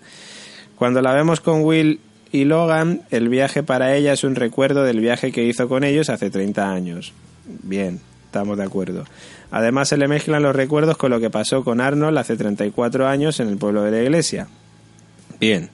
Cuando 0.76 1.02
la 1.02 1.12
vemos 1.16 1.40
con 1.40 1.64
Will 1.64 2.00
y 2.38 2.46
Logan, 2.46 3.02
el 3.10 3.30
viaje 3.30 3.64
para 3.64 3.96
ella 3.96 4.14
es 4.14 4.24
un 4.24 4.36
recuerdo 4.36 4.84
del 4.84 5.00
viaje 5.00 5.32
que 5.32 5.44
hizo 5.44 5.68
con 5.68 5.84
ellos 5.84 6.12
hace 6.12 6.30
30 6.30 6.70
años. 6.72 7.12
Bien, 7.64 8.00
estamos 8.26 8.60
de 8.60 8.64
acuerdo. 8.64 9.06
Además 9.50 9.90
se 9.90 9.98
le 9.98 10.08
mezclan 10.08 10.44
los 10.44 10.56
recuerdos 10.56 10.98
con 10.98 11.10
lo 11.10 11.20
que 11.20 11.32
pasó 11.32 11.64
con 11.64 11.82
Arnold 11.82 12.16
hace 12.16 12.38
34 12.38 13.08
años 13.08 13.40
en 13.40 13.48
el 13.48 13.58
pueblo 13.58 13.82
de 13.82 13.90
la 13.90 14.04
iglesia. 14.04 14.48
Bien. 15.40 15.72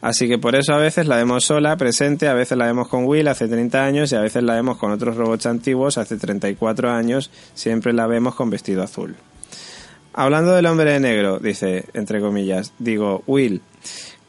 Así 0.00 0.26
que 0.26 0.38
por 0.38 0.54
eso 0.54 0.72
a 0.72 0.78
veces 0.78 1.06
la 1.06 1.16
vemos 1.16 1.44
sola, 1.44 1.76
presente, 1.76 2.28
a 2.28 2.32
veces 2.32 2.56
la 2.56 2.64
vemos 2.64 2.88
con 2.88 3.04
Will 3.04 3.28
hace 3.28 3.46
30 3.46 3.84
años 3.84 4.10
y 4.10 4.16
a 4.16 4.22
veces 4.22 4.42
la 4.42 4.54
vemos 4.54 4.78
con 4.78 4.92
otros 4.92 5.16
robots 5.16 5.44
antiguos 5.44 5.98
hace 5.98 6.16
34 6.16 6.90
años, 6.90 7.30
siempre 7.52 7.92
la 7.92 8.06
vemos 8.06 8.34
con 8.34 8.48
vestido 8.48 8.82
azul. 8.82 9.16
Hablando 10.14 10.52
del 10.52 10.64
hombre 10.64 10.92
de 10.92 11.00
negro, 11.00 11.38
dice, 11.38 11.84
entre 11.92 12.22
comillas, 12.22 12.72
digo, 12.78 13.22
Will, 13.26 13.60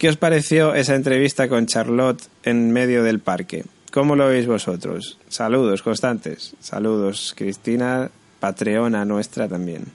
¿qué 0.02 0.10
os 0.10 0.18
pareció 0.18 0.74
esa 0.74 0.96
entrevista 0.96 1.48
con 1.48 1.68
Charlotte 1.68 2.24
en 2.42 2.72
medio 2.72 3.04
del 3.04 3.20
parque? 3.20 3.66
¿Cómo 3.92 4.16
lo 4.16 4.28
veis 4.30 4.48
vosotros? 4.48 5.20
Saludos 5.30 5.84
constantes. 5.84 6.56
Saludos, 6.60 7.36
Cristina, 7.38 8.10
patreona 8.40 9.06
nuestra 9.06 9.48
también. 9.48 9.86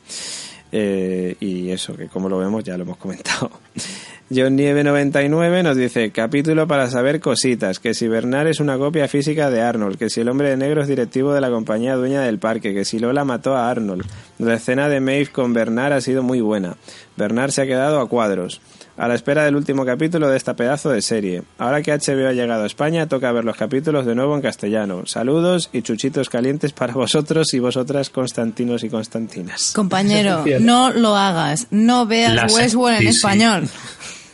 Eh, 0.71 1.35
y 1.41 1.71
eso, 1.71 1.97
que 1.97 2.07
como 2.07 2.29
lo 2.29 2.39
vemos 2.39 2.63
ya 2.63 2.77
lo 2.77 2.85
hemos 2.85 2.99
comentado. 2.99 3.51
John 4.33 4.55
Nieve 4.55 4.85
99 4.85 5.65
nos 5.65 5.77
dice, 5.77 6.13
capítulo 6.13 6.69
para 6.69 6.89
saber 6.89 7.19
cositas, 7.19 7.81
que 7.81 7.93
si 7.93 8.07
Bernard 8.07 8.47
es 8.47 8.61
una 8.61 8.79
copia 8.79 9.09
física 9.09 9.51
de 9.51 9.61
Arnold, 9.61 9.99
que 9.99 10.09
si 10.09 10.21
el 10.21 10.29
hombre 10.29 10.51
de 10.51 10.57
negro 10.57 10.83
es 10.83 10.89
directivo 10.89 11.35
de 11.35 11.41
la 11.41 11.51
compañía 11.51 11.97
dueña 11.97 12.21
del 12.21 12.39
parque, 12.39 12.73
que 12.73 12.85
si 12.85 13.01
Lola 13.01 13.25
mató 13.25 13.57
a 13.57 13.69
Arnold. 13.69 14.05
La 14.39 14.55
escena 14.55 14.89
de 14.89 15.01
Maeve 15.01 15.33
con 15.33 15.53
Bernard 15.53 15.95
ha 15.95 16.01
sido 16.01 16.23
muy 16.23 16.41
buena. 16.41 16.77
Bernard 17.17 17.51
se 17.51 17.63
ha 17.63 17.67
quedado 17.67 17.99
a 17.99 18.09
cuadros. 18.09 18.61
A 18.99 19.09
la 19.09 19.15
espera 19.15 19.45
del 19.45 19.57
último 19.57 19.85
capítulo 19.85 20.29
de 20.29 20.39
esta 20.39 20.57
pedazo 20.57 20.89
de 20.89 21.03
serie. 21.03 21.43
Ahora 21.59 21.83
que 21.83 21.93
HBO 21.93 22.29
ha 22.29 22.33
llegado 22.33 22.63
a 22.63 22.67
España, 22.67 23.07
toca 23.07 23.31
ver 23.31 23.45
los 23.45 23.57
capítulos 23.57 24.07
de 24.07 24.15
nuevo 24.15 24.35
en 24.35 24.41
castellano. 24.41 25.05
Saludos 25.07 25.69
y 25.73 25.83
chuchitos 25.83 26.31
calientes 26.31 26.73
para 26.73 26.95
vosotros 26.95 27.53
y 27.53 27.59
vosotras, 27.59 28.09
Constantinos 28.09 28.85
y 28.85 28.89
Constantinas. 28.89 29.73
Compañero, 29.75 30.43
no 30.61 30.91
lo 30.93 31.15
hagas. 31.15 31.67
No 31.71 32.07
veas 32.07 32.35
Las- 32.35 32.55
Westworld 32.55 32.97
en 32.97 33.03
sí, 33.03 33.13
sí. 33.13 33.17
español. 33.19 33.69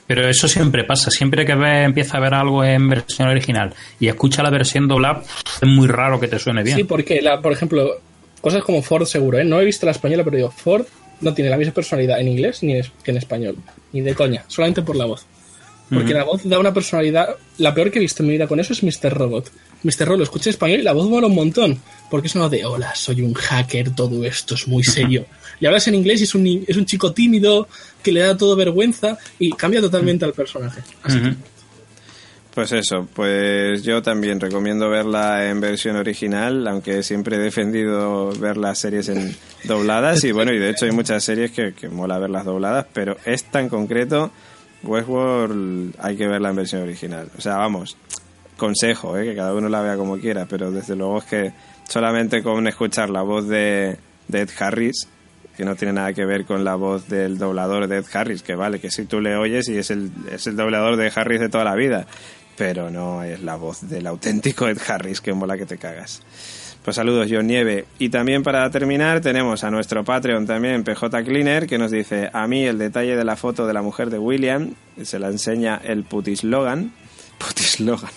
Pero 0.07 0.29
eso 0.29 0.47
siempre 0.47 0.85
pasa. 0.85 1.11
Siempre 1.11 1.45
que 1.45 1.55
ves, 1.57 1.85
empieza 1.87 2.19
a 2.19 2.21
ver 2.21 2.35
algo 2.35 2.63
en 2.63 2.89
versión 2.89 3.29
original 3.29 3.75
y 3.99 4.07
escucha 4.09 4.43
la 4.45 4.51
versión 4.51 4.87
doblada, 4.87 5.23
es 5.61 5.69
muy 5.69 5.89
raro 5.89 6.21
que 6.21 6.29
te 6.29 6.39
suene 6.39 6.63
bien. 6.63 6.77
Sí, 6.77 6.85
porque, 6.85 7.21
la, 7.21 7.41
por 7.41 7.53
ejemplo, 7.53 7.97
cosas 8.41 8.63
como 8.63 8.81
Ford 8.83 9.07
seguro, 9.07 9.39
¿eh? 9.39 9.45
No 9.45 9.61
he 9.61 9.65
visto 9.65 9.87
la 9.87 9.93
española, 9.93 10.23
pero 10.23 10.37
digo, 10.37 10.51
Ford 10.51 10.85
no 11.23 11.35
tiene 11.35 11.51
la 11.51 11.57
misma 11.57 11.73
personalidad 11.73 12.21
en 12.21 12.29
inglés 12.29 12.63
ni 12.63 12.77
en, 12.77 12.85
que 13.03 13.11
en 13.11 13.17
español. 13.17 13.57
Ni 13.93 14.01
de 14.01 14.15
coña, 14.15 14.45
solamente 14.49 14.83
por 14.83 14.97
la 14.97 15.07
voz. 15.07 15.25
Porque 15.91 16.15
la 16.15 16.25
voz 16.25 16.41
da 16.45 16.59
una 16.59 16.73
personalidad... 16.73 17.37
La 17.59 17.75
peor 17.75 17.91
que 17.91 17.99
he 17.99 18.01
visto 18.01 18.23
en 18.23 18.29
mi 18.29 18.33
vida 18.33 18.47
con 18.47 18.59
eso 18.59 18.73
es 18.73 18.83
Mr. 18.83 19.13
Robot. 19.13 19.53
Mr. 19.83 20.07
Robot 20.07 20.19
lo 20.19 20.25
escuché 20.25 20.49
en 20.49 20.55
español 20.55 20.81
y 20.81 20.83
la 20.83 20.93
voz 20.93 21.07
mola 21.07 21.27
un 21.27 21.35
montón. 21.35 21.79
Porque 22.11 22.29
es 22.29 22.35
una 22.35 22.49
de, 22.49 22.65
hola, 22.65 22.95
soy 22.95 23.21
un 23.21 23.35
hacker, 23.35 23.95
todo 23.95 24.25
esto 24.25 24.55
es 24.55 24.67
muy 24.67 24.85
serio. 24.85 25.27
y 25.61 25.67
hablas 25.67 25.87
en 25.89 25.95
inglés 25.95 26.21
y 26.23 26.25
es 26.25 26.35
un, 26.35 26.65
es 26.67 26.77
un 26.79 26.87
chico 26.87 27.13
tímido 27.13 27.69
que 28.03 28.11
le 28.11 28.21
da 28.21 28.37
todo 28.37 28.57
vergüenza 28.57 29.19
y 29.39 29.51
cambia 29.51 29.83
totalmente 29.83 30.25
al 30.25 30.33
personaje. 30.33 30.81
Así 31.03 31.21
que-. 31.21 31.35
Pues 32.55 32.71
eso, 32.73 33.09
pues 33.15 33.83
yo 33.83 34.03
también 34.03 34.39
recomiendo 34.39 34.91
verla 34.91 35.49
en 35.49 35.61
versión 35.61 35.97
original, 35.97 36.69
aunque 36.69 37.03
siempre 37.03 37.37
he 37.37 37.39
defendido 37.39 38.31
ver 38.39 38.59
las 38.59 38.79
series 38.79 39.09
en 39.09 39.35
dobladas 39.65 40.23
y 40.25 40.33
bueno, 40.33 40.53
y 40.53 40.59
de 40.59 40.69
hecho 40.69 40.85
hay 40.85 40.93
muchas 40.93 41.25
series 41.25 41.51
que, 41.51 41.73
que 41.73 41.89
mola 41.89 42.19
verlas 42.19 42.45
dobladas, 42.45 42.87
pero 42.93 43.17
esta 43.25 43.59
en 43.59 43.71
concreto, 43.71 44.33
Westworld, 44.83 45.95
hay 45.99 46.17
que 46.17 46.27
verla 46.27 46.51
en 46.51 46.57
versión 46.57 46.83
original. 46.83 47.31
O 47.39 47.41
sea, 47.41 47.57
vamos, 47.57 47.97
consejo, 48.63 49.19
¿eh? 49.19 49.25
que 49.25 49.35
cada 49.35 49.55
uno 49.55 49.69
la 49.69 49.81
vea 49.81 49.97
como 49.97 50.19
quiera, 50.19 50.47
pero 50.47 50.71
desde 50.71 50.95
luego 50.95 51.19
es 51.19 51.25
que 51.25 51.53
solamente 51.89 52.43
con 52.43 52.67
escuchar 52.69 53.11
la 53.11 53.23
voz 53.23 53.49
de, 53.49 53.97
Ed 54.33 54.51
Harris, 54.59 55.09
que 55.57 55.65
no 55.65 55.75
tiene 55.75 55.95
nada 55.95 56.13
que 56.13 56.25
ver 56.25 56.45
con 56.45 56.65
la 56.65 56.75
voz 56.75 57.09
del 57.09 57.39
doblador 57.39 57.89
de 57.89 57.99
Ed 57.99 58.05
Harris, 58.13 58.43
que 58.43 58.55
vale, 58.55 58.79
que 58.79 58.91
si 58.91 59.05
tú 59.05 59.21
le 59.21 59.37
oyes 59.37 59.69
y 59.69 59.79
es 59.79 59.91
el, 59.91 60.11
es 60.31 60.47
el 60.47 60.57
doblador 60.57 60.97
de 60.97 61.11
Harris 61.15 61.41
de 61.41 61.49
toda 61.49 61.65
la 61.65 61.75
vida, 61.75 62.07
pero 62.63 62.93
no 62.93 63.25
es 63.25 63.43
la 63.43 63.57
voz 63.57 63.89
del 63.89 64.07
auténtico 64.07 64.69
Ed 64.69 64.79
Harris, 64.87 65.21
que 65.21 65.33
mola 65.33 65.59
que 65.59 65.67
te 65.67 65.79
cagas. 65.79 66.23
Pues 66.85 66.95
saludos, 66.95 67.27
John 67.29 67.49
Nieve. 67.49 67.87
Y 67.99 68.09
también 68.09 68.45
para 68.45 68.71
terminar 68.71 69.21
tenemos 69.21 69.65
a 69.65 69.71
nuestro 69.73 70.05
Patreon 70.05 70.47
también, 70.47 70.85
PJ 70.85 71.25
Cleaner, 71.25 71.67
que 71.67 71.77
nos 71.77 71.91
dice, 71.91 72.31
a 72.33 72.47
mí 72.47 72.65
el 72.65 72.79
detalle 72.79 73.17
de 73.17 73.25
la 73.25 73.35
foto 73.35 73.67
de 73.67 73.73
la 73.73 73.83
mujer 73.83 74.11
de 74.11 74.21
William, 74.21 74.75
se 75.03 75.19
la 75.19 75.27
enseña 75.27 75.81
el 75.83 76.05
putislogan. 76.05 76.93
Putislogan. 77.39 78.11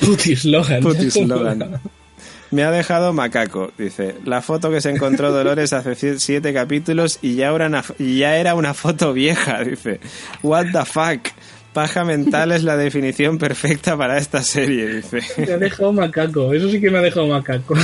Putis 0.00 0.46
Logan. 0.46 0.82
Putislogan. 0.82 1.80
Me 2.54 2.62
ha 2.62 2.70
dejado 2.70 3.12
macaco, 3.12 3.72
dice. 3.76 4.14
La 4.24 4.40
foto 4.40 4.70
que 4.70 4.80
se 4.80 4.88
encontró 4.88 5.32
Dolores 5.32 5.72
hace 5.72 6.20
siete 6.20 6.54
capítulos 6.54 7.18
y 7.20 7.34
ya, 7.34 7.50
era 7.50 7.66
una, 7.66 7.82
y 7.98 8.18
ya 8.18 8.36
era 8.36 8.54
una 8.54 8.74
foto 8.74 9.12
vieja, 9.12 9.58
dice. 9.64 9.98
What 10.42 10.66
the 10.72 10.84
fuck. 10.84 11.34
Paja 11.74 12.04
mental 12.04 12.52
es 12.52 12.62
la 12.62 12.76
definición 12.76 13.36
perfecta 13.36 13.96
para 13.96 14.16
esta 14.16 14.42
serie, 14.42 14.86
dice. 14.86 15.18
Me 15.36 15.52
ha 15.52 15.58
dejado 15.58 15.92
macaco, 15.92 16.54
eso 16.54 16.70
sí 16.70 16.80
que 16.80 16.90
me 16.90 16.98
ha 16.98 17.02
dejado 17.02 17.26
macaco. 17.26 17.74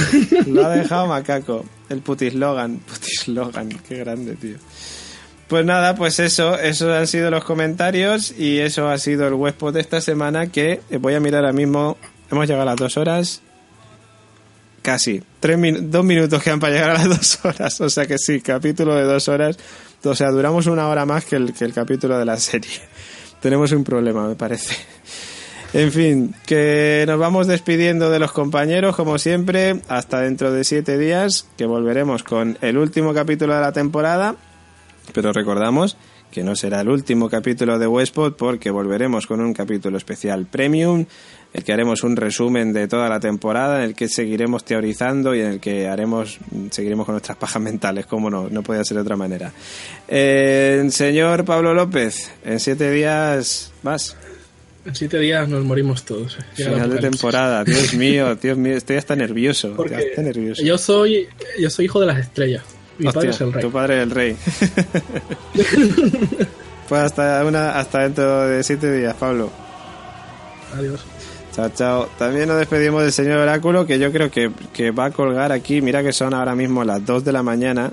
Lo 0.47 0.65
ha 0.65 0.71
dejado 0.77 1.07
macaco. 1.09 1.65
El 1.89 1.99
putislogan. 1.99 2.79
Putislogan. 2.79 3.69
Qué 3.89 3.97
grande, 3.99 4.37
tío. 4.37 4.57
Pues 5.49 5.65
nada, 5.67 5.97
pues 5.97 6.21
eso, 6.21 6.57
esos 6.57 6.89
han 6.97 7.09
sido 7.09 7.31
los 7.33 7.43
comentarios 7.43 8.33
y 8.39 8.61
eso 8.61 8.89
ha 8.89 8.97
sido 8.99 9.27
el 9.27 9.35
webpod 9.35 9.75
de 9.75 9.81
esta 9.81 10.01
semana 10.01 10.47
que 10.47 10.81
eh, 10.89 10.97
voy 10.99 11.15
a 11.15 11.21
mirar 11.21 11.41
ahora 11.45 11.53
mismo. 11.53 11.99
Hemos 12.31 12.47
llegado 12.47 12.63
a 12.63 12.67
las 12.67 12.77
dos 12.77 12.97
horas. 12.97 13.43
Casi. 14.83 15.21
Tres 15.41 15.59
min- 15.59 15.91
dos 15.91 16.05
minutos 16.05 16.41
quedan 16.43 16.61
para 16.61 16.73
llegar 16.75 16.91
a 16.91 16.95
las 16.95 17.09
dos 17.09 17.39
horas. 17.45 17.81
O 17.81 17.91
sea 17.91 18.07
que 18.07 18.19
sí, 18.19 18.41
capítulo 18.41 18.95
de 18.95 19.03
dos 19.03 19.29
horas. 19.29 19.59
O 20.05 20.15
sea, 20.15 20.31
duramos 20.31 20.67
una 20.67 20.87
hora 20.89 21.05
más 21.05 21.25
que 21.25 21.37
el, 21.37 21.53
que 21.53 21.65
el 21.65 21.73
capítulo 21.73 22.17
de 22.19 22.25
la 22.25 22.37
serie. 22.39 22.71
Tenemos 23.41 23.73
un 23.73 23.85
problema, 23.85 24.29
me 24.29 24.35
parece. 24.35 24.77
En 25.73 25.93
fin, 25.93 26.35
que 26.47 27.05
nos 27.07 27.19
vamos 27.19 27.47
despidiendo 27.47 28.11
de 28.11 28.19
los 28.19 28.33
compañeros, 28.33 28.97
como 28.97 29.19
siempre, 29.19 29.81
hasta 29.89 30.21
dentro 30.21 30.53
de 30.53 30.65
siete 30.65 30.99
días, 30.99 31.47
que 31.57 31.65
volveremos 31.65 32.25
con 32.25 32.59
el 32.61 32.77
último 32.77 33.15
capítulo 33.15 33.55
de 33.55 33.61
la 33.61 33.73
temporada. 33.73 34.35
Pero 35.13 35.33
recordamos 35.33 35.97
que 36.31 36.43
no 36.43 36.55
será 36.55 36.81
el 36.81 36.89
último 36.89 37.29
capítulo 37.29 37.79
de 37.79 37.87
Westpod 37.87 38.35
porque 38.35 38.71
volveremos 38.71 39.27
con 39.27 39.41
un 39.41 39.53
capítulo 39.53 39.97
especial 39.97 40.47
premium, 40.47 41.01
en 41.01 41.07
el 41.53 41.65
que 41.65 41.73
haremos 41.73 42.05
un 42.05 42.15
resumen 42.17 42.73
de 42.73 42.87
toda 42.87 43.09
la 43.09 43.19
temporada, 43.19 43.79
en 43.79 43.91
el 43.91 43.95
que 43.95 44.09
seguiremos 44.09 44.65
teorizando 44.65 45.35
y 45.35 45.41
en 45.41 45.47
el 45.47 45.61
que 45.61 45.89
haremos 45.89 46.39
seguiremos 46.71 47.07
con 47.07 47.15
nuestras 47.15 47.37
pajas 47.37 47.61
mentales, 47.61 48.07
como 48.07 48.31
no, 48.31 48.49
no 48.49 48.63
podía 48.63 48.85
ser 48.85 48.97
de 48.97 49.03
otra 49.03 49.17
manera. 49.17 49.53
Eh, 50.07 50.87
señor 50.91 51.45
Pablo 51.45 51.75
López, 51.75 52.31
en 52.45 52.61
siete 52.61 52.91
días 52.91 53.73
más. 53.83 54.17
En 54.87 54.95
siete 54.95 55.19
días 55.19 55.49
nos 55.49 55.65
morimos 55.65 56.05
todos. 56.05 56.39
Final 56.55 56.89
de 56.91 56.99
temporada, 56.99 57.65
Dios 57.65 57.93
mío, 57.95 58.35
Dios 58.37 58.57
mío, 58.57 58.77
estoy 58.77 58.97
hasta 58.97 59.17
nervioso, 59.17 59.75
Porque 59.77 59.97
hasta 59.97 60.23
nervioso. 60.23 60.63
yo 60.63 60.79
soy 60.79 61.29
yo 61.59 61.69
soy 61.69 61.87
hijo 61.87 62.01
de 62.01 62.07
las 62.07 62.19
estrellas. 62.19 62.63
Mi 63.01 63.07
Hostia, 63.09 63.13
padre 63.21 63.31
es 63.31 63.41
el 63.41 63.53
rey. 63.53 63.63
Tu 63.63 63.71
padre 63.73 63.97
es 63.97 64.03
el 64.03 64.11
rey. 64.11 64.37
pues 66.89 67.03
hasta 67.03 67.45
una, 67.45 67.79
hasta 67.79 68.03
dentro 68.03 68.47
de 68.49 68.63
siete 68.63 68.93
días, 68.93 69.15
Pablo. 69.19 69.51
Adiós. 70.77 71.01
Chao, 71.55 71.71
chao. 71.75 72.09
También 72.19 72.49
nos 72.49 72.59
despedimos 72.59 73.03
del 73.03 73.13
señor 73.13 73.39
Oráculo, 73.39 73.87
que 73.87 73.99
yo 73.99 74.13
creo 74.13 74.31
que, 74.31 74.51
que 74.73 74.91
va 74.91 75.07
a 75.07 75.11
colgar 75.11 75.53
aquí. 75.53 75.81
Mira 75.81 76.03
que 76.03 76.13
son 76.13 76.35
ahora 76.35 76.55
mismo 76.55 76.85
las 76.85 77.05
2 77.05 77.25
de 77.25 77.33
la 77.33 77.43
mañana. 77.43 77.93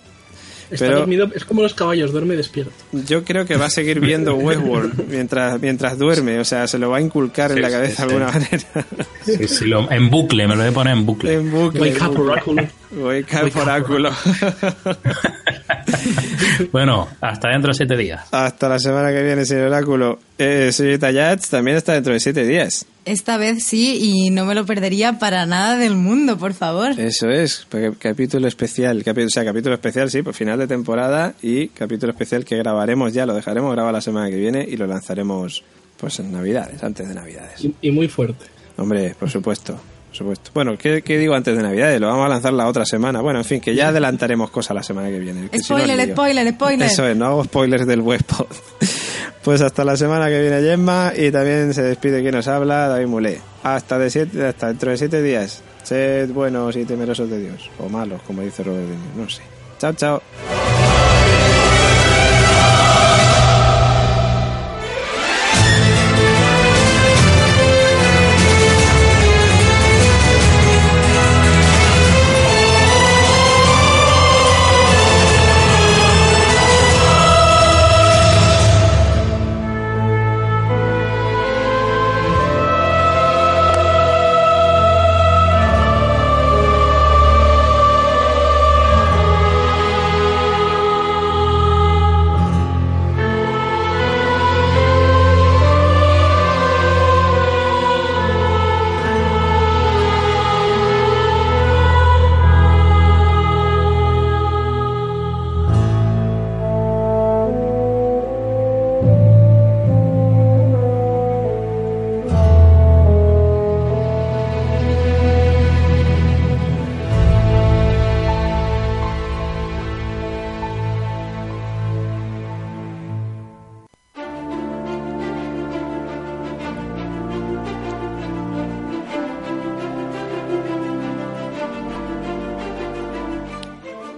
Está 0.69 0.85
Pero- 0.85 0.99
dormido, 0.99 1.29
es 1.33 1.45
como 1.45 1.61
los 1.61 1.73
caballos, 1.73 2.11
duerme 2.11 2.33
y 2.33 2.37
despierto. 2.37 2.73
Yo 2.91 3.23
creo 3.23 3.45
que 3.45 3.55
va 3.55 3.67
a 3.67 3.69
seguir 3.69 4.01
viendo 4.01 4.35
Westworld 4.35 5.07
mientras, 5.09 5.59
mientras 5.61 5.97
duerme. 5.97 6.39
O 6.39 6.45
sea, 6.45 6.67
se 6.67 6.77
lo 6.77 6.89
va 6.89 6.97
a 6.97 7.01
inculcar 7.01 7.51
en 7.53 7.61
la 7.61 7.71
cabeza 7.71 8.03
sí. 8.03 8.09
de 8.09 8.15
alguna 8.15 8.31
manera. 8.31 8.85
Sí, 9.25 9.47
sí, 9.47 9.65
lo- 9.65 9.89
en 9.91 10.09
bucle, 10.09 10.47
me 10.47 10.55
lo 10.55 10.61
voy 10.63 10.71
a 10.71 10.73
poner 10.73 10.97
en 10.97 11.05
bucle. 11.05 11.33
en 11.33 11.51
bucle. 11.51 11.79
Wake 11.81 12.01
up, 12.03 12.19
Oráculo. 12.19 12.63
Up, 12.91 13.57
Oráculo. 13.61 14.11
Bueno, 16.71 17.07
hasta 17.21 17.49
dentro 17.49 17.69
de 17.69 17.73
siete 17.75 17.95
días. 17.97 18.27
Hasta 18.31 18.67
la 18.69 18.79
semana 18.79 19.09
que 19.11 19.21
viene, 19.23 19.45
señor 19.45 19.67
Oráculo. 19.67 20.19
Eh, 20.37 20.69
señorita 20.71 21.11
Yats 21.11 21.49
también 21.49 21.77
está 21.77 21.93
dentro 21.93 22.13
de 22.13 22.19
siete 22.19 22.45
días. 22.45 22.85
Esta 23.05 23.37
vez 23.37 23.63
sí, 23.63 23.97
y 24.01 24.29
no 24.31 24.45
me 24.45 24.53
lo 24.55 24.65
perdería 24.65 25.19
para 25.19 25.45
nada 25.45 25.77
del 25.77 25.95
mundo, 25.95 26.37
por 26.37 26.53
favor. 26.53 26.91
Eso 26.99 27.29
es, 27.29 27.65
porque 27.69 27.93
capítulo 27.97 28.47
especial, 28.47 29.03
capi- 29.03 29.25
o 29.25 29.29
sea, 29.29 29.45
capítulo 29.45 29.75
especial, 29.75 30.09
sí, 30.09 30.21
por 30.23 30.33
final 30.33 30.57
de 30.59 30.67
temporada 30.67 31.33
y 31.41 31.67
capítulo 31.69 32.11
especial 32.11 32.43
que 32.43 32.57
grabaremos 32.57 33.13
ya, 33.13 33.25
lo 33.25 33.33
dejaremos 33.33 33.71
grabado 33.73 33.93
la 33.93 34.01
semana 34.01 34.29
que 34.29 34.35
viene 34.37 34.65
y 34.67 34.77
lo 34.77 34.87
lanzaremos 34.87 35.63
pues 35.97 36.19
en 36.19 36.31
Navidades, 36.31 36.83
antes 36.83 37.07
de 37.07 37.15
Navidades. 37.15 37.63
Y, 37.63 37.73
y 37.81 37.91
muy 37.91 38.07
fuerte. 38.07 38.45
Hombre, 38.77 39.15
por 39.17 39.29
supuesto, 39.29 39.79
por 40.07 40.15
supuesto. 40.15 40.51
Bueno, 40.53 40.77
¿qué, 40.77 41.01
qué 41.01 41.17
digo 41.17 41.35
antes 41.35 41.55
de 41.55 41.63
Navidades? 41.63 41.99
Lo 41.99 42.07
vamos 42.07 42.25
a 42.25 42.29
lanzar 42.29 42.53
la 42.53 42.67
otra 42.67 42.85
semana. 42.85 43.21
Bueno, 43.21 43.39
en 43.39 43.45
fin, 43.45 43.61
que 43.61 43.75
ya 43.75 43.89
adelantaremos 43.89 44.49
cosas 44.49 44.75
la 44.75 44.83
semana 44.83 45.09
que 45.09 45.19
viene. 45.19 45.49
que 45.49 45.59
si 45.59 45.73
no, 45.73 45.79
Spoiler, 45.79 46.11
spoiler, 46.11 46.53
spoiler. 46.53 46.87
Eso 46.87 47.07
es, 47.07 47.15
no 47.15 47.25
hago 47.25 47.43
spoilers 47.43 47.85
del 47.85 48.01
webpod. 48.01 48.47
Pues 49.43 49.61
hasta 49.61 49.85
la 49.85 49.95
semana 49.95 50.27
que 50.27 50.41
viene, 50.41 50.59
Gemma, 50.61 51.13
y 51.15 51.31
también 51.31 51.73
se 51.73 51.81
despide 51.81 52.21
quien 52.21 52.35
nos 52.35 52.49
habla, 52.49 52.89
David 52.89 53.07
Mulé. 53.07 53.39
Hasta, 53.63 53.97
de 53.97 54.09
siete, 54.09 54.45
hasta 54.45 54.67
dentro 54.67 54.91
de 54.91 54.97
siete 54.97 55.21
días. 55.21 55.63
Sed 55.83 56.29
buenos 56.31 56.75
y 56.75 56.83
temerosos 56.83 57.29
de 57.29 57.39
Dios. 57.39 57.69
O 57.79 57.87
malos, 57.87 58.21
como 58.23 58.41
dice 58.41 58.63
Robert 58.63 58.83
De 58.83 58.97
Niro, 58.97 59.23
no 59.23 59.29
sé. 59.29 59.43
Chao, 59.79 59.93
chao. 59.93 60.21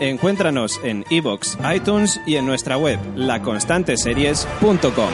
Encuéntranos 0.00 0.80
en 0.82 1.04
iBox, 1.10 1.58
iTunes 1.74 2.20
y 2.26 2.36
en 2.36 2.46
nuestra 2.46 2.78
web, 2.78 2.98
laconstanteseries.com. 3.16 5.10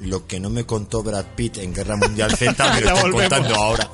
Lo 0.00 0.26
que 0.26 0.40
no 0.40 0.50
me 0.50 0.66
contó 0.66 1.02
Brad 1.02 1.24
Pitt 1.36 1.58
en 1.58 1.72
Guerra 1.72 1.96
Mundial 1.96 2.36
Z 2.36 2.52
me 2.74 2.80
lo 2.80 2.88
están 2.88 3.12
contando 3.12 3.54
ahora. 3.54 3.88